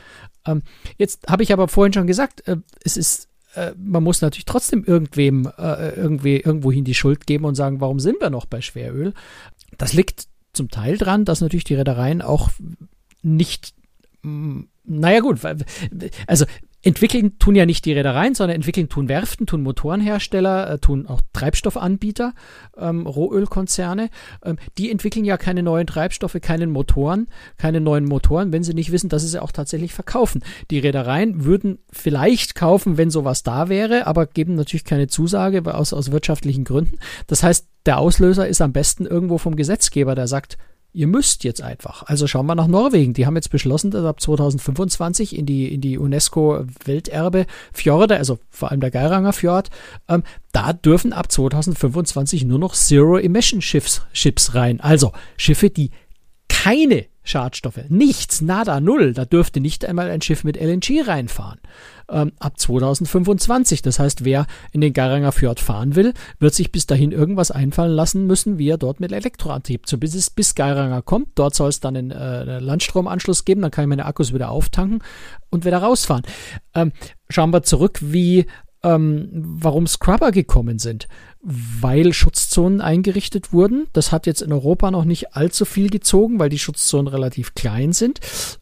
Ähm, 0.45 0.63
jetzt 0.97 1.27
habe 1.29 1.43
ich 1.43 1.53
aber 1.53 1.69
vorhin 1.69 1.93
schon 1.93 2.07
gesagt, 2.07 2.45
äh, 2.47 2.57
es 2.83 2.97
ist 2.97 3.29
man 3.77 4.03
muss 4.03 4.19
natürlich 4.19 4.43
trotzdem 4.43 4.83
irgendwem 4.83 5.49
äh, 5.57 5.91
irgendwie 5.91 6.41
irgendwohin 6.41 6.83
die 6.83 6.93
Schuld 6.93 7.25
geben 7.25 7.45
und 7.45 7.55
sagen, 7.55 7.79
warum 7.79 8.01
sind 8.01 8.19
wir 8.19 8.29
noch 8.29 8.45
bei 8.45 8.59
Schweröl? 8.59 9.13
Das 9.77 9.93
liegt 9.93 10.27
zum 10.51 10.69
Teil 10.69 10.97
dran, 10.97 11.23
dass 11.23 11.39
natürlich 11.39 11.63
die 11.63 11.75
Reedereien 11.75 12.21
auch 12.21 12.49
nicht 13.21 13.73
naja 14.83 15.19
gut, 15.19 15.39
also 16.27 16.45
entwickeln 16.85 17.39
tun 17.39 17.55
ja 17.55 17.65
nicht 17.65 17.83
die 17.85 17.93
Reedereien, 17.93 18.35
sondern 18.35 18.55
entwickeln 18.55 18.89
tun 18.89 19.09
Werften, 19.09 19.47
tun 19.47 19.63
Motorenhersteller, 19.63 20.69
äh, 20.69 20.77
tun 20.77 21.07
auch 21.07 21.21
Treibstoffanbieter, 21.33 22.33
ähm, 22.77 23.07
Rohölkonzerne. 23.07 24.09
Ähm, 24.43 24.57
die 24.77 24.91
entwickeln 24.91 25.25
ja 25.25 25.37
keine 25.37 25.63
neuen 25.63 25.87
Treibstoffe, 25.87 26.37
keine 26.41 26.67
Motoren, 26.67 27.27
keine 27.57 27.81
neuen 27.81 28.05
Motoren, 28.05 28.53
wenn 28.53 28.63
sie 28.63 28.75
nicht 28.75 28.91
wissen, 28.91 29.09
dass 29.09 29.23
sie 29.23 29.29
sie 29.29 29.41
auch 29.41 29.51
tatsächlich 29.51 29.95
verkaufen. 29.95 30.43
Die 30.69 30.77
Reedereien 30.77 31.43
würden 31.43 31.79
vielleicht 31.91 32.53
kaufen, 32.53 32.97
wenn 32.97 33.09
sowas 33.09 33.41
da 33.41 33.67
wäre, 33.67 34.05
aber 34.05 34.27
geben 34.27 34.53
natürlich 34.53 34.85
keine 34.85 35.07
Zusage 35.07 35.73
aus, 35.73 35.91
aus 35.91 36.11
wirtschaftlichen 36.11 36.65
Gründen. 36.65 36.99
Das 37.25 37.41
heißt, 37.41 37.67
der 37.87 37.97
Auslöser 37.97 38.47
ist 38.47 38.61
am 38.61 38.73
besten 38.73 39.07
irgendwo 39.07 39.39
vom 39.39 39.55
Gesetzgeber, 39.55 40.13
der 40.13 40.27
sagt, 40.27 40.59
ihr 40.95 41.07
müsst 41.07 41.43
jetzt 41.43 41.61
einfach. 41.61 42.03
Also 42.03 42.25
schauen 42.25 42.45
wir 42.45 42.55
nach 42.55 42.67
Norwegen. 42.67 43.13
Die 43.13 43.25
haben 43.25 43.35
jetzt 43.35 43.51
beschlossen, 43.51 43.91
dass 43.91 44.05
ab 44.05 44.21
2025 44.21 45.37
in 45.37 45.45
die, 45.45 45.73
in 45.73 45.81
die 45.81 45.97
UNESCO-Welterbe 45.97 47.45
Fjorde, 47.73 48.17
also 48.17 48.39
vor 48.49 48.71
allem 48.71 48.79
der 48.79 48.91
Geiranger 48.91 49.33
Fjord, 49.33 49.69
ähm, 50.07 50.23
da 50.53 50.71
dürfen 50.71 51.11
ab 51.11 51.31
2025 51.31 52.45
nur 52.45 52.59
noch 52.59 52.73
Zero-Emission-Ships 52.73 54.55
rein. 54.55 54.79
Also 54.79 55.11
Schiffe, 55.35 55.69
die 55.69 55.91
keine 56.65 57.05
Schadstoffe, 57.21 57.81
nichts, 57.89 58.41
nada, 58.41 58.79
null. 58.79 59.13
Da 59.13 59.25
dürfte 59.25 59.59
nicht 59.59 59.85
einmal 59.85 60.09
ein 60.09 60.21
Schiff 60.21 60.43
mit 60.43 60.57
LNG 60.59 61.07
reinfahren 61.07 61.59
ähm, 62.09 62.31
ab 62.39 62.59
2025. 62.59 63.83
Das 63.83 63.99
heißt, 63.99 64.25
wer 64.25 64.47
in 64.71 64.81
den 64.81 64.91
Garanger 64.91 65.31
Fjord 65.31 65.59
fahren 65.59 65.95
will, 65.95 66.15
wird 66.39 66.55
sich 66.55 66.71
bis 66.71 66.87
dahin 66.87 67.11
irgendwas 67.11 67.51
einfallen 67.51 67.91
lassen 67.91 68.25
müssen, 68.25 68.57
wie 68.57 68.67
er 68.67 68.79
dort 68.79 68.99
mit 68.99 69.11
Elektroantrieb, 69.11 69.87
so 69.87 69.99
bis 69.99 70.15
es 70.15 70.31
bis 70.31 70.55
Garanger 70.55 71.03
kommt. 71.03 71.29
Dort 71.35 71.53
soll 71.53 71.69
es 71.69 71.81
dann 71.81 71.95
einen, 71.95 72.09
äh, 72.09 72.57
Landstromanschluss 72.57 73.45
geben, 73.45 73.61
dann 73.61 73.69
kann 73.69 73.83
ich 73.83 73.89
meine 73.89 74.07
Akkus 74.07 74.33
wieder 74.33 74.49
auftanken 74.49 75.03
und 75.51 75.65
wieder 75.65 75.77
rausfahren. 75.77 76.23
Ähm, 76.73 76.93
schauen 77.29 77.51
wir 77.53 77.61
zurück, 77.61 77.99
wie 78.01 78.47
ähm, 78.85 79.27
warum 79.33 79.87
Scrubber 79.87 80.31
gekommen 80.31 80.79
sind. 80.79 81.07
Weil 81.41 82.13
Schutzzonen 82.13 82.81
eingerichtet 82.81 83.51
wurden. 83.51 83.87
Das 83.93 84.11
hat 84.11 84.25
jetzt 84.25 84.41
in 84.41 84.53
Europa 84.53 84.89
noch 84.91 85.05
nicht 85.05 85.35
allzu 85.35 85.65
viel 85.65 85.89
gezogen, 85.89 86.39
weil 86.39 86.49
die 86.49 86.59
Schutzzonen 86.59 87.07
relativ 87.07 87.53
klein 87.53 87.91
sind. 87.91 88.19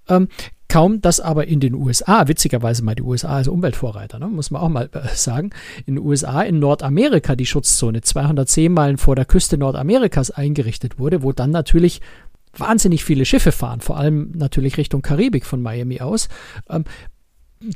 Ähm, 0.09 0.27
Kaum, 0.73 1.01
dass 1.01 1.19
aber 1.19 1.47
in 1.47 1.59
den 1.59 1.75
USA, 1.75 2.27
witzigerweise 2.27 2.83
mal 2.83 2.95
die 2.95 3.03
USA 3.03 3.35
als 3.35 3.47
Umweltvorreiter, 3.47 4.17
ne, 4.17 4.25
muss 4.25 4.49
man 4.49 4.59
auch 4.59 4.69
mal 4.69 4.89
äh, 4.93 5.07
sagen, 5.13 5.51
in 5.85 5.95
den 5.95 6.03
USA, 6.03 6.41
in 6.41 6.57
Nordamerika 6.57 7.35
die 7.35 7.45
Schutzzone 7.45 8.01
210 8.01 8.73
Meilen 8.73 8.97
vor 8.97 9.15
der 9.15 9.25
Küste 9.25 9.59
Nordamerikas 9.59 10.31
eingerichtet 10.31 10.97
wurde, 10.97 11.21
wo 11.21 11.31
dann 11.31 11.51
natürlich 11.51 12.01
wahnsinnig 12.57 13.03
viele 13.03 13.25
Schiffe 13.25 13.51
fahren, 13.51 13.81
vor 13.81 13.97
allem 13.97 14.31
natürlich 14.33 14.77
Richtung 14.77 15.03
Karibik 15.03 15.45
von 15.45 15.61
Miami 15.61 16.01
aus. 16.01 16.27
Ähm, 16.67 16.85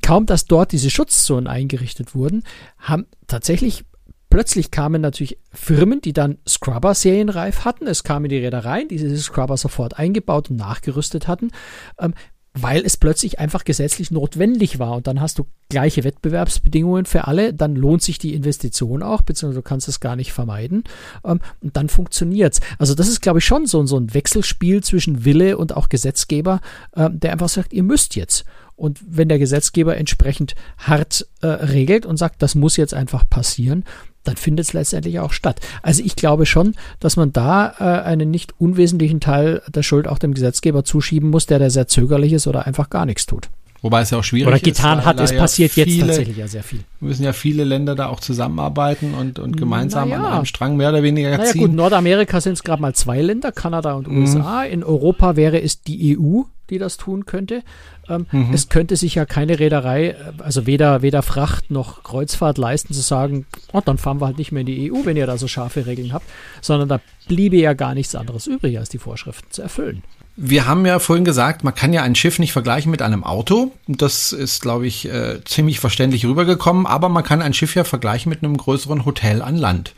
kaum, 0.02 0.26
dass 0.26 0.46
dort 0.46 0.72
diese 0.72 0.90
Schutzzonen 0.90 1.48
eingerichtet 1.48 2.16
wurden, 2.16 2.44
haben 2.78 3.06
tatsächlich 3.28 3.84
Plötzlich 4.30 4.72
kamen 4.72 5.02
natürlich 5.02 5.38
Firmen, 5.54 6.02
die 6.02 6.12
dann 6.12 6.38
Scrubber 6.46 6.94
serienreif 6.94 7.64
hatten. 7.64 7.88
Es 7.88 8.04
kamen 8.04 8.28
die 8.28 8.38
Reedereien, 8.38 8.90
die 8.90 8.98
diese 8.98 9.18
Scrubber 9.18 9.56
sofort 9.56 9.98
eingebaut 9.98 10.50
und 10.50 10.58
nachgerüstet 10.58 11.30
hatten. 11.30 11.52
Ähm, 11.98 12.14
weil 12.62 12.84
es 12.86 12.98
plötzlich 12.98 13.40
einfach 13.40 13.64
gesetzlich 13.64 14.12
notwendig 14.12 14.80
war. 14.80 14.96
Und 14.96 15.08
dann 15.08 15.22
hast 15.22 15.38
du 15.40 15.46
gleiche 15.70 16.04
Wettbewerbsbedingungen 16.04 17.06
für 17.06 17.28
alle, 17.28 17.54
dann 17.54 17.76
lohnt 17.76 18.02
sich 18.02 18.18
die 18.18 18.34
Investition 18.34 19.04
auch, 19.04 19.22
beziehungsweise 19.22 19.60
du 19.60 19.68
kannst 19.68 19.88
es 19.88 20.00
gar 20.00 20.16
nicht 20.16 20.34
vermeiden. 20.34 20.84
Ähm, 21.24 21.40
und 21.62 21.78
dann 21.78 21.90
funktioniert's. 21.90 22.60
Also 22.80 22.96
das 22.96 23.08
ist, 23.08 23.22
glaube 23.22 23.40
ich, 23.40 23.46
schon 23.46 23.66
so, 23.66 23.86
so 23.86 23.98
ein 23.98 24.14
Wechselspiel 24.14 24.84
zwischen 24.84 25.24
Wille 25.24 25.58
und 25.58 25.76
auch 25.76 25.90
Gesetzgeber, 25.90 26.62
ähm, 26.96 27.20
der 27.20 27.32
einfach 27.32 27.50
sagt, 27.50 27.74
ihr 27.74 27.84
müsst 27.84 28.16
jetzt. 28.16 28.46
Und 28.78 29.00
wenn 29.06 29.28
der 29.28 29.40
Gesetzgeber 29.40 29.98
entsprechend 29.98 30.56
hart 30.78 31.28
äh, 31.42 31.48
regelt 31.48 32.06
und 32.06 32.16
sagt, 32.16 32.42
das 32.42 32.56
muss 32.56 32.78
jetzt 32.78 32.94
einfach 32.94 33.28
passieren, 33.28 33.84
dann 34.24 34.38
findet 34.38 34.68
es 34.68 34.74
letztendlich 34.74 35.20
auch 35.20 35.32
statt. 35.32 35.60
Also 35.82 36.04
ich 36.04 36.16
glaube 36.16 36.46
schon, 36.46 36.76
dass 37.00 37.18
man 37.18 37.34
da 37.34 37.74
äh, 37.80 38.04
einen 38.04 38.30
nicht 38.30 38.54
unwesentlichen 38.60 39.20
Teil 39.20 39.64
der 39.68 39.84
Schuld 39.84 40.08
auch 40.08 40.20
dem 40.20 40.34
Gesetzgeber 40.34 40.84
zuschieben 40.84 41.30
muss, 41.30 41.48
der 41.48 41.60
da 41.60 41.70
sehr 41.70 41.88
zögerlich 41.88 42.34
ist 42.34 42.46
oder 42.46 42.68
einfach 42.68 42.90
gar 42.90 43.06
nichts 43.06 43.26
tut. 43.26 43.50
Wobei 43.82 44.02
es 44.02 44.10
ja 44.10 44.18
auch 44.18 44.24
schwierig 44.24 44.48
Oder 44.48 44.60
getan 44.60 45.00
ist, 45.00 45.06
hat, 45.06 45.20
es 45.20 45.36
passiert 45.36 45.72
viele, 45.72 45.88
jetzt 45.88 46.00
tatsächlich 46.00 46.38
ja 46.38 46.48
sehr 46.48 46.64
viel. 46.64 46.80
Müssen 47.00 47.24
ja 47.24 47.34
viele 47.34 47.64
Länder 47.64 47.96
da 47.96 48.08
auch 48.08 48.20
zusammenarbeiten 48.20 49.14
und, 49.14 49.40
und 49.40 49.58
gemeinsam 49.58 50.10
naja. 50.10 50.24
an 50.24 50.34
einem 50.34 50.46
Strang 50.46 50.78
mehr 50.78 50.90
oder 50.90 51.04
weniger 51.04 51.38
naja, 51.38 51.52
ziehen. 51.52 51.62
Gut, 51.62 51.74
Nordamerika 51.74 52.42
sind 52.42 52.54
es 52.54 52.64
gerade 52.64 52.82
mal 52.82 52.96
zwei 52.96 53.22
Länder, 53.22 53.52
Kanada 53.52 53.94
und 53.94 54.08
mhm. 54.08 54.22
USA. 54.22 54.64
In 54.64 54.84
Europa 54.84 55.36
wäre 55.36 55.62
es 55.62 55.82
die 55.82 56.18
EU, 56.18 56.44
die 56.70 56.80
das 56.80 56.98
tun 56.98 57.26
könnte. 57.26 57.64
Ähm, 58.10 58.26
mhm. 58.32 58.54
Es 58.54 58.70
könnte 58.70 58.96
sich 58.96 59.16
ja 59.16 59.26
keine 59.26 59.60
Reederei, 59.60 60.16
also 60.40 60.66
weder, 60.66 61.02
weder 61.02 61.22
Fracht 61.22 61.72
noch 61.72 62.04
Kreuzfahrt 62.04 62.58
leisten, 62.58 62.94
zu 62.94 63.02
sagen, 63.02 63.46
oh, 63.74 63.82
dann 63.84 63.98
fahren 63.98 64.20
wir 64.20 64.26
halt 64.26 64.38
nicht 64.38 64.52
mehr 64.52 64.62
in 64.62 64.68
die 64.68 64.92
EU, 64.92 65.06
wenn 65.06 65.18
ihr 65.18 65.28
da 65.28 65.38
so 65.38 65.48
scharfe 65.48 65.86
Regeln 65.86 66.14
habt, 66.14 66.26
sondern 66.62 66.90
da 66.90 67.00
bliebe 67.28 67.58
ja 67.58 67.74
gar 67.74 67.94
nichts 67.94 68.16
anderes 68.16 68.48
übrig, 68.48 68.78
als 68.80 68.90
die 68.90 68.98
Vorschriften 68.98 69.52
zu 69.52 69.62
erfüllen. 69.62 70.04
Wir 70.40 70.68
haben 70.68 70.86
ja 70.86 71.00
vorhin 71.00 71.26
gesagt, 71.26 71.64
man 71.64 71.74
kann 71.74 71.94
ja 71.94 72.04
ein 72.04 72.14
Schiff 72.14 72.38
nicht 72.38 72.54
vergleichen 72.54 72.92
mit 72.92 73.02
einem 73.02 73.24
Auto. 73.24 73.72
Das 73.88 74.32
ist, 74.32 74.62
glaube 74.62 74.86
ich, 74.86 75.10
äh, 75.10 75.44
ziemlich 75.46 75.80
verständlich 75.80 76.26
rübergekommen. 76.26 76.86
Aber 76.86 77.10
man 77.10 77.24
kann 77.24 77.42
ein 77.42 77.56
Schiff 77.56 77.74
ja 77.74 77.84
vergleichen 77.84 78.30
mit 78.30 78.44
einem 78.44 78.56
größeren 78.56 79.04
Hotel 79.04 79.42
an 79.42 79.58
Land. 79.58 79.96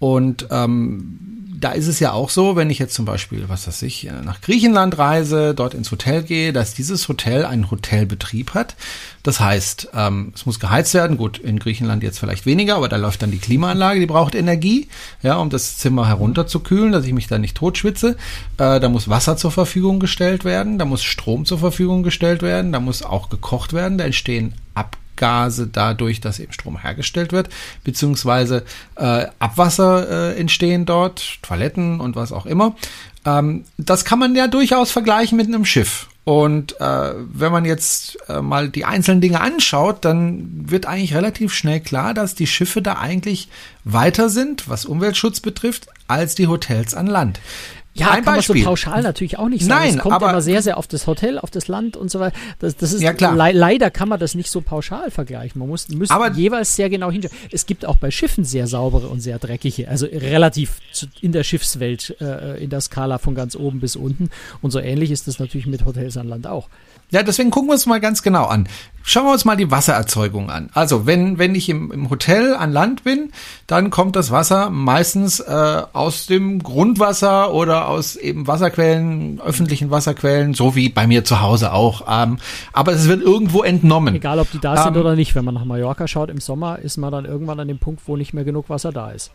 Und 0.00 0.48
ähm, 0.50 1.40
da 1.60 1.72
ist 1.72 1.86
es 1.86 2.00
ja 2.00 2.12
auch 2.12 2.30
so, 2.30 2.56
wenn 2.56 2.70
ich 2.70 2.78
jetzt 2.78 2.94
zum 2.94 3.04
Beispiel, 3.04 3.44
was 3.48 3.66
weiß 3.66 3.82
ich, 3.82 4.06
äh, 4.06 4.12
nach 4.24 4.40
Griechenland 4.40 4.96
reise, 4.98 5.54
dort 5.54 5.74
ins 5.74 5.90
Hotel 5.92 6.22
gehe, 6.22 6.52
dass 6.52 6.74
dieses 6.74 7.06
Hotel 7.06 7.44
einen 7.44 7.70
Hotelbetrieb 7.70 8.54
hat. 8.54 8.76
Das 9.22 9.40
heißt, 9.40 9.90
ähm, 9.94 10.32
es 10.34 10.46
muss 10.46 10.58
geheizt 10.58 10.94
werden. 10.94 11.18
Gut, 11.18 11.38
in 11.38 11.58
Griechenland 11.58 12.02
jetzt 12.02 12.18
vielleicht 12.18 12.46
weniger, 12.46 12.76
aber 12.76 12.88
da 12.88 12.96
läuft 12.96 13.20
dann 13.22 13.30
die 13.30 13.38
Klimaanlage, 13.38 14.00
die 14.00 14.06
braucht 14.06 14.34
Energie, 14.34 14.88
ja, 15.22 15.36
um 15.36 15.50
das 15.50 15.76
Zimmer 15.76 16.08
herunterzukühlen, 16.08 16.92
dass 16.92 17.04
ich 17.04 17.12
mich 17.12 17.26
da 17.26 17.38
nicht 17.38 17.58
totschwitze. 17.58 18.16
Äh, 18.56 18.80
da 18.80 18.88
muss 18.88 19.10
Wasser 19.10 19.36
zur 19.36 19.52
Verfügung 19.52 20.00
gestellt 20.00 20.44
werden, 20.44 20.78
da 20.78 20.86
muss 20.86 21.02
Strom 21.02 21.44
zur 21.44 21.58
Verfügung 21.58 22.02
gestellt 22.02 22.40
werden, 22.40 22.72
da 22.72 22.80
muss 22.80 23.02
auch 23.02 23.28
gekocht 23.28 23.74
werden, 23.74 23.98
da 23.98 24.04
entstehen 24.04 24.54
Ab 24.72 24.96
Abgase 25.20 25.68
dadurch, 25.70 26.20
dass 26.20 26.38
eben 26.38 26.52
Strom 26.52 26.80
hergestellt 26.80 27.32
wird, 27.32 27.50
beziehungsweise 27.84 28.64
äh, 28.96 29.26
Abwasser 29.38 30.32
äh, 30.32 30.40
entstehen 30.40 30.86
dort, 30.86 31.38
Toiletten 31.42 32.00
und 32.00 32.16
was 32.16 32.32
auch 32.32 32.46
immer. 32.46 32.74
Ähm, 33.26 33.64
das 33.76 34.04
kann 34.04 34.18
man 34.18 34.34
ja 34.34 34.46
durchaus 34.46 34.90
vergleichen 34.90 35.36
mit 35.36 35.46
einem 35.46 35.64
Schiff. 35.64 36.08
Und 36.24 36.80
äh, 36.80 37.14
wenn 37.16 37.50
man 37.50 37.64
jetzt 37.64 38.18
äh, 38.28 38.40
mal 38.40 38.68
die 38.68 38.84
einzelnen 38.84 39.20
Dinge 39.20 39.40
anschaut, 39.40 40.04
dann 40.04 40.70
wird 40.70 40.86
eigentlich 40.86 41.14
relativ 41.14 41.52
schnell 41.52 41.80
klar, 41.80 42.14
dass 42.14 42.34
die 42.34 42.46
Schiffe 42.46 42.82
da 42.82 42.94
eigentlich 42.98 43.48
weiter 43.84 44.28
sind, 44.28 44.68
was 44.68 44.84
Umweltschutz 44.84 45.40
betrifft, 45.40 45.88
als 46.08 46.34
die 46.34 46.46
Hotels 46.46 46.94
an 46.94 47.06
Land. 47.06 47.40
Ja, 47.92 48.10
Ein 48.10 48.24
kann 48.24 48.36
Beispiel. 48.36 48.54
man 48.56 48.62
so 48.62 48.68
pauschal 48.68 49.02
natürlich 49.02 49.38
auch 49.38 49.48
nicht 49.48 49.64
sagen. 49.64 49.80
Nein, 49.80 49.94
es 49.96 50.00
kommt 50.00 50.14
aber, 50.14 50.30
immer 50.30 50.42
sehr, 50.42 50.62
sehr 50.62 50.78
auf 50.78 50.86
das 50.86 51.08
Hotel, 51.08 51.38
auf 51.38 51.50
das 51.50 51.66
Land 51.66 51.96
und 51.96 52.08
so 52.10 52.20
weiter. 52.20 52.36
Das, 52.60 52.76
das 52.76 52.92
ist 52.92 53.02
ja, 53.02 53.12
klar. 53.12 53.34
Le 53.34 53.58
leider 53.58 53.90
kann 53.90 54.08
man 54.08 54.20
das 54.20 54.36
nicht 54.36 54.48
so 54.48 54.60
pauschal 54.60 55.10
vergleichen. 55.10 55.58
Man 55.58 55.68
muss 55.68 55.88
muss 55.88 56.10
aber, 56.10 56.30
jeweils 56.30 56.76
sehr 56.76 56.88
genau 56.88 57.10
hinschauen. 57.10 57.36
Es 57.50 57.66
gibt 57.66 57.84
auch 57.84 57.96
bei 57.96 58.12
Schiffen 58.12 58.44
sehr 58.44 58.68
saubere 58.68 59.08
und 59.08 59.20
sehr 59.20 59.40
dreckige, 59.40 59.88
also 59.88 60.06
relativ 60.06 60.78
zu, 60.92 61.06
in 61.20 61.32
der 61.32 61.42
Schiffswelt 61.42 62.16
äh, 62.20 62.62
in 62.62 62.70
der 62.70 62.80
Skala 62.80 63.18
von 63.18 63.34
ganz 63.34 63.56
oben 63.56 63.80
bis 63.80 63.96
unten. 63.96 64.30
Und 64.62 64.70
so 64.70 64.78
ähnlich 64.78 65.10
ist 65.10 65.26
das 65.26 65.40
natürlich 65.40 65.66
mit 65.66 65.84
Hotels 65.84 66.16
an 66.16 66.28
Land 66.28 66.46
auch. 66.46 66.68
Ja, 67.10 67.22
deswegen 67.22 67.50
gucken 67.50 67.68
wir 67.68 67.74
uns 67.74 67.86
mal 67.86 68.00
ganz 68.00 68.22
genau 68.22 68.46
an. 68.46 68.68
Schauen 69.02 69.24
wir 69.24 69.32
uns 69.32 69.44
mal 69.44 69.56
die 69.56 69.70
Wassererzeugung 69.70 70.50
an. 70.50 70.70
Also, 70.74 71.06
wenn, 71.06 71.38
wenn 71.38 71.54
ich 71.54 71.68
im, 71.68 71.90
im 71.90 72.10
Hotel 72.10 72.54
an 72.54 72.70
Land 72.70 73.02
bin, 73.02 73.32
dann 73.66 73.90
kommt 73.90 74.14
das 74.14 74.30
Wasser 74.30 74.70
meistens 74.70 75.40
äh, 75.40 75.82
aus 75.92 76.26
dem 76.26 76.62
Grundwasser 76.62 77.52
oder 77.52 77.88
aus 77.88 78.14
eben 78.16 78.46
Wasserquellen, 78.46 79.40
öffentlichen 79.40 79.90
Wasserquellen, 79.90 80.54
so 80.54 80.76
wie 80.76 80.88
bei 80.90 81.06
mir 81.06 81.24
zu 81.24 81.40
Hause 81.40 81.72
auch. 81.72 82.02
Ähm, 82.08 82.38
aber 82.72 82.92
es 82.92 83.08
wird 83.08 83.22
irgendwo 83.22 83.62
entnommen. 83.62 84.14
Egal, 84.14 84.38
ob 84.38 84.50
die 84.52 84.60
da 84.60 84.76
sind 84.76 84.94
ähm, 84.94 85.00
oder 85.00 85.16
nicht. 85.16 85.34
Wenn 85.34 85.44
man 85.44 85.54
nach 85.54 85.64
Mallorca 85.64 86.06
schaut 86.06 86.30
im 86.30 86.38
Sommer, 86.38 86.78
ist 86.78 86.96
man 86.96 87.10
dann 87.10 87.24
irgendwann 87.24 87.58
an 87.58 87.68
dem 87.68 87.78
Punkt, 87.78 88.02
wo 88.06 88.16
nicht 88.16 88.34
mehr 88.34 88.44
genug 88.44 88.68
Wasser 88.68 88.92
da 88.92 89.10
ist. 89.10 89.32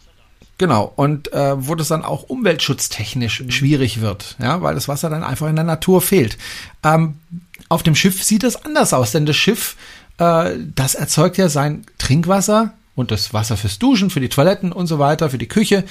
Genau, 0.58 0.90
und 0.96 1.34
äh, 1.34 1.68
wo 1.68 1.76
das 1.76 1.90
dann 1.90 2.06
auch 2.06 2.24
umweltschutztechnisch 2.24 3.42
mhm. 3.42 3.52
schwierig 3.52 4.00
wird, 4.00 4.38
ja, 4.40 4.62
weil 4.62 4.76
das 4.76 4.88
Wasser 4.88 5.10
dann 5.10 5.24
einfach 5.24 5.50
in 5.50 5.56
der 5.56 5.66
Natur 5.66 6.02
fehlt. 6.02 6.38
Ähm, 6.82 7.16
auf 7.70 7.84
dem 7.84 7.96
Schiff 7.96 8.24
sieht 8.24 8.44
das 8.44 8.66
anders 8.66 8.94
aus, 8.94 9.12
denn 9.12 9.26
das 9.26 9.36
Schiff, 9.36 9.76
äh, 10.18 10.52
das 10.76 10.96
erzeugt 10.96 11.38
ja 11.38 11.50
sein 11.50 11.86
Trinkwasser 11.98 12.74
und 12.96 13.12
das 13.12 13.34
Wasser 13.34 13.58
fürs 13.58 13.80
Duschen, 13.80 14.10
für 14.10 14.20
die 14.20 14.30
Toiletten 14.30 14.72
und 14.72 14.88
so 14.88 15.00
weiter, 15.00 15.30
für 15.30 15.38
die 15.38 15.48
Küche 15.48 15.84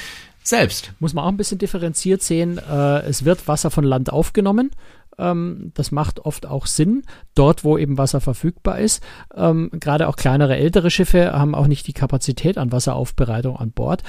selbst. 0.43 0.93
Muss 1.01 1.15
man 1.15 1.25
auch 1.25 1.29
ein 1.29 1.37
bisschen 1.37 1.59
differenziert 1.59 2.23
sehen. 2.23 2.59
Äh, 2.59 3.01
es 3.03 3.25
wird 3.25 3.49
Wasser 3.49 3.71
von 3.71 3.85
Land 3.85 4.13
aufgenommen. 4.13 4.71
Ähm, 5.19 5.73
das 5.75 5.91
macht 5.91 6.21
oft 6.21 6.47
auch 6.47 6.67
Sinn, 6.67 7.05
dort, 7.35 7.65
wo 7.65 7.79
eben 7.79 7.99
Wasser 7.99 8.21
verfügbar 8.21 8.79
ist. 8.79 9.03
Ähm, 9.35 9.71
gerade 9.73 10.09
auch 10.09 10.17
kleinere, 10.17 10.57
ältere 10.57 10.91
Schiffe 10.91 11.33
haben 11.33 11.55
auch 11.55 11.67
nicht 11.67 11.87
die 11.87 11.93
Kapazität 11.93 12.59
an 12.59 12.73
Wasseraufbereitung 12.73 13.57
an 13.57 13.71
Bord. 13.71 14.03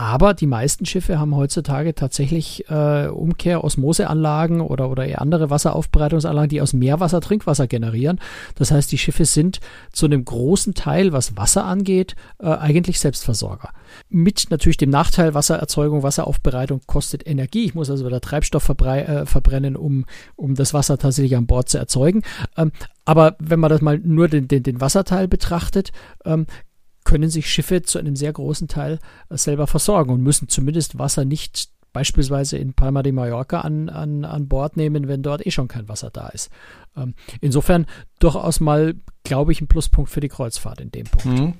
Aber 0.00 0.32
die 0.32 0.46
meisten 0.46 0.86
Schiffe 0.86 1.18
haben 1.18 1.36
heutzutage 1.36 1.94
tatsächlich 1.94 2.64
äh, 2.70 3.08
Umkehr, 3.08 3.62
Osmoseanlagen 3.62 4.62
oder, 4.62 4.88
oder 4.88 5.04
eher 5.04 5.20
andere 5.20 5.50
Wasseraufbereitungsanlagen, 5.50 6.48
die 6.48 6.62
aus 6.62 6.72
Meerwasser 6.72 7.20
Trinkwasser 7.20 7.66
generieren. 7.66 8.18
Das 8.54 8.70
heißt, 8.70 8.90
die 8.90 8.96
Schiffe 8.96 9.26
sind 9.26 9.60
zu 9.92 10.06
einem 10.06 10.24
großen 10.24 10.72
Teil, 10.72 11.12
was 11.12 11.36
Wasser 11.36 11.66
angeht, 11.66 12.16
äh, 12.38 12.46
eigentlich 12.46 12.98
Selbstversorger. 12.98 13.74
Mit 14.08 14.46
natürlich 14.48 14.78
dem 14.78 14.88
Nachteil, 14.88 15.34
Wassererzeugung, 15.34 16.02
Wasseraufbereitung 16.02 16.80
kostet 16.86 17.26
Energie. 17.26 17.66
Ich 17.66 17.74
muss 17.74 17.90
also 17.90 18.06
wieder 18.06 18.22
Treibstoff 18.22 18.70
äh, 18.70 19.26
verbrennen, 19.26 19.76
um, 19.76 20.06
um 20.34 20.54
das 20.54 20.72
Wasser 20.72 20.96
tatsächlich 20.96 21.36
an 21.36 21.46
Bord 21.46 21.68
zu 21.68 21.76
erzeugen. 21.76 22.22
Ähm, 22.56 22.72
aber 23.04 23.36
wenn 23.38 23.60
man 23.60 23.68
das 23.68 23.82
mal 23.82 23.98
nur 23.98 24.28
den, 24.28 24.48
den, 24.48 24.62
den 24.62 24.80
Wasserteil 24.80 25.28
betrachtet, 25.28 25.92
ähm, 26.24 26.46
können 27.10 27.28
sich 27.28 27.50
Schiffe 27.50 27.82
zu 27.82 27.98
einem 27.98 28.14
sehr 28.14 28.32
großen 28.32 28.68
Teil 28.68 29.00
äh, 29.30 29.36
selber 29.36 29.66
versorgen 29.66 30.12
und 30.12 30.22
müssen 30.22 30.48
zumindest 30.48 30.96
Wasser 30.96 31.24
nicht 31.24 31.70
beispielsweise 31.92 32.56
in 32.56 32.72
Palma 32.72 33.02
de 33.02 33.10
Mallorca 33.10 33.62
an, 33.62 33.88
an, 33.88 34.24
an 34.24 34.46
Bord 34.46 34.76
nehmen, 34.76 35.08
wenn 35.08 35.20
dort 35.20 35.44
eh 35.44 35.50
schon 35.50 35.66
kein 35.66 35.88
Wasser 35.88 36.10
da 36.10 36.28
ist. 36.28 36.50
Ähm, 36.96 37.14
insofern 37.40 37.86
durchaus 38.20 38.60
mal, 38.60 38.94
glaube 39.24 39.50
ich, 39.50 39.60
ein 39.60 39.66
Pluspunkt 39.66 40.08
für 40.08 40.20
die 40.20 40.28
Kreuzfahrt 40.28 40.80
in 40.80 40.92
dem 40.92 41.06
Punkt. 41.06 41.40
Mhm. 41.40 41.54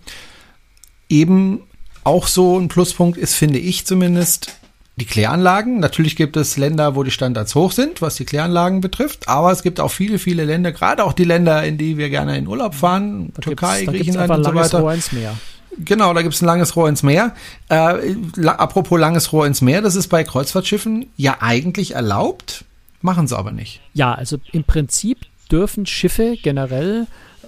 Eben 1.09 1.63
auch 2.05 2.29
so 2.29 2.57
ein 2.57 2.69
Pluspunkt 2.69 3.19
ist, 3.19 3.35
finde 3.35 3.59
ich 3.59 3.85
zumindest, 3.87 4.60
die 4.97 5.07
Kläranlagen. 5.07 5.81
Natürlich 5.81 6.17
gibt 6.17 6.37
es 6.37 6.57
Länder, 6.57 6.95
wo 6.95 7.03
die 7.03 7.11
Standards 7.11 7.55
hoch 7.55 7.73
sind, 7.73 8.03
was 8.03 8.17
die 8.17 8.25
Kläranlagen 8.25 8.81
betrifft, 8.81 9.29
aber 9.29 9.51
es 9.51 9.63
gibt 9.63 9.81
auch 9.81 9.91
viele, 9.91 10.19
viele 10.19 10.45
Länder, 10.45 10.73
gerade 10.73 11.05
auch 11.05 11.13
die 11.13 11.25
Länder, 11.25 11.65
in 11.65 11.79
die 11.79 11.97
wir 11.97 12.11
gerne 12.11 12.37
in 12.37 12.47
Urlaub 12.47 12.75
fahren, 12.75 13.33
da 13.35 13.43
Türkei, 13.43 13.85
Griechenland 13.85 14.31
und 14.31 14.45
so 14.45 14.55
weiter. 14.55 14.81
Rohr 14.81 14.95
ins 14.95 15.13
Meer. 15.13 15.37
Genau, 15.79 16.13
da 16.13 16.23
gibt 16.23 16.35
es 16.35 16.43
ein 16.43 16.47
langes 16.47 16.77
Rohr 16.77 16.89
ins 16.89 17.03
Meer. 17.03 17.35
Äh, 17.69 18.15
la, 18.37 18.53
apropos 18.57 18.99
langes 18.99 19.33
Rohr 19.33 19.47
ins 19.47 19.63
Meer, 19.63 19.83
das 19.83 19.95
ist 19.95 20.09
bei 20.09 20.25
Kreuzfahrtschiffen 20.25 21.07
ja 21.17 21.39
eigentlich 21.41 21.95
erlaubt, 21.95 22.65
machen 23.01 23.27
sie 23.27 23.39
aber 23.39 23.53
nicht. 23.53 23.81
Ja, 23.95 24.13
also 24.13 24.39
im 24.53 24.65
Prinzip 24.65 25.19
dürfen 25.51 25.87
Schiffe 25.87 26.37
generell 26.43 27.07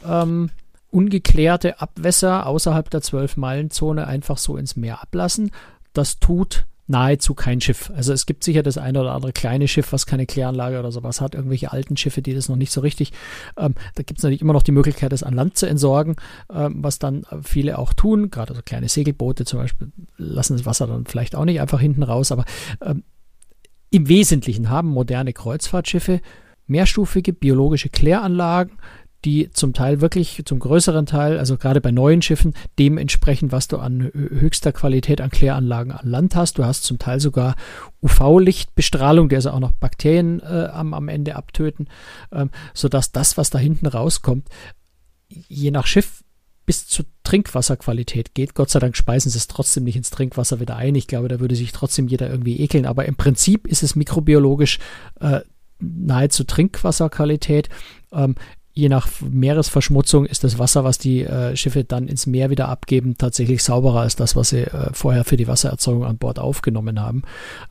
ähm, 0.08 0.50
ungeklärte 0.90 1.80
Abwässer 1.80 2.46
außerhalb 2.46 2.88
der 2.90 3.02
12-Meilen-Zone 3.02 4.06
einfach 4.06 4.38
so 4.38 4.56
ins 4.56 4.76
Meer 4.76 5.02
ablassen. 5.02 5.50
Das 5.92 6.18
tut 6.20 6.64
nahezu 6.92 7.34
kein 7.34 7.60
Schiff. 7.60 7.90
Also 7.96 8.12
es 8.12 8.26
gibt 8.26 8.44
sicher 8.44 8.62
das 8.62 8.78
eine 8.78 9.00
oder 9.00 9.12
andere 9.12 9.32
kleine 9.32 9.66
Schiff, 9.66 9.92
was 9.92 10.06
keine 10.06 10.26
Kläranlage 10.26 10.78
oder 10.78 10.92
sowas 10.92 11.20
hat, 11.20 11.34
irgendwelche 11.34 11.72
alten 11.72 11.96
Schiffe, 11.96 12.22
die 12.22 12.34
das 12.34 12.48
noch 12.48 12.56
nicht 12.56 12.70
so 12.70 12.80
richtig. 12.82 13.12
Ähm, 13.56 13.74
da 13.94 14.02
gibt 14.04 14.18
es 14.18 14.22
natürlich 14.22 14.42
immer 14.42 14.52
noch 14.52 14.62
die 14.62 14.72
Möglichkeit, 14.72 15.10
das 15.10 15.24
an 15.24 15.34
Land 15.34 15.56
zu 15.56 15.66
entsorgen, 15.66 16.16
ähm, 16.54 16.76
was 16.84 17.00
dann 17.00 17.24
viele 17.42 17.78
auch 17.78 17.94
tun. 17.94 18.30
Gerade 18.30 18.54
so 18.54 18.60
kleine 18.62 18.88
Segelboote 18.88 19.44
zum 19.44 19.58
Beispiel 19.58 19.90
lassen 20.16 20.56
das 20.56 20.66
Wasser 20.66 20.86
dann 20.86 21.06
vielleicht 21.06 21.34
auch 21.34 21.44
nicht 21.44 21.60
einfach 21.60 21.80
hinten 21.80 22.02
raus, 22.02 22.30
aber 22.30 22.44
ähm, 22.84 23.02
im 23.90 24.08
Wesentlichen 24.08 24.70
haben 24.70 24.88
moderne 24.88 25.32
Kreuzfahrtschiffe 25.32 26.20
mehrstufige 26.66 27.32
biologische 27.32 27.88
Kläranlagen, 27.88 28.78
die 29.24 29.50
zum 29.52 29.72
Teil 29.72 30.00
wirklich, 30.00 30.42
zum 30.44 30.58
größeren 30.58 31.06
Teil, 31.06 31.38
also 31.38 31.56
gerade 31.56 31.80
bei 31.80 31.92
neuen 31.92 32.22
Schiffen, 32.22 32.54
dementsprechend, 32.78 33.52
was 33.52 33.68
du 33.68 33.78
an 33.78 34.10
höchster 34.12 34.72
Qualität 34.72 35.20
an 35.20 35.30
Kläranlagen 35.30 35.92
an 35.92 36.08
Land 36.08 36.34
hast. 36.34 36.58
Du 36.58 36.64
hast 36.64 36.84
zum 36.84 36.98
Teil 36.98 37.20
sogar 37.20 37.54
UV-Lichtbestrahlung, 38.02 39.28
die 39.28 39.36
also 39.36 39.50
auch 39.50 39.60
noch 39.60 39.72
Bakterien 39.72 40.40
äh, 40.40 40.68
am, 40.72 40.92
am 40.94 41.08
Ende 41.08 41.36
abtöten, 41.36 41.88
ähm, 42.32 42.50
sodass 42.74 43.12
das, 43.12 43.36
was 43.36 43.50
da 43.50 43.58
hinten 43.58 43.86
rauskommt, 43.86 44.48
je 45.28 45.70
nach 45.70 45.86
Schiff 45.86 46.22
bis 46.66 46.86
zur 46.86 47.06
Trinkwasserqualität 47.24 48.34
geht. 48.34 48.54
Gott 48.54 48.70
sei 48.70 48.78
Dank 48.78 48.96
speisen 48.96 49.30
sie 49.30 49.38
es 49.38 49.48
trotzdem 49.48 49.84
nicht 49.84 49.96
ins 49.96 50.10
Trinkwasser 50.10 50.60
wieder 50.60 50.76
ein. 50.76 50.94
Ich 50.94 51.06
glaube, 51.06 51.28
da 51.28 51.40
würde 51.40 51.56
sich 51.56 51.72
trotzdem 51.72 52.08
jeder 52.08 52.30
irgendwie 52.30 52.60
ekeln. 52.60 52.86
Aber 52.86 53.06
im 53.06 53.16
Prinzip 53.16 53.66
ist 53.66 53.82
es 53.82 53.96
mikrobiologisch 53.96 54.78
äh, 55.20 55.40
nahezu 55.80 56.44
Trinkwasserqualität. 56.44 57.68
Ähm, 58.12 58.36
je 58.74 58.88
nach 58.88 59.08
Meeresverschmutzung 59.20 60.24
ist 60.24 60.44
das 60.44 60.58
Wasser, 60.58 60.84
was 60.84 60.98
die 60.98 61.22
äh, 61.22 61.54
Schiffe 61.56 61.84
dann 61.84 62.08
ins 62.08 62.26
Meer 62.26 62.50
wieder 62.50 62.68
abgeben, 62.68 63.16
tatsächlich 63.18 63.62
sauberer 63.62 64.00
als 64.00 64.16
das, 64.16 64.34
was 64.34 64.50
sie 64.50 64.62
äh, 64.62 64.90
vorher 64.92 65.24
für 65.24 65.36
die 65.36 65.46
Wassererzeugung 65.46 66.04
an 66.04 66.18
Bord 66.18 66.38
aufgenommen 66.38 67.00
haben. 67.00 67.22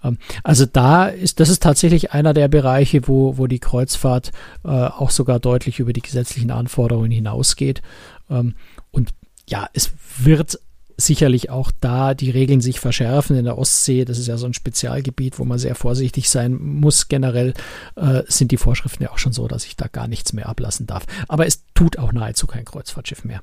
Ähm, 0.03 0.17
also 0.43 0.65
da 0.65 1.07
ist, 1.07 1.39
das 1.39 1.49
ist 1.49 1.63
tatsächlich 1.63 2.11
einer 2.11 2.33
der 2.33 2.47
Bereiche, 2.47 3.07
wo, 3.07 3.37
wo 3.37 3.47
die 3.47 3.59
Kreuzfahrt 3.59 4.31
äh, 4.63 4.67
auch 4.67 5.09
sogar 5.09 5.39
deutlich 5.39 5.79
über 5.79 5.93
die 5.93 6.01
gesetzlichen 6.01 6.51
Anforderungen 6.51 7.11
hinausgeht. 7.11 7.81
Ähm, 8.29 8.55
und 8.91 9.09
ja, 9.49 9.67
es 9.73 9.91
wird 10.19 10.59
sicherlich 11.05 11.49
auch 11.49 11.71
da 11.79 12.13
die 12.13 12.29
Regeln 12.29 12.61
sich 12.61 12.79
verschärfen. 12.79 13.35
In 13.35 13.45
der 13.45 13.57
Ostsee, 13.57 14.05
das 14.05 14.17
ist 14.17 14.27
ja 14.27 14.37
so 14.37 14.45
ein 14.45 14.53
Spezialgebiet, 14.53 15.39
wo 15.39 15.45
man 15.45 15.59
sehr 15.59 15.75
vorsichtig 15.75 16.29
sein 16.29 16.57
muss. 16.59 17.07
Generell 17.07 17.53
äh, 17.95 18.23
sind 18.27 18.51
die 18.51 18.57
Vorschriften 18.57 19.03
ja 19.03 19.11
auch 19.11 19.17
schon 19.17 19.33
so, 19.33 19.47
dass 19.47 19.65
ich 19.65 19.75
da 19.75 19.87
gar 19.87 20.07
nichts 20.07 20.33
mehr 20.33 20.47
ablassen 20.47 20.87
darf. 20.87 21.05
Aber 21.27 21.45
es 21.45 21.63
tut 21.73 21.97
auch 21.97 22.11
nahezu 22.11 22.47
kein 22.47 22.65
Kreuzfahrtschiff 22.65 23.23
mehr. 23.23 23.41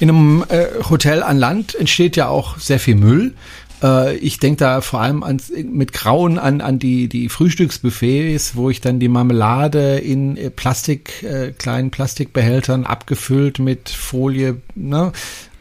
In 0.00 0.10
einem 0.10 0.44
äh, 0.48 0.66
Hotel 0.90 1.22
an 1.22 1.38
Land 1.38 1.74
entsteht 1.74 2.16
ja 2.16 2.28
auch 2.28 2.58
sehr 2.58 2.78
viel 2.78 2.96
Müll. 2.96 3.34
Äh, 3.82 4.16
ich 4.16 4.38
denke 4.38 4.58
da 4.58 4.80
vor 4.80 5.00
allem 5.00 5.22
an, 5.22 5.40
mit 5.64 5.92
Grauen 5.92 6.38
an, 6.38 6.60
an 6.60 6.78
die, 6.78 7.08
die 7.08 7.28
Frühstücksbuffets, 7.28 8.56
wo 8.56 8.70
ich 8.70 8.80
dann 8.80 8.98
die 8.98 9.08
Marmelade 9.08 9.98
in 9.98 10.36
äh, 10.36 10.50
Plastik, 10.50 11.22
äh, 11.22 11.52
kleinen 11.52 11.90
Plastikbehältern 11.90 12.84
abgefüllt 12.84 13.58
mit 13.58 13.90
Folie, 13.90 14.60
ne? 14.74 15.12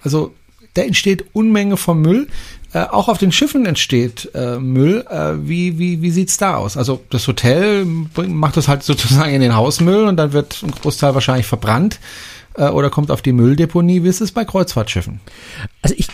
Also 0.02 0.34
da 0.74 0.82
entsteht 0.82 1.26
Unmenge 1.34 1.78
von 1.78 2.02
Müll. 2.02 2.28
Äh, 2.74 2.86
auch 2.86 3.08
auf 3.08 3.18
den 3.18 3.32
Schiffen 3.32 3.66
entsteht 3.66 4.32
äh, 4.34 4.58
Müll. 4.58 5.06
Äh, 5.10 5.48
wie 5.48 5.78
wie, 5.78 6.02
wie 6.02 6.12
sieht's 6.12 6.38
da 6.38 6.56
aus? 6.56 6.78
Also 6.78 7.02
das 7.10 7.28
Hotel 7.28 7.86
macht 7.86 8.58
das 8.58 8.68
halt 8.68 8.84
sozusagen 8.84 9.34
in 9.34 9.42
den 9.42 9.56
Hausmüll 9.56 10.06
und 10.06 10.18
dann 10.18 10.34
wird 10.34 10.62
ein 10.64 10.72
Großteil 10.72 11.14
wahrscheinlich 11.14 11.46
verbrannt 11.46 12.00
äh, 12.56 12.70
oder 12.70 12.90
kommt 12.90 13.12
auf 13.12 13.22
die 13.22 13.32
Mülldeponie. 13.32 14.04
Wie 14.04 14.08
ist 14.08 14.22
es 14.22 14.32
bei 14.32 14.46
Kreuzfahrtschiffen? 14.46 15.20
Also 15.82 15.96
ich, 15.98 16.08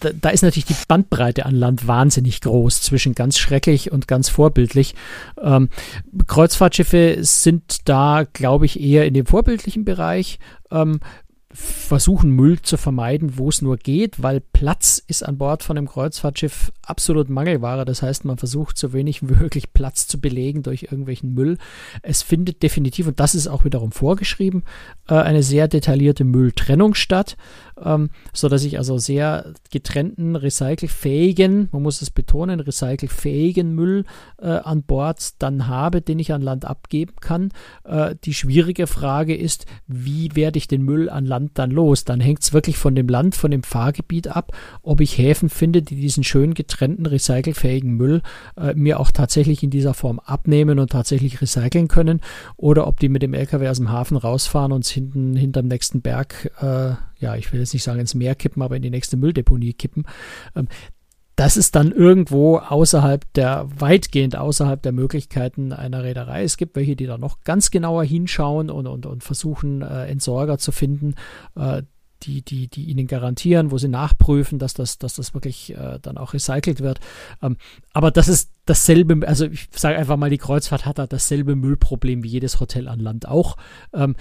da, 0.00 0.10
da 0.12 0.30
ist 0.30 0.42
natürlich 0.42 0.66
die 0.66 0.76
Bandbreite 0.88 1.46
an 1.46 1.54
Land 1.54 1.86
wahnsinnig 1.86 2.40
groß 2.40 2.82
zwischen 2.82 3.14
ganz 3.14 3.38
schrecklich 3.38 3.92
und 3.92 4.08
ganz 4.08 4.28
vorbildlich. 4.28 4.94
Ähm, 5.40 5.68
Kreuzfahrtschiffe 6.26 7.18
sind 7.20 7.88
da, 7.88 8.24
glaube 8.32 8.66
ich, 8.66 8.80
eher 8.80 9.06
in 9.06 9.14
dem 9.14 9.26
vorbildlichen 9.26 9.84
Bereich. 9.84 10.38
Ähm, 10.70 11.00
versuchen 11.54 12.30
Müll 12.30 12.60
zu 12.60 12.76
vermeiden, 12.76 13.38
wo 13.38 13.48
es 13.48 13.62
nur 13.62 13.76
geht, 13.76 14.20
weil 14.20 14.40
Platz 14.40 15.00
ist 15.06 15.22
an 15.22 15.38
Bord 15.38 15.62
von 15.62 15.78
einem 15.78 15.86
Kreuzfahrtschiff 15.86 16.72
absolut 16.82 17.30
Mangelware. 17.30 17.84
Das 17.84 18.02
heißt, 18.02 18.24
man 18.24 18.38
versucht 18.38 18.76
so 18.76 18.92
wenig 18.92 19.22
wie 19.22 19.34
möglich 19.40 19.72
Platz 19.72 20.08
zu 20.08 20.20
belegen 20.20 20.64
durch 20.64 20.84
irgendwelchen 20.84 21.32
Müll. 21.32 21.58
Es 22.02 22.22
findet 22.22 22.62
definitiv, 22.64 23.06
und 23.06 23.20
das 23.20 23.36
ist 23.36 23.46
auch 23.46 23.64
wiederum 23.64 23.92
vorgeschrieben, 23.92 24.64
äh, 25.08 25.14
eine 25.14 25.44
sehr 25.44 25.68
detaillierte 25.68 26.24
Mülltrennung 26.24 26.94
statt, 26.94 27.36
ähm, 27.80 28.10
so 28.32 28.48
dass 28.48 28.64
ich 28.64 28.78
also 28.78 28.98
sehr 28.98 29.52
getrennten, 29.70 30.34
recycelfähigen, 30.34 31.68
man 31.70 31.82
muss 31.82 32.02
es 32.02 32.10
betonen, 32.10 32.58
recycelfähigen 32.58 33.74
Müll 33.74 34.06
äh, 34.38 34.48
an 34.48 34.82
Bord 34.82 35.40
dann 35.40 35.68
habe, 35.68 36.02
den 36.02 36.18
ich 36.18 36.32
an 36.32 36.42
Land 36.42 36.64
abgeben 36.64 37.14
kann. 37.20 37.52
Äh, 37.84 38.16
die 38.24 38.34
schwierige 38.34 38.88
Frage 38.88 39.36
ist, 39.36 39.66
wie 39.86 40.34
werde 40.34 40.58
ich 40.58 40.66
den 40.66 40.82
Müll 40.82 41.08
an 41.08 41.26
Land 41.26 41.43
dann 41.54 41.70
los? 41.70 42.04
Dann 42.04 42.20
hängt 42.20 42.42
es 42.42 42.52
wirklich 42.52 42.78
von 42.78 42.94
dem 42.94 43.08
Land, 43.08 43.34
von 43.34 43.50
dem 43.50 43.62
Fahrgebiet 43.62 44.28
ab, 44.28 44.52
ob 44.82 45.00
ich 45.00 45.18
Häfen 45.18 45.48
finde, 45.48 45.82
die 45.82 45.96
diesen 45.96 46.24
schön 46.24 46.54
getrennten, 46.54 47.06
recycelfähigen 47.06 47.92
Müll 47.92 48.22
äh, 48.56 48.74
mir 48.74 49.00
auch 49.00 49.10
tatsächlich 49.10 49.62
in 49.62 49.70
dieser 49.70 49.94
Form 49.94 50.18
abnehmen 50.18 50.78
und 50.78 50.92
tatsächlich 50.92 51.40
recyceln 51.40 51.88
können 51.88 52.20
oder 52.56 52.86
ob 52.86 53.00
die 53.00 53.08
mit 53.08 53.22
dem 53.22 53.34
LKW 53.34 53.68
aus 53.68 53.78
dem 53.78 53.90
Hafen 53.90 54.16
rausfahren 54.16 54.72
und 54.72 54.84
es 54.84 54.90
hinten 54.90 55.36
hinterm 55.36 55.66
nächsten 55.66 56.00
Berg, 56.00 56.50
äh, 56.60 56.94
ja, 57.18 57.36
ich 57.36 57.52
will 57.52 57.60
jetzt 57.60 57.72
nicht 57.72 57.82
sagen 57.82 58.00
ins 58.00 58.14
Meer 58.14 58.34
kippen, 58.34 58.62
aber 58.62 58.76
in 58.76 58.82
die 58.82 58.90
nächste 58.90 59.16
Mülldeponie 59.16 59.72
kippen. 59.72 60.04
Ähm, 60.54 60.68
das 61.36 61.56
ist 61.56 61.74
dann 61.74 61.90
irgendwo 61.90 62.58
außerhalb 62.58 63.32
der, 63.34 63.66
weitgehend 63.76 64.36
außerhalb 64.36 64.80
der 64.82 64.92
Möglichkeiten 64.92 65.72
einer 65.72 66.04
Reederei. 66.04 66.44
Es 66.44 66.56
gibt 66.56 66.76
welche, 66.76 66.96
die 66.96 67.06
da 67.06 67.18
noch 67.18 67.40
ganz 67.40 67.70
genauer 67.70 68.04
hinschauen 68.04 68.70
und, 68.70 68.86
und, 68.86 69.06
und 69.06 69.24
versuchen, 69.24 69.82
äh, 69.82 70.06
Entsorger 70.06 70.58
zu 70.58 70.70
finden, 70.70 71.14
äh, 71.56 71.82
die, 72.22 72.42
die, 72.42 72.68
die 72.68 72.84
ihnen 72.84 73.06
garantieren, 73.06 73.70
wo 73.70 73.78
sie 73.78 73.88
nachprüfen, 73.88 74.58
dass 74.58 74.74
das, 74.74 74.98
dass 74.98 75.14
das 75.14 75.34
wirklich 75.34 75.76
äh, 75.76 75.98
dann 76.00 76.16
auch 76.16 76.32
recycelt 76.32 76.80
wird. 76.80 77.00
Ähm, 77.42 77.56
aber 77.92 78.10
das 78.10 78.28
ist 78.28 78.50
dasselbe, 78.64 79.26
also 79.26 79.46
ich 79.46 79.68
sage 79.72 79.98
einfach 79.98 80.16
mal, 80.16 80.30
die 80.30 80.38
Kreuzfahrt 80.38 80.86
hat 80.86 80.98
da 80.98 81.06
dasselbe 81.06 81.56
Müllproblem 81.56 82.22
wie 82.22 82.28
jedes 82.28 82.60
Hotel 82.60 82.88
an 82.88 83.00
Land 83.00 83.28
auch. 83.28 83.56
Ähm, 83.92 84.16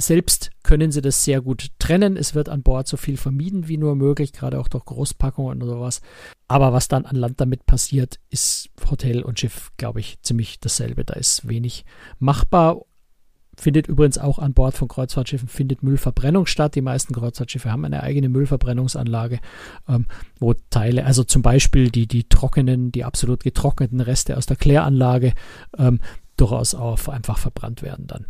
selbst 0.00 0.50
können 0.62 0.92
sie 0.92 1.02
das 1.02 1.24
sehr 1.24 1.40
gut 1.40 1.68
trennen. 1.78 2.16
Es 2.16 2.34
wird 2.34 2.48
an 2.48 2.62
Bord 2.62 2.86
so 2.86 2.96
viel 2.96 3.16
vermieden 3.16 3.66
wie 3.66 3.76
nur 3.76 3.96
möglich, 3.96 4.32
gerade 4.32 4.60
auch 4.60 4.68
durch 4.68 4.84
Großpackungen 4.84 5.60
oder 5.62 5.72
sowas. 5.72 6.00
Aber 6.46 6.72
was 6.72 6.86
dann 6.86 7.04
an 7.04 7.16
Land 7.16 7.40
damit 7.40 7.66
passiert, 7.66 8.20
ist 8.30 8.70
Hotel 8.88 9.22
und 9.22 9.40
Schiff, 9.40 9.72
glaube 9.76 10.00
ich, 10.00 10.20
ziemlich 10.22 10.60
dasselbe. 10.60 11.04
Da 11.04 11.14
ist 11.14 11.48
wenig 11.48 11.84
machbar. 12.20 12.82
Findet 13.56 13.88
übrigens 13.88 14.18
auch 14.18 14.38
an 14.38 14.54
Bord 14.54 14.76
von 14.76 14.86
Kreuzfahrtschiffen 14.86 15.48
findet 15.48 15.82
Müllverbrennung 15.82 16.46
statt. 16.46 16.76
Die 16.76 16.80
meisten 16.80 17.12
Kreuzfahrtschiffe 17.12 17.72
haben 17.72 17.84
eine 17.84 18.04
eigene 18.04 18.28
Müllverbrennungsanlage, 18.28 19.40
ähm, 19.88 20.06
wo 20.38 20.54
Teile, 20.70 21.04
also 21.04 21.24
zum 21.24 21.42
Beispiel 21.42 21.90
die, 21.90 22.06
die 22.06 22.28
trockenen, 22.28 22.92
die 22.92 23.02
absolut 23.02 23.42
getrockneten 23.42 24.00
Reste 24.00 24.36
aus 24.36 24.46
der 24.46 24.56
Kläranlage 24.56 25.32
ähm, 25.76 25.98
durchaus 26.36 26.76
auch 26.76 27.08
einfach 27.08 27.38
verbrannt 27.38 27.82
werden 27.82 28.06
dann. 28.06 28.26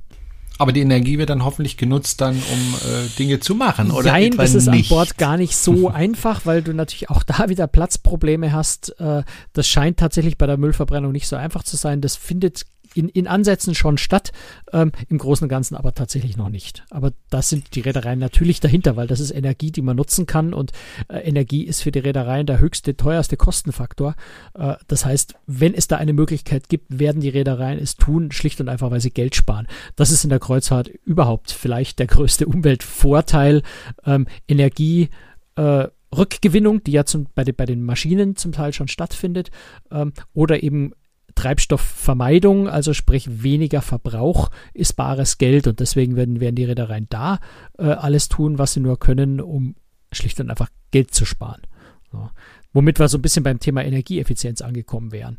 Aber 0.59 0.73
die 0.73 0.81
Energie 0.81 1.19
wird 1.19 1.31
dann 1.31 1.45
hoffentlich 1.45 1.77
genutzt, 1.77 2.21
dann 2.21 2.35
um 2.35 2.75
äh, 2.75 3.09
Dinge 3.19 3.39
zu 3.39 3.55
machen, 3.55 3.93
oder? 3.93 4.11
Nein, 4.11 4.33
das 4.37 4.55
ist 4.55 4.67
nicht. 4.67 4.91
an 4.91 4.97
Bord 4.97 5.17
gar 5.17 5.37
nicht 5.37 5.57
so 5.57 5.89
einfach, 5.93 6.45
weil 6.45 6.63
du 6.63 6.75
natürlich 6.75 7.11
auch 7.11 7.23
da 7.23 7.49
wieder 7.49 7.69
Platzprobleme 7.69 8.53
hast. 8.53 8.99
Äh, 8.99 9.23
das 9.53 9.69
scheint 9.69 9.99
tatsächlich 9.99 10.37
bei 10.37 10.47
der 10.47 10.57
Müllverbrennung 10.57 11.13
nicht 11.13 11.29
so 11.29 11.37
einfach 11.37 11.63
zu 11.63 11.77
sein. 11.77 12.01
Das 12.01 12.17
findet 12.17 12.67
in, 12.95 13.09
in 13.09 13.27
Ansätzen 13.27 13.75
schon 13.75 13.99
statt, 13.99 14.33
ähm, 14.73 14.93
im 15.09 15.19
Großen 15.19 15.45
und 15.45 15.49
Ganzen 15.49 15.77
aber 15.77 15.95
tatsächlich 15.95 16.37
noch 16.37 16.49
nicht. 16.49 16.85
Aber 16.91 17.13
da 17.31 17.43
sind 17.43 17.75
die 17.75 17.81
Reedereien 17.81 18.19
natürlich 18.19 18.61
dahinter, 18.61 18.97
weil 18.97 19.07
das 19.07 19.21
ist 19.21 19.31
Energie, 19.31 19.71
die 19.71 19.83
man 19.83 19.97
nutzen 19.97 20.27
kann 20.27 20.55
und 20.55 20.73
äh, 21.09 21.19
Energie 21.19 21.65
ist 21.65 21.83
für 21.83 21.93
die 21.93 21.99
Reedereien 21.99 22.47
der 22.47 22.61
höchste, 22.61 22.97
teuerste 22.97 23.37
Kostenfaktor. 23.37 24.15
Äh, 24.55 24.75
das 24.87 25.05
heißt, 25.05 25.35
wenn 25.47 25.75
es 25.75 25.89
da 25.89 25.97
eine 25.97 26.13
Möglichkeit 26.13 26.69
gibt, 26.69 26.99
werden 26.99 27.21
die 27.21 27.29
Reedereien 27.29 27.79
es 27.79 27.97
tun, 27.97 28.33
schlicht 28.33 28.61
und 28.61 28.69
einfach, 28.69 28.91
weil 28.91 29.01
sie 29.01 29.11
Geld 29.11 29.35
sparen. 29.35 29.67
Das 29.97 30.11
ist 30.11 30.25
in 30.25 30.31
der 30.31 30.41
Kreuzfahrt 30.41 30.89
überhaupt 31.05 31.51
vielleicht 31.51 31.99
der 31.99 32.07
größte 32.07 32.47
Umweltvorteil. 32.47 33.63
Ähm, 34.05 34.27
Energie, 34.47 35.09
äh, 35.57 35.89
Rückgewinnung, 36.17 36.83
die 36.85 36.93
ja 36.93 37.05
zum, 37.05 37.27
bei, 37.35 37.45
bei 37.45 37.67
den 37.67 37.83
Maschinen 37.85 38.37
zum 38.37 38.53
Teil 38.53 38.73
schon 38.73 38.89
stattfindet, 38.89 39.51
ähm, 39.91 40.13
oder 40.33 40.63
eben 40.63 40.93
Treibstoffvermeidung, 41.39 42.69
also 42.69 42.93
sprich 42.93 43.45
weniger 43.45 43.81
Verbrauch, 43.81 44.51
ist 44.75 44.95
bares 44.97 45.39
Geld 45.39 45.69
und 45.69 45.79
deswegen 45.79 46.17
werden, 46.17 46.41
werden 46.41 46.57
die 46.57 46.65
Reedereien 46.65 47.07
da 47.11 47.39
äh, 47.79 47.85
alles 47.85 48.29
tun, 48.29 48.59
was 48.59 48.73
sie 48.73 48.81
nur 48.81 48.99
können, 48.99 49.41
um 49.41 49.77
schlicht 50.11 50.41
und 50.41 50.51
einfach 50.51 50.69
Geld 50.91 51.15
zu 51.15 51.25
sparen. 51.25 51.63
So. 52.11 52.29
Womit 52.73 52.99
wir 52.99 53.07
so 53.07 53.19
ein 53.19 53.23
bisschen 53.23 53.45
beim 53.45 53.61
Thema 53.61 53.85
Energieeffizienz 53.85 54.63
angekommen 54.63 55.13
wären. 55.13 55.39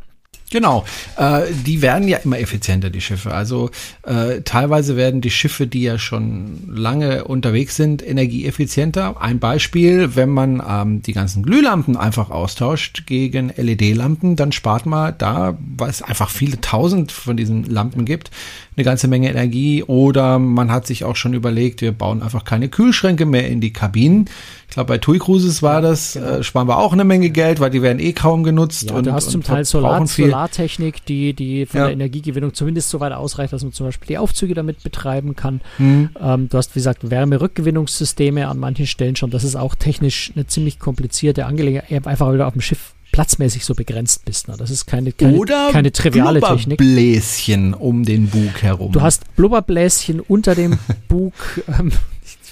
Genau, 0.51 0.83
äh, 1.17 1.43
die 1.65 1.83
werden 1.83 2.07
ja 2.07 2.17
immer 2.17 2.39
effizienter, 2.39 2.89
die 2.89 3.01
Schiffe. 3.01 3.31
Also 3.33 3.69
äh, 4.03 4.41
teilweise 4.41 4.95
werden 4.95 5.21
die 5.21 5.29
Schiffe, 5.29 5.67
die 5.67 5.83
ja 5.83 5.99
schon 5.99 6.63
lange 6.67 7.25
unterwegs 7.25 7.75
sind, 7.75 8.05
energieeffizienter. 8.05 9.21
Ein 9.21 9.37
Beispiel, 9.37 10.15
wenn 10.15 10.29
man 10.29 10.63
ähm, 10.67 11.01
die 11.03 11.13
ganzen 11.13 11.43
Glühlampen 11.43 11.97
einfach 11.97 12.31
austauscht 12.31 13.05
gegen 13.05 13.53
LED-Lampen, 13.55 14.35
dann 14.35 14.51
spart 14.51 14.87
man 14.87 15.13
da, 15.19 15.55
weil 15.77 15.89
es 15.89 16.01
einfach 16.01 16.31
viele 16.31 16.59
tausend 16.61 17.11
von 17.11 17.37
diesen 17.37 17.65
Lampen 17.65 18.05
gibt, 18.05 18.31
eine 18.75 18.83
ganze 18.83 19.07
Menge 19.07 19.29
Energie. 19.29 19.83
Oder 19.83 20.39
man 20.39 20.71
hat 20.71 20.87
sich 20.87 21.03
auch 21.03 21.15
schon 21.15 21.35
überlegt, 21.35 21.81
wir 21.81 21.91
bauen 21.91 22.23
einfach 22.23 22.43
keine 22.43 22.69
Kühlschränke 22.69 23.27
mehr 23.27 23.47
in 23.47 23.61
die 23.61 23.73
Kabinen. 23.73 24.25
Ich 24.69 24.75
glaube, 24.75 24.89
bei 24.89 24.97
TUI 24.99 25.17
Cruises 25.17 25.63
war 25.63 25.81
das, 25.81 26.13
genau. 26.13 26.27
äh, 26.27 26.43
sparen 26.43 26.67
wir 26.67 26.77
auch 26.77 26.93
eine 26.93 27.03
Menge 27.03 27.31
Geld, 27.31 27.59
weil 27.59 27.71
die 27.71 27.81
werden 27.81 27.99
eh 27.99 28.13
kaum 28.13 28.43
genutzt. 28.43 28.91
Ja, 28.91 28.97
und, 28.97 29.07
du 29.07 29.13
hast 29.13 29.31
zum 29.31 29.41
Teil 29.41 29.65
Solar, 29.65 30.05
Solartechnik, 30.05 31.03
die, 31.05 31.33
die 31.33 31.65
von 31.65 31.79
ja. 31.79 31.85
der 31.87 31.93
Energiegewinnung 31.93 32.53
zumindest 32.53 32.91
so 32.91 32.99
weit 32.99 33.11
ausreicht, 33.13 33.51
dass 33.51 33.63
man 33.63 33.73
zum 33.73 33.87
Beispiel 33.87 34.05
die 34.05 34.19
Aufzüge 34.19 34.53
damit 34.53 34.83
betreiben 34.83 35.35
kann. 35.35 35.61
Mhm. 35.79 36.11
Ähm, 36.21 36.49
du 36.49 36.57
hast, 36.59 36.75
wie 36.75 36.79
gesagt, 36.79 37.09
Wärmerückgewinnungssysteme 37.09 38.47
an 38.47 38.59
manchen 38.59 38.85
Stellen 38.85 39.15
schon. 39.15 39.31
Das 39.31 39.43
ist 39.43 39.55
auch 39.55 39.73
technisch 39.73 40.31
eine 40.35 40.45
ziemlich 40.45 40.77
komplizierte 40.77 41.47
Angelegenheit. 41.47 42.05
Einfach 42.05 42.31
wieder 42.31 42.45
auf 42.45 42.53
dem 42.53 42.61
Schiff 42.61 42.93
platzmäßig 43.11 43.65
so 43.65 43.73
begrenzt 43.73 44.25
bist. 44.25 44.49
Ne? 44.49 44.55
Das 44.55 44.69
ist 44.69 44.85
keine, 44.85 45.11
keine, 45.13 45.35
Oder 45.35 45.69
keine 45.71 45.91
triviale 45.91 46.41
Technik. 46.41 46.77
Blubberbläschen 46.77 47.73
um 47.73 48.03
den 48.03 48.27
Bug 48.29 48.61
herum. 48.61 48.91
Du 48.91 49.01
hast 49.01 49.35
Blubberbläschen 49.35 50.19
unter 50.19 50.53
dem 50.53 50.77
Bug. 51.07 51.33
Ähm, 51.67 51.91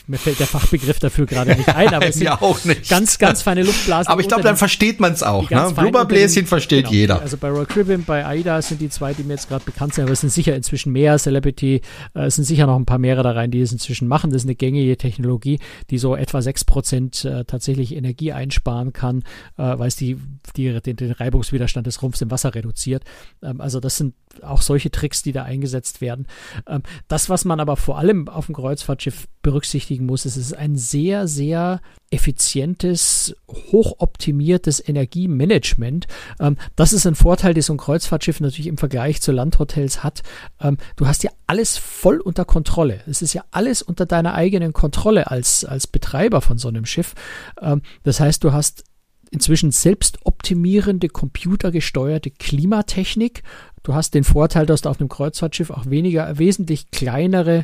mir 0.07 0.17
fällt 0.17 0.39
der 0.39 0.47
Fachbegriff 0.47 0.99
dafür 0.99 1.25
gerade 1.25 1.55
nicht 1.55 1.69
ein, 1.69 1.93
aber 1.93 2.07
es 2.07 2.15
sind 2.15 2.29
auch 2.29 2.63
nicht. 2.65 2.89
ganz, 2.89 3.17
ganz 3.17 3.41
feine 3.41 3.63
Luftblasen. 3.63 4.11
Aber 4.11 4.21
ich 4.21 4.27
glaube, 4.27 4.43
dann 4.43 4.57
versteht 4.57 4.99
man 4.99 5.13
es 5.13 5.23
auch. 5.23 5.49
Ne? 5.49 5.73
Blubberbläschen 5.75 6.45
versteht 6.45 6.85
genau. 6.85 6.93
jeder. 6.93 7.21
Also 7.21 7.37
bei 7.37 7.49
Royal 7.49 7.65
Caribbean, 7.65 8.03
bei 8.03 8.25
AIDA 8.25 8.61
sind 8.61 8.81
die 8.81 8.89
zwei, 8.89 9.13
die 9.13 9.23
mir 9.23 9.33
jetzt 9.33 9.49
gerade 9.49 9.65
bekannt 9.65 9.93
sind, 9.93 10.05
aber 10.05 10.13
es 10.13 10.21
sind 10.21 10.31
sicher 10.31 10.55
inzwischen 10.55 10.91
mehr. 10.91 11.17
Celebrity, 11.17 11.81
äh, 12.15 12.25
es 12.25 12.35
sind 12.35 12.45
sicher 12.45 12.65
noch 12.65 12.77
ein 12.77 12.85
paar 12.85 12.97
mehrere 12.97 13.27
da 13.27 13.31
rein, 13.31 13.51
die 13.51 13.61
es 13.61 13.71
inzwischen 13.71 14.07
machen. 14.07 14.31
Das 14.31 14.43
ist 14.43 14.47
eine 14.47 14.55
gängige 14.55 14.97
Technologie, 14.97 15.59
die 15.89 15.97
so 15.97 16.15
etwa 16.15 16.39
6% 16.39 17.27
äh, 17.27 17.45
tatsächlich 17.45 17.95
Energie 17.95 18.31
einsparen 18.31 18.93
kann, 18.93 19.23
äh, 19.57 19.77
weil 19.77 19.87
es 19.87 19.95
die, 19.95 20.17
die, 20.55 20.79
den, 20.81 20.95
den 20.95 21.11
Reibungswiderstand 21.11 21.85
des 21.85 22.01
Rumpfs 22.01 22.21
im 22.21 22.31
Wasser 22.31 22.55
reduziert. 22.55 23.03
Ähm, 23.43 23.59
also 23.59 23.79
das 23.79 23.97
sind 23.97 24.13
auch 24.41 24.61
solche 24.61 24.91
Tricks, 24.91 25.23
die 25.23 25.31
da 25.31 25.43
eingesetzt 25.43 26.01
werden. 26.01 26.27
Ähm, 26.67 26.83
das, 27.07 27.29
was 27.29 27.45
man 27.45 27.59
aber 27.59 27.75
vor 27.75 27.97
allem 27.97 28.27
auf 28.27 28.45
dem 28.45 28.55
Kreuzfahrtschiff 28.55 29.27
berücksichtigen 29.47 30.05
muss, 30.05 30.25
es 30.25 30.35
ist 30.35 30.51
ein 30.51 30.75
sehr, 30.75 31.25
sehr 31.25 31.79
effizientes, 32.09 33.33
hochoptimiertes 33.47 34.85
Energiemanagement. 34.85 36.05
Ähm, 36.41 36.57
das 36.75 36.91
ist 36.91 37.07
ein 37.07 37.15
Vorteil, 37.15 37.53
den 37.53 37.63
so 37.63 37.73
ein 37.73 37.77
Kreuzfahrtschiff 37.77 38.41
natürlich 38.41 38.67
im 38.67 38.77
Vergleich 38.77 39.21
zu 39.21 39.31
Landhotels 39.31 40.03
hat. 40.03 40.21
Ähm, 40.59 40.77
du 40.97 41.07
hast 41.07 41.23
ja 41.23 41.31
alles 41.47 41.77
voll 41.77 42.19
unter 42.19 42.43
Kontrolle. 42.43 42.99
Es 43.07 43.21
ist 43.21 43.33
ja 43.33 43.45
alles 43.51 43.81
unter 43.81 44.05
deiner 44.05 44.33
eigenen 44.33 44.73
Kontrolle 44.73 45.31
als, 45.31 45.63
als 45.63 45.87
Betreiber 45.87 46.41
von 46.41 46.57
so 46.57 46.67
einem 46.67 46.85
Schiff. 46.85 47.15
Ähm, 47.61 47.81
das 48.03 48.19
heißt, 48.19 48.43
du 48.43 48.51
hast 48.51 48.83
inzwischen 49.31 49.71
selbst 49.71 50.19
optimierende, 50.25 51.07
computergesteuerte 51.07 52.31
Klimatechnik. 52.31 53.43
Du 53.83 53.93
hast 53.93 54.13
den 54.13 54.25
Vorteil, 54.25 54.65
dass 54.65 54.81
du 54.81 54.89
auf 54.89 54.99
einem 54.99 55.07
Kreuzfahrtschiff 55.07 55.69
auch 55.69 55.85
weniger, 55.85 56.37
wesentlich 56.37 56.91
kleinere 56.91 57.63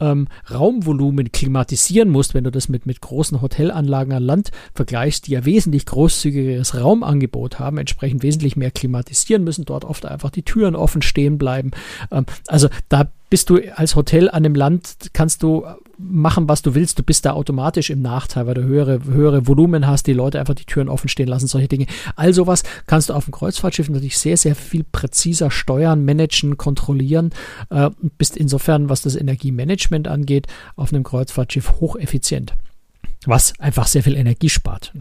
ähm, 0.00 0.28
Raumvolumen 0.50 1.32
klimatisieren 1.32 2.08
musst, 2.08 2.34
wenn 2.34 2.44
du 2.44 2.50
das 2.50 2.68
mit, 2.68 2.86
mit 2.86 3.00
großen 3.00 3.40
Hotelanlagen 3.40 4.12
an 4.12 4.22
Land 4.22 4.50
vergleichst, 4.74 5.26
die 5.26 5.32
ja 5.32 5.44
wesentlich 5.44 5.86
großzügigeres 5.86 6.80
Raumangebot 6.80 7.58
haben, 7.58 7.78
entsprechend 7.78 8.22
wesentlich 8.22 8.56
mehr 8.56 8.70
klimatisieren 8.70 9.44
müssen, 9.44 9.64
dort 9.64 9.84
oft 9.84 10.06
einfach 10.06 10.30
die 10.30 10.42
Türen 10.42 10.76
offen 10.76 11.02
stehen 11.02 11.38
bleiben. 11.38 11.70
Ähm, 12.10 12.26
also 12.48 12.68
da 12.88 13.10
bist 13.30 13.50
du 13.50 13.58
als 13.74 13.96
Hotel 13.96 14.28
an 14.28 14.36
einem 14.36 14.54
Land, 14.54 15.10
kannst 15.12 15.42
du 15.42 15.64
machen, 15.98 16.48
was 16.48 16.62
du 16.62 16.74
willst. 16.74 16.98
Du 16.98 17.02
bist 17.02 17.24
da 17.24 17.32
automatisch 17.32 17.90
im 17.90 18.02
Nachteil, 18.02 18.46
weil 18.46 18.54
du 18.54 18.62
höhere, 18.62 19.04
höhere 19.04 19.46
Volumen 19.46 19.86
hast, 19.86 20.06
die 20.06 20.12
Leute 20.12 20.40
einfach 20.40 20.54
die 20.54 20.64
Türen 20.64 20.88
offen 20.88 21.08
stehen 21.08 21.28
lassen, 21.28 21.46
solche 21.46 21.68
Dinge. 21.68 21.86
All 22.16 22.32
sowas 22.32 22.62
kannst 22.86 23.08
du 23.08 23.14
auf 23.14 23.24
dem 23.24 23.32
Kreuzfahrtschiff 23.32 23.88
natürlich 23.88 24.18
sehr, 24.18 24.36
sehr 24.36 24.54
viel 24.54 24.84
präziser 24.84 25.50
steuern, 25.50 26.04
managen, 26.04 26.56
kontrollieren. 26.56 27.30
Äh, 27.70 27.90
bist 28.18 28.36
insofern, 28.36 28.88
was 28.88 29.02
das 29.02 29.16
Energiemanagement 29.16 30.08
angeht, 30.08 30.46
auf 30.76 30.92
einem 30.92 31.02
Kreuzfahrtschiff 31.02 31.80
hocheffizient. 31.80 32.54
Was 33.26 33.58
einfach 33.58 33.86
sehr 33.86 34.02
viel 34.02 34.16
Energie 34.16 34.50
spart. 34.50 34.92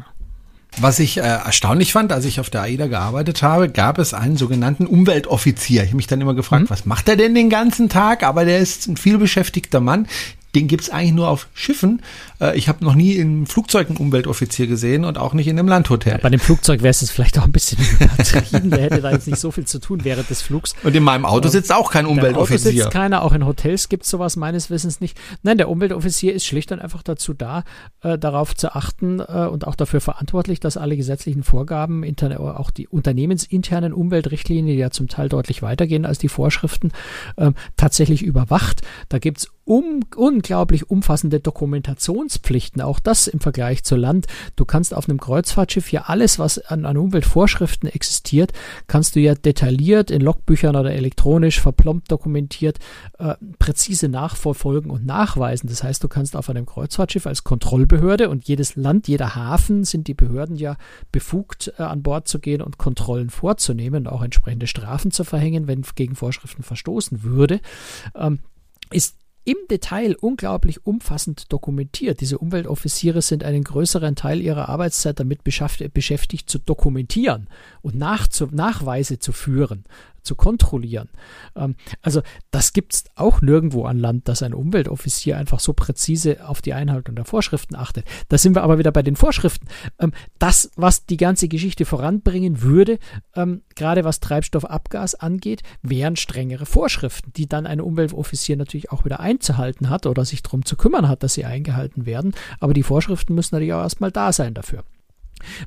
Was 0.78 0.99
ich 0.99 1.17
äh, 1.17 1.21
erstaunlich 1.21 1.93
fand, 1.93 2.11
als 2.11 2.26
ich 2.26 2.39
auf 2.39 2.49
der 2.49 2.61
AIDA 2.63 2.88
gearbeitet 2.88 3.43
habe, 3.43 3.69
gab 3.69 3.99
es 3.99 4.13
einen 4.13 4.38
sogenannten 4.38 4.88
Umweltoffizier. 4.88 5.84
Ich 5.84 5.89
habe 5.89 5.97
mich 5.97 6.07
dann 6.07 6.21
immer 6.21 6.34
gefragt, 6.34 6.63
mhm. 6.63 6.69
was 6.69 6.86
macht 6.86 7.07
er 7.09 7.15
denn 7.15 7.36
den 7.36 7.49
ganzen 7.49 7.89
Tag? 7.89 8.24
Aber 8.24 8.43
der 8.43 8.59
ist 8.59 8.88
ein 8.88 8.97
vielbeschäftigter 8.97 9.80
Mann, 9.80 10.07
den 10.55 10.67
gibt's 10.67 10.89
eigentlich 10.89 11.13
nur 11.13 11.29
auf 11.29 11.47
Schiffen. 11.53 12.01
Äh, 12.39 12.57
ich 12.57 12.67
habe 12.67 12.83
noch 12.85 12.95
nie 12.95 13.13
im 13.13 13.45
Flugzeug 13.45 13.89
einen 13.89 13.97
Umweltoffizier 13.97 14.67
gesehen 14.67 15.03
und 15.03 15.17
auch 15.17 15.33
nicht 15.33 15.47
in 15.47 15.57
einem 15.57 15.67
Landhotel. 15.67 16.13
Ja, 16.13 16.19
bei 16.19 16.29
dem 16.29 16.39
Flugzeug 16.39 16.81
wäre 16.81 16.91
es 16.91 17.09
vielleicht 17.09 17.39
auch 17.39 17.43
ein 17.43 17.51
bisschen 17.51 17.79
übertrieben. 17.99 18.69
Der 18.69 18.81
hätte 18.81 19.01
da 19.01 19.11
jetzt 19.11 19.27
nicht 19.27 19.39
so 19.39 19.51
viel 19.51 19.65
zu 19.65 19.79
tun 19.79 20.03
während 20.03 20.29
des 20.29 20.41
Flugs. 20.41 20.75
Und 20.83 20.95
in 20.95 21.03
meinem 21.03 21.25
Auto 21.25 21.49
sitzt 21.49 21.73
auch 21.73 21.91
kein 21.91 22.05
Umweltoffizier. 22.05 22.71
In 22.71 22.77
Auto 22.77 22.83
sitzt 22.83 22.91
keiner, 22.91 23.23
auch 23.23 23.33
in 23.33 23.45
Hotels 23.45 23.89
gibt's 23.89 24.09
sowas 24.09 24.35
meines 24.35 24.69
Wissens 24.69 25.01
nicht. 25.01 25.17
Nein, 25.41 25.57
der 25.57 25.69
Umweltoffizier 25.69 26.33
ist 26.33 26.45
schlicht 26.45 26.71
und 26.71 26.79
einfach 26.79 27.01
dazu 27.03 27.33
da, 27.33 27.63
äh, 28.01 28.19
darauf 28.19 28.55
zu 28.55 28.75
achten 28.75 29.19
äh, 29.19 29.47
und 29.51 29.65
auch 29.65 29.75
dafür 29.75 30.01
verantwortlich, 30.01 30.59
dass 30.59 30.77
alle 30.77 30.95
gesetzlichen 30.97 31.43
Vorgaben, 31.43 32.03
interne, 32.03 32.39
auch 32.39 32.69
die 32.69 32.87
unternehmensinternen 32.87 33.93
Umweltrichtlinien, 33.93 34.67
die 34.67 34.73
ja 34.73 34.91
zum 34.91 35.07
Teil 35.07 35.29
deutlich 35.29 35.61
weitergehen 35.61 36.05
als 36.05 36.19
die 36.19 36.29
Vorschriften, 36.29 36.91
äh, 37.37 37.51
tatsächlich 37.75 38.21
überwacht. 38.21 38.81
Da 39.09 39.19
gibt's 39.19 39.47
um, 39.66 40.01
unglaublich 40.16 40.89
umfassende 40.89 41.39
Dokumentationspflichten, 41.39 42.82
auch 42.82 42.99
das 42.99 43.28
im 43.28 43.39
Vergleich 43.39 43.84
zu 43.84 43.95
Land. 43.95 44.28
Du 44.55 44.66
kannst 44.66 44.93
auf 44.93 45.07
einem 45.07 45.20
Kreuzfahrtschiff 45.20 45.91
ja 45.91 46.03
alles, 46.03 46.39
was 46.39 46.59
an, 46.59 46.86
an 46.86 46.97
Umweltvorschriften 46.97 47.89
existiert, 47.89 48.51
kannst 48.88 49.16
du 49.16 49.20
ja 49.20 49.36
detailliert 49.36 50.11
in 50.11 50.22
Logbüchern 50.22 50.76
oder 50.76 50.91
elektronisch 50.91 51.61
verplombt 51.61 52.11
dokumentiert 52.11 52.80
äh, 53.20 53.36
präzise 53.59 54.09
nachverfolgen 54.09 54.91
und 54.91 55.05
nachweisen. 55.05 55.68
Das 55.70 55.84
heißt, 55.84 56.03
du 56.03 56.07
kannst 56.07 56.36
auf 56.36 56.49
einem 56.49 56.66
Kreuzfahrtschiff 56.66 57.26
als 57.26 57.43
Kontrollbehörde 57.43 58.30
und 58.30 58.47
jedes 58.47 58.76
Land, 58.76 59.07
jeder 59.07 59.36
Hafen 59.36 59.84
sind 59.84 60.07
die 60.07 60.14
Behörden 60.14 60.55
ja 60.55 60.76
befugt, 61.11 61.74
äh, 61.78 61.84
an 61.84 62.03
Bord 62.03 62.28
zu 62.28 62.39
gehen 62.39 62.61
und 62.61 62.78
Kontrollen 62.78 63.30
vorzunehmen 63.30 64.07
und 64.07 64.14
auch 64.14 64.24
entsprechende 64.24 64.68
Strafen 64.68 65.11
zu 65.11 65.24
verhängen, 65.24 65.68
wenn 65.68 65.84
gegen 65.95 66.16
Vorschriften 66.16 66.64
verstoßen 66.64 67.24
würde. 67.24 67.59
Ähm, 68.16 68.39
ist 68.91 69.18
im 69.45 69.57
Detail 69.69 70.15
unglaublich 70.19 70.85
umfassend 70.85 71.51
dokumentiert. 71.51 72.21
Diese 72.21 72.37
Umweltoffiziere 72.37 73.21
sind 73.21 73.43
einen 73.43 73.63
größeren 73.63 74.15
Teil 74.15 74.41
ihrer 74.41 74.69
Arbeitszeit 74.69 75.19
damit 75.19 75.43
beschäftigt, 75.43 76.49
zu 76.49 76.59
dokumentieren 76.59 77.47
und 77.81 77.95
Nachweise 78.53 79.19
zu 79.19 79.31
führen 79.31 79.83
zu 80.24 80.36
kontrollieren. 80.36 81.09
Ähm, 81.55 81.76
also 82.01 82.21
das 82.51 82.74
gibt 82.74 82.93
es 82.93 83.03
auch 83.15 83.41
nirgendwo 83.41 83.86
an 83.86 83.99
Land, 83.99 84.28
dass 84.28 84.43
ein 84.43 84.53
Umweltoffizier 84.53 85.38
einfach 85.38 85.59
so 85.59 85.74
präzise 85.74 86.47
auf 86.47 86.61
die 86.61 86.74
Einhaltung 86.74 87.15
der 87.15 87.26
Vorschriften 87.26 87.76
achtet. 87.76 88.05
Da 88.30 88.38
sind 88.38 88.55
wir 88.55 88.63
aber 88.63 88.78
wieder 88.78 88.91
bei 88.91 89.03
den 89.03 89.15
Vorschriften. 89.15 89.67
Ähm, 89.99 90.13
das, 90.39 90.71
was 90.76 91.05
die 91.05 91.17
ganze 91.17 91.47
Geschichte 91.47 91.86
voranbringen 91.86 92.61
würde, 92.61 92.99
ähm, 93.36 93.61
gerade 93.76 94.03
was 94.03 94.19
Treibstoffabgas 94.19 95.15
angeht, 95.15 95.61
wären 95.82 96.15
strengere 96.15 96.65
Vorschriften, 96.65 97.32
die 97.34 97.47
dann 97.47 97.67
ein 97.67 97.82
Umweltoffizier 97.82 98.57
natürlich 98.57 98.91
auch 98.91 99.05
wieder 99.05 99.19
einzuhalten 99.19 99.89
hat 99.89 100.05
oder 100.05 100.26
sich 100.26 100.43
darum 100.43 100.65
zu 100.65 100.76
kümmern 100.76 101.07
hat, 101.07 101.24
dass 101.24 101.34
sie 101.34 101.45
eingehalten 101.45 102.05
werden. 102.05 102.34
Aber 102.59 102.74
die 102.74 102.84
Vorschriften 102.84 103.36
müssen 103.36 103.55
natürlich 103.55 103.74
auch 103.74 103.84
erstmal 103.84 104.11
da 104.11 104.32
sein 104.32 104.53
dafür. 104.53 104.84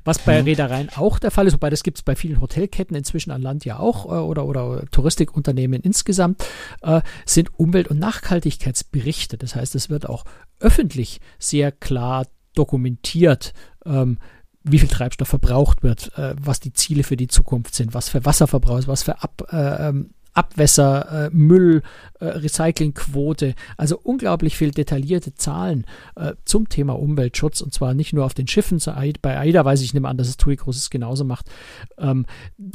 Was 0.04 0.18
bei 0.18 0.40
mhm. 0.40 0.44
Reedereien 0.46 0.88
auch 0.94 1.18
der 1.18 1.30
Fall 1.30 1.46
ist, 1.46 1.54
wobei 1.54 1.70
das 1.70 1.82
gibt 1.82 1.98
es 1.98 2.02
bei 2.02 2.16
vielen 2.16 2.40
Hotelketten 2.40 2.96
inzwischen 2.96 3.30
an 3.30 3.42
Land 3.42 3.64
ja 3.64 3.78
auch 3.78 4.06
äh, 4.06 4.18
oder, 4.18 4.46
oder 4.46 4.84
Touristikunternehmen 4.90 5.80
insgesamt, 5.82 6.44
äh, 6.82 7.00
sind 7.24 7.58
Umwelt- 7.58 7.88
und 7.88 7.98
Nachhaltigkeitsberichte. 7.98 9.38
Das 9.38 9.54
heißt, 9.54 9.74
es 9.74 9.90
wird 9.90 10.08
auch 10.08 10.24
öffentlich 10.60 11.20
sehr 11.38 11.72
klar 11.72 12.26
dokumentiert, 12.54 13.52
ähm, 13.84 14.18
wie 14.64 14.78
viel 14.78 14.88
Treibstoff 14.88 15.28
verbraucht 15.28 15.82
wird, 15.82 16.16
äh, 16.18 16.34
was 16.40 16.60
die 16.60 16.72
Ziele 16.72 17.04
für 17.04 17.16
die 17.16 17.28
Zukunft 17.28 17.74
sind, 17.74 17.94
was 17.94 18.08
für 18.08 18.24
Wasserverbrauch 18.24 18.78
ist, 18.78 18.88
was 18.88 19.04
für 19.04 19.22
Ab, 19.22 19.46
äh, 19.52 19.88
ähm, 19.88 20.10
Abwässer, 20.36 21.26
äh, 21.26 21.30
Müll, 21.32 21.82
äh, 22.20 22.26
Recyclingquote, 22.26 23.54
also 23.76 23.98
unglaublich 24.02 24.56
viel 24.56 24.70
detaillierte 24.70 25.34
Zahlen 25.34 25.86
äh, 26.16 26.34
zum 26.44 26.68
Thema 26.68 26.98
Umweltschutz 26.98 27.60
und 27.60 27.72
zwar 27.72 27.94
nicht 27.94 28.12
nur 28.12 28.24
auf 28.24 28.34
den 28.34 28.46
Schiffen, 28.46 28.80
bei 29.22 29.38
AIDA 29.38 29.64
weiß 29.64 29.80
ich 29.82 29.94
nicht 29.94 30.02
mehr 30.02 30.10
an, 30.10 30.16
dass 30.16 30.28
es 30.28 30.36
TUI 30.36 30.56
Großes 30.56 30.90
genauso 30.90 31.24
macht, 31.24 31.50
ähm, 31.98 32.26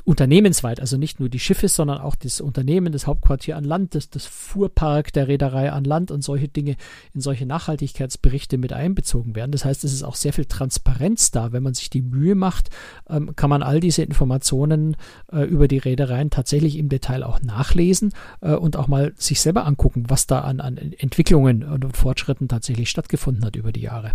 unternehmensweit, 0.04 0.80
also 0.80 0.98
nicht 0.98 1.20
nur 1.20 1.30
die 1.30 1.40
Schiffe, 1.40 1.68
sondern 1.68 2.00
auch 2.00 2.16
das 2.16 2.42
Unternehmen, 2.42 2.92
das 2.92 3.08
Hauptquartier 3.08 3.58
an 3.58 3.64
Land, 3.64 3.96
das, 3.96 4.10
das 4.10 4.26
Fuhrpark 4.26 5.14
der 5.14 5.28
Reederei 5.28 5.72
an 5.72 5.84
Land 5.84 6.12
und 6.12 6.24
solche 6.24 6.48
Dinge 6.48 6.76
in 7.14 7.22
solche 7.22 7.46
Nachhaltigkeitsberichte 7.46 8.58
mit 8.58 8.74
einbezogen 8.74 9.36
werden. 9.36 9.52
Das 9.52 9.66
heißt, 9.66 9.84
es 9.84 9.94
ist 9.94 10.04
auch 10.04 10.16
sehr 10.16 10.34
viel 10.34 10.46
Transparenz 10.46 11.32
da. 11.32 11.52
Wenn 11.52 11.64
man 11.64 11.74
sich 11.74 11.90
die 11.90 12.02
Mühe 12.02 12.36
macht, 12.36 12.70
ähm, 13.10 13.36
kann 13.36 13.50
man 13.50 13.64
all 13.64 13.80
diese 13.80 14.04
Informationen 14.04 14.98
äh, 15.32 15.44
über 15.44 15.68
die 15.68 15.78
Reedereien 15.78 16.30
tatsächlich 16.30 16.78
im 16.78 16.90
Detail 16.90 17.24
auch 17.24 17.42
nachlesen 17.42 18.14
äh, 18.42 18.54
und 18.54 18.76
auch 18.76 18.88
mal 18.88 19.14
sich 19.16 19.31
selber 19.40 19.66
angucken, 19.66 20.10
was 20.10 20.28
da 20.28 20.42
an, 20.42 20.60
an 20.60 20.78
Entwicklungen 20.78 21.64
und 21.64 21.96
Fortschritten 21.96 22.48
tatsächlich 22.48 22.90
stattgefunden 22.90 23.46
hat 23.46 23.56
über 23.56 23.72
die 23.72 23.82
Jahre. 23.82 24.12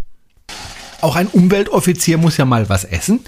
Auch 1.01 1.17
ein 1.17 1.27
Umweltoffizier 1.27 2.19
muss 2.19 2.37
ja 2.37 2.45
mal 2.45 2.69
was 2.69 2.85
essen. 2.85 3.21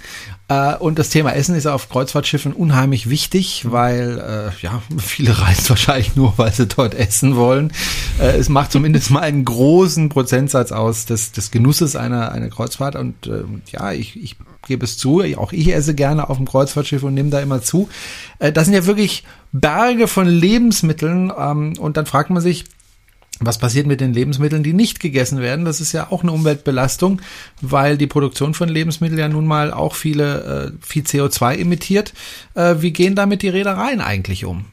Äh, 0.48 0.76
und 0.76 0.98
das 0.98 1.10
Thema 1.10 1.32
Essen 1.32 1.54
ist 1.54 1.66
auf 1.66 1.88
Kreuzfahrtschiffen 1.90 2.54
unheimlich 2.54 3.10
wichtig, 3.10 3.66
weil 3.70 4.18
äh, 4.18 4.62
ja 4.64 4.82
viele 4.98 5.38
reisen 5.38 5.68
wahrscheinlich 5.68 6.16
nur, 6.16 6.34
weil 6.38 6.52
sie 6.52 6.66
dort 6.66 6.94
essen 6.94 7.36
wollen. 7.36 7.72
Äh, 8.18 8.38
es 8.38 8.48
macht 8.48 8.72
zumindest 8.72 9.10
mal 9.10 9.20
einen 9.20 9.44
großen 9.44 10.08
Prozentsatz 10.08 10.72
aus 10.72 11.04
des, 11.04 11.32
des 11.32 11.50
Genusses 11.50 11.96
einer, 11.96 12.32
einer 12.32 12.48
Kreuzfahrt. 12.48 12.96
Und 12.96 13.26
äh, 13.26 13.44
ja, 13.70 13.92
ich, 13.92 14.20
ich 14.20 14.36
gebe 14.66 14.84
es 14.84 14.96
zu, 14.96 15.22
auch 15.36 15.52
ich 15.52 15.74
esse 15.74 15.94
gerne 15.94 16.30
auf 16.30 16.38
dem 16.38 16.46
Kreuzfahrtschiff 16.46 17.02
und 17.02 17.14
nehme 17.14 17.30
da 17.30 17.40
immer 17.40 17.60
zu. 17.60 17.88
Äh, 18.38 18.50
das 18.50 18.64
sind 18.64 18.74
ja 18.74 18.86
wirklich 18.86 19.24
Berge 19.52 20.08
von 20.08 20.26
Lebensmitteln. 20.26 21.30
Ähm, 21.36 21.74
und 21.78 21.98
dann 21.98 22.06
fragt 22.06 22.30
man 22.30 22.40
sich, 22.40 22.64
was 23.40 23.58
passiert 23.58 23.86
mit 23.86 24.00
den 24.00 24.12
Lebensmitteln, 24.12 24.62
die 24.62 24.72
nicht 24.72 25.00
gegessen 25.00 25.40
werden? 25.40 25.64
Das 25.64 25.80
ist 25.80 25.92
ja 25.92 26.10
auch 26.10 26.22
eine 26.22 26.32
Umweltbelastung, 26.32 27.20
weil 27.60 27.96
die 27.96 28.06
Produktion 28.06 28.54
von 28.54 28.68
Lebensmitteln 28.68 29.18
ja 29.18 29.28
nun 29.28 29.46
mal 29.46 29.72
auch 29.72 29.94
viele, 29.94 30.72
äh, 30.80 30.84
viel 30.84 31.02
CO2 31.02 31.58
emittiert. 31.58 32.14
Äh, 32.54 32.76
wie 32.78 32.92
gehen 32.92 33.14
damit 33.14 33.42
die 33.42 33.48
Reedereien 33.48 34.00
eigentlich 34.00 34.44
um? 34.44 34.64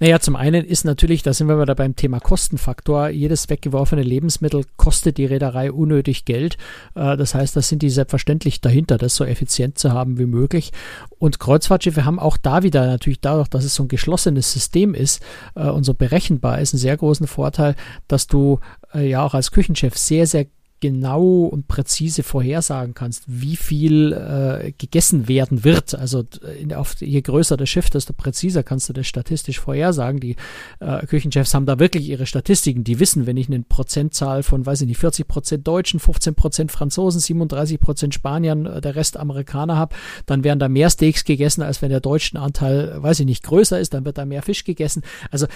Naja, 0.00 0.20
zum 0.20 0.36
einen 0.36 0.64
ist 0.64 0.84
natürlich, 0.84 1.22
da 1.22 1.32
sind 1.32 1.48
wir 1.48 1.60
wieder 1.60 1.74
beim 1.74 1.96
Thema 1.96 2.20
Kostenfaktor, 2.20 3.08
jedes 3.08 3.48
weggeworfene 3.48 4.02
Lebensmittel 4.02 4.64
kostet 4.76 5.18
die 5.18 5.26
Reederei 5.26 5.72
unnötig 5.72 6.24
Geld. 6.24 6.56
Äh, 6.94 7.16
das 7.16 7.34
heißt, 7.34 7.56
das 7.56 7.68
sind 7.68 7.82
die 7.82 7.90
selbstverständlich 7.90 8.60
dahinter, 8.60 8.98
das 8.98 9.16
so 9.16 9.24
effizient 9.24 9.78
zu 9.78 9.92
haben 9.92 10.18
wie 10.18 10.26
möglich. 10.26 10.72
Und 11.18 11.38
Kreuzfahrtschiffe 11.38 12.04
haben 12.04 12.18
auch 12.18 12.36
da 12.36 12.62
wieder 12.62 12.86
natürlich 12.86 13.20
dadurch, 13.20 13.48
dass 13.48 13.64
es 13.64 13.74
so 13.74 13.84
ein 13.84 13.88
geschlossenes 13.88 14.52
System 14.52 14.94
ist 14.94 15.22
äh, 15.54 15.68
und 15.68 15.84
so 15.84 15.94
berechenbar 15.94 16.60
ist, 16.60 16.74
einen 16.74 16.80
sehr 16.80 16.96
großen 16.96 17.26
Vorteil, 17.26 17.74
dass 18.08 18.26
du 18.26 18.60
äh, 18.94 19.08
ja 19.08 19.24
auch 19.24 19.34
als 19.34 19.50
Küchenchef 19.50 19.96
sehr, 19.96 20.26
sehr 20.26 20.46
genau 20.80 21.44
und 21.44 21.66
präzise 21.66 22.22
vorhersagen 22.22 22.94
kannst, 22.94 23.24
wie 23.26 23.56
viel 23.56 24.12
äh, 24.12 24.72
gegessen 24.72 25.28
werden 25.28 25.64
wird. 25.64 25.94
Also 25.94 26.24
in, 26.60 26.74
auf, 26.74 26.96
je 27.00 27.22
größer 27.22 27.56
das 27.56 27.68
Schiff, 27.68 27.88
desto 27.90 28.12
präziser 28.12 28.62
kannst 28.62 28.88
du 28.88 28.92
das 28.92 29.06
statistisch 29.06 29.60
vorhersagen. 29.60 30.20
Die 30.20 30.36
äh, 30.80 31.06
Küchenchefs 31.06 31.54
haben 31.54 31.66
da 31.66 31.78
wirklich 31.78 32.08
ihre 32.08 32.26
Statistiken. 32.26 32.84
Die 32.84 33.00
wissen, 33.00 33.26
wenn 33.26 33.36
ich 33.36 33.48
eine 33.48 33.60
Prozentzahl 33.62 34.42
von, 34.42 34.66
weiß 34.66 34.82
ich 34.82 34.88
nicht, 34.88 34.98
40 34.98 35.26
Prozent 35.26 35.66
Deutschen, 35.66 36.00
15 36.00 36.34
Prozent 36.34 36.72
Franzosen, 36.72 37.20
37 37.20 37.80
Prozent 37.80 38.14
Spaniern, 38.14 38.66
äh, 38.66 38.80
der 38.80 38.94
Rest 38.94 39.16
Amerikaner 39.16 39.76
habe, 39.76 39.96
dann 40.26 40.44
werden 40.44 40.58
da 40.58 40.68
mehr 40.68 40.90
Steaks 40.90 41.24
gegessen, 41.24 41.62
als 41.62 41.80
wenn 41.82 41.90
der 41.90 42.00
deutsche 42.00 42.38
Anteil, 42.38 43.02
weiß 43.02 43.20
ich 43.20 43.26
nicht, 43.26 43.42
größer 43.42 43.80
ist, 43.80 43.94
dann 43.94 44.04
wird 44.04 44.18
da 44.18 44.24
mehr 44.24 44.42
Fisch 44.42 44.64
gegessen. 44.64 45.02
Also 45.30 45.46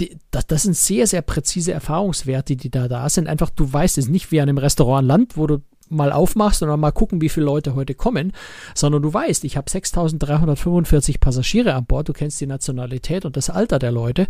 die, 0.00 0.16
das, 0.30 0.46
das 0.46 0.62
sind 0.64 0.76
sehr, 0.76 1.06
sehr 1.06 1.22
präzise 1.22 1.72
Erfahrungswerte, 1.72 2.56
die 2.56 2.70
da 2.70 2.88
da 2.88 3.08
sind. 3.08 3.28
Einfach, 3.28 3.50
du 3.50 3.72
weißt 3.72 3.98
es 3.98 4.08
nicht 4.08 4.32
wie 4.32 4.40
an 4.40 4.48
einem 4.48 4.58
Restaurant 4.58 5.06
Land, 5.06 5.36
wo 5.36 5.46
du 5.46 5.62
mal 5.90 6.12
aufmachst 6.12 6.62
und 6.62 6.68
dann 6.68 6.80
mal 6.80 6.92
gucken, 6.92 7.20
wie 7.20 7.28
viele 7.28 7.46
Leute 7.46 7.74
heute 7.74 7.94
kommen, 7.94 8.32
sondern 8.74 9.02
du 9.02 9.12
weißt, 9.12 9.44
ich 9.44 9.56
habe 9.56 9.70
6.345 9.70 11.20
Passagiere 11.20 11.74
an 11.74 11.86
Bord, 11.86 12.08
du 12.08 12.12
kennst 12.12 12.40
die 12.40 12.46
Nationalität 12.46 13.24
und 13.24 13.36
das 13.36 13.50
Alter 13.50 13.78
der 13.78 13.92
Leute 13.92 14.26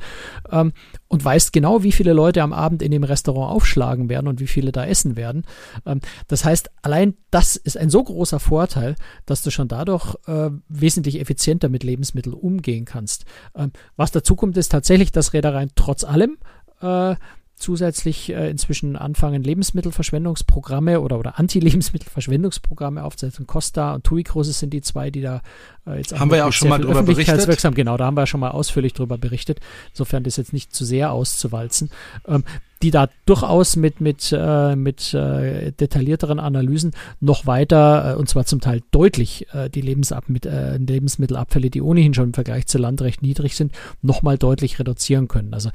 ähm, 0.51 0.73
und 1.09 1.25
weißt 1.25 1.53
genau, 1.53 1.83
wie 1.83 1.93
viele 1.93 2.13
Leute 2.13 2.43
am 2.43 2.53
Abend 2.53 2.83
in 2.83 2.91
dem 2.91 3.05
Restaurant 3.05 3.53
aufschlagen 3.55 4.09
werden 4.09 4.29
und 4.29 4.41
wie 4.41 4.47
viele 4.47 4.73
da 4.73 4.85
essen 4.85 5.17
werden. 5.17 5.45
Ähm, 5.87 6.01
das 6.29 6.45
heißt, 6.45 6.71
allein 6.83 7.15
das 7.31 7.57
ist 7.57 7.77
ein 7.77 7.91
so 7.91 8.03
großer 8.03 8.41
Vorteil, 8.41 8.97
dass 9.27 9.43
du 9.43 9.51
schon 9.51 9.69
dadurch 9.69 10.17
äh, 10.27 10.51
wesentlich 10.69 11.21
effizienter 11.21 11.69
mit 11.69 11.83
Lebensmitteln 11.83 12.35
umgehen 12.35 12.85
kannst. 12.85 13.25
Ähm, 13.55 13.73
was 13.97 14.13
dazu 14.13 14.37
kommt, 14.37 14.57
ist 14.57 14.71
tatsächlich, 14.71 15.13
dass 15.13 15.33
Reedereien 15.33 15.71
trotz 15.75 16.05
allem 16.05 16.39
äh, 16.81 17.17
zusätzlich 17.57 18.31
äh, 18.31 18.51
inzwischen 18.51 18.97
anfangen, 18.97 19.43
Lebensmittelverschwendungsprogramme 19.43 21.01
oder, 21.01 21.19
oder 21.19 21.39
Anti-Lebensmittelverschwendungsprogramme 21.39 23.05
aufzusetzen. 23.05 23.47
Costa 23.47 23.95
und 23.95 24.05
TUI 24.05 24.25
Cruises 24.25 24.59
sind 24.59 24.71
die 24.71 24.81
zwei, 24.81 25.11
die 25.11 25.21
da 25.21 25.41
äh, 25.87 25.99
jetzt 25.99 26.19
haben 26.19 26.31
wir 26.31 26.39
ja 26.39 26.47
auch 26.47 26.53
schon 26.53 26.69
mal 26.69 26.81
drüber 26.81 27.03
berichtet. 27.03 27.75
Genau, 27.75 27.97
da 27.97 28.07
haben 28.07 28.17
wir 28.17 28.27
schon 28.27 28.41
mal 28.41 28.51
ausführlich 28.51 28.93
drüber 28.93 29.19
berichtet. 29.19 29.61
Insofern 29.91 30.25
das 30.25 30.37
jetzt 30.37 30.53
nicht 30.53 30.75
zu 30.75 30.85
sehr 30.85 31.13
auszuwalzen. 31.13 31.91
Ähm, 32.27 32.45
die 32.83 32.91
da 32.91 33.09
durchaus 33.25 33.77
mit, 33.77 34.03
mit, 34.03 34.31
äh, 34.37 34.77
mit 34.77 35.15
äh, 35.15 35.73
detaillierteren 35.73 36.39
Analysen 36.39 36.93
noch 37.19 37.47
weiter, 37.47 38.13
äh, 38.13 38.15
und 38.19 38.29
zwar 38.29 38.45
zum 38.45 38.61
Teil 38.61 38.83
deutlich, 38.91 39.47
äh, 39.55 39.71
die 39.71 39.81
Lebensab 39.81 40.29
mit, 40.29 40.45
äh, 40.45 40.77
Lebensmittelabfälle, 40.77 41.71
die 41.71 41.81
ohnehin 41.81 42.13
schon 42.13 42.27
im 42.27 42.35
Vergleich 42.35 42.67
zu 42.67 42.77
Land 42.77 43.01
recht 43.01 43.23
niedrig 43.23 43.57
sind, 43.57 43.73
nochmal 44.03 44.37
deutlich 44.37 44.79
reduzieren 44.79 45.29
können. 45.29 45.55
Also 45.55 45.71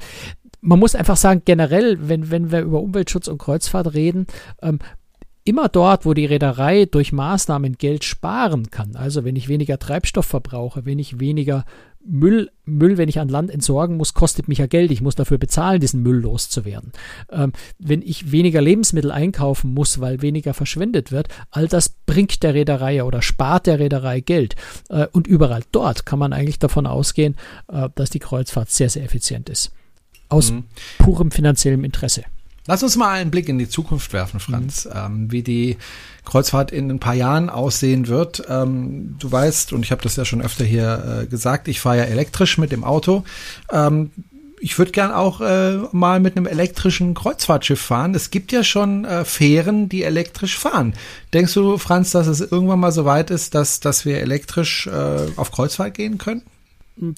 man 0.60 0.78
muss 0.78 0.94
einfach 0.94 1.16
sagen, 1.16 1.42
generell, 1.44 1.98
wenn, 2.08 2.30
wenn 2.30 2.52
wir 2.52 2.60
über 2.60 2.80
Umweltschutz 2.80 3.28
und 3.28 3.38
Kreuzfahrt 3.38 3.94
reden, 3.94 4.26
ähm, 4.62 4.78
immer 5.44 5.68
dort, 5.68 6.04
wo 6.04 6.14
die 6.14 6.26
Reederei 6.26 6.84
durch 6.84 7.12
Maßnahmen 7.12 7.78
Geld 7.78 8.04
sparen 8.04 8.70
kann, 8.70 8.94
also 8.94 9.24
wenn 9.24 9.36
ich 9.36 9.48
weniger 9.48 9.78
Treibstoff 9.78 10.26
verbrauche, 10.26 10.84
wenn 10.84 10.98
ich 10.98 11.18
weniger 11.18 11.64
Müll, 12.02 12.50
Müll, 12.64 12.96
wenn 12.96 13.10
ich 13.10 13.18
an 13.20 13.28
Land 13.28 13.50
entsorgen 13.50 13.98
muss, 13.98 14.14
kostet 14.14 14.48
mich 14.48 14.58
ja 14.58 14.66
Geld. 14.66 14.90
Ich 14.90 15.02
muss 15.02 15.16
dafür 15.16 15.36
bezahlen, 15.36 15.80
diesen 15.80 16.02
Müll 16.02 16.20
loszuwerden. 16.20 16.92
Ähm, 17.30 17.52
wenn 17.78 18.00
ich 18.00 18.32
weniger 18.32 18.62
Lebensmittel 18.62 19.12
einkaufen 19.12 19.74
muss, 19.74 20.00
weil 20.00 20.22
weniger 20.22 20.54
verschwendet 20.54 21.12
wird, 21.12 21.28
all 21.50 21.68
das 21.68 21.90
bringt 22.06 22.42
der 22.42 22.54
Reederei 22.54 23.04
oder 23.04 23.20
spart 23.20 23.66
der 23.66 23.78
Reederei 23.78 24.20
Geld. 24.20 24.56
Äh, 24.88 25.08
und 25.12 25.26
überall 25.26 25.62
dort 25.72 26.06
kann 26.06 26.18
man 26.18 26.32
eigentlich 26.32 26.58
davon 26.58 26.86
ausgehen, 26.86 27.36
äh, 27.70 27.90
dass 27.94 28.08
die 28.08 28.18
Kreuzfahrt 28.18 28.70
sehr, 28.70 28.88
sehr 28.88 29.04
effizient 29.04 29.50
ist. 29.50 29.70
Aus 30.30 30.52
mhm. 30.52 30.64
purem 30.98 31.30
finanziellem 31.30 31.84
Interesse. 31.84 32.24
Lass 32.66 32.82
uns 32.82 32.96
mal 32.96 33.10
einen 33.10 33.30
Blick 33.30 33.48
in 33.48 33.58
die 33.58 33.68
Zukunft 33.68 34.12
werfen, 34.12 34.38
Franz, 34.38 34.84
mhm. 34.84 34.92
ähm, 34.94 35.32
wie 35.32 35.42
die 35.42 35.76
Kreuzfahrt 36.24 36.70
in 36.70 36.90
ein 36.90 37.00
paar 37.00 37.14
Jahren 37.14 37.50
aussehen 37.50 38.06
wird. 38.08 38.44
Ähm, 38.48 39.16
du 39.18 39.30
weißt, 39.32 39.72
und 39.72 39.84
ich 39.84 39.90
habe 39.90 40.02
das 40.02 40.16
ja 40.16 40.24
schon 40.24 40.40
öfter 40.40 40.64
hier 40.64 41.22
äh, 41.22 41.26
gesagt, 41.26 41.68
ich 41.68 41.80
fahre 41.80 41.98
ja 41.98 42.04
elektrisch 42.04 42.58
mit 42.58 42.70
dem 42.70 42.84
Auto. 42.84 43.24
Ähm, 43.72 44.12
ich 44.60 44.78
würde 44.78 44.92
gern 44.92 45.10
auch 45.10 45.40
äh, 45.40 45.78
mal 45.92 46.20
mit 46.20 46.36
einem 46.36 46.46
elektrischen 46.46 47.14
Kreuzfahrtschiff 47.14 47.80
fahren. 47.80 48.14
Es 48.14 48.30
gibt 48.30 48.52
ja 48.52 48.62
schon 48.62 49.06
äh, 49.06 49.24
Fähren, 49.24 49.88
die 49.88 50.04
elektrisch 50.04 50.58
fahren. 50.58 50.94
Denkst 51.32 51.54
du, 51.54 51.78
Franz, 51.78 52.10
dass 52.10 52.26
es 52.26 52.40
irgendwann 52.40 52.78
mal 52.78 52.92
so 52.92 53.06
weit 53.06 53.30
ist, 53.30 53.54
dass, 53.54 53.80
dass 53.80 54.04
wir 54.04 54.20
elektrisch 54.20 54.86
äh, 54.86 55.26
auf 55.36 55.50
Kreuzfahrt 55.50 55.94
gehen 55.94 56.18
können? 56.18 56.42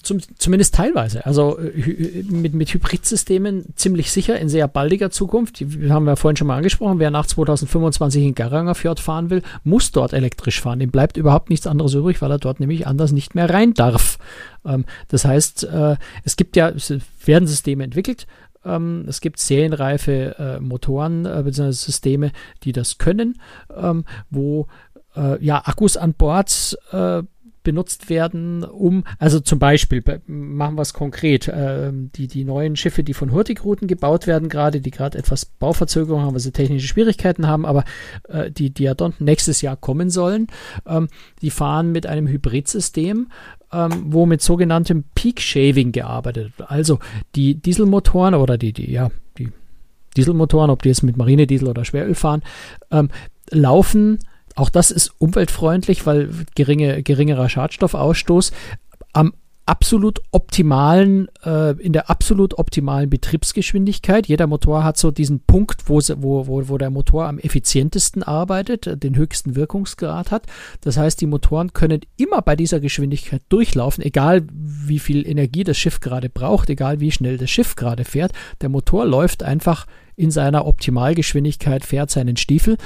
Zum, 0.01 0.19
zumindest 0.37 0.75
teilweise. 0.75 1.25
Also 1.25 1.57
äh, 1.59 2.23
mit, 2.29 2.53
mit 2.53 2.73
Hybridsystemen 2.73 3.75
ziemlich 3.75 4.11
sicher 4.11 4.39
in 4.39 4.47
sehr 4.47 4.67
baldiger 4.67 5.11
Zukunft. 5.11 5.59
Die 5.59 5.91
haben 5.91 6.05
wir 6.05 6.15
vorhin 6.15 6.37
schon 6.37 6.47
mal 6.47 6.57
angesprochen. 6.57 6.99
Wer 6.99 7.11
nach 7.11 7.25
2025 7.25 8.23
in 8.23 8.35
Garanger 8.35 8.75
Fjord 8.75 8.99
fahren 8.99 9.29
will, 9.29 9.41
muss 9.63 9.91
dort 9.91 10.13
elektrisch 10.13 10.61
fahren. 10.61 10.79
Dem 10.79 10.91
bleibt 10.91 11.17
überhaupt 11.17 11.49
nichts 11.49 11.67
anderes 11.67 11.93
übrig, 11.93 12.21
weil 12.21 12.31
er 12.31 12.37
dort 12.37 12.59
nämlich 12.59 12.87
anders 12.87 13.11
nicht 13.11 13.35
mehr 13.35 13.49
rein 13.49 13.73
darf. 13.73 14.19
Ähm, 14.65 14.85
das 15.09 15.25
heißt, 15.25 15.65
äh, 15.65 15.97
es 16.23 16.37
gibt 16.37 16.55
ja, 16.55 16.69
es 16.69 16.93
werden 17.25 17.47
Systeme 17.47 17.83
entwickelt. 17.83 18.25
Ähm, 18.65 19.05
es 19.07 19.19
gibt 19.19 19.39
serienreife 19.39 20.35
äh, 20.39 20.59
Motoren 20.59 21.25
äh, 21.25 21.41
bzw. 21.43 21.71
Systeme, 21.71 22.31
die 22.63 22.71
das 22.71 22.97
können, 22.97 23.41
ähm, 23.75 24.05
wo 24.29 24.67
äh, 25.15 25.43
ja 25.43 25.61
Akkus 25.65 25.97
an 25.97 26.13
Bord 26.13 26.77
äh, 26.91 27.23
benutzt 27.63 28.09
werden, 28.09 28.63
um, 28.63 29.03
also 29.19 29.39
zum 29.39 29.59
Beispiel, 29.59 30.03
machen 30.27 30.75
wir 30.75 30.81
es 30.81 30.93
konkret, 30.93 31.47
äh, 31.47 31.91
die, 31.93 32.27
die 32.27 32.43
neuen 32.43 32.75
Schiffe, 32.75 33.03
die 33.03 33.13
von 33.13 33.31
Hurtigruten 33.31 33.87
gebaut 33.87 34.27
werden, 34.27 34.49
gerade, 34.49 34.81
die 34.81 34.91
gerade 34.91 35.17
etwas 35.17 35.45
Bauverzögerung 35.45 36.21
haben, 36.21 36.33
weil 36.33 36.39
sie 36.39 36.51
technische 36.51 36.87
Schwierigkeiten 36.87 37.47
haben, 37.47 37.65
aber 37.65 37.83
äh, 38.27 38.51
die, 38.51 38.73
dann 38.73 39.13
nächstes 39.19 39.61
Jahr 39.61 39.77
kommen 39.77 40.09
sollen, 40.09 40.47
ähm, 40.85 41.07
die 41.41 41.49
fahren 41.49 41.91
mit 41.91 42.05
einem 42.05 42.27
Hybridsystem, 42.27 43.27
ähm, 43.71 44.03
wo 44.07 44.25
mit 44.25 44.41
sogenanntem 44.41 45.05
Peak 45.15 45.41
Shaving 45.41 45.91
gearbeitet 45.91 46.53
wird. 46.57 46.69
Also 46.69 46.99
die 47.35 47.55
Dieselmotoren 47.55 48.35
oder 48.35 48.57
die, 48.57 48.73
die, 48.73 48.91
ja, 48.91 49.09
die 49.37 49.51
Dieselmotoren, 50.15 50.69
ob 50.69 50.83
die 50.83 50.89
jetzt 50.89 51.03
mit 51.03 51.17
Marinediesel 51.17 51.67
oder 51.67 51.85
Schweröl 51.85 52.15
fahren, 52.15 52.43
ähm, 52.91 53.09
laufen 53.49 54.19
auch 54.55 54.69
das 54.69 54.91
ist 54.91 55.13
umweltfreundlich, 55.19 56.05
weil 56.05 56.29
geringe, 56.55 57.03
geringerer 57.03 57.49
Schadstoffausstoß 57.49 58.51
am 59.13 59.33
absolut 59.65 60.21
optimalen, 60.31 61.29
äh, 61.45 61.71
in 61.79 61.93
der 61.93 62.09
absolut 62.09 62.57
optimalen 62.57 63.09
Betriebsgeschwindigkeit. 63.09 64.27
Jeder 64.27 64.47
Motor 64.47 64.83
hat 64.83 64.97
so 64.97 65.09
diesen 65.09 65.39
Punkt, 65.39 65.83
wo, 65.87 65.99
wo, 66.17 66.47
wo, 66.47 66.67
wo 66.67 66.77
der 66.77 66.89
Motor 66.89 67.27
am 67.27 67.39
effizientesten 67.39 68.23
arbeitet, 68.23 69.01
den 69.01 69.15
höchsten 69.15 69.55
Wirkungsgrad 69.55 70.31
hat. 70.31 70.47
Das 70.81 70.97
heißt, 70.97 71.21
die 71.21 71.27
Motoren 71.27 71.71
können 71.71 72.01
immer 72.17 72.41
bei 72.41 72.57
dieser 72.57 72.81
Geschwindigkeit 72.81 73.41
durchlaufen, 73.47 74.03
egal 74.03 74.45
wie 74.51 74.99
viel 74.99 75.25
Energie 75.25 75.63
das 75.63 75.77
Schiff 75.77 76.01
gerade 76.01 76.29
braucht, 76.29 76.69
egal 76.69 76.99
wie 76.99 77.11
schnell 77.11 77.37
das 77.37 77.49
Schiff 77.49 77.75
gerade 77.75 78.03
fährt. 78.03 78.33
Der 78.59 78.69
Motor 78.69 79.05
läuft 79.05 79.43
einfach 79.43 79.87
in 80.15 80.29
seiner 80.29 80.67
Optimalgeschwindigkeit, 80.67 81.85
fährt 81.85 82.11
seinen 82.11 82.37
Stiefel. 82.37 82.77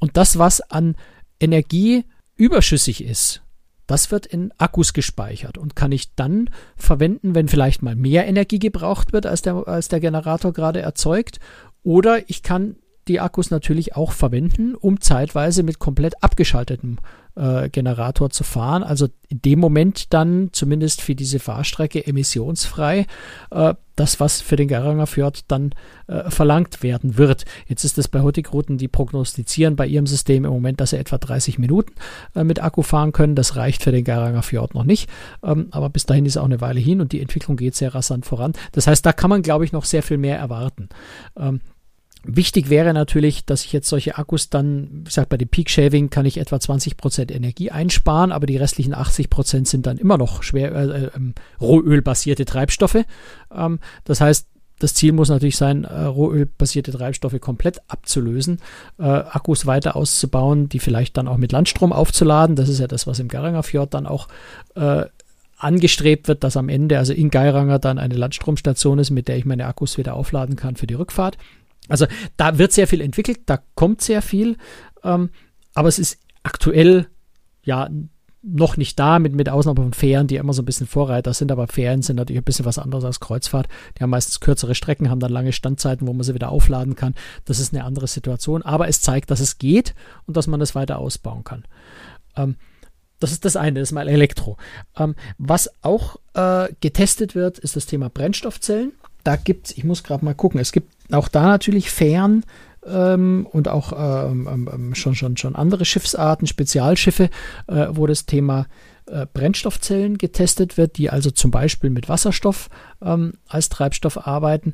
Und 0.00 0.16
das, 0.16 0.38
was 0.38 0.60
an 0.60 0.96
Energie 1.38 2.04
überschüssig 2.36 3.04
ist, 3.04 3.42
das 3.86 4.10
wird 4.10 4.26
in 4.26 4.52
Akkus 4.56 4.92
gespeichert 4.92 5.58
und 5.58 5.76
kann 5.76 5.92
ich 5.92 6.14
dann 6.14 6.50
verwenden, 6.76 7.34
wenn 7.34 7.48
vielleicht 7.48 7.82
mal 7.82 7.96
mehr 7.96 8.26
Energie 8.26 8.58
gebraucht 8.58 9.12
wird, 9.12 9.26
als 9.26 9.42
der, 9.42 9.66
als 9.68 9.88
der 9.88 10.00
Generator 10.00 10.52
gerade 10.52 10.80
erzeugt. 10.80 11.40
Oder 11.82 12.28
ich 12.30 12.42
kann 12.42 12.76
die 13.08 13.20
Akkus 13.20 13.50
natürlich 13.50 13.96
auch 13.96 14.12
verwenden, 14.12 14.74
um 14.74 15.00
zeitweise 15.00 15.62
mit 15.62 15.78
komplett 15.78 16.22
abgeschaltetem 16.22 16.98
äh, 17.36 17.68
Generator 17.68 18.30
zu 18.30 18.44
fahren. 18.44 18.82
Also 18.82 19.08
in 19.28 19.42
dem 19.42 19.60
Moment 19.60 20.12
dann 20.12 20.50
zumindest 20.52 21.00
für 21.00 21.14
diese 21.14 21.38
Fahrstrecke 21.38 22.06
emissionsfrei 22.06 23.06
äh, 23.50 23.74
das, 23.96 24.18
was 24.18 24.40
für 24.40 24.56
den 24.56 24.68
Garanger 24.68 25.06
Fjord 25.06 25.44
dann 25.48 25.72
äh, 26.06 26.30
verlangt 26.30 26.82
werden 26.82 27.18
wird. 27.18 27.44
Jetzt 27.66 27.84
ist 27.84 27.98
es 27.98 28.08
bei 28.08 28.22
Hurtigruten, 28.22 28.78
die 28.78 28.88
prognostizieren 28.88 29.76
bei 29.76 29.86
ihrem 29.86 30.06
System 30.06 30.44
im 30.44 30.52
Moment, 30.52 30.80
dass 30.80 30.90
sie 30.90 30.98
etwa 30.98 31.18
30 31.18 31.58
Minuten 31.58 31.92
äh, 32.34 32.42
mit 32.42 32.62
Akku 32.62 32.82
fahren 32.82 33.12
können. 33.12 33.34
Das 33.34 33.56
reicht 33.56 33.82
für 33.82 33.92
den 33.92 34.04
Garanger 34.04 34.42
Fjord 34.42 34.74
noch 34.74 34.84
nicht. 34.84 35.10
Ähm, 35.42 35.68
aber 35.70 35.90
bis 35.90 36.06
dahin 36.06 36.26
ist 36.26 36.38
auch 36.38 36.44
eine 36.44 36.60
Weile 36.60 36.80
hin 36.80 37.00
und 37.00 37.12
die 37.12 37.20
Entwicklung 37.20 37.56
geht 37.56 37.74
sehr 37.74 37.94
rasant 37.94 38.26
voran. 38.26 38.54
Das 38.72 38.86
heißt, 38.86 39.04
da 39.04 39.12
kann 39.12 39.30
man, 39.30 39.42
glaube 39.42 39.64
ich, 39.64 39.72
noch 39.72 39.84
sehr 39.84 40.02
viel 40.02 40.18
mehr 40.18 40.38
erwarten. 40.38 40.88
Ähm, 41.36 41.60
Wichtig 42.22 42.68
wäre 42.68 42.92
natürlich, 42.92 43.46
dass 43.46 43.64
ich 43.64 43.72
jetzt 43.72 43.88
solche 43.88 44.18
Akkus 44.18 44.50
dann, 44.50 45.04
ich 45.06 45.14
sag 45.14 45.30
bei 45.30 45.38
dem 45.38 45.48
Peak 45.48 45.70
Shaving 45.70 46.10
kann 46.10 46.26
ich 46.26 46.36
etwa 46.36 46.56
20% 46.56 47.32
Energie 47.32 47.70
einsparen, 47.70 48.30
aber 48.30 48.46
die 48.46 48.58
restlichen 48.58 48.94
80% 48.94 49.66
sind 49.66 49.86
dann 49.86 49.96
immer 49.96 50.18
noch 50.18 50.42
schwer 50.42 50.74
äh, 50.74 51.04
äh, 51.04 51.10
rohölbasierte 51.60 52.44
Treibstoffe. 52.44 53.04
Ähm, 53.54 53.78
das 54.04 54.20
heißt, 54.20 54.46
das 54.80 54.94
Ziel 54.94 55.12
muss 55.12 55.28
natürlich 55.28 55.56
sein, 55.56 55.84
äh, 55.84 56.02
rohölbasierte 56.02 56.92
Treibstoffe 56.92 57.40
komplett 57.40 57.80
abzulösen, 57.88 58.60
äh, 58.98 59.04
Akkus 59.04 59.64
weiter 59.66 59.96
auszubauen, 59.96 60.68
die 60.68 60.78
vielleicht 60.78 61.16
dann 61.16 61.28
auch 61.28 61.36
mit 61.38 61.52
Landstrom 61.52 61.92
aufzuladen. 61.92 62.56
Das 62.56 62.68
ist 62.68 62.80
ja 62.80 62.86
das, 62.86 63.06
was 63.06 63.18
im 63.18 63.28
Garanger 63.28 63.62
Fjord 63.62 63.94
dann 63.94 64.06
auch 64.06 64.28
äh, 64.74 65.04
angestrebt 65.56 66.28
wird, 66.28 66.44
dass 66.44 66.56
am 66.56 66.68
Ende, 66.68 66.98
also 66.98 67.12
in 67.12 67.30
Geiranger, 67.30 67.78
dann 67.78 67.98
eine 67.98 68.14
Landstromstation 68.14 68.98
ist, 68.98 69.10
mit 69.10 69.28
der 69.28 69.36
ich 69.36 69.44
meine 69.44 69.66
Akkus 69.66 69.98
wieder 69.98 70.14
aufladen 70.14 70.56
kann 70.56 70.76
für 70.76 70.86
die 70.86 70.94
Rückfahrt. 70.94 71.36
Also 71.88 72.06
da 72.36 72.58
wird 72.58 72.72
sehr 72.72 72.86
viel 72.86 73.00
entwickelt, 73.00 73.40
da 73.46 73.58
kommt 73.74 74.00
sehr 74.00 74.22
viel, 74.22 74.56
ähm, 75.02 75.30
aber 75.74 75.88
es 75.88 75.98
ist 75.98 76.18
aktuell 76.42 77.08
ja 77.62 77.88
noch 78.42 78.76
nicht 78.76 78.98
da, 78.98 79.18
mit, 79.18 79.34
mit 79.34 79.50
Ausnahme 79.50 79.82
von 79.82 79.92
Fähren, 79.92 80.26
die 80.26 80.36
immer 80.36 80.54
so 80.54 80.62
ein 80.62 80.64
bisschen 80.64 80.86
Vorreiter 80.86 81.34
sind, 81.34 81.52
aber 81.52 81.66
Fähren 81.66 82.00
sind 82.00 82.16
natürlich 82.16 82.40
ein 82.40 82.44
bisschen 82.44 82.64
was 82.64 82.78
anderes 82.78 83.04
als 83.04 83.20
Kreuzfahrt. 83.20 83.68
Die 83.96 84.02
haben 84.02 84.10
meistens 84.10 84.40
kürzere 84.40 84.74
Strecken, 84.74 85.10
haben 85.10 85.20
dann 85.20 85.32
lange 85.32 85.52
Standzeiten, 85.52 86.06
wo 86.06 86.12
man 86.14 86.22
sie 86.22 86.34
wieder 86.34 86.50
aufladen 86.50 86.94
kann. 86.94 87.14
Das 87.44 87.58
ist 87.58 87.74
eine 87.74 87.84
andere 87.84 88.06
Situation, 88.06 88.62
aber 88.62 88.88
es 88.88 89.02
zeigt, 89.02 89.30
dass 89.30 89.40
es 89.40 89.58
geht 89.58 89.94
und 90.26 90.36
dass 90.36 90.46
man 90.46 90.60
es 90.62 90.74
weiter 90.74 90.98
ausbauen 90.98 91.44
kann. 91.44 91.64
Ähm, 92.34 92.56
das 93.18 93.32
ist 93.32 93.44
das 93.44 93.56
eine, 93.56 93.80
das 93.80 93.90
ist 93.90 93.92
mal 93.92 94.08
Elektro. 94.08 94.56
Ähm, 94.96 95.14
was 95.36 95.70
auch 95.82 96.16
äh, 96.32 96.68
getestet 96.80 97.34
wird, 97.34 97.58
ist 97.58 97.76
das 97.76 97.84
Thema 97.84 98.08
Brennstoffzellen. 98.08 98.92
Da 99.24 99.36
gibt 99.36 99.68
es, 99.68 99.76
ich 99.76 99.84
muss 99.84 100.02
gerade 100.02 100.24
mal 100.24 100.34
gucken, 100.34 100.60
es 100.60 100.72
gibt 100.72 100.92
auch 101.12 101.28
da 101.28 101.44
natürlich 101.44 101.90
Fähren, 101.90 102.42
äh, 102.42 102.70
ähm, 102.86 103.46
und 103.50 103.68
auch 103.68 103.92
ähm, 103.92 104.48
ähm, 104.50 104.70
ähm, 104.72 104.94
schon, 104.94 105.14
schon, 105.14 105.36
schon 105.36 105.56
andere 105.56 105.84
Schiffsarten, 105.84 106.46
Spezialschiffe, 106.46 107.30
äh, 107.66 107.86
wo 107.90 108.06
das 108.06 108.26
Thema 108.26 108.66
äh, 109.06 109.26
Brennstoffzellen 109.32 110.18
getestet 110.18 110.76
wird, 110.76 110.96
die 110.96 111.10
also 111.10 111.30
zum 111.30 111.50
Beispiel 111.50 111.90
mit 111.90 112.08
Wasserstoff 112.08 112.68
ähm, 113.02 113.34
als 113.48 113.68
Treibstoff 113.68 114.26
arbeiten. 114.26 114.72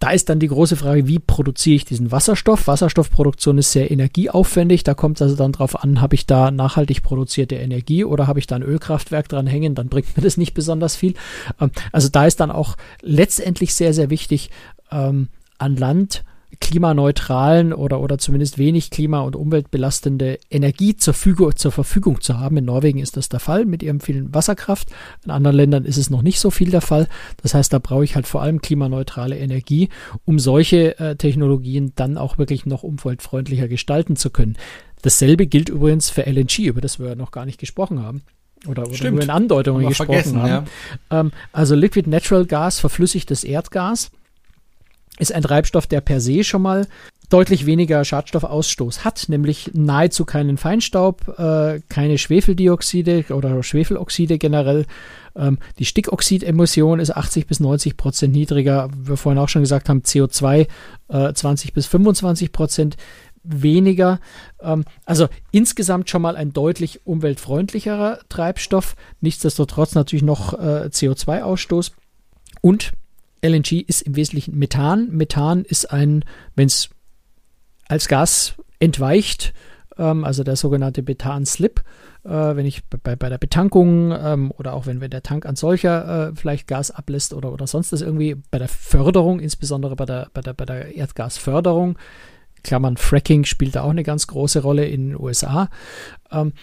Da 0.00 0.10
ist 0.10 0.28
dann 0.28 0.38
die 0.40 0.48
große 0.48 0.76
Frage, 0.76 1.06
wie 1.06 1.18
produziere 1.18 1.76
ich 1.76 1.84
diesen 1.84 2.12
Wasserstoff? 2.12 2.66
Wasserstoffproduktion 2.66 3.58
ist 3.58 3.72
sehr 3.72 3.90
energieaufwendig. 3.90 4.84
Da 4.84 4.94
kommt 4.94 5.18
es 5.18 5.22
also 5.22 5.36
dann 5.36 5.52
darauf 5.52 5.82
an, 5.82 6.00
habe 6.00 6.14
ich 6.14 6.26
da 6.26 6.50
nachhaltig 6.50 7.02
produzierte 7.02 7.54
Energie 7.54 8.04
oder 8.04 8.26
habe 8.26 8.38
ich 8.38 8.46
da 8.46 8.56
ein 8.56 8.62
Ölkraftwerk 8.62 9.28
dran 9.28 9.46
hängen? 9.46 9.74
Dann 9.74 9.88
bringt 9.88 10.16
mir 10.16 10.22
das 10.22 10.36
nicht 10.36 10.52
besonders 10.52 10.96
viel. 10.96 11.14
Ähm, 11.60 11.70
also 11.92 12.08
da 12.08 12.26
ist 12.26 12.40
dann 12.40 12.50
auch 12.50 12.76
letztendlich 13.02 13.74
sehr, 13.74 13.94
sehr 13.94 14.10
wichtig, 14.10 14.50
ähm, 14.90 15.28
an 15.58 15.76
Land 15.76 16.24
klimaneutralen 16.60 17.72
oder, 17.72 18.00
oder 18.00 18.18
zumindest 18.18 18.58
wenig 18.58 18.90
klima- 18.90 19.20
und 19.20 19.36
umweltbelastende 19.36 20.38
Energie 20.50 20.96
zur, 20.96 21.14
Füge, 21.14 21.54
zur 21.54 21.72
Verfügung 21.72 22.20
zu 22.20 22.38
haben. 22.38 22.56
In 22.56 22.64
Norwegen 22.64 22.98
ist 22.98 23.16
das 23.16 23.28
der 23.28 23.40
Fall 23.40 23.64
mit 23.64 23.82
ihrem 23.82 24.00
vielen 24.00 24.34
Wasserkraft. 24.34 24.88
In 25.24 25.30
anderen 25.30 25.56
Ländern 25.56 25.84
ist 25.84 25.96
es 25.96 26.10
noch 26.10 26.22
nicht 26.22 26.40
so 26.40 26.50
viel 26.50 26.70
der 26.70 26.80
Fall. 26.80 27.08
Das 27.42 27.54
heißt, 27.54 27.72
da 27.72 27.78
brauche 27.78 28.04
ich 28.04 28.14
halt 28.14 28.26
vor 28.26 28.42
allem 28.42 28.60
klimaneutrale 28.60 29.38
Energie, 29.38 29.88
um 30.24 30.38
solche 30.38 30.98
äh, 30.98 31.16
Technologien 31.16 31.92
dann 31.96 32.18
auch 32.18 32.38
wirklich 32.38 32.66
noch 32.66 32.82
umweltfreundlicher 32.82 33.68
gestalten 33.68 34.16
zu 34.16 34.30
können. 34.30 34.56
Dasselbe 35.02 35.46
gilt 35.46 35.68
übrigens 35.68 36.10
für 36.10 36.26
LNG, 36.26 36.60
über 36.60 36.80
das 36.80 36.98
wir 36.98 37.14
noch 37.16 37.30
gar 37.30 37.44
nicht 37.44 37.60
gesprochen 37.60 38.02
haben 38.02 38.22
oder, 38.66 38.88
oder 38.88 39.10
nur 39.10 39.22
in 39.22 39.30
Andeutungen 39.30 39.88
gesprochen 39.88 40.40
haben. 40.40 40.66
Ja. 41.10 41.20
Ähm, 41.20 41.32
also 41.52 41.74
Liquid 41.74 42.08
Natural 42.08 42.46
Gas, 42.46 42.80
verflüssigtes 42.80 43.44
Erdgas 43.44 44.10
ist 45.18 45.32
ein 45.32 45.42
Treibstoff, 45.42 45.86
der 45.86 46.00
per 46.00 46.20
se 46.20 46.44
schon 46.44 46.62
mal 46.62 46.86
deutlich 47.28 47.66
weniger 47.66 48.04
Schadstoffausstoß 48.04 49.04
hat, 49.04 49.28
nämlich 49.28 49.70
nahezu 49.72 50.24
keinen 50.24 50.56
Feinstaub, 50.56 51.38
äh, 51.38 51.80
keine 51.88 52.18
Schwefeldioxide 52.18 53.26
oder 53.30 53.62
Schwefeloxide 53.62 54.38
generell. 54.38 54.86
Ähm, 55.36 55.58
die 55.78 55.84
Stickoxidemission 55.84 57.00
ist 57.00 57.16
80 57.16 57.46
bis 57.46 57.60
90 57.60 57.96
Prozent 57.96 58.34
niedriger. 58.34 58.90
Wir 58.96 59.16
vorhin 59.16 59.38
auch 59.38 59.48
schon 59.48 59.62
gesagt 59.62 59.88
haben, 59.88 60.00
CO2 60.02 60.68
äh, 61.08 61.32
20 61.32 61.72
bis 61.72 61.86
25 61.86 62.52
Prozent 62.52 62.96
weniger. 63.42 64.20
Ähm, 64.60 64.84
also 65.04 65.28
insgesamt 65.50 66.10
schon 66.10 66.22
mal 66.22 66.36
ein 66.36 66.52
deutlich 66.52 67.06
umweltfreundlicherer 67.06 68.20
Treibstoff. 68.28 68.96
Nichtsdestotrotz 69.20 69.94
natürlich 69.94 70.24
noch 70.24 70.54
äh, 70.54 70.88
CO2-Ausstoß. 70.90 71.92
Und 72.60 72.92
LNG 73.44 73.84
ist 73.86 74.02
im 74.02 74.16
Wesentlichen 74.16 74.58
Methan. 74.58 75.10
Methan 75.10 75.64
ist 75.64 75.92
ein, 75.92 76.24
wenn 76.56 76.66
es 76.66 76.88
als 77.88 78.08
Gas 78.08 78.54
entweicht, 78.78 79.52
ähm, 79.98 80.24
also 80.24 80.44
der 80.44 80.56
sogenannte 80.56 81.02
Methan-Slip, 81.02 81.80
äh, 82.24 82.28
wenn 82.30 82.64
ich 82.64 82.84
bei, 82.86 83.16
bei 83.16 83.28
der 83.28 83.38
Betankung 83.38 84.12
ähm, 84.12 84.50
oder 84.56 84.72
auch 84.72 84.86
wenn, 84.86 85.00
wenn 85.00 85.10
der 85.10 85.22
Tank 85.22 85.44
an 85.44 85.56
solcher 85.56 86.30
äh, 86.30 86.32
vielleicht 86.34 86.66
Gas 86.66 86.90
ablässt 86.90 87.34
oder, 87.34 87.52
oder 87.52 87.66
sonst 87.66 87.92
das 87.92 88.00
irgendwie 88.00 88.36
bei 88.50 88.58
der 88.58 88.68
Förderung, 88.68 89.40
insbesondere 89.40 89.94
bei 89.94 90.06
der, 90.06 90.28
bei 90.32 90.40
der, 90.40 90.54
bei 90.54 90.64
der 90.64 90.94
Erdgasförderung, 90.94 91.98
Klammern 92.62 92.96
Fracking 92.96 93.44
spielt 93.44 93.76
da 93.76 93.82
auch 93.82 93.90
eine 93.90 94.02
ganz 94.02 94.26
große 94.26 94.62
Rolle 94.62 94.86
in 94.86 95.10
den 95.10 95.20
USA. 95.20 95.68
Ähm, 96.32 96.54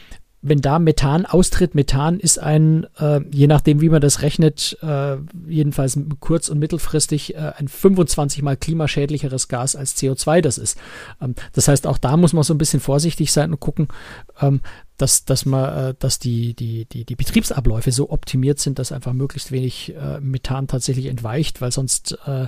wenn 0.42 0.60
da 0.60 0.80
Methan 0.80 1.26
austritt, 1.26 1.76
Methan 1.76 2.20
ist 2.20 2.40
ein, 2.40 2.88
äh, 2.98 3.22
je 3.32 3.46
nachdem 3.48 3.80
wie 3.80 3.90
man 3.90 4.02
das 4.02 4.22
rechnet, 4.24 4.78
äh, 4.82 5.18
jedenfalls 5.48 6.00
kurz- 6.20 6.50
und 6.50 6.58
mittelfristig 6.58 7.36
äh, 7.36 7.54
ein 7.58 7.68
25 7.68 8.42
mal 8.42 8.58
klimaschädlicheres 8.58 9.48
Gas 9.48 9.76
als 9.76 9.96
CO2 9.96 10.42
das 10.42 10.58
ist. 10.58 10.80
Ähm, 11.22 11.36
das 11.54 11.68
heißt, 11.68 11.86
auch 11.86 12.00
da 12.00 12.18
muss 12.18 12.34
man 12.34 12.44
so 12.44 12.56
ein 12.56 12.58
bisschen 12.58 12.80
vorsichtig 12.80 13.32
sein 13.32 13.52
und 13.52 13.60
gucken, 13.60 13.88
ähm, 14.42 14.62
dass, 15.02 15.26
dass 15.26 15.46
man, 15.46 15.90
äh, 15.90 15.94
dass 15.98 16.20
die, 16.20 16.54
die, 16.54 16.86
die, 16.86 17.06
die 17.06 17.16
Betriebsabläufe 17.16 17.92
so 17.92 18.12
optimiert 18.12 18.60
sind, 18.60 18.80
dass 18.80 18.92
einfach 18.92 19.14
möglichst 19.14 19.52
wenig 19.52 19.94
äh, 19.96 20.20
Methan 20.20 20.68
tatsächlich 20.68 21.08
entweicht, 21.08 21.62
weil 21.62 21.72
sonst 21.72 22.18
äh, 22.26 22.48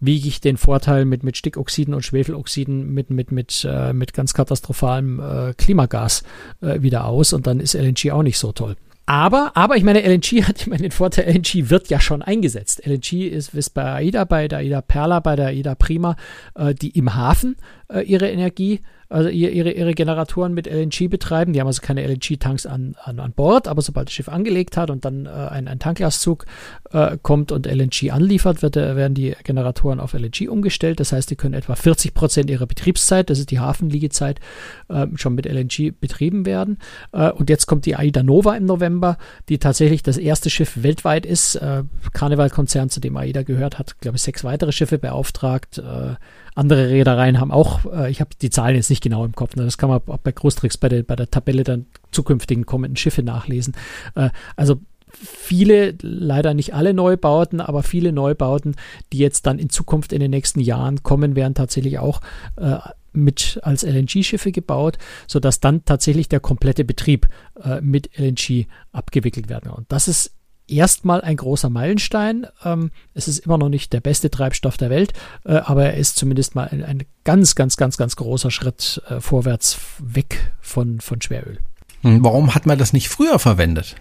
wiege 0.00 0.28
ich 0.28 0.40
den 0.40 0.56
Vorteil 0.56 1.04
mit, 1.04 1.24
mit 1.24 1.36
Stickoxiden 1.36 1.94
und 1.94 2.02
Schwefeloxiden 2.02 2.92
mit, 2.92 3.10
mit, 3.10 3.32
mit, 3.32 3.66
äh, 3.68 3.92
mit 3.92 4.14
ganz 4.14 4.34
katastrophalem 4.34 5.08
Klimagas 5.56 6.22
wieder 6.60 7.06
aus 7.06 7.32
und 7.32 7.46
dann 7.46 7.60
ist 7.60 7.74
LNG 7.74 8.12
auch 8.12 8.22
nicht 8.22 8.38
so 8.38 8.52
toll. 8.52 8.76
Aber, 9.08 9.52
aber 9.54 9.76
ich 9.76 9.84
meine, 9.84 10.02
LNG 10.02 10.42
hat, 10.46 10.66
meine, 10.66 10.82
den 10.82 10.90
Vorteil, 10.90 11.32
LNG 11.32 11.70
wird 11.70 11.88
ja 11.88 11.98
schon 11.98 12.20
eingesetzt. 12.20 12.82
LNG 12.84 13.26
ist, 13.26 13.54
ist 13.54 13.70
bei 13.70 13.84
AIDA, 13.84 14.24
bei 14.24 14.48
der 14.48 14.58
AIDA 14.58 14.82
Perla, 14.82 15.20
bei 15.20 15.34
der 15.34 15.46
AIDA 15.46 15.74
Prima, 15.74 16.16
äh, 16.54 16.74
die 16.74 16.90
im 16.90 17.14
Hafen 17.14 17.56
äh, 17.88 18.02
ihre 18.02 18.30
Energie 18.30 18.80
also 19.10 19.30
ihre, 19.30 19.70
ihre 19.70 19.94
Generatoren 19.94 20.52
mit 20.52 20.66
LNG 20.66 21.08
betreiben. 21.08 21.52
Die 21.52 21.60
haben 21.60 21.66
also 21.66 21.80
keine 21.80 22.06
LNG-Tanks 22.06 22.66
an, 22.66 22.94
an, 23.02 23.20
an 23.20 23.32
Bord, 23.32 23.66
aber 23.66 23.80
sobald 23.80 24.08
das 24.08 24.14
Schiff 24.14 24.28
angelegt 24.28 24.76
hat 24.76 24.90
und 24.90 25.04
dann 25.04 25.24
äh, 25.24 25.30
ein, 25.30 25.66
ein 25.66 25.78
Tanklastzug 25.78 26.44
äh, 26.92 27.16
kommt 27.22 27.50
und 27.50 27.66
LNG 27.66 28.10
anliefert, 28.10 28.60
wird, 28.60 28.76
äh, 28.76 28.96
werden 28.96 29.14
die 29.14 29.34
Generatoren 29.44 30.00
auf 30.00 30.12
LNG 30.12 30.48
umgestellt. 30.48 31.00
Das 31.00 31.12
heißt, 31.12 31.30
die 31.30 31.36
können 31.36 31.54
etwa 31.54 31.74
40 31.74 32.12
Prozent 32.12 32.50
ihrer 32.50 32.66
Betriebszeit, 32.66 33.30
das 33.30 33.38
ist 33.38 33.50
die 33.50 33.60
Hafenliegezeit, 33.60 34.40
äh, 34.88 35.06
schon 35.14 35.34
mit 35.34 35.46
LNG 35.46 35.94
betrieben 35.98 36.44
werden. 36.44 36.78
Äh, 37.12 37.30
und 37.30 37.48
jetzt 37.48 37.66
kommt 37.66 37.86
die 37.86 37.96
AIDA 37.96 38.22
Nova 38.22 38.56
im 38.56 38.66
November, 38.66 39.16
die 39.48 39.58
tatsächlich 39.58 40.02
das 40.02 40.18
erste 40.18 40.50
Schiff 40.50 40.82
weltweit 40.82 41.24
ist. 41.24 41.54
Äh, 41.56 41.84
Karneval-Konzern, 42.12 42.90
zu 42.90 43.00
dem 43.00 43.16
AIDA 43.16 43.42
gehört, 43.42 43.78
hat, 43.78 43.98
glaube 44.00 44.16
ich, 44.16 44.22
sechs 44.22 44.44
weitere 44.44 44.72
Schiffe 44.72 44.98
beauftragt. 44.98 45.82
Andere 46.58 46.88
Reedereien 46.88 47.38
haben 47.38 47.52
auch, 47.52 47.84
äh, 47.92 48.10
ich 48.10 48.20
habe 48.20 48.30
die 48.42 48.50
Zahlen 48.50 48.74
jetzt 48.74 48.90
nicht 48.90 49.02
genau 49.02 49.24
im 49.24 49.34
Kopf, 49.34 49.54
ne? 49.54 49.64
das 49.64 49.78
kann 49.78 49.88
man 49.88 50.00
auch 50.06 50.18
bei 50.18 50.32
Großtricks 50.32 50.76
bei 50.76 50.88
der, 50.88 51.04
bei 51.04 51.14
der 51.14 51.30
Tabelle 51.30 51.62
dann 51.62 51.86
zukünftigen 52.10 52.66
kommenden 52.66 52.96
Schiffe 52.96 53.22
nachlesen. 53.22 53.74
Äh, 54.16 54.30
also 54.56 54.80
viele, 55.12 55.94
leider 56.02 56.54
nicht 56.54 56.74
alle 56.74 56.94
Neubauten, 56.94 57.60
aber 57.60 57.84
viele 57.84 58.12
Neubauten, 58.12 58.74
die 59.12 59.18
jetzt 59.18 59.46
dann 59.46 59.60
in 59.60 59.70
Zukunft 59.70 60.12
in 60.12 60.18
den 60.18 60.32
nächsten 60.32 60.58
Jahren 60.58 61.04
kommen, 61.04 61.36
werden 61.36 61.54
tatsächlich 61.54 62.00
auch 62.00 62.20
äh, 62.56 62.78
mit 63.12 63.60
als 63.62 63.84
LNG-Schiffe 63.84 64.50
gebaut, 64.50 64.98
sodass 65.28 65.60
dann 65.60 65.84
tatsächlich 65.84 66.28
der 66.28 66.40
komplette 66.40 66.84
Betrieb 66.84 67.28
äh, 67.62 67.80
mit 67.80 68.18
LNG 68.18 68.66
abgewickelt 68.90 69.48
werden. 69.48 69.70
Und 69.70 69.90
das 69.92 70.08
ist 70.08 70.32
erstmal 70.68 71.20
ein 71.20 71.36
großer 71.36 71.70
Meilenstein. 71.70 72.46
Ähm, 72.64 72.90
es 73.14 73.28
ist 73.28 73.40
immer 73.40 73.58
noch 73.58 73.68
nicht 73.68 73.92
der 73.92 74.00
beste 74.00 74.30
Treibstoff 74.30 74.76
der 74.76 74.90
Welt, 74.90 75.12
äh, 75.44 75.54
aber 75.56 75.86
er 75.86 75.96
ist 75.96 76.16
zumindest 76.16 76.54
mal 76.54 76.68
ein, 76.68 76.84
ein, 76.84 77.02
ganz, 77.24 77.54
ganz, 77.54 77.76
ganz, 77.76 77.96
ganz 77.96 78.16
großer 78.16 78.50
Schritt 78.50 79.02
äh, 79.08 79.20
vorwärts 79.20 79.78
weg 79.98 80.52
von, 80.60 81.00
von 81.00 81.20
Schweröl. 81.20 81.58
Hm, 82.02 82.22
warum 82.22 82.54
hat 82.54 82.66
man 82.66 82.78
das 82.78 82.92
nicht 82.92 83.08
früher 83.08 83.38
verwendet? 83.38 83.96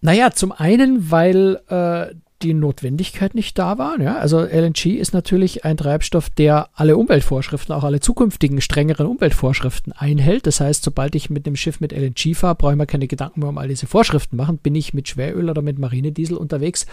Naja, 0.00 0.30
zum 0.30 0.52
einen, 0.52 1.10
weil 1.10 1.60
äh, 1.68 2.14
die 2.42 2.54
Notwendigkeit 2.54 3.34
nicht 3.34 3.58
da 3.58 3.78
war. 3.78 4.00
Ja? 4.00 4.16
Also 4.18 4.40
LNG 4.40 4.96
ist 4.96 5.12
natürlich 5.12 5.64
ein 5.64 5.76
Treibstoff, 5.76 6.30
der 6.30 6.68
alle 6.74 6.96
Umweltvorschriften, 6.96 7.74
auch 7.74 7.82
alle 7.82 8.00
zukünftigen 8.00 8.60
strengeren 8.60 9.06
Umweltvorschriften 9.06 9.92
einhält. 9.92 10.46
Das 10.46 10.60
heißt, 10.60 10.84
sobald 10.84 11.14
ich 11.14 11.30
mit 11.30 11.46
dem 11.46 11.56
Schiff 11.56 11.80
mit 11.80 11.92
LNG 11.92 12.34
fahre, 12.34 12.54
brauche 12.54 12.72
ich 12.72 12.78
mir 12.78 12.86
keine 12.86 13.08
Gedanken 13.08 13.40
mehr 13.40 13.48
um 13.48 13.58
all 13.58 13.68
diese 13.68 13.86
Vorschriften 13.86 14.36
machen. 14.36 14.58
Bin 14.58 14.74
ich 14.74 14.94
mit 14.94 15.08
Schweröl 15.08 15.50
oder 15.50 15.62
mit 15.62 15.78
Marinediesel 15.78 16.36
unterwegs 16.36 16.86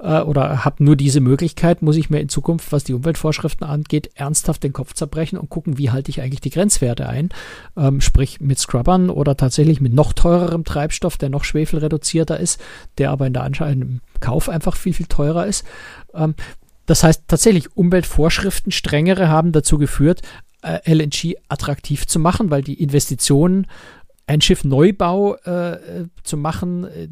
äh, 0.00 0.20
oder 0.20 0.64
habe 0.64 0.84
nur 0.84 0.96
diese 0.96 1.20
Möglichkeit, 1.20 1.80
muss 1.82 1.96
ich 1.96 2.10
mir 2.10 2.20
in 2.20 2.28
Zukunft, 2.28 2.70
was 2.72 2.84
die 2.84 2.94
Umweltvorschriften 2.94 3.66
angeht, 3.66 4.10
ernsthaft 4.14 4.62
den 4.62 4.74
Kopf 4.74 4.92
zerbrechen 4.92 5.38
und 5.38 5.48
gucken, 5.48 5.78
wie 5.78 5.90
halte 5.90 6.10
ich 6.10 6.20
eigentlich 6.20 6.40
die 6.40 6.50
Grenzwerte 6.50 7.08
ein. 7.08 7.30
Ähm, 7.76 8.02
sprich 8.02 8.40
mit 8.40 8.58
Scrubbern 8.58 9.08
oder 9.08 9.36
tatsächlich 9.36 9.80
mit 9.80 9.94
noch 9.94 10.12
teurerem 10.12 10.64
Treibstoff, 10.64 11.16
der 11.16 11.30
noch 11.30 11.44
schwefelreduzierter 11.44 12.38
ist, 12.38 12.60
der 12.98 13.10
aber 13.10 13.26
in 13.26 13.32
der 13.32 13.44
Anscheinend 13.44 14.00
Kauf 14.20 14.50
einfach 14.50 14.76
viel, 14.76 14.89
viel 14.92 15.06
teurer 15.06 15.46
ist. 15.46 15.64
Ähm, 16.14 16.34
das 16.86 17.04
heißt 17.04 17.24
tatsächlich, 17.28 17.76
Umweltvorschriften, 17.76 18.72
strengere, 18.72 19.28
haben 19.28 19.52
dazu 19.52 19.78
geführt, 19.78 20.22
äh, 20.62 20.80
LNG 20.92 21.36
attraktiv 21.48 22.06
zu 22.06 22.18
machen, 22.18 22.50
weil 22.50 22.62
die 22.62 22.82
Investitionen, 22.82 23.66
ein 24.26 24.40
Schiff 24.40 24.64
Neubau 24.64 25.34
äh, 25.36 26.06
zu 26.22 26.36
machen, 26.36 26.84
äh, 26.84 27.08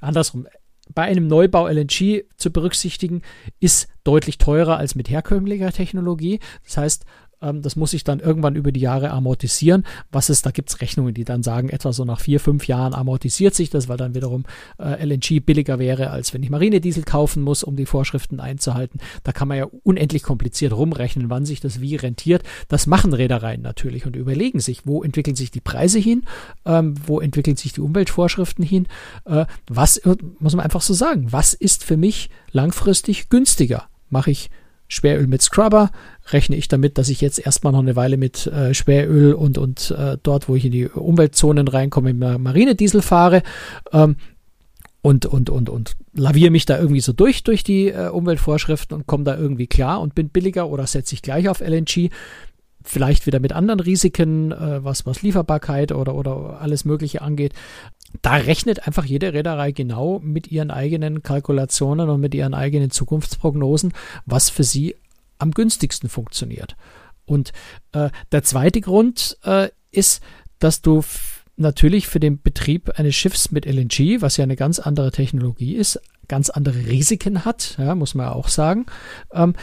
andersrum, 0.00 0.46
bei 0.94 1.02
einem 1.02 1.26
Neubau 1.26 1.68
LNG 1.68 2.24
zu 2.36 2.50
berücksichtigen, 2.50 3.22
ist 3.60 3.88
deutlich 4.04 4.38
teurer 4.38 4.78
als 4.78 4.94
mit 4.94 5.10
herkömmlicher 5.10 5.72
Technologie. 5.72 6.40
Das 6.64 6.76
heißt, 6.76 7.04
ähm, 7.42 7.62
das 7.62 7.76
muss 7.76 7.90
sich 7.90 8.04
dann 8.04 8.20
irgendwann 8.20 8.56
über 8.56 8.72
die 8.72 8.80
Jahre 8.80 9.10
amortisieren. 9.10 9.84
Was 10.10 10.30
ist, 10.30 10.46
da 10.46 10.50
gibt 10.50 10.70
es 10.70 10.80
Rechnungen, 10.80 11.14
die 11.14 11.24
dann 11.24 11.42
sagen, 11.42 11.68
etwa 11.68 11.92
so 11.92 12.04
nach 12.04 12.20
vier, 12.20 12.40
fünf 12.40 12.66
Jahren 12.66 12.94
amortisiert 12.94 13.54
sich 13.54 13.70
das, 13.70 13.88
weil 13.88 13.96
dann 13.96 14.14
wiederum 14.14 14.44
äh, 14.78 15.04
LNG 15.04 15.44
billiger 15.44 15.78
wäre, 15.78 16.10
als 16.10 16.32
wenn 16.32 16.42
ich 16.42 16.50
Marinediesel 16.50 17.04
kaufen 17.04 17.42
muss, 17.42 17.62
um 17.62 17.76
die 17.76 17.86
Vorschriften 17.86 18.40
einzuhalten. 18.40 19.00
Da 19.24 19.32
kann 19.32 19.48
man 19.48 19.58
ja 19.58 19.66
unendlich 19.82 20.22
kompliziert 20.22 20.72
rumrechnen, 20.72 21.30
wann 21.30 21.44
sich 21.44 21.60
das 21.60 21.80
wie 21.80 21.96
rentiert. 21.96 22.42
Das 22.68 22.86
machen 22.86 23.12
Reedereien 23.12 23.62
natürlich 23.62 24.06
und 24.06 24.16
überlegen 24.16 24.60
sich, 24.60 24.86
wo 24.86 25.02
entwickeln 25.02 25.36
sich 25.36 25.50
die 25.50 25.60
Preise 25.60 25.98
hin, 25.98 26.24
ähm, 26.64 26.94
wo 27.06 27.20
entwickeln 27.20 27.56
sich 27.56 27.72
die 27.72 27.80
Umweltvorschriften 27.80 28.64
hin. 28.64 28.86
Äh, 29.24 29.46
was 29.68 30.00
muss 30.38 30.54
man 30.54 30.64
einfach 30.64 30.82
so 30.82 30.94
sagen, 30.94 31.32
was 31.32 31.54
ist 31.54 31.84
für 31.84 31.96
mich 31.96 32.30
langfristig 32.52 33.28
günstiger? 33.28 33.88
Mache 34.08 34.30
ich 34.30 34.50
Schweröl 34.88 35.26
mit 35.26 35.42
Scrubber, 35.42 35.90
rechne 36.30 36.56
ich 36.56 36.68
damit, 36.68 36.98
dass 36.98 37.08
ich 37.08 37.20
jetzt 37.20 37.38
erstmal 37.38 37.72
noch 37.72 37.80
eine 37.80 37.96
Weile 37.96 38.16
mit 38.16 38.46
äh, 38.46 38.74
Schweröl 38.74 39.34
und, 39.34 39.58
und 39.58 39.90
äh, 39.90 40.16
dort, 40.22 40.48
wo 40.48 40.56
ich 40.56 40.64
in 40.64 40.72
die 40.72 40.88
Umweltzonen 40.88 41.68
reinkomme, 41.68 42.12
mit 42.14 42.38
Marinediesel 42.38 43.02
fahre. 43.02 43.42
Ähm, 43.92 44.16
und, 45.02 45.24
und, 45.24 45.50
und, 45.50 45.68
und 45.68 45.96
laviere 46.14 46.50
mich 46.50 46.66
da 46.66 46.78
irgendwie 46.78 47.00
so 47.00 47.12
durch, 47.12 47.44
durch 47.44 47.62
die 47.62 47.90
äh, 47.90 48.08
Umweltvorschriften 48.08 48.96
und 48.96 49.06
komme 49.06 49.22
da 49.22 49.36
irgendwie 49.36 49.68
klar 49.68 50.00
und 50.00 50.16
bin 50.16 50.30
billiger 50.30 50.68
oder 50.68 50.84
setze 50.86 51.14
ich 51.14 51.22
gleich 51.22 51.48
auf 51.48 51.60
LNG. 51.60 52.10
Vielleicht 52.82 53.26
wieder 53.26 53.38
mit 53.38 53.52
anderen 53.52 53.78
Risiken, 53.78 54.50
äh, 54.50 54.82
was, 54.82 55.06
was 55.06 55.22
Lieferbarkeit 55.22 55.92
oder, 55.92 56.16
oder 56.16 56.60
alles 56.60 56.84
Mögliche 56.84 57.22
angeht. 57.22 57.52
Da 58.22 58.34
rechnet 58.34 58.86
einfach 58.86 59.04
jede 59.04 59.32
Reederei 59.32 59.72
genau 59.72 60.20
mit 60.20 60.50
ihren 60.50 60.70
eigenen 60.70 61.22
Kalkulationen 61.22 62.08
und 62.08 62.20
mit 62.20 62.34
ihren 62.34 62.54
eigenen 62.54 62.90
Zukunftsprognosen, 62.90 63.92
was 64.24 64.50
für 64.50 64.64
sie 64.64 64.96
am 65.38 65.50
günstigsten 65.50 66.08
funktioniert. 66.08 66.76
Und 67.24 67.52
äh, 67.92 68.10
der 68.32 68.42
zweite 68.42 68.80
Grund 68.80 69.36
äh, 69.44 69.68
ist, 69.90 70.22
dass 70.58 70.80
du 70.80 71.02
natürlich 71.56 72.06
für 72.06 72.20
den 72.20 72.40
Betrieb 72.40 72.98
eines 72.98 73.14
Schiffs 73.14 73.50
mit 73.50 73.66
LNG, 73.66 74.20
was 74.20 74.36
ja 74.36 74.44
eine 74.44 74.56
ganz 74.56 74.78
andere 74.78 75.10
Technologie 75.10 75.74
ist, 75.74 76.00
ganz 76.28 76.50
andere 76.50 76.86
Risiken 76.86 77.44
hat, 77.44 77.76
ja, 77.78 77.94
muss 77.94 78.14
man 78.14 78.26
ja 78.26 78.32
auch 78.32 78.48
sagen, 78.48 78.86
ähm, 79.32 79.54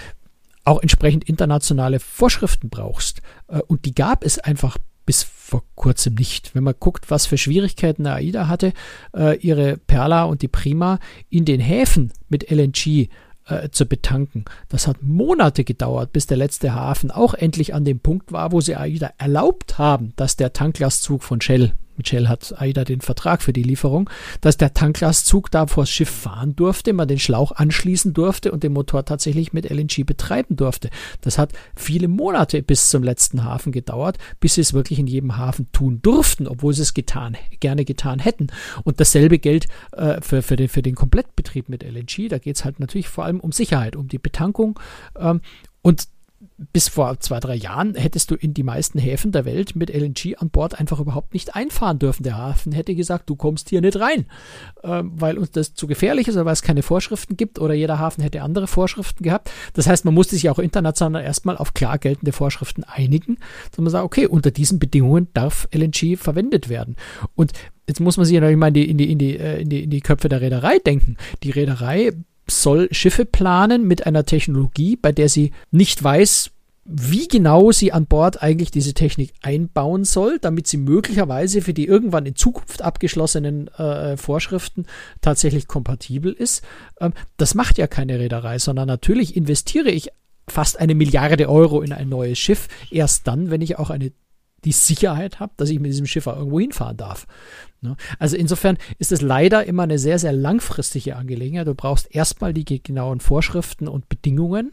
auch 0.64 0.82
entsprechend 0.82 1.26
internationale 1.26 2.00
Vorschriften 2.00 2.70
brauchst. 2.70 3.22
Äh, 3.48 3.60
und 3.68 3.86
die 3.86 3.94
gab 3.94 4.24
es 4.24 4.40
einfach 4.40 4.78
bis 5.06 5.24
vor 5.44 5.64
kurzem 5.76 6.16
nicht. 6.16 6.56
Wenn 6.56 6.64
man 6.64 6.74
guckt, 6.80 7.12
was 7.12 7.26
für 7.26 7.38
Schwierigkeiten 7.38 8.08
AIDA 8.08 8.48
hatte, 8.48 8.72
äh, 9.14 9.38
ihre 9.40 9.76
Perla 9.76 10.24
und 10.24 10.42
die 10.42 10.48
Prima 10.48 11.00
in 11.30 11.44
den 11.44 11.60
Häfen 11.60 12.14
mit 12.30 12.50
LNG 12.50 13.10
äh, 13.46 13.70
zu 13.70 13.86
betanken. 13.86 14.46
Das 14.70 14.88
hat 14.88 15.04
Monate 15.04 15.66
gedauert, 15.66 16.14
bis 16.14 16.28
der 16.28 16.38
letzte 16.38 16.74
Hafen 16.74 17.12
auch 17.12 17.34
endlich 17.34 17.74
an 17.74 17.84
dem 17.84 18.00
Punkt 18.00 18.32
war, 18.32 18.54
wo 18.54 18.62
sie 18.62 18.78
AIDA 18.78 19.12
erlaubt 19.18 19.78
haben, 19.78 20.14
dass 20.16 20.38
der 20.38 20.54
Tanklastzug 20.54 21.24
von 21.24 21.42
Shell 21.42 21.74
mit 21.98 22.08
Shell 22.08 22.28
hat 22.28 22.54
AIDA 22.60 22.84
den 22.84 23.02
Vertrag 23.02 23.42
für 23.42 23.54
die 23.54 23.64
Lieferung, 23.64 24.10
dass 24.42 24.58
der 24.58 24.74
Tanklastzug 24.74 25.52
da 25.52 25.68
vor 25.68 25.84
das 25.84 25.90
Schiff 25.90 26.10
fahren 26.10 26.56
durfte, 26.56 26.94
man 26.94 27.08
den 27.08 27.20
Schlauch 27.20 27.52
anschließen 27.52 28.14
durfte 28.14 28.52
und 28.52 28.64
den 28.64 28.74
Motor 28.74 29.06
tatsächlich 29.06 29.54
mit 29.54 29.70
LNG 29.70 30.06
betreiben 30.06 30.56
durfte. 30.56 30.90
Das 31.22 31.38
hat 31.38 31.54
viele 31.76 32.08
Monate 32.08 32.64
bis 32.64 32.90
zum 32.90 33.04
letzten 33.04 33.44
Hafen 33.44 33.72
gedauert, 33.72 34.18
bis 34.40 34.56
sie 34.56 34.62
es 34.62 34.74
wirklich 34.74 35.00
in 35.00 35.08
jedem 35.08 35.38
Hafen 35.38 35.72
tun 35.72 36.00
durften, 36.02 36.48
obwohl 36.48 36.74
sie 36.74 36.82
es 36.82 36.94
getan, 36.94 37.38
gerne 37.60 37.86
getan 37.86 38.20
hätten. 38.20 38.48
Und 38.84 39.00
dasselbe 39.00 39.40
gilt 39.40 39.68
äh, 39.92 40.22
für, 40.22 40.42
für, 40.42 40.56
den, 40.56 40.70
für 40.70 40.82
den 40.82 40.96
Komplettbetrieb 40.96 41.70
mit 41.70 41.84
LNG. 41.84 42.30
Da 42.30 42.38
geht 42.38 42.56
es 42.56 42.66
halt 42.66 42.80
natürlich 42.80 43.08
vor 43.08 43.26
allem 43.26 43.40
um 43.40 43.52
Sicherheit, 43.52 43.96
um 43.96 44.08
die 44.08 44.20
Betankung. 44.20 44.80
Ähm, 45.18 45.42
und 45.82 46.08
bis 46.72 46.88
vor 46.88 47.20
zwei, 47.20 47.40
drei 47.40 47.56
Jahren 47.56 47.96
hättest 47.96 48.32
du 48.32 48.36
in 48.36 48.54
die 48.54 48.64
meisten 48.64 49.00
Häfen 49.00 49.32
der 49.32 49.46
Welt 49.46 49.76
mit 49.76 49.90
LNG 49.94 50.36
an 50.38 50.50
Bord 50.50 50.80
einfach 50.80 51.00
überhaupt 51.00 51.34
nicht 51.34 51.56
einfahren 51.56 52.00
dürfen. 52.00 52.24
Der 52.24 52.38
Hafen 52.38 52.72
hätte 52.72 52.96
gesagt, 52.96 53.30
du 53.30 53.36
kommst 53.36 53.70
hier 53.70 53.82
nicht 53.82 54.00
rein, 54.00 54.26
äh, 54.84 55.02
weil 55.04 55.38
uns 55.38 55.52
das 55.52 55.74
zu 55.74 55.88
gefährlich 55.88 56.28
ist 56.28 56.36
oder 56.36 56.46
weil 56.46 56.54
es 56.54 56.62
keine 56.62 56.84
Vorschriften 56.84 57.38
gibt 57.38 57.60
oder 57.60 57.74
jeder 57.74 58.00
Hafen 58.00 58.22
hätte 58.22 58.42
andere 58.42 58.68
Vorschriften 58.68 59.24
gehabt. 59.24 59.52
Das 59.74 59.88
heißt, 59.88 60.06
man 60.06 60.14
musste 60.14 60.36
sich 60.36 60.50
auch 60.50 60.60
international 60.60 61.24
erstmal 61.24 61.58
auf 61.58 61.74
klar 61.74 61.98
geltende 61.98 62.32
Vorschriften 62.32 62.84
einigen, 62.84 63.38
dass 63.72 63.80
man 63.80 63.90
sagt, 63.90 64.06
okay, 64.06 64.28
unter 64.28 64.52
diesen 64.52 64.80
Bedingungen 64.80 65.28
darf 65.34 65.68
LNG 65.74 66.18
verwendet 66.18 66.70
werden. 66.70 66.96
Und 67.36 67.54
jetzt 67.88 68.00
muss 68.00 68.18
man 68.18 68.26
sich 68.26 68.36
natürlich 68.36 68.58
mal 68.58 68.68
in 68.68 68.74
die, 68.74 68.90
in 68.90 68.98
die, 68.98 69.12
in 69.12 69.18
die, 69.18 69.38
äh, 69.38 69.62
in 69.62 69.70
die, 69.70 69.84
in 69.84 69.90
die 69.90 70.02
Köpfe 70.02 70.30
der 70.30 70.42
Reederei 70.42 70.80
denken. 70.80 71.18
Die 71.44 71.52
Reederei 71.52 72.12
soll 72.48 72.90
Schiffe 72.92 73.26
planen 73.26 73.88
mit 73.88 74.06
einer 74.06 74.26
Technologie, 74.26 74.96
bei 74.96 75.12
der 75.12 75.30
sie 75.30 75.52
nicht 75.72 76.04
weiß, 76.04 76.52
wie 76.86 77.28
genau 77.30 77.72
sie 77.72 77.94
an 77.94 78.08
Bord 78.08 78.44
eigentlich 78.44 78.70
diese 78.70 78.94
Technik 78.94 79.34
einbauen 79.42 80.04
soll, 80.04 80.38
damit 80.40 80.68
sie 80.68 80.78
möglicherweise 80.78 81.62
für 81.62 81.74
die 81.74 81.86
irgendwann 81.86 82.26
in 82.26 82.36
Zukunft 82.36 82.82
abgeschlossenen 82.82 83.70
äh, 83.70 84.18
Vorschriften 84.18 84.86
tatsächlich 85.22 85.68
kompatibel 85.68 86.34
ist. 86.34 86.64
Ähm, 87.00 87.14
das 87.38 87.56
macht 87.56 87.78
ja 87.78 87.88
keine 87.88 88.20
Reederei, 88.20 88.60
sondern 88.60 88.88
natürlich 88.88 89.38
investiere 89.38 89.92
ich 89.92 90.10
fast 90.50 90.78
eine 90.78 90.94
Milliarde 90.94 91.50
Euro 91.50 91.82
in 91.82 91.94
ein 91.94 92.10
neues 92.10 92.38
Schiff, 92.38 92.68
erst 92.92 93.28
dann, 93.28 93.50
wenn 93.50 93.62
ich 93.62 93.80
auch 93.80 93.90
eine 93.90 94.12
die 94.66 94.72
Sicherheit 94.72 95.42
habe, 95.42 95.54
dass 95.58 95.70
ich 95.70 95.80
mit 95.80 95.92
diesem 95.92 96.06
Schiff 96.06 96.26
auch 96.26 96.38
irgendwo 96.38 96.60
hinfahren 96.60 96.96
darf. 96.96 97.28
Ne? 97.82 97.98
Also 98.18 98.38
insofern 98.38 98.78
ist 98.98 99.12
es 99.12 99.22
leider 99.22 99.66
immer 99.66 99.84
eine 99.84 100.00
sehr, 100.00 100.20
sehr 100.20 100.32
langfristige 100.32 101.18
Angelegenheit. 101.18 101.68
Du 101.68 101.76
brauchst 101.76 102.14
erstmal 102.16 102.54
die 102.54 102.82
genauen 102.82 103.20
Vorschriften 103.20 103.90
und 103.90 104.08
Bedingungen. 104.08 104.72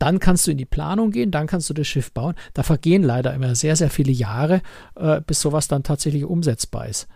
Dann 0.00 0.18
kannst 0.18 0.46
du 0.46 0.50
in 0.50 0.56
die 0.56 0.64
Planung 0.64 1.12
gehen, 1.12 1.30
dann 1.30 1.46
kannst 1.46 1.70
du 1.70 1.74
das 1.74 1.86
Schiff 1.86 2.10
bauen. 2.12 2.34
Da 2.54 2.64
vergehen 2.64 3.02
leider 3.02 3.34
immer 3.34 3.54
sehr, 3.54 3.76
sehr 3.76 3.90
viele 3.90 4.10
Jahre, 4.10 4.62
äh, 4.96 5.20
bis 5.20 5.40
sowas 5.40 5.68
dann 5.68 5.82
tatsächlich 5.82 6.24
umsetzbar 6.24 6.88
ist. 6.88 7.06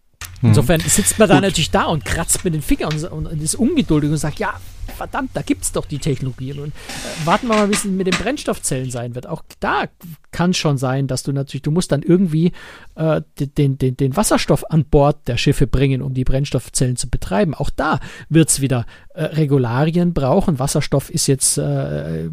Hm. 0.40 0.50
Insofern 0.50 0.80
sitzt 0.80 1.18
man 1.18 1.28
da 1.28 1.40
natürlich 1.40 1.70
da 1.70 1.84
und 1.84 2.04
kratzt 2.04 2.44
mit 2.44 2.54
den 2.54 2.62
Fingern 2.62 2.92
und, 3.06 3.26
und 3.26 3.42
ist 3.42 3.54
ungeduldig 3.54 4.10
und 4.10 4.16
sagt, 4.18 4.38
ja, 4.38 4.54
verdammt, 4.96 5.30
da 5.34 5.42
gibt 5.42 5.64
es 5.64 5.72
doch 5.72 5.86
die 5.86 5.98
Technologien. 5.98 6.60
Und 6.60 6.68
äh, 6.68 7.26
warten 7.26 7.48
wir 7.48 7.56
mal, 7.56 7.70
wie 7.70 7.74
es 7.74 7.84
mit 7.84 8.06
den 8.06 8.14
Brennstoffzellen 8.14 8.90
sein 8.90 9.14
wird. 9.14 9.26
Auch 9.26 9.42
da 9.60 9.84
kann 10.30 10.54
schon 10.54 10.78
sein, 10.78 11.06
dass 11.06 11.22
du 11.22 11.32
natürlich, 11.32 11.62
du 11.62 11.70
musst 11.70 11.92
dann 11.92 12.02
irgendwie 12.02 12.52
äh, 12.94 13.22
den, 13.38 13.78
den, 13.78 13.96
den 13.96 14.16
Wasserstoff 14.16 14.70
an 14.70 14.84
Bord 14.84 15.26
der 15.26 15.36
Schiffe 15.36 15.66
bringen, 15.66 16.02
um 16.02 16.14
die 16.14 16.24
Brennstoffzellen 16.24 16.96
zu 16.96 17.08
betreiben. 17.08 17.54
Auch 17.54 17.70
da 17.70 18.00
wird 18.28 18.50
es 18.50 18.60
wieder 18.60 18.86
äh, 19.14 19.24
Regularien 19.24 20.12
brauchen. 20.12 20.58
Wasserstoff 20.58 21.10
ist 21.10 21.26
jetzt 21.26 21.58
äh, 21.58 22.28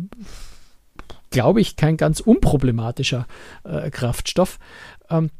glaube 1.31 1.61
ich, 1.61 1.77
kein 1.77 1.97
ganz 1.97 2.19
unproblematischer 2.19 3.25
äh, 3.63 3.89
Kraftstoff. 3.89 4.59
Ähm, 5.09 5.31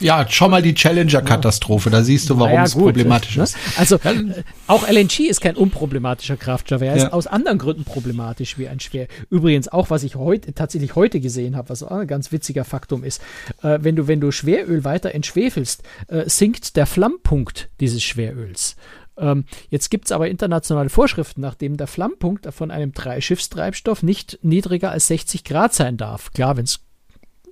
ja, 0.00 0.26
schau 0.28 0.48
mal 0.48 0.62
die 0.62 0.74
Challenger-Katastrophe, 0.74 1.90
da 1.90 2.02
siehst 2.02 2.30
du, 2.30 2.38
warum 2.38 2.52
naja, 2.52 2.64
es 2.64 2.74
gut, 2.74 2.84
problematisch 2.84 3.36
ne? 3.36 3.44
ist. 3.44 3.56
Also 3.76 3.96
äh, 3.96 4.42
auch 4.66 4.88
LNG 4.88 5.20
ist 5.28 5.40
kein 5.40 5.56
unproblematischer 5.56 6.36
Kraftstoff. 6.36 6.82
Er 6.82 6.96
ist 6.96 7.02
ja. 7.02 7.12
aus 7.12 7.26
anderen 7.26 7.58
Gründen 7.58 7.84
problematisch 7.84 8.58
wie 8.58 8.68
ein 8.68 8.80
Schwer. 8.80 9.06
Übrigens 9.28 9.68
auch, 9.68 9.90
was 9.90 10.02
ich 10.02 10.16
heute 10.16 10.54
tatsächlich 10.54 10.96
heute 10.96 11.20
gesehen 11.20 11.56
habe, 11.56 11.68
was 11.68 11.82
auch 11.82 11.90
ein 11.98 12.06
ganz 12.06 12.32
witziger 12.32 12.64
Faktum 12.64 13.04
ist, 13.04 13.22
äh, 13.62 13.78
wenn 13.82 13.96
du 13.96 14.08
wenn 14.08 14.20
du 14.20 14.32
Schweröl 14.32 14.84
weiter 14.84 15.14
entschwefelst, 15.14 15.82
äh, 16.08 16.28
sinkt 16.28 16.76
der 16.76 16.86
Flammpunkt 16.86 17.68
dieses 17.80 18.02
Schweröls. 18.02 18.76
Ähm, 19.18 19.44
jetzt 19.68 19.90
gibt 19.90 20.06
es 20.06 20.12
aber 20.12 20.28
internationale 20.28 20.88
Vorschriften, 20.88 21.42
nachdem 21.42 21.76
der 21.76 21.86
Flammpunkt 21.86 22.52
von 22.52 22.70
einem 22.70 22.92
Dreischiffstreibstoff 22.92 24.02
nicht 24.02 24.38
niedriger 24.42 24.90
als 24.90 25.08
60 25.08 25.44
Grad 25.44 25.74
sein 25.74 25.96
darf. 25.96 26.32
Klar, 26.32 26.56
wenn 26.56 26.64
es 26.64 26.80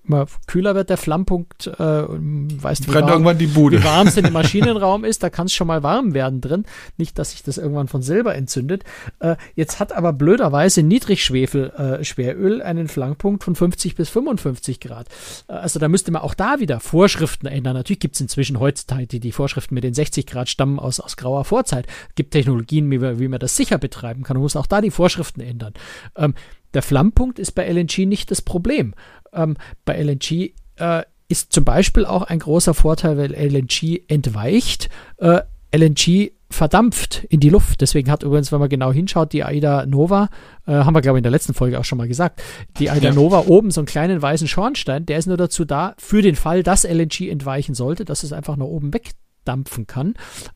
immer 0.08 0.26
kühler 0.46 0.74
wird 0.74 0.90
der 0.90 0.96
Flammpunkt, 0.96 1.66
äh, 1.66 1.72
weißt 1.78 2.86
du, 2.86 2.90
wie, 2.90 2.94
warm, 2.94 3.08
irgendwann 3.08 3.38
die 3.38 3.46
Bude. 3.46 3.78
wie 3.78 3.84
warm 3.84 4.08
es 4.08 4.16
in 4.16 4.24
dem 4.24 4.32
Maschinenraum 4.38 5.04
ist, 5.04 5.22
da 5.22 5.30
kann 5.30 5.46
es 5.46 5.54
schon 5.54 5.66
mal 5.66 5.82
warm 5.82 6.14
werden 6.14 6.40
drin. 6.40 6.64
Nicht, 6.96 7.18
dass 7.18 7.32
sich 7.32 7.42
das 7.42 7.58
irgendwann 7.58 7.88
von 7.88 8.02
selber 8.02 8.34
entzündet. 8.34 8.84
Äh, 9.20 9.36
jetzt 9.54 9.80
hat 9.80 9.92
aber 9.92 10.12
blöderweise 10.12 10.82
Niedrigschwefel 10.82 11.72
äh, 11.76 12.62
einen 12.62 12.88
Flammpunkt 12.88 13.44
von 13.44 13.54
50 13.54 13.94
bis 13.94 14.08
55 14.08 14.80
Grad. 14.80 15.06
Äh, 15.48 15.52
also 15.52 15.78
da 15.78 15.88
müsste 15.88 16.10
man 16.10 16.22
auch 16.22 16.34
da 16.34 16.60
wieder 16.60 16.80
Vorschriften 16.80 17.46
ändern. 17.46 17.74
Natürlich 17.74 18.00
gibt 18.00 18.14
es 18.14 18.20
inzwischen 18.20 18.58
heutzutage 18.58 19.06
die, 19.06 19.20
die 19.20 19.32
Vorschriften 19.32 19.74
mit 19.74 19.84
den 19.84 19.94
60 19.94 20.26
Grad 20.26 20.48
stammen 20.48 20.78
aus, 20.78 21.00
aus 21.00 21.16
grauer 21.16 21.44
Vorzeit. 21.44 21.86
Es 22.08 22.14
gibt 22.14 22.32
Technologien, 22.32 22.90
wie, 22.90 23.00
wie 23.00 23.28
man 23.28 23.40
das 23.40 23.56
sicher 23.56 23.78
betreiben 23.78 24.22
kann. 24.22 24.36
Man 24.36 24.42
muss 24.42 24.56
auch 24.56 24.66
da 24.66 24.80
die 24.80 24.90
Vorschriften 24.90 25.40
ändern. 25.40 25.74
Ähm, 26.16 26.34
der 26.74 26.82
Flammpunkt 26.82 27.38
ist 27.38 27.52
bei 27.52 27.66
LNG 27.70 28.06
nicht 28.06 28.30
das 28.30 28.42
Problem. 28.42 28.94
Ähm, 29.32 29.56
bei 29.84 30.00
LNG 30.02 30.52
äh, 30.76 31.02
ist 31.28 31.52
zum 31.52 31.64
Beispiel 31.64 32.04
auch 32.06 32.22
ein 32.22 32.38
großer 32.38 32.74
Vorteil, 32.74 33.18
weil 33.18 33.32
LNG 33.32 34.02
entweicht. 34.08 34.88
Äh, 35.18 35.40
LNG 35.74 36.32
verdampft 36.50 37.24
in 37.28 37.40
die 37.40 37.50
Luft. 37.50 37.82
Deswegen 37.82 38.10
hat 38.10 38.22
übrigens, 38.22 38.50
wenn 38.52 38.60
man 38.60 38.70
genau 38.70 38.90
hinschaut, 38.90 39.32
die 39.32 39.44
Aida 39.44 39.84
Nova, 39.84 40.30
äh, 40.66 40.72
haben 40.72 40.94
wir 40.94 41.02
glaube 41.02 41.18
ich 41.18 41.20
in 41.20 41.24
der 41.24 41.32
letzten 41.32 41.52
Folge 41.52 41.78
auch 41.78 41.84
schon 41.84 41.98
mal 41.98 42.08
gesagt, 42.08 42.42
die 42.78 42.90
Aida 42.90 43.08
ja. 43.08 43.14
Nova 43.14 43.44
oben 43.46 43.70
so 43.70 43.80
einen 43.80 43.86
kleinen 43.86 44.22
weißen 44.22 44.48
Schornstein, 44.48 45.04
der 45.04 45.18
ist 45.18 45.26
nur 45.26 45.36
dazu 45.36 45.66
da, 45.66 45.94
für 45.98 46.22
den 46.22 46.36
Fall, 46.36 46.62
dass 46.62 46.84
LNG 46.84 47.28
entweichen 47.28 47.74
sollte, 47.74 48.06
dass 48.06 48.22
es 48.22 48.32
einfach 48.32 48.56
nach 48.56 48.66
oben 48.66 48.94
wegdampfen 48.94 49.86
kann. 49.86 50.14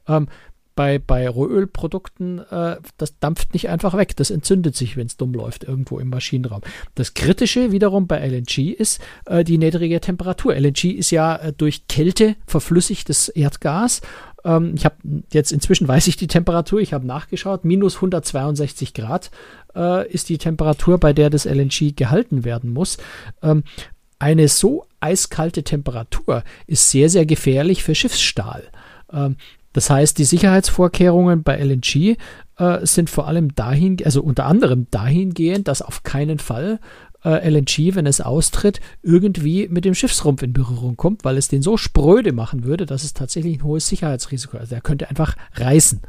Ähm, 0.08 0.28
bei, 0.74 0.98
bei 0.98 1.28
Rohölprodukten, 1.28 2.40
äh, 2.50 2.76
das 2.96 3.18
dampft 3.18 3.52
nicht 3.52 3.68
einfach 3.68 3.96
weg. 3.96 4.16
Das 4.16 4.30
entzündet 4.30 4.76
sich, 4.76 4.96
wenn 4.96 5.06
es 5.06 5.16
dumm 5.16 5.34
läuft, 5.34 5.64
irgendwo 5.64 5.98
im 5.98 6.08
Maschinenraum. 6.08 6.62
Das 6.94 7.14
Kritische 7.14 7.72
wiederum 7.72 8.06
bei 8.06 8.26
LNG 8.26 8.72
ist 8.72 9.00
äh, 9.26 9.44
die 9.44 9.58
niedrige 9.58 10.00
Temperatur. 10.00 10.54
LNG 10.54 10.84
ist 10.84 11.10
ja 11.10 11.36
äh, 11.36 11.52
durch 11.52 11.86
Kälte 11.88 12.36
verflüssigtes 12.46 13.28
Erdgas. 13.28 14.00
Ähm, 14.44 14.74
ich 14.76 14.84
habe 14.84 14.96
jetzt 15.32 15.52
inzwischen 15.52 15.88
weiß 15.88 16.06
ich 16.06 16.16
die 16.16 16.26
Temperatur, 16.26 16.80
ich 16.80 16.92
habe 16.92 17.06
nachgeschaut, 17.06 17.64
minus 17.64 17.96
162 17.96 18.94
Grad 18.94 19.30
äh, 19.74 20.10
ist 20.10 20.28
die 20.28 20.38
Temperatur, 20.38 20.98
bei 20.98 21.12
der 21.12 21.30
das 21.30 21.44
LNG 21.44 21.94
gehalten 21.96 22.44
werden 22.44 22.72
muss. 22.72 22.98
Ähm, 23.42 23.64
eine 24.18 24.48
so 24.48 24.86
eiskalte 25.00 25.64
Temperatur 25.64 26.44
ist 26.66 26.90
sehr, 26.90 27.10
sehr 27.10 27.26
gefährlich 27.26 27.82
für 27.82 27.94
Schiffsstahl. 27.94 28.62
Ähm, 29.12 29.36
das 29.72 29.90
heißt, 29.90 30.18
die 30.18 30.24
Sicherheitsvorkehrungen 30.24 31.42
bei 31.42 31.56
LNG 31.56 32.16
äh, 32.58 32.86
sind 32.86 33.10
vor 33.10 33.26
allem 33.26 33.54
dahin, 33.54 33.98
also 34.04 34.22
unter 34.22 34.46
anderem 34.46 34.86
dahingehend, 34.90 35.68
dass 35.68 35.82
auf 35.82 36.02
keinen 36.02 36.38
Fall 36.38 36.78
äh, 37.24 37.48
LNG, 37.48 37.94
wenn 37.94 38.06
es 38.06 38.20
austritt, 38.20 38.80
irgendwie 39.02 39.68
mit 39.68 39.84
dem 39.84 39.94
Schiffsrumpf 39.94 40.42
in 40.42 40.52
Berührung 40.52 40.96
kommt, 40.96 41.24
weil 41.24 41.36
es 41.36 41.48
den 41.48 41.62
so 41.62 41.76
spröde 41.76 42.32
machen 42.32 42.64
würde, 42.64 42.86
dass 42.86 43.04
es 43.04 43.14
tatsächlich 43.14 43.58
ein 43.58 43.64
hohes 43.64 43.88
Sicherheitsrisiko 43.88 44.56
ist. 44.56 44.62
Also 44.62 44.74
er 44.74 44.80
könnte 44.80 45.08
einfach 45.08 45.36
reißen. 45.54 46.00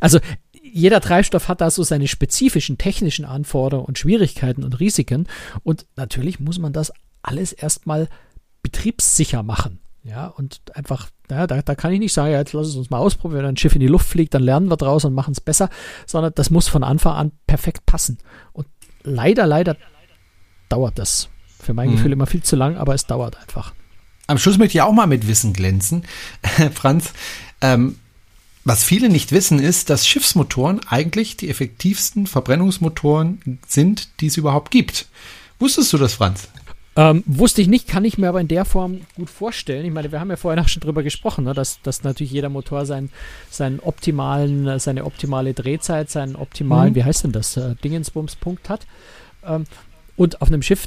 Also 0.00 0.18
jeder 0.62 1.00
Treibstoff 1.00 1.48
hat 1.48 1.60
da 1.60 1.70
so 1.70 1.82
seine 1.82 2.08
spezifischen 2.08 2.78
technischen 2.78 3.24
Anforderungen 3.24 3.86
und 3.86 3.98
Schwierigkeiten 3.98 4.64
und 4.64 4.80
Risiken. 4.80 5.26
Und 5.64 5.86
natürlich 5.96 6.40
muss 6.40 6.58
man 6.58 6.72
das 6.72 6.92
alles 7.22 7.52
erstmal 7.52 8.08
betriebssicher 8.62 9.42
machen. 9.42 9.80
Ja, 10.04 10.26
und 10.26 10.60
einfach, 10.74 11.10
ja, 11.32 11.46
da, 11.46 11.62
da 11.62 11.74
kann 11.74 11.92
ich 11.92 11.98
nicht 11.98 12.12
sagen, 12.12 12.32
ja, 12.32 12.38
jetzt 12.38 12.52
lass 12.52 12.68
es 12.68 12.76
uns 12.76 12.90
mal 12.90 12.98
ausprobieren, 12.98 13.42
wenn 13.42 13.48
ein 13.50 13.56
Schiff 13.56 13.74
in 13.74 13.80
die 13.80 13.88
Luft 13.88 14.06
fliegt, 14.06 14.34
dann 14.34 14.42
lernen 14.42 14.70
wir 14.70 14.76
draus 14.76 15.04
und 15.04 15.14
machen 15.14 15.32
es 15.32 15.40
besser, 15.40 15.68
sondern 16.06 16.32
das 16.34 16.50
muss 16.50 16.68
von 16.68 16.84
Anfang 16.84 17.14
an 17.14 17.32
perfekt 17.46 17.86
passen. 17.86 18.18
Und 18.52 18.66
leider, 19.02 19.46
leider 19.46 19.76
dauert 20.68 20.98
das. 20.98 21.28
Für 21.58 21.74
mein 21.74 21.90
mhm. 21.90 21.96
Gefühl 21.96 22.12
immer 22.12 22.26
viel 22.26 22.42
zu 22.42 22.56
lang, 22.56 22.76
aber 22.76 22.94
es 22.94 23.06
dauert 23.06 23.38
einfach. 23.38 23.72
Am 24.26 24.38
Schluss 24.38 24.58
möchte 24.58 24.78
ich 24.78 24.82
auch 24.82 24.92
mal 24.92 25.06
mit 25.06 25.28
Wissen 25.28 25.52
glänzen. 25.52 26.04
Franz, 26.74 27.12
ähm, 27.60 27.96
was 28.64 28.84
viele 28.84 29.08
nicht 29.08 29.32
wissen, 29.32 29.58
ist, 29.58 29.90
dass 29.90 30.06
Schiffsmotoren 30.06 30.80
eigentlich 30.88 31.36
die 31.36 31.50
effektivsten 31.50 32.26
Verbrennungsmotoren 32.26 33.60
sind, 33.66 34.20
die 34.20 34.26
es 34.26 34.36
überhaupt 34.36 34.70
gibt. 34.70 35.08
Wusstest 35.58 35.92
du 35.92 35.98
das, 35.98 36.14
Franz? 36.14 36.48
Ähm, 36.94 37.24
wusste 37.26 37.62
ich 37.62 37.68
nicht, 37.68 37.88
kann 37.88 38.04
ich 38.04 38.18
mir 38.18 38.28
aber 38.28 38.40
in 38.40 38.48
der 38.48 38.66
Form 38.66 39.00
gut 39.16 39.30
vorstellen. 39.30 39.86
Ich 39.86 39.92
meine, 39.92 40.12
wir 40.12 40.20
haben 40.20 40.28
ja 40.28 40.36
vorhin 40.36 40.62
auch 40.62 40.68
schon 40.68 40.82
drüber 40.82 41.02
gesprochen, 41.02 41.44
ne, 41.44 41.54
dass, 41.54 41.80
dass 41.80 42.02
natürlich 42.02 42.32
jeder 42.32 42.50
Motor 42.50 42.84
sein, 42.84 43.08
seinen 43.48 43.80
optimalen, 43.80 44.78
seine 44.78 45.04
optimale 45.06 45.54
Drehzeit, 45.54 46.10
seinen 46.10 46.36
optimalen, 46.36 46.90
mhm. 46.90 46.96
wie 46.96 47.04
heißt 47.04 47.24
denn 47.24 47.32
das, 47.32 47.56
äh, 47.56 47.76
Dingensbums-Punkt 47.82 48.68
hat. 48.68 48.86
Ähm, 49.44 49.64
und 50.16 50.42
auf 50.42 50.48
einem 50.48 50.60
Schiff 50.60 50.86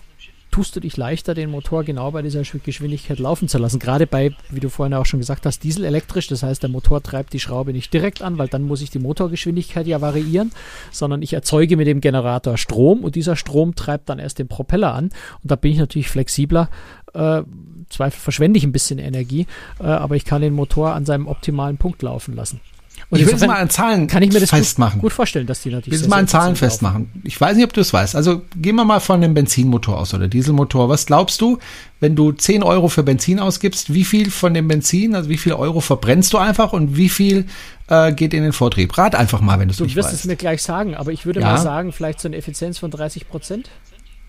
tust 0.56 0.74
du 0.74 0.80
dich 0.80 0.95
leichter, 0.95 1.34
den 1.34 1.51
Motor 1.51 1.84
genau 1.84 2.12
bei 2.12 2.22
dieser 2.22 2.41
Geschwindigkeit 2.43 3.20
laufen 3.20 3.49
zu 3.49 3.58
lassen. 3.58 3.78
Gerade 3.78 4.08
bei, 4.08 4.34
wie 4.49 4.62
du 4.62 4.70
vorhin 4.70 4.93
auch 4.93 5.06
schon 5.06 5.20
gesagt 5.20 5.45
hast, 5.45 5.66
dieselelektrisch. 5.66 6.28
Das 6.28 6.43
heißt, 6.43 6.64
der 6.64 6.70
Motor 6.70 7.03
treibt 7.03 7.34
die 7.34 7.41
Schraube 7.41 7.74
nicht 7.74 7.93
direkt 7.93 8.22
an, 8.22 8.38
weil 8.38 8.47
dann 8.47 8.64
muss 8.64 8.80
ich 8.80 8.89
die 8.89 8.99
Motorgeschwindigkeit 8.99 9.86
ja 9.86 9.99
variieren, 9.99 10.53
sondern 10.93 11.22
ich 11.22 11.34
erzeuge 11.34 11.76
mit 11.76 11.88
dem 11.88 11.99
Generator 11.99 12.56
Strom 12.56 13.03
und 13.03 13.16
dieser 13.16 13.36
Strom 13.36 13.76
treibt 13.76 14.08
dann 14.08 14.18
erst 14.18 14.39
den 14.39 14.47
Propeller 14.47 14.93
an. 14.93 15.10
Und 15.43 15.51
da 15.51 15.58
bin 15.58 15.74
ich 15.74 15.78
natürlich 15.78 16.08
flexibler. 16.08 16.70
Äh, 17.14 17.41
Zweifel 17.89 18.22
verschwende 18.22 18.58
ich 18.58 18.64
ein 18.64 18.72
bisschen 18.72 18.97
Energie, 18.97 19.47
äh, 19.82 19.84
aber 19.84 20.16
ich 20.16 20.24
kann 20.24 20.41
den 20.41 20.53
Motor 20.53 20.93
an 20.93 21.06
seinem 21.06 21.28
optimalen 21.28 21.76
Punkt 21.76 22.01
laufen 22.01 22.34
lassen. 22.34 22.62
Und 23.10 23.20
ich 23.20 23.28
will 23.28 23.36
es 23.36 23.46
mal 23.46 23.58
an 23.58 23.70
Zahlen 23.70 24.08
kann 24.08 24.24
ich 24.24 24.32
mir 24.32 24.39
das 24.39 24.50
festmachen. 24.50 25.00
Gut, 25.00 25.10
gut 25.10 25.14
vorstellen, 25.14 25.48
dass 25.48 25.62
die 25.62 25.70
natürlich. 25.70 25.88
Ich 25.88 25.93
will 25.93 26.02
es 26.02 26.08
mal 26.08 26.18
an 26.18 26.28
Zahlen 26.28 26.56
festmachen. 26.56 27.12
Ich 27.24 27.39
weiß 27.39 27.56
nicht, 27.56 27.66
ob 27.66 27.74
du 27.74 27.82
es 27.82 27.93
weißt. 27.93 28.16
Also 28.16 28.41
gehen 28.56 28.76
wir 28.76 28.86
mal 28.86 29.00
von 29.00 29.24
einem 29.24 29.34
Benzinmotor 29.34 29.98
aus 29.98 30.14
oder 30.14 30.28
Dieselmotor. 30.28 30.89
Was 30.89 31.06
glaubst 31.06 31.41
du, 31.41 31.60
wenn 32.00 32.16
du 32.16 32.32
10 32.32 32.64
Euro 32.64 32.88
für 32.88 33.04
Benzin 33.04 33.39
ausgibst, 33.39 33.93
wie 33.93 34.04
viel 34.04 34.32
von 34.32 34.54
dem 34.54 34.68
Benzin, 34.68 35.16
also 35.16 35.30
wie 35.30 35.38
viel 35.38 35.54
Euro 35.54 35.82
verbrennst 35.82 36.34
du 36.34 36.38
einfach 36.38 36.74
und 36.74 36.98
wie 36.98 37.10
viel 37.10 37.46
äh, 37.88 38.12
geht 38.12 38.34
in 38.34 38.43
den 38.43 38.54
Vortrieb? 38.54 38.98
Rat 38.98 39.16
einfach 39.16 39.41
mal, 39.41 39.60
wenn 39.60 39.68
du 39.68 39.74
es 39.74 39.80
nicht 39.80 39.96
weißt. 39.96 40.08
Du 40.08 40.12
wirst 40.12 40.20
es 40.20 40.26
mir 40.26 40.36
gleich 40.36 40.62
sagen, 40.62 40.96
aber 40.96 41.12
ich 41.12 41.26
würde 41.26 41.41
ja. 41.41 41.48
mal 41.48 41.58
sagen, 41.58 41.91
vielleicht 41.91 42.20
so 42.20 42.28
eine 42.28 42.38
Effizienz 42.38 42.80
von 42.80 42.91
30 42.91 43.28
Prozent. 43.28 43.70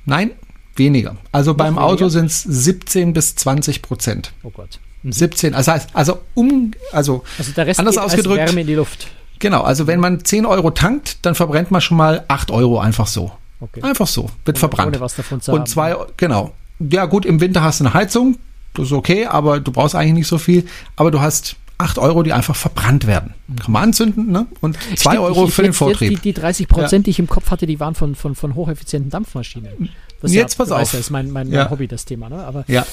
Nein, 0.04 0.32
weniger. 0.76 1.16
Also 1.32 1.52
Noch 1.52 1.58
beim 1.58 1.76
weniger? 1.76 1.86
Auto 1.86 2.08
sind 2.08 2.26
es 2.26 2.42
17 2.42 3.12
bis 3.12 3.36
20 3.36 3.82
Prozent. 3.82 4.32
Oh 4.42 4.50
Gott. 4.50 4.78
17, 5.12 5.54
also, 5.54 5.72
also 5.92 6.18
um, 6.34 6.72
also, 6.92 7.22
also 7.38 7.52
der 7.52 7.66
Rest 7.66 7.80
anders 7.80 7.98
ausgedrückt. 7.98 8.46
Wärme 8.46 8.60
in 8.62 8.66
die 8.66 8.74
Luft. 8.74 9.08
Genau, 9.38 9.62
also 9.62 9.86
wenn 9.86 10.00
man 10.00 10.24
10 10.24 10.46
Euro 10.46 10.70
tankt, 10.70 11.18
dann 11.22 11.34
verbrennt 11.34 11.70
man 11.70 11.80
schon 11.80 11.96
mal 11.96 12.24
8 12.28 12.50
Euro 12.50 12.78
einfach 12.78 13.06
so. 13.06 13.32
Okay. 13.60 13.82
Einfach 13.82 14.06
so, 14.06 14.30
wird 14.44 14.56
ohne, 14.56 14.58
verbrannt. 14.58 14.88
Ohne 14.88 15.00
was 15.00 15.16
davon 15.16 15.40
zu 15.40 15.52
Und 15.52 15.60
haben. 15.60 15.66
zwei, 15.66 15.96
genau. 16.16 16.52
Ja 16.78 17.06
gut, 17.06 17.24
im 17.24 17.40
Winter 17.40 17.62
hast 17.62 17.80
du 17.80 17.84
eine 17.84 17.94
Heizung, 17.94 18.36
das 18.74 18.86
ist 18.86 18.92
okay, 18.92 19.26
aber 19.26 19.60
du 19.60 19.72
brauchst 19.72 19.94
eigentlich 19.94 20.14
nicht 20.14 20.28
so 20.28 20.38
viel. 20.38 20.66
Aber 20.96 21.10
du 21.10 21.20
hast 21.20 21.56
8 21.78 21.98
Euro, 21.98 22.22
die 22.22 22.32
einfach 22.32 22.56
verbrannt 22.56 23.06
werden. 23.06 23.34
Kann 23.60 23.72
man 23.72 23.82
anzünden, 23.84 24.30
ne? 24.30 24.46
Und 24.60 24.78
2 24.96 25.18
Euro 25.18 25.46
ich, 25.46 25.54
für 25.54 25.62
den 25.62 25.72
Vortrieb. 25.72 26.22
Die, 26.22 26.32
die 26.32 26.32
30 26.32 26.68
Prozent, 26.68 26.92
ja. 26.92 27.04
die 27.04 27.10
ich 27.10 27.18
im 27.18 27.26
Kopf 27.26 27.50
hatte, 27.50 27.66
die 27.66 27.80
waren 27.80 27.94
von, 27.94 28.14
von, 28.14 28.34
von 28.34 28.54
hocheffizienten 28.54 29.10
Dampfmaschinen. 29.10 29.90
Das 30.20 30.32
jetzt 30.32 30.54
ja, 30.54 30.64
pass 30.64 30.72
auf. 30.72 30.90
das 30.90 30.94
ist 30.94 31.10
mein, 31.10 31.30
mein, 31.30 31.50
mein 31.50 31.70
Hobby, 31.70 31.88
das 31.88 32.04
Thema, 32.04 32.28
ne? 32.28 32.44
Aber 32.44 32.64
ja. 32.68 32.86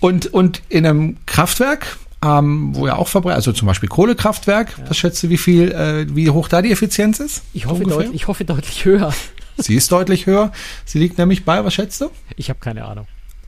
Und, 0.00 0.32
und 0.32 0.62
in 0.68 0.86
einem 0.86 1.16
Kraftwerk, 1.26 1.96
ähm, 2.22 2.74
wo 2.74 2.86
ja 2.86 2.96
auch 2.96 3.08
verbrennt, 3.08 3.36
also 3.36 3.52
zum 3.52 3.66
Beispiel 3.66 3.88
Kohlekraftwerk, 3.88 4.78
ja. 4.78 4.84
was 4.88 4.96
schätzt 4.96 5.22
du, 5.22 5.28
wie 5.28 5.38
viel, 5.38 5.72
äh, 5.72 6.06
wie 6.14 6.30
hoch 6.30 6.48
da 6.48 6.62
die 6.62 6.72
Effizienz 6.72 7.20
ist? 7.20 7.42
Ich 7.52 7.66
hoffe, 7.66 7.84
deut 7.84 8.12
ich 8.12 8.26
hoffe 8.26 8.44
deutlich 8.44 8.84
höher. 8.84 9.12
Sie 9.56 9.76
ist 9.76 9.92
deutlich 9.92 10.26
höher. 10.26 10.52
Sie 10.84 10.98
liegt 10.98 11.16
nämlich 11.16 11.44
bei, 11.44 11.64
was 11.64 11.74
schätzt 11.74 12.00
du? 12.00 12.10
Ich 12.36 12.48
habe 12.48 12.58
keine 12.58 12.84
Ahnung. 12.84 13.06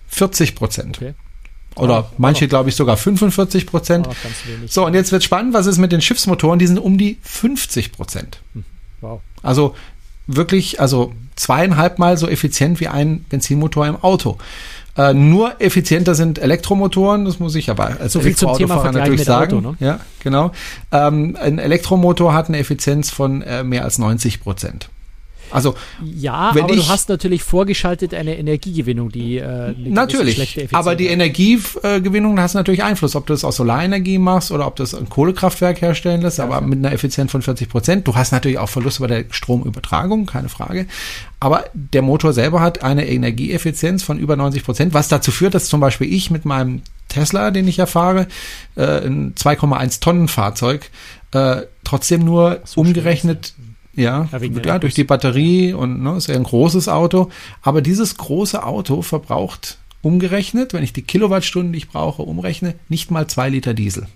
40 0.09 0.55
Prozent. 0.55 0.99
Okay. 0.99 1.15
Oder 1.75 2.09
oh, 2.11 2.15
manche, 2.17 2.49
glaube 2.49 2.71
ich, 2.71 2.77
sogar 2.77 2.97
45 2.97 3.67
Prozent. 3.67 4.09
Oh, 4.09 4.15
so, 4.67 4.87
und 4.87 4.95
jetzt 4.95 5.13
wird 5.13 5.23
spannend, 5.25 5.53
was 5.53 5.67
ist 5.67 5.77
mit 5.79 5.93
den 5.93 6.01
Schiffsmotoren? 6.01 6.59
Die 6.59 6.67
sind 6.67 6.79
um 6.79 6.97
die 6.97 7.19
50 7.23 7.93
Prozent. 7.93 8.41
Hm. 8.55 8.65
Wow. 9.03 9.21
Also 9.43 9.75
wirklich, 10.27 10.81
also 10.81 11.13
zweieinhalb 11.37 11.99
Mal 11.99 12.17
so 12.17 12.29
effizient 12.29 12.81
wie 12.81 12.89
ein 12.89 13.25
Benzinmotor 13.29 13.87
im 13.87 13.97
Auto. 13.97 14.39
Äh, 14.97 15.13
nur 15.13 15.61
effizienter 15.61 16.15
sind 16.15 16.39
Elektromotoren, 16.39 17.27
das 17.27 17.39
muss 17.39 17.55
ich 17.55 17.69
aber 17.69 18.01
als 18.01 18.15
so 18.15 18.21
Elektroautofahrer 18.21 18.93
natürlich 18.93 19.25
sagen. 19.25 19.59
Auto, 19.59 19.71
ne? 19.73 19.77
Ja, 19.79 20.01
genau. 20.21 20.53
Ähm, 20.91 21.37
ein 21.41 21.59
Elektromotor 21.59 22.33
hat 22.33 22.49
eine 22.49 22.59
Effizienz 22.59 23.11
von 23.11 23.43
äh, 23.43 23.63
mehr 23.63 23.85
als 23.85 23.99
90 23.99 24.41
Prozent. 24.41 24.89
Also 25.51 25.75
ja, 26.05 26.33
aber 26.35 26.71
ich, 26.71 26.77
du 26.77 26.89
hast 26.89 27.09
natürlich 27.09 27.43
vorgeschaltet 27.43 28.15
eine 28.15 28.37
Energiegewinnung, 28.37 29.11
die 29.11 29.39
äh, 29.39 29.75
natürlich. 29.79 30.69
Aber 30.73 30.95
die 30.95 31.07
Energiegewinnung 31.07 32.39
hast 32.41 32.55
natürlich 32.55 32.83
Einfluss, 32.83 33.17
ob 33.17 33.27
du 33.27 33.33
das 33.33 33.45
aus 33.45 33.57
Solarenergie 33.57 34.19
machst 34.19 34.51
oder 34.51 34.67
ob 34.67 34.77
du 34.77 34.83
das 34.83 34.95
ein 34.95 35.09
Kohlekraftwerk 35.09 35.81
herstellen 35.81 36.23
lässt, 36.23 36.39
ja. 36.39 36.45
aber 36.45 36.61
mit 36.61 36.79
einer 36.79 36.93
Effizienz 36.93 37.31
von 37.31 37.43
40 37.43 37.69
Prozent. 37.69 38.09
Du 38.09 38.15
hast 38.15 38.33
natürlich 38.33 38.59
auch 38.59 38.69
Verluste 38.69 39.01
bei 39.01 39.09
der 39.09 39.25
Stromübertragung, 39.31 40.27
keine 40.27 40.49
Frage. 40.49 40.87
Aber 41.39 41.65
der 41.75 42.03
Motor 42.03 42.33
selber 42.33 42.61
hat 42.61 42.83
eine 42.83 43.07
Energieeffizienz 43.07 44.03
von 44.03 44.19
über 44.19 44.37
90 44.37 44.65
Prozent, 44.65 44.95
was 44.95 45.09
dazu 45.09 45.31
führt, 45.31 45.55
dass 45.55 45.69
zum 45.69 45.81
Beispiel 45.81 46.13
ich 46.13 46.31
mit 46.31 46.45
meinem 46.45 46.83
Tesla, 47.09 47.51
den 47.51 47.69
ich 47.69 47.77
ja 47.77 47.87
fahre, 47.87 48.27
äh, 48.75 49.07
ein 49.07 49.35
2,1 49.35 50.01
Tonnen 50.01 50.29
Fahrzeug, 50.29 50.91
äh, 51.33 51.63
trotzdem 51.85 52.25
nur 52.25 52.61
so 52.65 52.81
umgerechnet 52.81 53.55
ja, 53.97 54.29
ja 54.65 54.79
durch 54.79 54.95
die 54.95 55.05
Batterie 55.05 55.73
und 55.73 56.03
ne, 56.03 56.17
ist 56.17 56.29
ja 56.29 56.35
ein 56.35 56.45
großes 56.45 56.89
Auto. 56.89 57.31
Aber 57.63 57.83
dieses 57.83 58.17
große 58.17 58.63
Auto 58.63 59.03
verbraucht 59.03 59.79
umgerechnet, 60.03 60.73
wenn 60.73 60.85
ich 60.85 60.93
die 60.93 61.03
Kilowattstunden, 61.03 61.73
die 61.73 61.79
ich 61.79 61.89
brauche, 61.89 62.23
umrechne, 62.23 62.75
nicht 62.89 63.11
mal 63.11 63.27
zwei 63.27 63.49
Liter 63.49 63.75
Diesel. 63.75 64.07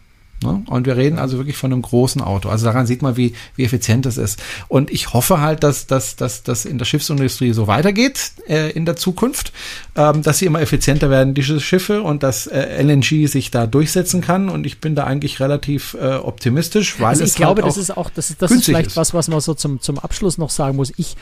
Ne? 0.42 0.62
Und 0.66 0.86
wir 0.86 0.96
reden 0.96 1.18
also 1.18 1.36
wirklich 1.36 1.56
von 1.58 1.72
einem 1.72 1.82
großen 1.82 2.22
Auto. 2.22 2.48
Also 2.48 2.64
daran 2.64 2.86
sieht 2.86 3.02
man, 3.02 3.16
wie, 3.16 3.34
wie 3.56 3.64
effizient 3.64 4.06
das 4.06 4.16
ist. 4.16 4.42
Und 4.68 4.90
ich 4.90 5.12
hoffe 5.12 5.40
halt, 5.40 5.62
dass 5.62 5.86
das 5.86 6.16
dass, 6.16 6.42
dass 6.42 6.64
in 6.64 6.78
der 6.78 6.86
Schiffsindustrie 6.86 7.52
so 7.52 7.66
weitergeht 7.66 8.32
äh, 8.48 8.70
in 8.70 8.86
der 8.86 8.96
Zukunft, 8.96 9.52
ähm, 9.96 10.22
dass 10.22 10.38
sie 10.38 10.46
immer 10.46 10.60
effizienter 10.62 11.10
werden, 11.10 11.34
diese 11.34 11.60
Schiffe, 11.60 12.02
und 12.02 12.22
dass 12.22 12.46
äh, 12.46 12.82
LNG 12.82 13.26
sich 13.28 13.50
da 13.50 13.66
durchsetzen 13.66 14.22
kann. 14.22 14.48
Und 14.48 14.64
ich 14.66 14.80
bin 14.80 14.94
da 14.94 15.04
eigentlich 15.04 15.40
relativ 15.40 15.94
äh, 16.00 16.14
optimistisch, 16.14 16.98
weil 17.00 17.08
also 17.08 17.24
ich 17.24 17.30
es 17.30 17.36
glaube, 17.36 17.62
halt 17.62 17.70
das 17.70 17.76
ist 17.76 17.94
auch, 17.94 18.08
das 18.08 18.30
ist, 18.30 18.40
das 18.40 18.50
ist 18.50 18.64
vielleicht 18.64 18.88
ist. 18.88 18.96
was, 18.96 19.12
was 19.12 19.28
man 19.28 19.40
so 19.40 19.52
zum, 19.52 19.80
zum 19.80 19.98
Abschluss 19.98 20.38
noch 20.38 20.50
sagen 20.50 20.76
muss. 20.76 20.90
Ich, 20.96 21.16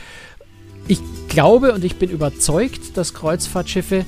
ich 0.87 0.99
glaube 1.27 1.73
und 1.73 1.83
ich 1.83 1.97
bin 1.97 2.09
überzeugt, 2.09 2.95
dass 2.95 3.13
Kreuzfahrtschiffe 3.13 4.05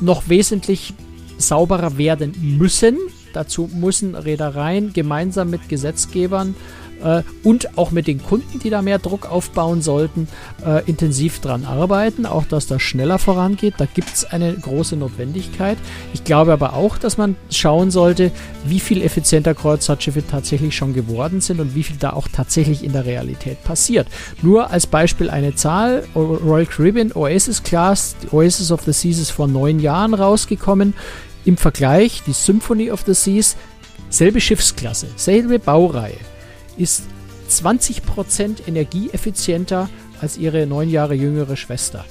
noch 0.00 0.28
wesentlich 0.28 0.92
sauberer 1.38 1.96
werden 1.96 2.34
müssen 2.58 2.98
Dazu 3.32 3.70
müssen 3.72 4.14
Reedereien 4.14 4.92
gemeinsam 4.92 5.50
mit 5.50 5.68
Gesetzgebern 5.68 6.54
äh, 7.02 7.22
und 7.42 7.76
auch 7.76 7.90
mit 7.90 8.06
den 8.06 8.22
Kunden, 8.22 8.58
die 8.58 8.70
da 8.70 8.82
mehr 8.82 8.98
Druck 8.98 9.30
aufbauen 9.30 9.82
sollten, 9.82 10.28
äh, 10.64 10.84
intensiv 10.88 11.40
dran 11.40 11.64
arbeiten, 11.64 12.26
auch 12.26 12.44
dass 12.44 12.66
das 12.66 12.82
schneller 12.82 13.18
vorangeht. 13.18 13.74
Da 13.78 13.86
gibt 13.86 14.12
es 14.12 14.24
eine 14.24 14.54
große 14.54 14.96
Notwendigkeit. 14.96 15.78
Ich 16.12 16.24
glaube 16.24 16.52
aber 16.52 16.74
auch, 16.74 16.98
dass 16.98 17.18
man 17.18 17.36
schauen 17.50 17.90
sollte, 17.90 18.30
wie 18.64 18.80
viel 18.80 19.02
effizienter 19.02 19.54
Kreuzfahrtschiffe 19.54 20.26
tatsächlich 20.26 20.76
schon 20.76 20.94
geworden 20.94 21.40
sind 21.40 21.60
und 21.60 21.74
wie 21.74 21.82
viel 21.82 21.96
da 21.98 22.12
auch 22.12 22.28
tatsächlich 22.28 22.84
in 22.84 22.92
der 22.92 23.04
Realität 23.04 23.62
passiert. 23.64 24.06
Nur 24.40 24.70
als 24.70 24.86
Beispiel 24.86 25.30
eine 25.30 25.54
Zahl: 25.54 26.04
Royal 26.14 26.66
Caribbean 26.66 27.12
Oasis 27.12 27.62
Class, 27.62 28.16
Oasis 28.30 28.70
of 28.70 28.82
the 28.82 28.92
Seas 28.92 29.18
ist 29.18 29.30
vor 29.30 29.48
neun 29.48 29.80
Jahren 29.80 30.14
rausgekommen. 30.14 30.94
Im 31.44 31.56
Vergleich, 31.56 32.22
die 32.26 32.32
Symphony 32.32 32.90
of 32.90 33.02
the 33.06 33.14
Seas, 33.14 33.56
selbe 34.08 34.40
Schiffsklasse, 34.40 35.08
selbe 35.16 35.58
Baureihe, 35.58 36.16
ist 36.76 37.04
20% 37.50 38.66
energieeffizienter 38.66 39.88
als 40.20 40.38
ihre 40.38 40.66
neun 40.66 40.88
Jahre 40.88 41.14
jüngere 41.14 41.56
Schwester. 41.56 42.04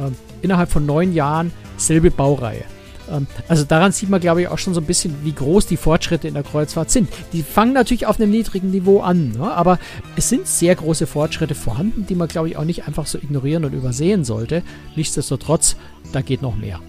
Ähm, 0.00 0.14
innerhalb 0.42 0.70
von 0.70 0.86
neun 0.86 1.12
Jahren 1.12 1.52
selbe 1.76 2.10
Baureihe. 2.10 2.64
Ähm, 3.10 3.26
also 3.46 3.64
daran 3.64 3.92
sieht 3.92 4.08
man, 4.08 4.20
glaube 4.20 4.42
ich, 4.42 4.48
auch 4.48 4.58
schon 4.58 4.74
so 4.74 4.80
ein 4.80 4.86
bisschen, 4.86 5.14
wie 5.22 5.32
groß 5.32 5.66
die 5.66 5.76
Fortschritte 5.76 6.28
in 6.28 6.34
der 6.34 6.42
Kreuzfahrt 6.42 6.90
sind. 6.90 7.10
Die 7.32 7.42
fangen 7.42 7.72
natürlich 7.72 8.06
auf 8.06 8.18
einem 8.18 8.30
niedrigen 8.30 8.70
Niveau 8.70 9.00
an, 9.00 9.32
ne? 9.32 9.52
aber 9.52 9.78
es 10.16 10.28
sind 10.28 10.46
sehr 10.46 10.74
große 10.74 11.06
Fortschritte 11.06 11.54
vorhanden, 11.54 12.06
die 12.06 12.14
man, 12.14 12.28
glaube 12.28 12.48
ich, 12.48 12.56
auch 12.56 12.64
nicht 12.64 12.86
einfach 12.86 13.06
so 13.06 13.18
ignorieren 13.18 13.64
und 13.64 13.74
übersehen 13.74 14.24
sollte. 14.24 14.62
Nichtsdestotrotz, 14.96 15.76
da 16.12 16.22
geht 16.22 16.42
noch 16.42 16.56
mehr. 16.56 16.80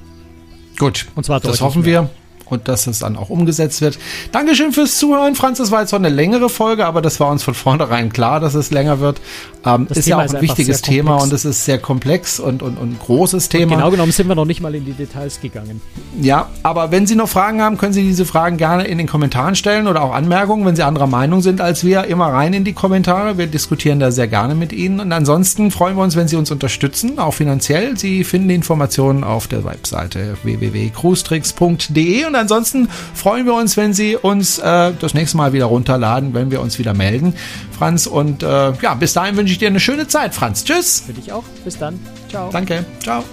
Gut, 0.79 1.05
und 1.15 1.25
zwar 1.25 1.39
das 1.41 1.61
hoffen 1.61 1.83
mehr. 1.83 2.03
wir 2.03 2.09
und 2.51 2.67
dass 2.67 2.87
es 2.87 2.99
dann 2.99 3.15
auch 3.15 3.29
umgesetzt 3.29 3.81
wird. 3.81 3.99
Dankeschön 4.31 4.71
fürs 4.71 4.97
Zuhören, 4.97 5.35
Franz. 5.35 5.57
Das 5.57 5.71
war 5.71 5.81
jetzt 5.81 5.89
zwar 5.89 5.99
eine 5.99 6.09
längere 6.09 6.49
Folge, 6.49 6.85
aber 6.85 7.01
das 7.01 7.19
war 7.19 7.29
uns 7.29 7.43
von 7.43 7.53
vornherein 7.53 8.11
klar, 8.11 8.39
dass 8.39 8.53
es 8.53 8.71
länger 8.71 8.99
wird. 8.99 9.21
Ähm, 9.65 9.87
ist 9.89 10.05
Thema 10.05 10.23
ja 10.23 10.29
auch 10.29 10.33
ein 10.33 10.41
wichtiges 10.41 10.81
Thema 10.81 11.15
und 11.17 11.33
es 11.33 11.43
ist 11.43 11.65
sehr 11.65 11.79
komplex 11.79 12.39
und, 12.39 12.63
und, 12.63 12.77
und 12.77 12.97
großes 12.99 13.49
Thema. 13.49 13.73
Und 13.73 13.77
genau 13.77 13.91
genommen 13.91 14.11
sind 14.11 14.27
wir 14.27 14.35
noch 14.35 14.45
nicht 14.45 14.61
mal 14.61 14.73
in 14.73 14.85
die 14.85 14.93
Details 14.93 15.41
gegangen. 15.41 15.81
Ja, 16.21 16.49
aber 16.63 16.91
wenn 16.91 17.05
Sie 17.07 17.15
noch 17.15 17.27
Fragen 17.27 17.61
haben, 17.61 17.77
können 17.77 17.93
Sie 17.93 18.03
diese 18.03 18.25
Fragen 18.25 18.57
gerne 18.57 18.85
in 18.85 18.97
den 18.97 19.07
Kommentaren 19.07 19.55
stellen 19.55 19.87
oder 19.87 20.01
auch 20.01 20.13
Anmerkungen, 20.13 20.65
wenn 20.65 20.75
Sie 20.75 20.83
anderer 20.83 21.07
Meinung 21.07 21.41
sind 21.41 21.59
als 21.59 21.83
wir, 21.83 22.05
immer 22.05 22.27
rein 22.27 22.53
in 22.53 22.63
die 22.63 22.73
Kommentare. 22.73 23.37
Wir 23.37 23.47
diskutieren 23.47 23.99
da 23.99 24.11
sehr 24.11 24.27
gerne 24.27 24.55
mit 24.55 24.71
Ihnen. 24.71 24.99
Und 24.99 25.11
ansonsten 25.11 25.71
freuen 25.71 25.97
wir 25.97 26.03
uns, 26.03 26.15
wenn 26.15 26.27
Sie 26.27 26.37
uns 26.37 26.51
unterstützen, 26.51 27.19
auch 27.19 27.33
finanziell. 27.33 27.97
Sie 27.97 28.23
finden 28.23 28.47
die 28.47 28.55
Informationen 28.55 29.23
auf 29.23 29.47
der 29.47 29.65
Webseite 29.65 30.37
www.cruestricks.de 30.43 32.25
und 32.25 32.35
ansonsten 32.39 32.89
freuen 33.13 33.45
wir 33.45 33.53
uns, 33.53 33.77
wenn 33.77 33.93
Sie 33.93 34.15
uns 34.15 34.59
äh, 34.59 34.93
das 34.99 35.13
nächste 35.13 35.37
Mal 35.37 35.53
wieder 35.53 35.65
runterladen, 35.65 36.33
wenn 36.33 36.51
wir 36.51 36.61
uns 36.61 36.79
wieder 36.79 36.93
melden, 36.93 37.33
Franz. 37.77 38.07
Und 38.07 38.43
äh, 38.43 38.73
ja, 38.81 38.93
bis 38.95 39.13
dahin 39.13 39.37
wünsche 39.37 39.51
ich 39.51 39.59
dir 39.59 39.67
eine 39.67 39.79
schöne 39.79 40.07
Zeit, 40.07 40.33
Franz. 40.33 40.63
Tschüss. 40.63 41.03
Für 41.05 41.13
dich 41.13 41.31
auch. 41.31 41.43
Bis 41.63 41.77
dann. 41.77 41.99
Ciao. 42.29 42.49
Danke. 42.51 42.85
Ciao. 43.01 43.23